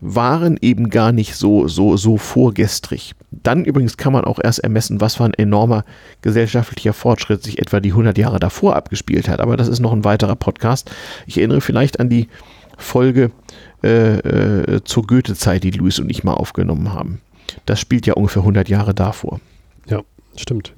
waren 0.02 0.58
eben 0.62 0.90
gar 0.90 1.12
nicht 1.12 1.36
so, 1.36 1.68
so, 1.68 1.96
so 1.96 2.18
vorgestrig. 2.18 3.14
Dann 3.30 3.64
übrigens 3.66 3.98
kann 3.98 4.12
man 4.12 4.26
auch 4.26 4.40
erst 4.44 4.60
ermessen, 4.60 5.00
was 5.00 5.16
für 5.16 5.24
ein 5.24 5.36
enormer 5.36 5.86
gesellschaftlicher 6.22 6.94
Fortschritt 6.94 7.44
sich 7.44 7.60
etwa 7.60 7.80
die 7.80 7.92
100 7.92 8.18
Jahre 8.18 8.40
davor 8.40 8.76
abgespielt 8.76 9.30
hat. 9.30 9.40
Aber 9.40 9.58
das 9.58 9.68
ist 9.68 9.80
noch 9.80 9.94
ein 9.94 10.04
weiterer 10.04 10.36
Podcast. 10.36 10.90
Ich 11.28 11.38
erinnere 11.38 11.62
vielleicht 11.62 12.00
an 12.00 12.10
die 12.10 12.28
Folge 12.78 13.32
äh, 13.84 14.18
äh, 14.18 14.84
zur 14.84 15.06
Goethe-Zeit, 15.06 15.64
die 15.64 15.72
Louis 15.72 16.00
und 16.00 16.10
ich 16.10 16.24
mal 16.24 16.34
aufgenommen 16.34 16.94
haben. 16.94 17.22
Das 17.68 17.80
spielt 17.80 18.08
ja 18.08 18.16
ungefähr 18.16 18.42
100 18.42 18.70
Jahre 18.70 18.96
davor. 18.96 19.40
Ja, 19.88 20.02
stimmt. 20.36 20.74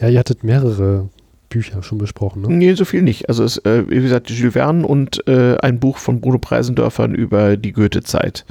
Ja, 0.00 0.08
ihr 0.08 0.18
hattet 0.18 0.42
mehrere 0.42 1.08
Bücher 1.48 1.82
schon 1.82 1.98
besprochen, 1.98 2.42
ne? 2.42 2.48
Nee, 2.48 2.74
so 2.74 2.84
viel 2.84 3.02
nicht. 3.02 3.28
Also 3.28 3.44
es, 3.44 3.58
äh, 3.58 3.84
wie 3.88 4.00
gesagt, 4.00 4.30
Jules 4.30 4.52
Verne 4.52 4.86
und 4.86 5.26
äh, 5.28 5.56
ein 5.58 5.80
Buch 5.80 5.98
von 5.98 6.20
Bruno 6.20 6.38
Preisendörfern 6.38 7.14
über 7.14 7.56
die 7.56 7.72
Goethe-Zeit, 7.72 8.44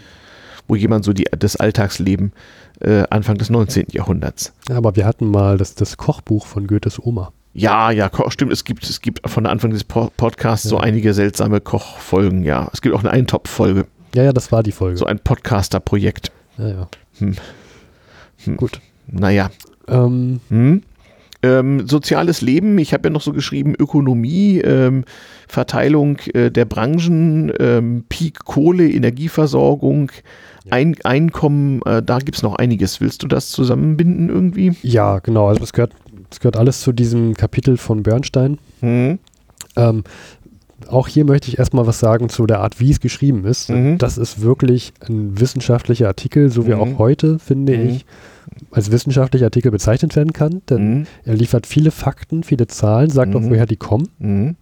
wo 0.68 0.76
jemand 0.76 1.06
so 1.06 1.14
die, 1.14 1.26
das 1.38 1.56
Alltagsleben 1.56 2.32
äh, 2.82 3.04
Anfang 3.10 3.38
des 3.38 3.50
19. 3.50 3.88
Jahrhunderts. 3.92 4.54
Ja, 4.70 4.78
aber 4.78 4.96
wir 4.96 5.06
hatten 5.06 5.30
mal 5.30 5.58
das, 5.58 5.76
das 5.76 5.98
Kochbuch 5.98 6.46
von 6.46 6.68
Goethes 6.68 7.00
Oma. 7.04 7.32
Ja, 7.54 7.90
ja, 7.90 8.12
stimmt. 8.28 8.52
Es 8.52 8.66
gibt, 8.66 8.84
es 8.84 9.00
gibt 9.00 9.28
von 9.30 9.46
Anfang 9.46 9.72
des 9.72 9.86
Podcasts 9.86 10.66
ja. 10.66 10.70
so 10.72 10.78
einige 10.78 11.14
seltsame 11.14 11.62
Kochfolgen, 11.62 12.44
ja. 12.44 12.70
Es 12.74 12.82
gibt 12.82 12.94
auch 12.94 13.00
eine 13.00 13.12
Eintopf-Folge. 13.12 13.86
Ja, 14.14 14.24
ja, 14.24 14.34
das 14.34 14.52
war 14.52 14.62
die 14.62 14.74
Folge. 14.74 14.98
So 14.98 15.06
ein 15.06 15.20
Podcaster-Projekt. 15.20 16.32
Ja, 16.58 16.68
ja. 16.68 16.88
Hm. 17.20 17.36
Hm. 18.44 18.58
Gut. 18.58 18.82
Naja. 19.08 19.52
Ähm, 19.88 20.42
hm? 20.50 20.84
Ähm, 21.44 21.88
soziales 21.88 22.42
Leben, 22.42 22.78
ich 22.78 22.94
habe 22.94 23.08
ja 23.08 23.10
noch 23.12 23.22
so 23.22 23.34
geschrieben, 23.34 23.76
Ökonomie, 23.78 24.60
ähm, 24.60 25.04
Verteilung 25.48 26.18
äh, 26.34 26.50
der 26.50 26.66
Branchen, 26.66 27.52
ähm, 27.60 28.04
Peak 28.10 28.46
Kohle, 28.46 28.90
Energieversorgung, 28.90 30.12
ja. 30.66 30.72
Ein 30.72 30.96
Einkommen, 31.04 31.82
äh, 31.84 32.02
da 32.02 32.18
gibt 32.18 32.38
es 32.38 32.42
noch 32.42 32.56
einiges. 32.56 33.00
Willst 33.00 33.22
du 33.22 33.28
das 33.28 33.52
zusammenbinden 33.52 34.30
irgendwie? 34.30 34.74
Ja, 34.82 35.20
genau. 35.20 35.48
Also 35.48 35.64
es 35.64 35.74
gehört 35.74 35.94
das 36.30 36.40
gehört 36.40 36.58
alles 36.58 36.82
zu 36.82 36.92
diesem 36.92 37.34
Kapitel 37.34 37.78
von 37.78 38.04
Bernstein. 38.04 38.58
Mhm. 38.82 39.20
Auch 40.88 41.08
hier 41.08 41.26
möchte 41.26 41.48
ich 41.48 41.58
erstmal 41.58 41.88
was 41.88 42.00
sagen 42.00 42.30
zu 42.30 42.46
der 42.46 42.60
Art, 42.60 42.80
wie 42.80 42.92
es 42.92 43.00
geschrieben 43.00 43.46
ist. 43.46 43.70
Mhm. 43.70 43.98
Das 43.98 44.18
ist 44.18 44.42
wirklich 44.42 44.94
ein 45.08 45.40
wissenschaftlicher 45.40 46.08
Artikel, 46.08 46.50
so 46.50 46.68
wie 46.68 46.74
mhm. 46.74 46.80
auch 46.80 47.00
heute, 47.00 47.40
finde 47.40 47.78
mhm. 47.78 47.90
ich, 47.90 48.06
als 48.72 48.92
wissenschaftlicher 48.92 49.46
Artikel 49.46 49.72
bezeichnet 49.72 50.16
werden 50.16 50.34
kann. 50.34 50.62
Denn 50.70 51.00
mhm. 51.00 51.08
er 51.24 51.36
liefert 51.36 51.66
viele 51.66 51.92
Fakten, 51.92 52.44
viele 52.44 52.68
Zahlen, 52.68 53.10
sagt 53.10 53.36
auch, 53.36 53.42
mhm. 53.42 53.50
woher 53.50 53.66
die 53.66 53.78
kommen. 53.78 54.58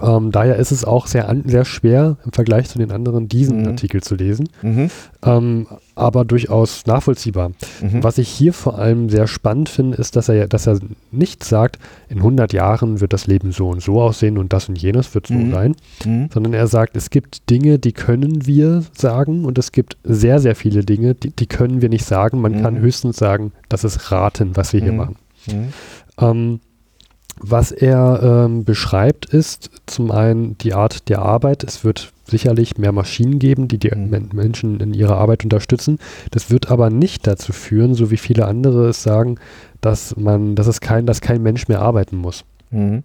Ähm, 0.00 0.30
daher 0.30 0.56
ist 0.56 0.70
es 0.70 0.84
auch 0.84 1.06
sehr, 1.06 1.28
an, 1.28 1.42
sehr 1.46 1.64
schwer 1.64 2.16
im 2.24 2.32
Vergleich 2.32 2.68
zu 2.68 2.78
den 2.78 2.90
anderen 2.92 3.28
diesen 3.28 3.62
mhm. 3.62 3.68
Artikel 3.68 4.02
zu 4.02 4.14
lesen, 4.14 4.48
mhm. 4.62 4.90
ähm, 5.24 5.66
aber 5.94 6.24
durchaus 6.24 6.86
nachvollziehbar. 6.86 7.50
Mhm. 7.80 8.02
Was 8.02 8.18
ich 8.18 8.28
hier 8.28 8.52
vor 8.52 8.78
allem 8.78 9.10
sehr 9.10 9.26
spannend 9.26 9.68
finde, 9.68 9.98
ist, 9.98 10.16
dass 10.16 10.28
er, 10.28 10.48
dass 10.48 10.66
er 10.66 10.78
nicht 11.10 11.44
sagt, 11.44 11.78
in 12.08 12.18
100 12.18 12.52
Jahren 12.52 13.00
wird 13.00 13.12
das 13.12 13.26
Leben 13.26 13.52
so 13.52 13.68
und 13.68 13.82
so 13.82 14.00
aussehen 14.00 14.38
und 14.38 14.52
das 14.52 14.68
und 14.68 14.80
jenes 14.80 15.14
wird 15.14 15.26
so 15.26 15.34
mhm. 15.34 15.52
sein, 15.52 15.76
mhm. 16.04 16.28
sondern 16.32 16.54
er 16.54 16.66
sagt, 16.66 16.96
es 16.96 17.10
gibt 17.10 17.50
Dinge, 17.50 17.78
die 17.78 17.92
können 17.92 18.46
wir 18.46 18.84
sagen 18.92 19.44
und 19.44 19.58
es 19.58 19.72
gibt 19.72 19.96
sehr, 20.04 20.38
sehr 20.38 20.54
viele 20.54 20.84
Dinge, 20.84 21.14
die, 21.14 21.30
die 21.30 21.46
können 21.46 21.82
wir 21.82 21.88
nicht 21.88 22.04
sagen. 22.04 22.40
Man 22.40 22.62
kann 22.62 22.74
mhm. 22.74 22.80
höchstens 22.80 23.16
sagen, 23.16 23.52
das 23.68 23.84
ist 23.84 24.10
raten, 24.10 24.56
was 24.56 24.72
wir 24.72 24.80
hier 24.80 24.92
machen. 24.92 25.16
Ähm, 26.18 26.60
was 27.40 27.72
er 27.72 28.20
ähm, 28.22 28.64
beschreibt, 28.64 29.26
ist 29.26 29.70
zum 29.86 30.10
einen 30.10 30.58
die 30.58 30.74
Art 30.74 31.08
der 31.08 31.20
Arbeit. 31.20 31.64
Es 31.64 31.84
wird 31.84 32.12
sicherlich 32.24 32.78
mehr 32.78 32.92
Maschinen 32.92 33.38
geben, 33.38 33.68
die 33.68 33.78
die 33.78 33.90
mhm. 33.94 34.30
Menschen 34.32 34.80
in 34.80 34.94
ihrer 34.94 35.16
Arbeit 35.16 35.44
unterstützen. 35.44 35.98
Das 36.30 36.50
wird 36.50 36.70
aber 36.70 36.90
nicht 36.90 37.26
dazu 37.26 37.52
führen, 37.52 37.94
so 37.94 38.10
wie 38.10 38.16
viele 38.16 38.46
andere 38.46 38.88
es 38.88 39.02
sagen, 39.02 39.36
dass 39.80 40.16
man, 40.16 40.54
dass 40.54 40.66
es 40.66 40.80
kein, 40.80 41.06
dass 41.06 41.20
kein 41.20 41.42
Mensch 41.42 41.68
mehr 41.68 41.80
arbeiten 41.80 42.16
muss. 42.16 42.44
Mhm. 42.70 43.02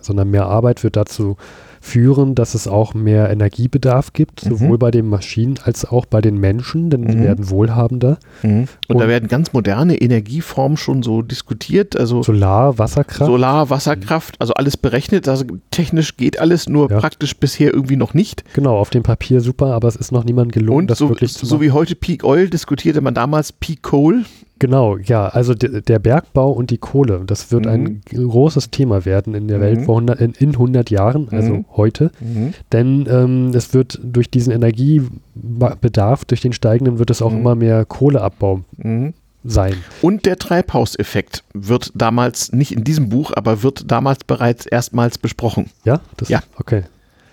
Sondern 0.00 0.30
mehr 0.30 0.46
Arbeit 0.46 0.82
wird 0.84 0.96
dazu 0.96 1.36
führen, 1.80 2.34
dass 2.34 2.54
es 2.54 2.68
auch 2.68 2.92
mehr 2.94 3.30
Energiebedarf 3.30 4.12
gibt, 4.12 4.44
mhm. 4.44 4.50
sowohl 4.50 4.78
bei 4.78 4.90
den 4.90 5.08
Maschinen 5.08 5.58
als 5.62 5.84
auch 5.86 6.04
bei 6.04 6.20
den 6.20 6.38
Menschen, 6.38 6.90
denn 6.90 7.02
mhm. 7.02 7.08
die 7.08 7.20
werden 7.20 7.50
wohlhabender. 7.50 8.18
Mhm. 8.42 8.68
Und, 8.88 8.96
Und, 8.96 8.98
da 8.98 9.08
werden 9.08 9.28
ganz 9.28 9.52
moderne 9.52 9.96
Energieformen 9.96 10.76
schon 10.76 11.02
so 11.02 11.22
diskutiert. 11.22 11.98
Also 11.98 12.22
Solar, 12.22 12.78
Wasserkraft. 12.78 13.30
Solar, 13.30 13.70
Wasserkraft, 13.70 14.36
also 14.40 14.52
alles 14.54 14.76
berechnet. 14.76 15.26
Also 15.26 15.44
technisch 15.70 16.16
geht 16.16 16.38
alles, 16.38 16.68
nur 16.68 16.90
ja. 16.90 16.98
praktisch 17.00 17.36
bisher 17.36 17.72
irgendwie 17.72 17.96
noch 17.96 18.12
nicht. 18.12 18.44
Genau, 18.52 18.76
auf 18.76 18.90
dem 18.90 19.02
Papier 19.02 19.40
super, 19.40 19.74
aber 19.74 19.88
es 19.88 19.96
ist 19.96 20.12
noch 20.12 20.24
niemand 20.24 20.52
gelungen, 20.52 20.80
Und 20.80 20.90
das 20.90 20.98
so, 20.98 21.08
wirklich 21.08 21.32
zu 21.32 21.46
machen. 21.46 21.48
So 21.48 21.60
wie 21.62 21.70
heute 21.70 21.94
Peak 21.96 22.24
Oil 22.24 22.50
diskutierte 22.50 23.00
man 23.00 23.14
damals 23.14 23.52
Peak 23.52 23.82
Coal. 23.82 24.24
Genau, 24.60 24.98
ja, 24.98 25.26
also 25.26 25.54
der 25.54 25.98
Bergbau 25.98 26.50
und 26.52 26.70
die 26.70 26.76
Kohle, 26.76 27.22
das 27.26 27.50
wird 27.50 27.64
mhm. 27.64 27.70
ein 27.70 28.00
großes 28.12 28.70
Thema 28.70 29.06
werden 29.06 29.34
in 29.34 29.48
der 29.48 29.56
mhm. 29.56 29.62
Welt 29.62 29.82
vor 29.86 29.96
100, 29.96 30.20
in, 30.20 30.32
in 30.32 30.50
100 30.50 30.90
Jahren, 30.90 31.28
also 31.30 31.54
mhm. 31.54 31.64
heute. 31.76 32.10
Mhm. 32.20 32.52
Denn 32.70 33.08
ähm, 33.10 33.52
es 33.54 33.72
wird 33.72 33.98
durch 34.02 34.30
diesen 34.30 34.52
Energiebedarf, 34.52 36.26
durch 36.26 36.42
den 36.42 36.52
steigenden, 36.52 36.98
wird 36.98 37.10
es 37.10 37.22
auch 37.22 37.32
mhm. 37.32 37.38
immer 37.38 37.54
mehr 37.54 37.86
Kohleabbau 37.86 38.60
mhm. 38.76 39.14
sein. 39.44 39.76
Und 40.02 40.26
der 40.26 40.36
Treibhauseffekt 40.36 41.42
wird 41.54 41.90
damals, 41.94 42.52
nicht 42.52 42.72
in 42.72 42.84
diesem 42.84 43.08
Buch, 43.08 43.32
aber 43.34 43.62
wird 43.62 43.90
damals 43.90 44.24
bereits 44.24 44.66
erstmals 44.66 45.16
besprochen. 45.16 45.70
Ja? 45.86 46.02
Das, 46.18 46.28
ja. 46.28 46.42
Okay 46.58 46.82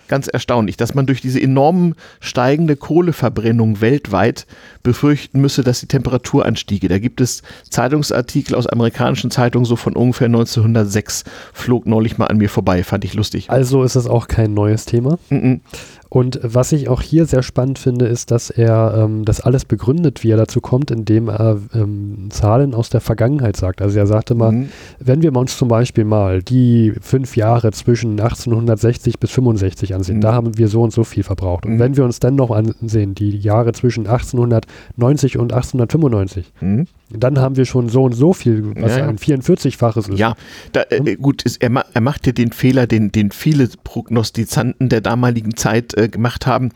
ganz 0.08 0.28
erstaunlich, 0.28 0.78
dass 0.78 0.94
man 0.94 1.06
durch 1.06 1.22
diese 1.22 1.42
enorm 1.42 1.96
steigende 2.20 2.76
Kohleverbrennung 2.76 3.82
weltweit 3.82 4.46
befürchten 4.84 5.42
müsse, 5.42 5.64
dass 5.64 5.80
die 5.80 5.88
Temperatur 5.88 6.46
anstiege. 6.46 6.88
Da 6.88 7.00
gibt 7.00 7.22
es 7.22 7.44
Zeitungsartikel 7.70 8.56
aus 8.56 8.68
amerikanischen 8.68 9.32
Zeitungen 9.32 9.66
so 9.66 9.76
von 9.76 9.94
ungefähr 9.94 10.28
1906, 10.28 11.24
flog 11.54 11.86
neulich 11.86 12.18
mal 12.18 12.28
an 12.28 12.38
mir 12.38 12.50
vorbei, 12.50 12.84
fand 12.84 13.06
ich 13.06 13.14
lustig. 13.14 13.50
Also 13.50 13.84
ist 13.84 13.96
das 13.96 14.08
auch 14.08 14.28
kein 14.28 14.54
neues 14.54 14.86
Thema. 14.86 15.18
Mm 15.30 15.36
-mm. 15.36 15.60
Und 16.10 16.40
was 16.42 16.72
ich 16.72 16.90
auch 16.90 17.02
hier 17.02 17.26
sehr 17.26 17.44
spannend 17.44 17.80
finde, 17.80 18.06
ist, 18.06 18.32
dass 18.32 18.50
er 18.50 18.94
ähm, 18.98 19.26
das 19.26 19.42
alles 19.42 19.66
begründet, 19.66 20.24
wie 20.24 20.32
er 20.32 20.38
dazu 20.38 20.62
kommt, 20.62 20.92
indem 20.92 21.28
er 21.30 21.60
ähm, 21.74 22.28
Zahlen 22.30 22.74
aus 22.74 22.90
der 22.90 23.02
Vergangenheit 23.02 23.58
sagt. 23.58 23.82
Also 23.82 23.98
er 23.98 24.08
sagte 24.08 24.36
mal, 24.36 24.52
mhm. 24.52 24.70
wenn 25.00 25.22
wir 25.22 25.36
uns 25.36 25.58
zum 25.58 25.68
Beispiel 25.68 26.06
mal 26.06 26.42
die 26.42 26.94
fünf 27.02 27.36
Jahre 27.36 27.72
zwischen 27.72 28.20
1860 28.20 29.20
bis 29.20 29.32
65 29.32 29.96
ansehen, 29.96 30.18
mhm. 30.18 30.22
da 30.22 30.34
haben 30.34 30.58
wir 30.58 30.68
so 30.68 30.82
und 30.82 30.94
so 30.94 31.04
viel 31.04 31.24
verbraucht. 31.24 31.66
Und 31.66 31.76
mhm. 31.76 31.80
wenn 31.80 31.98
wir 31.98 32.06
uns 32.06 32.20
dann 32.20 32.36
noch 32.36 32.52
ansehen, 32.52 33.14
die 33.14 33.38
Jahre 33.38 33.74
zwischen 33.74 34.08
1890 34.08 35.38
und 35.38 35.52
1895, 35.54 36.54
mhm. 36.62 36.88
Dann 37.10 37.40
haben 37.40 37.56
wir 37.56 37.66
schon 37.66 37.88
so 37.88 38.04
und 38.04 38.14
so 38.14 38.34
viel, 38.34 38.76
was 38.76 38.92
ja, 38.92 39.00
ja. 39.00 39.08
ein 39.08 39.18
44-faches 39.18 40.10
ist. 40.10 40.20
Ja, 40.20 40.36
da, 40.74 40.84
äh, 40.90 41.16
gut, 41.16 41.44
ist, 41.44 41.62
er, 41.64 41.72
er 41.94 42.02
macht 42.02 42.28
ja 42.28 42.34
den 42.34 42.52
Fehler, 42.52 42.86
den, 42.86 43.12
den 43.12 43.32
viele 43.32 43.70
Prognostizanten 43.84 44.90
der 44.90 45.00
damaligen 45.00 45.56
Zeit 45.56 45.98
äh, 45.98 46.10
gemacht 46.10 46.46
haben, 46.46 46.72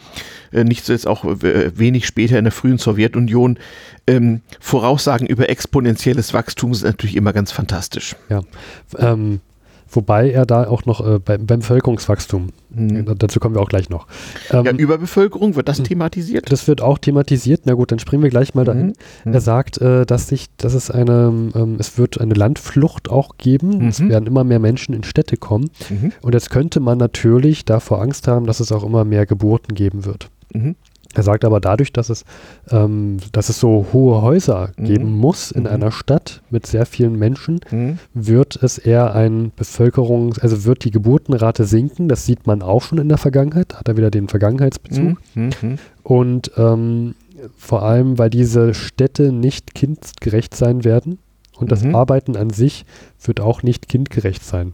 äh, 0.54 0.64
nicht 0.64 0.86
so 0.86 0.94
jetzt 0.94 1.06
auch 1.06 1.26
äh, 1.26 1.78
wenig 1.78 2.08
später 2.08 2.38
in 2.38 2.46
der 2.46 2.54
frühen 2.54 2.78
Sowjetunion, 2.78 3.60
ähm, 4.08 4.42
Voraussagen 4.62 5.28
über 5.28 5.50
exponentielles 5.50 6.34
Wachstum 6.34 6.74
sind 6.74 6.88
natürlich 6.88 7.18
immer 7.18 7.34
ganz 7.34 7.52
fantastisch. 7.52 8.16
Ja, 8.30 8.42
ähm, 8.98 9.42
Wobei 9.92 10.32
er 10.32 10.46
da 10.46 10.68
auch 10.68 10.86
noch 10.86 11.06
äh, 11.06 11.20
beim, 11.20 11.46
beim 11.46 11.60
Bevölkerungswachstum, 11.60 12.50
mhm. 12.70 13.06
dazu 13.18 13.40
kommen 13.40 13.56
wir 13.56 13.62
auch 13.62 13.70
gleich 13.70 13.90
noch. 13.90 14.08
Ähm, 14.50 14.66
ja, 14.66 14.72
Überbevölkerung, 14.72 15.56
wird 15.56 15.68
das 15.68 15.80
hm. 15.80 15.86
thematisiert? 15.86 16.52
Das 16.52 16.68
wird 16.68 16.82
auch 16.82 16.98
thematisiert. 16.98 17.62
Na 17.66 17.74
gut, 17.74 17.92
dann 17.92 18.00
springen 18.00 18.24
wir 18.24 18.30
gleich 18.30 18.56
mal 18.56 18.64
dahin. 18.64 18.94
Mhm. 19.26 19.34
Er 19.34 19.42
sagt, 19.42 19.80
äh, 19.80 20.06
dass 20.06 20.28
sich, 20.28 20.48
dass 20.58 20.74
es 20.74 20.90
eine, 20.90 21.52
ähm, 21.54 21.76
es 21.78 21.98
wird 21.98 22.20
eine 22.22 22.34
Landflucht 22.34 23.10
auch 23.10 23.38
geben. 23.38 23.80
Mhm. 23.80 23.88
Es 23.90 24.00
werden 24.00 24.28
immer 24.28 24.44
mehr 24.44 24.60
Menschen 24.60 24.96
in 24.96 25.04
Städte 25.04 25.38
kommen. 25.38 25.70
Mhm. 25.90 26.14
Und 26.22 26.34
jetzt 26.34 26.50
könnte 26.50 26.80
man 26.80 26.98
natürlich 26.98 27.66
davor 27.66 28.02
Angst 28.02 28.28
haben, 28.28 28.46
dass 28.46 28.60
es 28.60 28.72
auch 28.72 28.84
immer 28.84 29.04
mehr 29.04 29.26
Geburten 29.26 29.76
geben 29.76 30.06
wird. 30.06 30.30
Mhm. 31.14 31.18
Er 31.18 31.24
sagt 31.24 31.46
aber 31.46 31.60
dadurch, 31.60 31.94
dass 31.94 32.10
es, 32.10 32.26
ähm, 32.70 33.18
dass 33.32 33.50
es 33.50 33.60
so 33.60 33.88
hohe 33.94 34.22
Häuser 34.22 34.72
mhm. 34.78 34.84
geben 34.86 35.18
muss 35.18 35.52
in 35.52 35.64
mhm. 35.64 35.70
einer 35.70 35.92
Stadt 35.92 36.42
mit 36.50 36.66
sehr 36.68 36.86
vielen 36.86 37.18
Menschen, 37.18 37.62
mhm. 37.70 38.00
wird 38.14 38.62
es 38.62 38.78
eher 38.78 39.14
ein 39.14 39.52
Bevölkerungs-, 39.52 40.40
also 40.40 40.66
wird 40.66 40.84
die 40.84 40.92
Geburtenrate 40.92 41.66
sinken. 41.66 42.08
Das 42.08 42.26
sieht 42.26 42.48
man 42.48 42.62
auch 42.62 42.82
schon 42.82 42.98
in 42.98 43.10
der 43.10 43.18
Vergangenheit, 43.18 43.76
hat 43.76 43.88
er 43.88 43.98
wieder 43.98 44.12
den 44.12 44.28
Vergangenheitsbezug. 44.28 45.18
Mhm. 45.36 45.50
Mhm. 45.62 45.80
Und 46.04 46.52
ähm, 46.58 47.16
vor 47.58 47.84
allem, 47.84 48.18
weil 48.18 48.30
diese 48.30 48.74
Städte 48.74 49.32
nicht 49.32 49.74
kindgerecht 49.74 50.56
sein 50.56 50.84
werden 50.84 51.20
und 51.58 51.72
das 51.72 51.84
mhm. 51.84 51.96
Arbeiten 51.96 52.36
an 52.36 52.50
sich 52.50 52.86
wird 53.24 53.40
auch 53.40 53.64
nicht 53.64 53.88
kindgerecht 53.88 54.44
sein. 54.44 54.74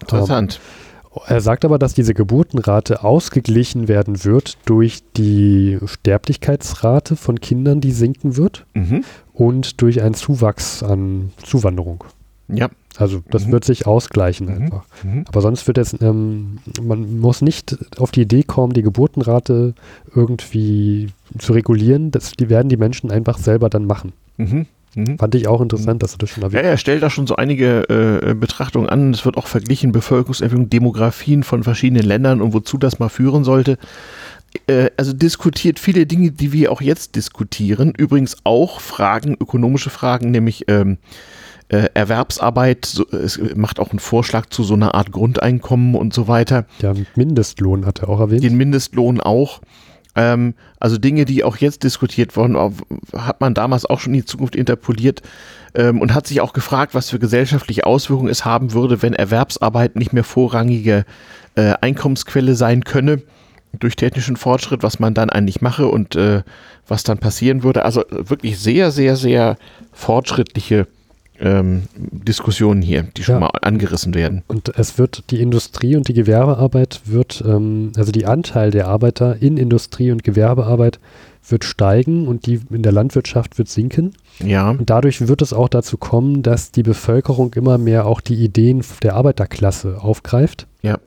Interessant. 0.00 0.60
Um, 0.62 0.85
er 1.26 1.40
sagt 1.40 1.64
aber, 1.64 1.78
dass 1.78 1.94
diese 1.94 2.14
Geburtenrate 2.14 3.02
ausgeglichen 3.02 3.88
werden 3.88 4.24
wird 4.24 4.58
durch 4.66 5.02
die 5.16 5.78
Sterblichkeitsrate 5.84 7.16
von 7.16 7.40
Kindern, 7.40 7.80
die 7.80 7.92
sinken 7.92 8.36
wird 8.36 8.66
mhm. 8.74 9.04
und 9.32 9.80
durch 9.80 10.02
einen 10.02 10.14
Zuwachs 10.14 10.82
an 10.82 11.32
Zuwanderung. 11.42 12.04
Ja. 12.48 12.68
Also 12.98 13.22
das 13.30 13.46
mhm. 13.46 13.52
wird 13.52 13.64
sich 13.64 13.86
ausgleichen 13.86 14.46
mhm. 14.46 14.62
einfach. 14.62 14.84
Mhm. 15.02 15.24
Aber 15.28 15.40
sonst 15.42 15.66
wird 15.66 15.78
es, 15.78 16.00
ähm, 16.00 16.58
man 16.82 17.18
muss 17.20 17.42
nicht 17.42 17.76
auf 17.98 18.10
die 18.10 18.22
Idee 18.22 18.42
kommen, 18.42 18.72
die 18.72 18.82
Geburtenrate 18.82 19.74
irgendwie 20.14 21.08
zu 21.38 21.52
regulieren. 21.52 22.10
Das, 22.10 22.32
die 22.32 22.48
werden 22.48 22.68
die 22.68 22.76
Menschen 22.76 23.10
einfach 23.10 23.38
selber 23.38 23.68
dann 23.68 23.84
machen. 23.84 24.12
Mhm. 24.38 24.66
Mhm. 24.94 25.18
Fand 25.18 25.34
ich 25.34 25.46
auch 25.46 25.60
interessant, 25.60 26.02
dass 26.02 26.12
du 26.12 26.18
das 26.18 26.30
schon 26.30 26.42
erwähnt 26.42 26.62
Ja, 26.64 26.70
er 26.70 26.76
stellt 26.78 27.02
da 27.02 27.10
schon 27.10 27.26
so 27.26 27.36
einige 27.36 27.88
äh, 27.88 28.34
Betrachtungen 28.34 28.88
an. 28.88 29.12
Es 29.12 29.24
wird 29.24 29.36
auch 29.36 29.46
verglichen, 29.46 29.92
Bevölkerungsentwicklung, 29.92 30.70
Demografien 30.70 31.42
von 31.42 31.62
verschiedenen 31.62 32.04
Ländern 32.04 32.40
und 32.40 32.54
wozu 32.54 32.78
das 32.78 32.98
mal 32.98 33.08
führen 33.08 33.44
sollte. 33.44 33.78
äh, 34.66 34.90
also 34.96 35.12
diskutiert 35.12 35.78
viele 35.78 36.06
Dinge, 36.06 36.30
die 36.30 36.52
wir 36.52 36.72
auch 36.72 36.80
jetzt 36.80 37.14
diskutieren. 37.14 37.92
Übrigens 37.96 38.38
auch 38.44 38.80
Fragen, 38.80 39.36
ökonomische 39.38 39.90
Fragen, 39.90 40.30
nämlich 40.30 40.64
ähm, 40.68 40.98
äh, 41.68 41.88
Erwerbsarbeit. 41.94 42.86
So, 42.86 43.06
es 43.10 43.38
macht 43.54 43.80
auch 43.80 43.90
einen 43.90 43.98
Vorschlag 43.98 44.46
zu 44.46 44.62
so 44.62 44.74
einer 44.74 44.94
Art 44.94 45.12
Grundeinkommen 45.12 45.94
und 45.94 46.14
so 46.14 46.28
weiter. 46.28 46.66
Ja, 46.80 46.94
Mindestlohn 47.16 47.86
hat 47.86 48.00
er 48.00 48.08
auch 48.08 48.20
erwähnt. 48.20 48.44
Den 48.44 48.56
Mindestlohn 48.56 49.20
auch. 49.20 49.60
Ähm, 50.16 50.54
also 50.80 50.98
Dinge, 50.98 51.26
die 51.26 51.44
auch 51.44 51.58
jetzt 51.58 51.84
diskutiert 51.84 52.36
wurden, 52.36 52.56
hat 53.14 53.40
man 53.40 53.54
damals 53.54 53.84
auch 53.86 54.00
schon 54.00 54.14
in 54.14 54.20
die 54.20 54.26
Zukunft 54.26 54.56
interpoliert 54.56 55.22
ähm, 55.74 56.00
und 56.00 56.14
hat 56.14 56.26
sich 56.26 56.40
auch 56.40 56.54
gefragt, 56.54 56.94
was 56.94 57.10
für 57.10 57.18
gesellschaftliche 57.18 57.86
Auswirkungen 57.86 58.30
es 58.30 58.44
haben 58.44 58.72
würde, 58.72 59.02
wenn 59.02 59.12
Erwerbsarbeit 59.12 59.94
nicht 59.96 60.12
mehr 60.12 60.24
vorrangige 60.24 61.04
äh, 61.54 61.74
Einkommensquelle 61.80 62.54
sein 62.54 62.82
könne 62.82 63.22
durch 63.78 63.94
technischen 63.94 64.36
Fortschritt, 64.36 64.82
was 64.82 64.98
man 64.98 65.12
dann 65.12 65.28
eigentlich 65.28 65.60
mache 65.60 65.86
und 65.86 66.16
äh, 66.16 66.42
was 66.88 67.02
dann 67.02 67.18
passieren 67.18 67.62
würde. 67.62 67.84
Also 67.84 68.04
wirklich 68.08 68.58
sehr, 68.58 68.90
sehr, 68.90 69.16
sehr 69.16 69.58
fortschrittliche 69.92 70.86
ähm, 71.40 71.84
Diskussionen 71.96 72.82
hier, 72.82 73.02
die 73.02 73.22
schon 73.22 73.36
ja. 73.36 73.40
mal 73.40 73.50
angerissen 73.62 74.14
werden. 74.14 74.42
Und 74.46 74.76
es 74.76 74.98
wird 74.98 75.30
die 75.30 75.40
Industrie 75.40 75.96
und 75.96 76.08
die 76.08 76.14
Gewerbearbeit 76.14 77.02
wird, 77.04 77.42
ähm, 77.46 77.92
also 77.96 78.12
die 78.12 78.26
Anteil 78.26 78.70
der 78.70 78.88
Arbeiter 78.88 79.40
in 79.40 79.56
Industrie 79.56 80.10
und 80.10 80.24
Gewerbearbeit 80.24 80.98
wird 81.48 81.64
steigen 81.64 82.26
und 82.26 82.46
die 82.46 82.60
in 82.70 82.82
der 82.82 82.92
Landwirtschaft 82.92 83.58
wird 83.58 83.68
sinken. 83.68 84.12
Ja. 84.44 84.70
Und 84.70 84.90
dadurch 84.90 85.26
wird 85.26 85.42
es 85.42 85.52
auch 85.52 85.68
dazu 85.68 85.96
kommen, 85.96 86.42
dass 86.42 86.72
die 86.72 86.82
Bevölkerung 86.82 87.54
immer 87.54 87.78
mehr 87.78 88.06
auch 88.06 88.20
die 88.20 88.34
Ideen 88.34 88.82
der 89.02 89.14
Arbeiterklasse 89.14 89.98
aufgreift. 90.00 90.66
Ja. 90.82 90.98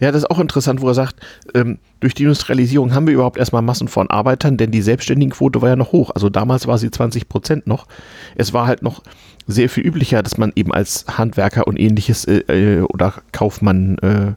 Ja, 0.00 0.12
das 0.12 0.24
ist 0.24 0.30
auch 0.30 0.38
interessant, 0.38 0.82
wo 0.82 0.88
er 0.88 0.94
sagt, 0.94 1.16
ähm, 1.54 1.78
durch 2.00 2.14
die 2.14 2.24
Industrialisierung 2.24 2.94
haben 2.94 3.06
wir 3.06 3.14
überhaupt 3.14 3.38
erstmal 3.38 3.62
Massen 3.62 3.88
von 3.88 4.10
Arbeitern, 4.10 4.58
denn 4.58 4.70
die 4.70 4.82
Selbstständigenquote 4.82 5.62
war 5.62 5.70
ja 5.70 5.76
noch 5.76 5.92
hoch. 5.92 6.10
Also 6.10 6.28
damals 6.28 6.66
war 6.66 6.76
sie 6.76 6.90
20 6.90 7.28
Prozent 7.28 7.66
noch. 7.66 7.86
Es 8.34 8.52
war 8.52 8.66
halt 8.66 8.82
noch 8.82 9.02
sehr 9.46 9.68
viel 9.68 9.86
üblicher, 9.86 10.22
dass 10.22 10.38
man 10.38 10.52
eben 10.56 10.72
als 10.72 11.04
Handwerker 11.06 11.66
und 11.66 11.78
ähnliches 11.78 12.24
äh, 12.24 12.38
äh 12.48 12.80
oder 12.80 13.14
Kaufmann 13.32 13.98
äh, 13.98 14.32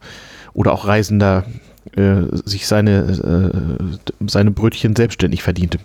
oder 0.53 0.73
auch 0.73 0.87
Reisender 0.87 1.45
äh, 1.95 2.23
sich 2.45 2.67
seine, 2.67 3.51
äh, 4.21 4.27
seine 4.27 4.51
Brötchen 4.51 4.95
selbstständig 4.95 5.43
verdiente. 5.43 5.79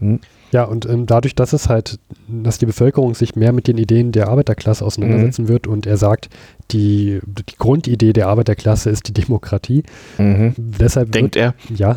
Hm? 0.00 0.20
Ja, 0.54 0.62
und 0.62 0.88
ähm, 0.88 1.06
dadurch, 1.06 1.34
dass 1.34 1.52
es 1.52 1.68
halt, 1.68 1.98
dass 2.28 2.58
die 2.58 2.66
Bevölkerung 2.66 3.16
sich 3.16 3.34
mehr 3.34 3.52
mit 3.52 3.66
den 3.66 3.76
Ideen 3.76 4.12
der 4.12 4.28
Arbeiterklasse 4.28 4.84
auseinandersetzen 4.84 5.46
mhm. 5.46 5.48
wird 5.48 5.66
und 5.66 5.84
er 5.84 5.96
sagt, 5.96 6.28
die, 6.70 7.18
die 7.26 7.56
Grundidee 7.58 8.12
der 8.12 8.28
Arbeiterklasse 8.28 8.88
ist 8.88 9.08
die 9.08 9.12
Demokratie. 9.12 9.82
Mhm. 10.16 10.54
Deshalb 10.56 11.10
Denkt 11.10 11.34
wird, 11.34 11.56
er. 11.70 11.76
Ja. 11.76 11.96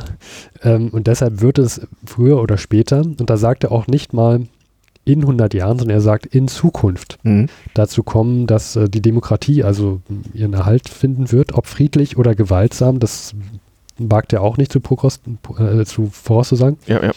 Ähm, 0.63 0.89
und 0.89 1.05
deshalb 1.05 1.41
wird 1.41 1.59
es 1.59 1.81
früher 2.03 2.41
oder 2.41 2.57
später, 2.57 3.01
und 3.01 3.29
da 3.29 3.37
sagt 3.37 3.63
er 3.63 3.71
auch 3.71 3.85
nicht 3.85 4.13
mal 4.13 4.47
in 5.07 5.21
100 5.21 5.53
Jahren, 5.53 5.79
sondern 5.79 5.97
er 5.97 6.01
sagt 6.01 6.25
in 6.25 6.47
Zukunft 6.47 7.17
mhm. 7.23 7.47
dazu 7.73 8.03
kommen, 8.03 8.45
dass 8.47 8.75
äh, 8.75 8.89
die 8.89 9.01
Demokratie 9.01 9.63
also 9.63 10.01
ihren 10.33 10.53
Erhalt 10.53 10.89
finden 10.89 11.31
wird, 11.31 11.53
ob 11.53 11.65
friedlich 11.65 12.17
oder 12.17 12.35
gewaltsam, 12.35 12.99
das 12.99 13.33
wagt 13.97 14.33
er 14.33 14.41
auch 14.41 14.57
nicht 14.57 14.71
zu, 14.71 14.79
äh, 14.79 15.85
zu 15.85 16.09
vorauszusagen. 16.11 16.77
Ja, 16.87 17.03
ja. 17.03 17.11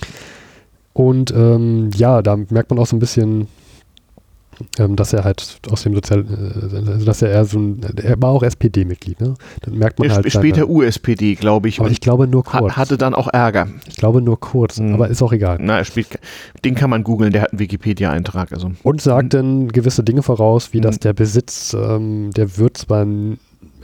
Und 0.92 1.32
ähm, 1.32 1.90
ja, 1.94 2.22
da 2.22 2.36
merkt 2.36 2.70
man 2.70 2.78
auch 2.78 2.86
so 2.86 2.96
ein 2.96 3.00
bisschen, 3.00 3.48
ähm, 4.78 4.96
dass 4.96 5.12
er 5.12 5.24
halt 5.24 5.60
aus 5.70 5.82
dem 5.82 5.94
Sozial, 5.94 6.20
äh, 6.20 7.04
dass 7.04 7.22
er 7.22 7.30
eher 7.30 7.44
so 7.44 7.58
ein, 7.58 7.80
er 8.02 8.20
war 8.20 8.30
auch 8.30 8.42
SPD-Mitglied, 8.42 9.20
ne? 9.20 9.34
Dann 9.62 9.78
merkt 9.78 9.98
man 9.98 10.10
halt. 10.10 10.30
Später 10.30 10.68
USPD, 10.68 11.34
glaube 11.34 11.68
ich. 11.68 11.80
Aber 11.80 11.90
ich 11.90 12.00
glaube 12.00 12.26
nur 12.26 12.44
kurz. 12.44 12.76
Hatte 12.76 12.98
dann 12.98 13.14
auch 13.14 13.28
Ärger. 13.32 13.68
Ich 13.88 13.96
glaube 13.96 14.22
nur 14.22 14.38
kurz, 14.38 14.78
mhm. 14.78 14.94
aber 14.94 15.08
ist 15.08 15.22
auch 15.22 15.32
egal. 15.32 15.58
Na, 15.60 15.78
er 15.78 15.84
spielt, 15.84 16.18
den 16.64 16.74
kann 16.74 16.90
man 16.90 17.04
googeln, 17.04 17.32
der 17.32 17.42
hat 17.42 17.52
einen 17.52 17.58
Wikipedia-Eintrag. 17.58 18.52
Also. 18.52 18.72
Und 18.82 19.00
sagt 19.00 19.24
mhm. 19.24 19.28
dann 19.30 19.68
gewisse 19.68 20.02
Dinge 20.02 20.22
voraus, 20.22 20.72
wie 20.72 20.78
mhm. 20.78 20.82
dass 20.82 20.98
der 20.98 21.12
Besitz, 21.12 21.74
ähm, 21.74 22.30
der 22.32 22.58
wird 22.58 22.76
zwar, 22.76 23.06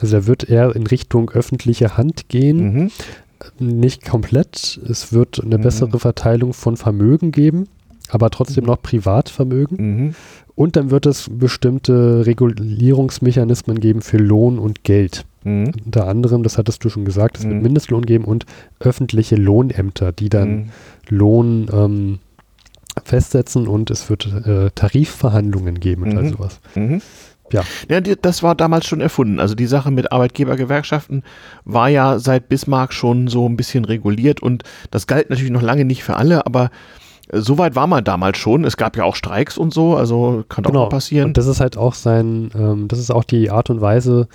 also 0.01 0.11
der 0.11 0.27
wird 0.27 0.49
eher 0.49 0.75
in 0.75 0.87
Richtung 0.87 1.31
öffentliche 1.31 1.97
Hand 1.97 2.29
gehen, 2.29 2.75
mhm. 2.75 2.91
nicht 3.59 4.05
komplett. 4.05 4.81
Es 4.89 5.13
wird 5.13 5.43
eine 5.43 5.59
mhm. 5.59 5.63
bessere 5.63 5.99
Verteilung 5.99 6.53
von 6.53 6.77
Vermögen 6.77 7.33
geben 7.33 7.69
aber 8.11 8.31
trotzdem 8.31 8.65
noch 8.65 8.81
Privatvermögen. 8.81 9.77
Mhm. 9.79 10.15
Und 10.55 10.77
dann 10.77 10.91
wird 10.91 11.07
es 11.07 11.29
bestimmte 11.31 12.25
Regulierungsmechanismen 12.25 13.79
geben 13.79 14.01
für 14.01 14.17
Lohn 14.17 14.59
und 14.59 14.85
Geld. 14.85 15.27
Mhm. 15.45 15.73
Unter 15.85 16.09
anderem, 16.09 16.43
das 16.43 16.57
hattest 16.59 16.85
du 16.85 16.89
schon 16.89 17.05
gesagt, 17.05 17.39
es 17.39 17.45
mhm. 17.45 17.51
wird 17.51 17.63
Mindestlohn 17.63 18.07
geben 18.07 18.25
und 18.25 18.47
öffentliche 18.81 19.37
Lohnämter, 19.37 20.13
die 20.13 20.29
dann 20.29 20.51
mhm. 20.51 20.69
Lohn 21.09 21.69
ähm, 21.73 22.19
festsetzen 23.05 23.69
und 23.69 23.91
es 23.91 24.09
wird 24.09 24.27
äh, 24.47 24.71
Tarifverhandlungen 24.75 25.79
geben 25.79 26.05
und 26.05 26.17
all 26.17 26.25
mhm. 26.25 26.31
sowas. 26.31 26.61
Mhm. 26.75 27.03
Ja. 27.53 27.63
ja, 27.89 28.01
das 28.01 28.43
war 28.43 28.55
damals 28.57 28.87
schon 28.87 29.01
erfunden. 29.01 29.39
Also 29.39 29.55
die 29.55 29.67
Sache 29.67 29.93
mit 29.93 30.11
Arbeitgebergewerkschaften 30.11 31.23
war 31.65 31.89
ja 31.89 32.19
seit 32.19 32.49
Bismarck 32.49 32.93
schon 32.93 33.29
so 33.29 33.49
ein 33.49 33.57
bisschen 33.57 33.85
reguliert 33.85 34.43
und 34.43 34.65
das 34.91 35.07
galt 35.07 35.31
natürlich 35.31 35.53
noch 35.53 35.63
lange 35.63 35.85
nicht 35.85 36.03
für 36.03 36.17
alle, 36.17 36.45
aber 36.45 36.71
Soweit 37.33 37.75
war 37.75 37.87
man 37.87 38.05
damals 38.05 38.39
schon. 38.39 38.65
Es 38.65 38.77
gab 38.77 38.97
ja 38.97 39.05
auch 39.05 39.17
Streiks 39.17 39.59
und 39.59 39.75
so, 39.75 39.97
also 39.97 40.45
kann 40.49 40.65
genau. 40.65 40.85
auch 40.85 40.89
passieren. 40.89 41.29
Und 41.29 41.39
das 41.39 41.47
ist 41.47 41.61
halt 41.61 41.77
auch 41.77 41.95
sein, 41.95 42.51
ähm, 42.55 42.89
das 42.89 42.99
ist 42.99 43.11
auch 43.11 43.25
die 43.25 43.51
Art 43.51 43.69
und 43.71 43.81
Weise, 43.81 44.29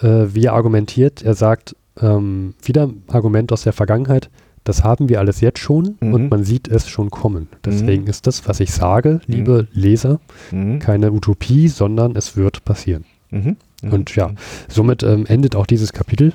äh, 0.00 0.26
wie 0.32 0.46
er 0.46 0.54
argumentiert. 0.54 1.22
Er 1.22 1.34
sagt, 1.34 1.76
ähm, 2.00 2.54
wieder 2.62 2.90
Argument 3.08 3.52
aus 3.52 3.62
der 3.62 3.72
Vergangenheit, 3.72 4.30
das 4.64 4.82
haben 4.82 5.08
wir 5.08 5.20
alles 5.20 5.40
jetzt 5.40 5.58
schon 5.58 5.96
mhm. 6.00 6.14
und 6.14 6.30
man 6.30 6.44
sieht 6.44 6.68
es 6.68 6.88
schon 6.88 7.10
kommen. 7.10 7.48
Deswegen 7.64 8.04
mhm. 8.04 8.08
ist 8.08 8.26
das, 8.26 8.48
was 8.48 8.60
ich 8.60 8.72
sage, 8.72 9.20
liebe 9.26 9.68
mhm. 9.72 9.80
Leser, 9.80 10.20
mhm. 10.50 10.78
keine 10.78 11.12
Utopie, 11.12 11.68
sondern 11.68 12.16
es 12.16 12.36
wird 12.36 12.64
passieren. 12.64 13.04
Mhm. 13.30 13.56
Mhm. 13.82 13.92
Und 13.92 14.16
ja, 14.16 14.30
somit 14.68 15.02
ähm, 15.02 15.26
endet 15.26 15.54
auch 15.54 15.66
dieses 15.66 15.92
Kapitel. 15.92 16.32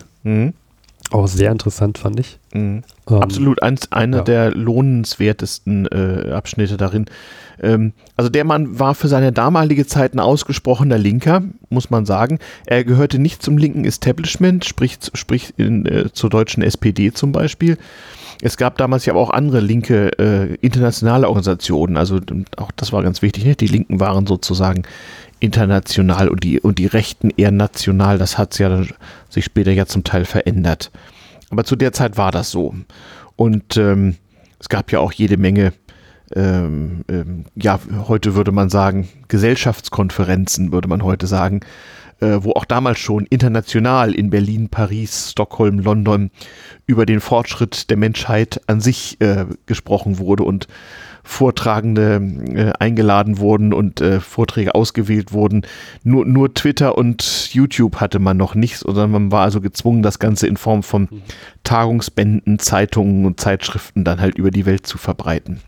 Auch 1.12 1.28
sehr 1.28 1.52
interessant, 1.52 1.98
fand 1.98 2.20
ich. 2.20 2.38
Mhm. 2.54 2.84
Ähm, 3.10 3.22
Absolut, 3.22 3.64
eins, 3.64 3.92
einer 3.92 4.18
ja. 4.18 4.24
der 4.24 4.52
lohnenswertesten 4.52 5.88
äh, 5.88 6.32
Abschnitte 6.32 6.78
darin. 6.78 7.06
Ähm, 7.62 7.94
also 8.16 8.30
der 8.30 8.44
Mann 8.44 8.80
war 8.80 8.94
für 8.94 9.08
seine 9.08 9.32
damalige 9.32 9.88
Zeit 9.88 10.14
ein 10.14 10.20
ausgesprochener 10.20 10.98
Linker, 10.98 11.42
muss 11.70 11.90
man 11.90 12.06
sagen. 12.06 12.40
Er 12.68 12.84
gehörte 12.84 13.18
nicht 13.18 13.42
zum 13.42 13.58
linken 13.58 13.86
Establishment, 13.86 14.66
sprich, 14.66 15.00
sprich 15.14 15.54
in, 15.58 15.86
äh, 15.88 16.12
zur 16.14 16.30
deutschen 16.30 16.62
SPD 16.62 17.12
zum 17.12 17.32
Beispiel. 17.32 17.78
Es 18.42 18.56
gab 18.56 18.78
damals 18.78 19.06
ja 19.06 19.16
auch 19.16 19.32
andere 19.32 19.60
linke 19.60 20.18
äh, 20.18 20.56
internationale 20.62 21.28
Organisationen, 21.28 21.98
also 21.98 22.20
auch 22.56 22.72
das 22.72 22.94
war 22.94 23.04
ganz 23.04 23.22
wichtig, 23.22 23.44
ne? 23.44 23.56
die 23.56 23.68
Linken 23.68 24.00
waren 24.00 24.28
sozusagen 24.28 24.84
international 25.40 26.28
und 26.28 26.44
die, 26.44 26.60
und 26.60 26.80
die 26.80 26.86
Rechten 26.86 27.30
eher 27.36 27.52
national. 27.52 28.18
Das 28.18 28.38
hat 28.38 28.58
ja 28.60 28.84
sich 29.30 29.46
später 29.46 29.72
ja 29.72 29.86
zum 29.86 30.04
Teil 30.04 30.26
verändert. 30.26 30.92
Aber 31.50 31.64
zu 31.64 31.76
der 31.76 31.94
Zeit 31.94 32.18
war 32.18 32.32
das 32.32 32.52
so. 32.52 32.76
Und 33.36 33.78
ähm, 33.78 34.16
es 34.60 34.70
gab 34.70 34.92
ja 34.92 35.00
auch 35.00 35.12
jede 35.12 35.38
Menge, 35.38 35.74
ähm, 36.36 37.04
ähm, 37.10 37.46
ja, 37.56 37.80
heute 38.08 38.36
würde 38.36 38.52
man 38.52 38.70
sagen, 38.70 39.08
Gesellschaftskonferenzen, 39.28 40.72
würde 40.72 40.88
man 40.88 41.04
heute 41.04 41.26
sagen, 41.26 41.62
äh, 42.20 42.38
wo 42.42 42.52
auch 42.52 42.66
damals 42.66 43.00
schon 43.00 43.26
international 43.26 44.14
in 44.14 44.30
Berlin, 44.30 44.70
Paris, 44.70 45.32
Stockholm, 45.32 45.80
London 45.80 46.32
über 46.86 47.06
den 47.06 47.22
Fortschritt 47.22 47.90
der 47.90 47.98
Menschheit 47.98 48.62
an 48.68 48.82
sich 48.82 49.20
äh, 49.22 49.46
gesprochen 49.66 50.20
wurde 50.20 50.44
und 50.44 50.68
Vortragende 51.30 52.20
äh, 52.56 52.74
eingeladen 52.80 53.38
wurden 53.38 53.72
und 53.72 54.02
äh, 54.02 54.20
Vorträge 54.20 54.74
ausgewählt 54.74 55.32
wurden. 55.32 55.62
Nur, 56.04 56.26
nur 56.26 56.56
Twitter 56.56 56.98
und 56.98 57.54
YouTube 57.54 57.98
hatte 57.98 58.18
man 58.18 58.36
noch 58.36 58.56
nicht, 58.56 58.80
sondern 58.80 59.12
man 59.12 59.32
war 59.32 59.44
also 59.44 59.62
gezwungen, 59.62 60.02
das 60.02 60.18
Ganze 60.18 60.48
in 60.48 60.58
Form 60.58 60.82
von 60.82 61.04
mhm. 61.04 61.22
Tagungsbänden, 61.64 62.58
Zeitungen 62.58 63.28
und 63.28 63.40
Zeitschriften 63.40 64.04
dann 64.04 64.20
halt 64.20 64.40
über 64.40 64.50
die 64.50 64.66
Welt 64.66 64.88
zu 64.88 64.98
verbreiten. 64.98 65.62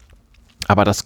Aber 0.67 0.83
das 0.83 1.05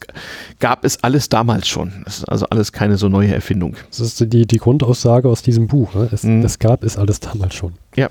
gab 0.60 0.86
es 0.86 1.04
alles 1.04 1.28
damals 1.28 1.68
schon. 1.68 1.92
Das 2.06 2.20
ist 2.20 2.26
also 2.30 2.48
alles 2.48 2.72
keine 2.72 2.96
so 2.96 3.10
neue 3.10 3.34
Erfindung. 3.34 3.76
Das 3.90 4.00
ist 4.00 4.22
die, 4.34 4.48
die 4.48 4.58
Grundaussage 4.58 5.28
aus 5.28 5.42
diesem 5.42 5.68
Buch. 5.68 5.94
Ne? 5.94 6.08
Es, 6.14 6.24
mhm. 6.24 6.42
Das 6.42 6.60
gab 6.60 6.84
es 6.84 6.98
alles 6.98 7.20
damals 7.20 7.56
schon. 7.56 7.74
Ja, 7.96 8.10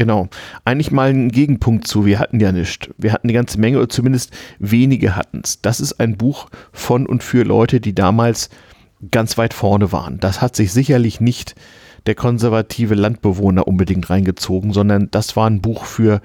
Genau. 0.00 0.30
Eigentlich 0.64 0.90
mal 0.90 1.10
ein 1.10 1.30
Gegenpunkt 1.30 1.86
zu, 1.86 2.06
wir 2.06 2.20
hatten 2.20 2.40
ja 2.40 2.52
nichts. 2.52 2.88
Wir 2.96 3.12
hatten 3.12 3.26
eine 3.26 3.34
ganze 3.34 3.60
Menge, 3.60 3.76
oder 3.76 3.90
zumindest 3.90 4.32
wenige 4.58 5.14
hatten 5.14 5.42
es. 5.44 5.60
Das 5.60 5.78
ist 5.78 6.00
ein 6.00 6.16
Buch 6.16 6.48
von 6.72 7.04
und 7.04 7.22
für 7.22 7.42
Leute, 7.42 7.82
die 7.82 7.94
damals 7.94 8.48
ganz 9.10 9.36
weit 9.36 9.52
vorne 9.52 9.92
waren. 9.92 10.18
Das 10.18 10.40
hat 10.40 10.56
sich 10.56 10.72
sicherlich 10.72 11.20
nicht 11.20 11.54
der 12.06 12.14
konservative 12.14 12.94
Landbewohner 12.94 13.68
unbedingt 13.68 14.08
reingezogen, 14.08 14.72
sondern 14.72 15.10
das 15.10 15.36
war 15.36 15.50
ein 15.50 15.60
Buch 15.60 15.84
für. 15.84 16.22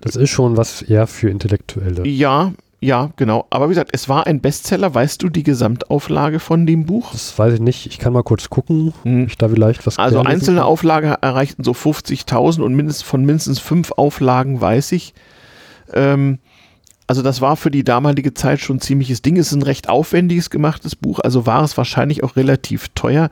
Das 0.00 0.16
ist 0.16 0.30
schon 0.30 0.56
was 0.56 0.82
eher 0.82 1.06
für 1.06 1.30
Intellektuelle. 1.30 2.04
Ja, 2.08 2.54
Ja, 2.82 3.10
genau. 3.16 3.46
Aber 3.50 3.66
wie 3.66 3.72
gesagt, 3.72 3.90
es 3.92 4.08
war 4.08 4.26
ein 4.26 4.40
Bestseller. 4.40 4.94
Weißt 4.94 5.22
du 5.22 5.28
die 5.28 5.42
Gesamtauflage 5.42 6.40
von 6.40 6.64
dem 6.66 6.86
Buch? 6.86 7.12
Das 7.12 7.38
weiß 7.38 7.54
ich 7.54 7.60
nicht. 7.60 7.86
Ich 7.86 7.98
kann 7.98 8.14
mal 8.14 8.22
kurz 8.22 8.48
gucken, 8.48 8.94
hm. 9.02 9.26
ich 9.26 9.36
da 9.36 9.48
vielleicht 9.48 9.86
was 9.86 9.98
Also 9.98 10.20
einzelne 10.20 10.64
Auflagen 10.64 11.14
erreichten 11.20 11.62
so 11.62 11.72
50.000 11.72 12.62
und 12.62 12.74
mindestens, 12.74 13.06
von 13.06 13.24
mindestens 13.24 13.58
fünf 13.58 13.92
Auflagen 13.92 14.60
weiß 14.62 14.92
ich. 14.92 15.12
Ähm, 15.92 16.38
also 17.06 17.22
das 17.22 17.42
war 17.42 17.56
für 17.56 17.70
die 17.70 17.84
damalige 17.84 18.32
Zeit 18.32 18.60
schon 18.60 18.76
ein 18.76 18.80
ziemliches 18.80 19.20
Ding. 19.20 19.36
Es 19.36 19.48
ist 19.48 19.58
ein 19.58 19.62
recht 19.62 19.88
aufwendiges 19.88 20.48
gemachtes 20.48 20.96
Buch, 20.96 21.18
also 21.18 21.44
war 21.44 21.62
es 21.64 21.76
wahrscheinlich 21.76 22.22
auch 22.22 22.36
relativ 22.36 22.88
teuer. 22.94 23.30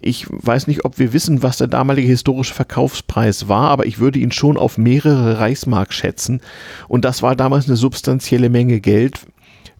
Ich 0.00 0.26
weiß 0.28 0.66
nicht, 0.66 0.84
ob 0.84 0.98
wir 0.98 1.12
wissen, 1.12 1.42
was 1.42 1.56
der 1.58 1.66
damalige 1.66 2.08
historische 2.08 2.54
Verkaufspreis 2.54 3.48
war, 3.48 3.70
aber 3.70 3.86
ich 3.86 3.98
würde 3.98 4.18
ihn 4.18 4.32
schon 4.32 4.56
auf 4.56 4.78
mehrere 4.78 5.38
Reichsmark 5.40 5.92
schätzen. 5.92 6.40
Und 6.86 7.04
das 7.04 7.22
war 7.22 7.34
damals 7.34 7.66
eine 7.66 7.76
substanzielle 7.76 8.48
Menge 8.48 8.80
Geld. 8.80 9.20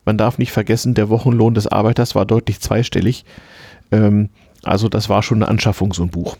Man 0.04 0.18
darf 0.18 0.38
nicht 0.38 0.52
vergessen, 0.52 0.94
der 0.94 1.08
Wochenlohn 1.08 1.54
des 1.54 1.66
Arbeiters 1.66 2.14
war 2.14 2.26
deutlich 2.26 2.60
zweistellig. 2.60 3.24
Ähm, 3.92 4.30
also 4.62 4.88
das 4.88 5.08
war 5.08 5.22
schon 5.22 5.38
eine 5.38 5.48
Anschaffung, 5.48 5.92
so 5.92 6.02
ein 6.02 6.10
Buch. 6.10 6.36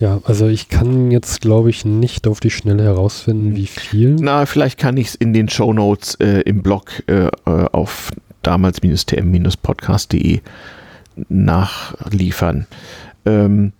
Ja, 0.00 0.20
also 0.24 0.48
ich 0.48 0.68
kann 0.68 1.10
jetzt, 1.10 1.40
glaube 1.40 1.70
ich, 1.70 1.84
nicht 1.84 2.26
auf 2.26 2.40
die 2.40 2.50
Schnelle 2.50 2.82
herausfinden, 2.82 3.54
wie 3.56 3.66
viel. 3.66 4.16
Na, 4.20 4.44
vielleicht 4.44 4.78
kann 4.78 4.96
ich 4.96 5.06
es 5.08 5.14
in 5.14 5.32
den 5.32 5.48
Show 5.48 5.72
Notes 5.72 6.16
äh, 6.16 6.40
im 6.40 6.62
Blog 6.62 7.02
äh, 7.06 7.26
äh 7.26 7.30
auf 7.72 8.10
damals-tm-podcast.de 8.42 10.40
nachliefern. 11.28 12.66
Ähm, 13.24 13.72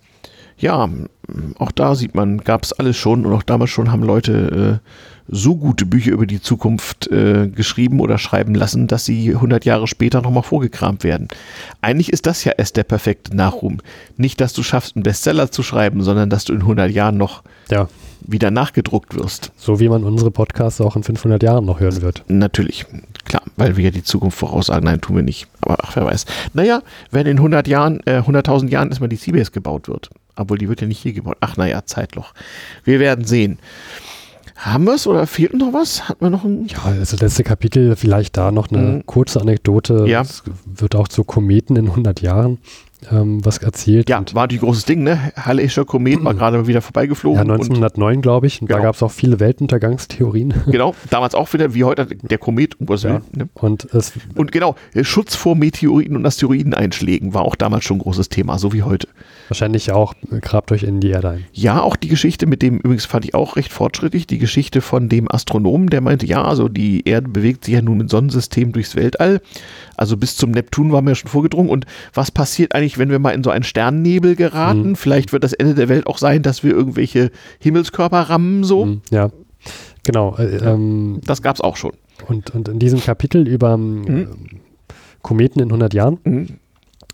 ja, 0.57 0.89
auch 1.59 1.73
da 1.73 1.95
sieht 1.95 2.15
man, 2.15 2.39
gab 2.39 2.63
es 2.63 2.73
alles 2.73 2.97
schon 2.97 3.27
und 3.27 3.33
auch 3.33 3.43
damals 3.43 3.71
schon 3.71 3.91
haben 3.91 4.03
Leute 4.03 4.81
äh, 4.83 4.89
so 5.27 5.57
gute 5.57 5.87
Bücher 5.87 6.13
über 6.13 6.27
die 6.27 6.41
Zukunft 6.41 7.09
äh, 7.09 7.49
geschrieben 7.49 8.01
oder 8.01 8.19
schreiben 8.19 8.55
lassen, 8.55 8.87
dass 8.87 9.05
sie 9.05 9.35
100 9.35 9.65
Jahre 9.65 9.87
später 9.87 10.21
nochmal 10.21 10.43
vorgekramt 10.43 11.03
werden. 11.03 11.29
Eigentlich 11.81 12.13
ist 12.13 12.27
das 12.27 12.45
ja 12.45 12.53
erst 12.53 12.77
der 12.77 12.85
perfekte 12.85 13.35
Nachruhm. 13.35 13.79
Nicht, 14.17 14.41
dass 14.41 14.53
du 14.53 14.63
schaffst, 14.63 14.97
einen 14.97 15.03
Bestseller 15.03 15.51
zu 15.51 15.63
schreiben, 15.63 16.03
sondern 16.03 16.31
dass 16.31 16.45
du 16.45 16.53
in 16.53 16.61
100 16.61 16.91
Jahren 16.91 17.17
noch 17.17 17.43
ja. 17.71 17.89
Wieder 18.25 18.51
nachgedruckt 18.51 19.15
wirst. 19.15 19.53
So 19.57 19.81
wie 19.81 19.89
man 19.89 20.05
unsere 20.05 20.31
Podcasts 20.31 20.81
auch 20.81 20.97
in 20.97 21.03
500 21.03 21.43
Jahren 21.43 21.65
noch 21.65 21.81
hören 21.81 22.03
wird. 22.03 22.25
Natürlich, 22.29 22.87
klar, 23.25 23.43
weil 23.57 23.77
wir 23.77 23.85
ja 23.85 23.91
die 23.91 24.03
Zukunft 24.03 24.39
voraussagen. 24.39 24.85
Nein, 24.85 25.01
tun 25.01 25.17
wir 25.17 25.23
nicht. 25.23 25.47
Aber 25.61 25.79
ach, 25.83 25.95
wer 25.97 26.05
weiß. 26.05 26.27
Naja, 26.53 26.83
wenn 27.11 27.27
in 27.27 27.37
100 27.37 27.69
Jahren, 27.69 28.01
äh, 28.07 28.21
100.000 28.21 28.69
Jahren 28.69 28.89
erstmal 28.89 29.09
die 29.09 29.19
CBS 29.19 29.53
gebaut 29.53 29.89
wird. 29.89 30.11
Obwohl, 30.37 30.59
die 30.59 30.69
wird 30.69 30.81
ja 30.81 30.87
nicht 30.87 31.01
hier 31.01 31.13
gebaut. 31.13 31.37
Ach, 31.41 31.57
naja, 31.57 31.85
Zeitloch. 31.85 32.33
Wir 32.85 32.99
werden 32.99 33.25
sehen. 33.25 33.59
Haben 34.57 34.85
wir 34.85 34.95
es 34.95 35.07
oder 35.07 35.27
fehlt 35.27 35.53
noch 35.55 35.73
was? 35.73 36.09
Hatten 36.09 36.25
wir 36.25 36.31
noch 36.31 36.45
ein. 36.45 36.67
Ja, 36.69 36.85
also 36.85 37.17
letzte 37.17 37.43
Kapitel, 37.43 37.97
vielleicht 37.97 38.37
da 38.37 38.53
noch 38.53 38.71
eine 38.71 38.79
mhm. 38.79 39.07
kurze 39.07 39.41
Anekdote. 39.41 40.05
Ja. 40.07 40.23
Es 40.23 40.45
wird 40.65 40.95
auch 40.95 41.09
zu 41.09 41.25
Kometen 41.25 41.77
in 41.77 41.87
100 41.89 42.21
Jahren 42.21 42.59
ähm, 43.11 43.45
was 43.45 43.59
erzählt. 43.59 44.09
Ja, 44.09 44.23
war 44.33 44.49
die 44.49 44.59
großes 44.59 44.85
Ding, 44.85 45.03
ne? 45.03 45.33
Halleischer 45.37 45.85
Komet 45.85 46.25
war 46.25 46.35
gerade 46.35 46.67
wieder 46.67 46.83
vorbeigeflogen. 46.83 47.37
Ja, 47.37 47.43
1909, 47.43 48.23
glaube 48.23 48.47
ich. 48.47 48.61
Und 48.61 48.69
genau. 48.69 48.79
da 48.79 48.85
gab 48.85 48.95
es 48.95 49.03
auch 49.03 49.11
viele 49.11 49.41
Weltuntergangstheorien. 49.41 50.55
Genau, 50.75 50.95
damals 51.11 51.35
auch 51.35 51.53
wieder, 51.53 51.75
wie 51.75 51.85
heute, 51.85 52.07
der 52.07 52.39
Komet. 52.39 52.75
Was 52.81 53.05
ja. 53.05 53.21
ne? 53.33 53.49
und, 53.55 53.85
es 53.95 54.13
und 54.35 54.51
genau, 54.51 54.75
Schutz 55.03 55.37
vor 55.37 55.55
Meteoriten 55.55 56.17
und 56.17 56.27
Asteroideneinschlägen 56.27 57.33
war 57.33 57.43
auch 57.43 57.55
damals 57.55 57.85
schon 57.85 57.99
ein 57.99 58.01
großes 58.01 58.29
Thema, 58.29 58.59
so 58.59 58.73
wie 58.73 58.83
heute. 58.83 59.07
Wahrscheinlich 59.49 59.93
auch, 59.93 60.15
äh, 60.33 60.41
grabt 60.41 60.73
euch 60.73 60.83
in 60.83 61.01
die 61.01 61.11
Erde 61.11 61.29
ein. 61.31 61.45
Ja, 61.53 61.81
auch 61.81 61.97
die 61.97 62.09
Geschichte 62.09 62.47
mit 62.47 62.63
dem, 62.63 62.79
übrigens 62.79 63.05
fand 63.05 63.25
ich 63.25 63.35
auch 63.35 63.57
recht 63.57 63.73
fortschrittlich, 63.73 64.27
die 64.27 64.39
Geschichte 64.39 64.81
von 64.81 65.09
dem 65.09 65.31
Astronomen, 65.31 65.91
der 65.91 66.01
meinte, 66.01 66.27
ja, 66.27 66.43
also 66.43 66.69
die 66.69 67.07
Erde 67.07 67.29
bewegt 67.29 67.65
sich 67.65 67.75
ja 67.75 67.83
nun 67.83 68.01
im 68.01 68.09
Sonnensystem 68.09 68.73
durchs 68.73 68.97
Weltall. 68.97 69.41
Also 69.97 70.17
bis 70.17 70.37
zum 70.37 70.51
Neptun 70.51 70.93
waren 70.93 71.05
wir 71.05 71.13
ja 71.13 71.17
schon 71.17 71.31
vorgedrungen. 71.31 71.71
Und 71.71 71.87
was 72.13 72.31
passiert 72.31 72.75
eigentlich, 72.75 72.94
wenn 72.99 73.11
wir 73.11 73.19
mal 73.19 73.31
in 73.31 73.43
so 73.43 73.51
einen 73.51 73.65
Sternennebel 73.65 74.37
geraten? 74.37 74.91
Mhm. 74.91 74.97
Vielleicht 74.97 75.33
wird 75.33 75.45
das 75.45 75.53
Ende 75.53 75.75
der 75.75 75.89
Welt 75.89 76.07
auch 76.07 76.19
sein, 76.19 76.43
dass 76.43 76.63
wir 76.63 76.73
irgendwelche 76.73 77.31
Himmelskörper 77.59 78.21
rammen, 78.21 78.65
so. 78.65 78.87
Mhm, 78.87 79.03
ja, 79.11 79.31
genau. 80.03 80.37
Äh, 80.37 80.57
ähm, 80.57 81.21
das 81.25 81.43
gab 81.43 81.57
es 81.57 81.61
auch 81.61 81.77
schon. 81.77 81.93
Und, 82.29 82.55
und 82.55 82.69
in 82.69 82.79
diesem 82.79 83.01
Kapitel 83.01 83.47
über. 83.49 83.75
Äh, 83.75 84.27
Kometen 85.23 85.63
in 85.63 85.69
100 85.69 85.95
Jahren 85.95 86.19
mhm. 86.25 86.47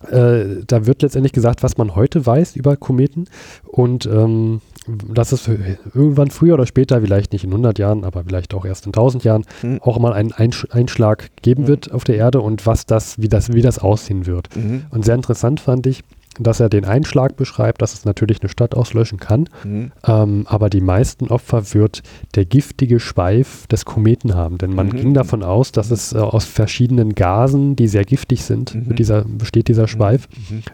Äh, 0.09 0.65
da 0.67 0.87
wird 0.87 1.03
letztendlich 1.03 1.35
gesagt, 1.35 1.63
was 1.63 1.77
man 1.77 1.95
heute 1.95 2.25
weiß 2.25 2.57
über 2.57 2.77
Kometen 2.79 3.29
und 3.67 4.07
ähm, 4.07 4.63
dass 4.87 5.33
es 5.33 5.47
irgendwann 5.47 6.31
früher 6.31 6.55
oder 6.55 6.67
später, 6.67 7.01
vielleicht 7.03 7.33
nicht 7.33 7.45
in 7.45 7.51
100 7.51 7.79
Jahren, 7.79 8.05
aber 8.05 8.25
vielleicht 8.25 8.55
auch 8.55 8.65
erst 8.65 8.87
in 8.87 8.91
1000 8.91 9.25
Jahren, 9.25 9.45
mhm. 9.63 9.81
auch 9.83 9.99
mal 9.99 10.13
einen 10.13 10.33
Einschlag 10.33 11.29
geben 11.43 11.65
mhm. 11.65 11.69
wird 11.69 11.93
auf 11.93 12.05
der 12.05 12.17
Erde 12.17 12.41
und 12.41 12.67
was 12.67 12.87
das, 12.87 13.21
wie 13.21 13.29
das, 13.29 13.53
wie 13.53 13.63
das 13.63 13.79
aussehen 13.79 14.27
wird. 14.27 14.55
Mhm. 14.57 14.85
Und 14.91 15.05
sehr 15.05 15.15
interessant 15.15 15.61
fand 15.61 15.87
ich, 15.87 16.03
dass 16.39 16.61
er 16.61 16.69
den 16.69 16.85
Einschlag 16.85 17.37
beschreibt, 17.37 17.83
dass 17.83 17.93
es 17.93 18.05
natürlich 18.05 18.41
eine 18.41 18.49
Stadt 18.49 18.75
auslöschen 18.75 19.19
kann, 19.19 19.49
mhm. 19.65 19.93
ähm, 20.07 20.45
aber 20.47 20.71
die 20.71 20.81
meisten 20.81 21.29
Opfer 21.29 21.75
wird 21.75 22.03
der 22.35 22.45
giftige 22.45 23.01
Schweif 23.01 23.67
des 23.67 23.85
Kometen 23.85 24.35
haben, 24.35 24.57
denn 24.57 24.75
man 24.75 24.87
mhm. 24.87 24.97
ging 24.97 25.15
davon 25.15 25.43
aus, 25.43 25.73
dass 25.73 25.91
es 25.91 26.13
äh, 26.13 26.19
aus 26.19 26.45
verschiedenen 26.45 27.15
Gasen, 27.15 27.77
die 27.77 27.89
sehr 27.89 28.05
giftig 28.05 28.45
sind, 28.45 28.75
mhm. 28.75 28.97
dieser, 28.97 29.25
besteht 29.25 29.69
dieser 29.69 29.89
Schweif 29.89 30.29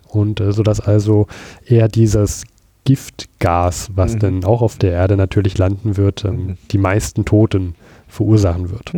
und 0.09 0.41
äh, 0.41 0.53
sodass 0.53 0.81
also 0.81 1.27
eher 1.67 1.89
dieses 1.89 2.45
Giftgas, 2.87 3.91
was 3.95 4.15
mhm. 4.15 4.19
dann 4.21 4.45
auch 4.45 4.63
auf 4.63 4.79
der 4.79 4.93
Erde 4.93 5.17
natürlich 5.17 5.59
landen 5.59 5.99
wird, 5.99 6.25
ähm, 6.25 6.35
mhm. 6.35 6.59
die 6.71 6.79
meisten 6.79 7.27
Toten 7.27 7.75
verursachen 8.09 8.71
wird. 8.71 8.93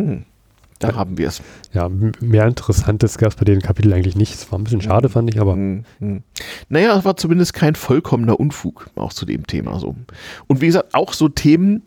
Da 0.78 0.94
haben 0.94 1.18
wir 1.18 1.26
es. 1.26 1.42
Ja, 1.72 1.88
mehr 1.88 2.46
Interessantes 2.46 3.18
gab 3.18 3.30
es 3.30 3.36
bei 3.36 3.44
dem 3.44 3.60
Kapitel 3.60 3.92
eigentlich 3.92 4.14
nicht. 4.14 4.34
Es 4.34 4.52
war 4.52 4.58
ein 4.58 4.64
bisschen 4.64 4.82
schade, 4.82 5.08
fand 5.08 5.28
ich, 5.34 5.40
aber. 5.40 5.56
Mhm. 5.56 5.84
Naja, 6.68 6.96
es 6.96 7.04
war 7.04 7.16
zumindest 7.16 7.54
kein 7.54 7.74
vollkommener 7.74 8.38
Unfug, 8.38 8.90
auch 8.94 9.12
zu 9.12 9.26
dem 9.26 9.46
Thema 9.46 9.80
so. 9.80 9.96
Und 10.46 10.60
wie 10.60 10.66
gesagt, 10.66 10.94
auch 10.94 11.14
so 11.14 11.28
Themen 11.28 11.82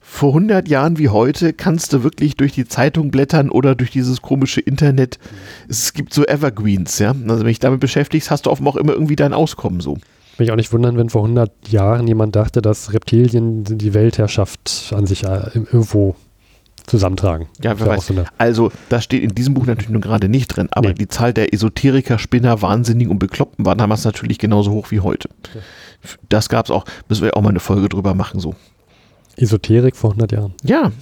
vor 0.00 0.28
100 0.28 0.68
Jahren 0.68 0.98
wie 0.98 1.08
heute 1.08 1.52
kannst 1.52 1.92
du 1.92 2.04
wirklich 2.04 2.36
durch 2.36 2.52
die 2.52 2.68
Zeitung 2.68 3.10
blättern 3.10 3.50
oder 3.50 3.74
durch 3.74 3.90
dieses 3.90 4.22
komische 4.22 4.60
Internet. 4.60 5.18
Es 5.68 5.94
gibt 5.94 6.14
so 6.14 6.24
Evergreens, 6.24 7.00
ja. 7.00 7.10
Also 7.10 7.40
wenn 7.40 7.46
dich 7.46 7.58
damit 7.58 7.80
beschäftigst, 7.80 8.30
hast 8.30 8.46
du 8.46 8.50
offenbar 8.50 8.74
auch 8.74 8.76
immer 8.76 8.92
irgendwie 8.92 9.16
dein 9.16 9.32
Auskommen 9.32 9.80
so. 9.80 9.98
Mich 10.38 10.50
auch 10.52 10.56
nicht 10.56 10.72
wundern, 10.72 10.96
wenn 10.98 11.08
vor 11.08 11.22
100 11.22 11.68
Jahren 11.68 12.06
jemand 12.06 12.36
dachte, 12.36 12.60
dass 12.60 12.92
Reptilien 12.92 13.64
die 13.64 13.94
Weltherrschaft 13.94 14.92
an 14.94 15.06
sich 15.06 15.24
äh, 15.24 15.50
irgendwo 15.54 16.14
zusammentragen. 16.86 17.48
Ja, 17.62 17.78
wer 17.78 17.86
weiß. 17.86 18.06
So 18.06 18.14
also, 18.38 18.72
das 18.88 19.04
steht 19.04 19.22
in 19.22 19.34
diesem 19.34 19.54
Buch 19.54 19.66
natürlich 19.66 19.90
nur 19.90 20.00
gerade 20.00 20.28
nicht 20.28 20.48
drin, 20.48 20.68
aber 20.70 20.90
nee. 20.90 20.94
die 20.94 21.08
Zahl 21.08 21.32
der 21.32 21.52
Esoteriker, 21.52 22.18
Spinner, 22.18 22.62
Wahnsinnigen 22.62 23.10
und 23.10 23.18
Bekloppten 23.18 23.64
war 23.64 23.74
damals 23.74 24.04
natürlich 24.04 24.38
genauso 24.38 24.70
hoch 24.72 24.90
wie 24.90 25.00
heute. 25.00 25.28
Okay. 25.50 25.64
Das 26.28 26.48
gab 26.48 26.66
es 26.66 26.70
auch, 26.70 26.84
müssen 27.08 27.24
wir 27.24 27.36
auch 27.36 27.42
mal 27.42 27.50
eine 27.50 27.60
Folge 27.60 27.88
drüber 27.88 28.14
machen, 28.14 28.38
so. 28.38 28.54
Esoterik 29.36 29.96
vor 29.96 30.10
100 30.10 30.32
Jahren. 30.32 30.54
Ja, 30.62 30.92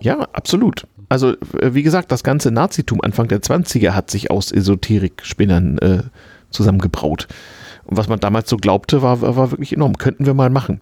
ja, 0.00 0.20
absolut. 0.32 0.86
Also, 1.08 1.30
äh, 1.32 1.72
wie 1.72 1.82
gesagt, 1.82 2.12
das 2.12 2.22
ganze 2.22 2.50
Nazitum 2.50 3.00
Anfang 3.00 3.28
der 3.28 3.40
20er 3.40 3.92
hat 3.92 4.10
sich 4.10 4.30
aus 4.30 4.52
Esoterik-Spinnern 4.52 5.78
äh, 5.78 6.02
zusammengebraut. 6.50 7.28
Und 7.86 7.96
was 7.96 8.08
man 8.08 8.20
damals 8.20 8.48
so 8.48 8.56
glaubte, 8.56 9.02
war, 9.02 9.20
war 9.20 9.50
wirklich 9.50 9.72
enorm. 9.72 9.98
Könnten 9.98 10.26
wir 10.26 10.34
mal 10.34 10.50
machen. 10.50 10.80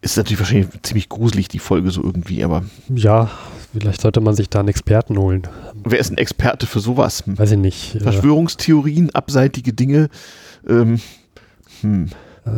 Ist 0.00 0.16
natürlich 0.16 0.40
wahrscheinlich 0.40 0.68
ziemlich 0.82 1.08
gruselig, 1.08 1.48
die 1.48 1.60
Folge 1.60 1.90
so 1.90 2.02
irgendwie, 2.02 2.42
aber. 2.42 2.64
Ja, 2.92 3.30
vielleicht 3.72 4.00
sollte 4.00 4.20
man 4.20 4.34
sich 4.34 4.48
da 4.48 4.58
einen 4.58 4.68
Experten 4.68 5.16
holen. 5.16 5.42
Wer 5.84 5.98
ist 5.98 6.10
ein 6.10 6.18
Experte 6.18 6.66
für 6.66 6.80
sowas? 6.80 7.22
Weiß 7.26 7.52
ich 7.52 7.58
nicht. 7.58 8.02
Verschwörungstheorien, 8.02 9.14
abseitige 9.14 9.72
Dinge. 9.72 10.08
Ähm, 10.68 11.00
hm. 11.82 12.08
Äh, 12.44 12.50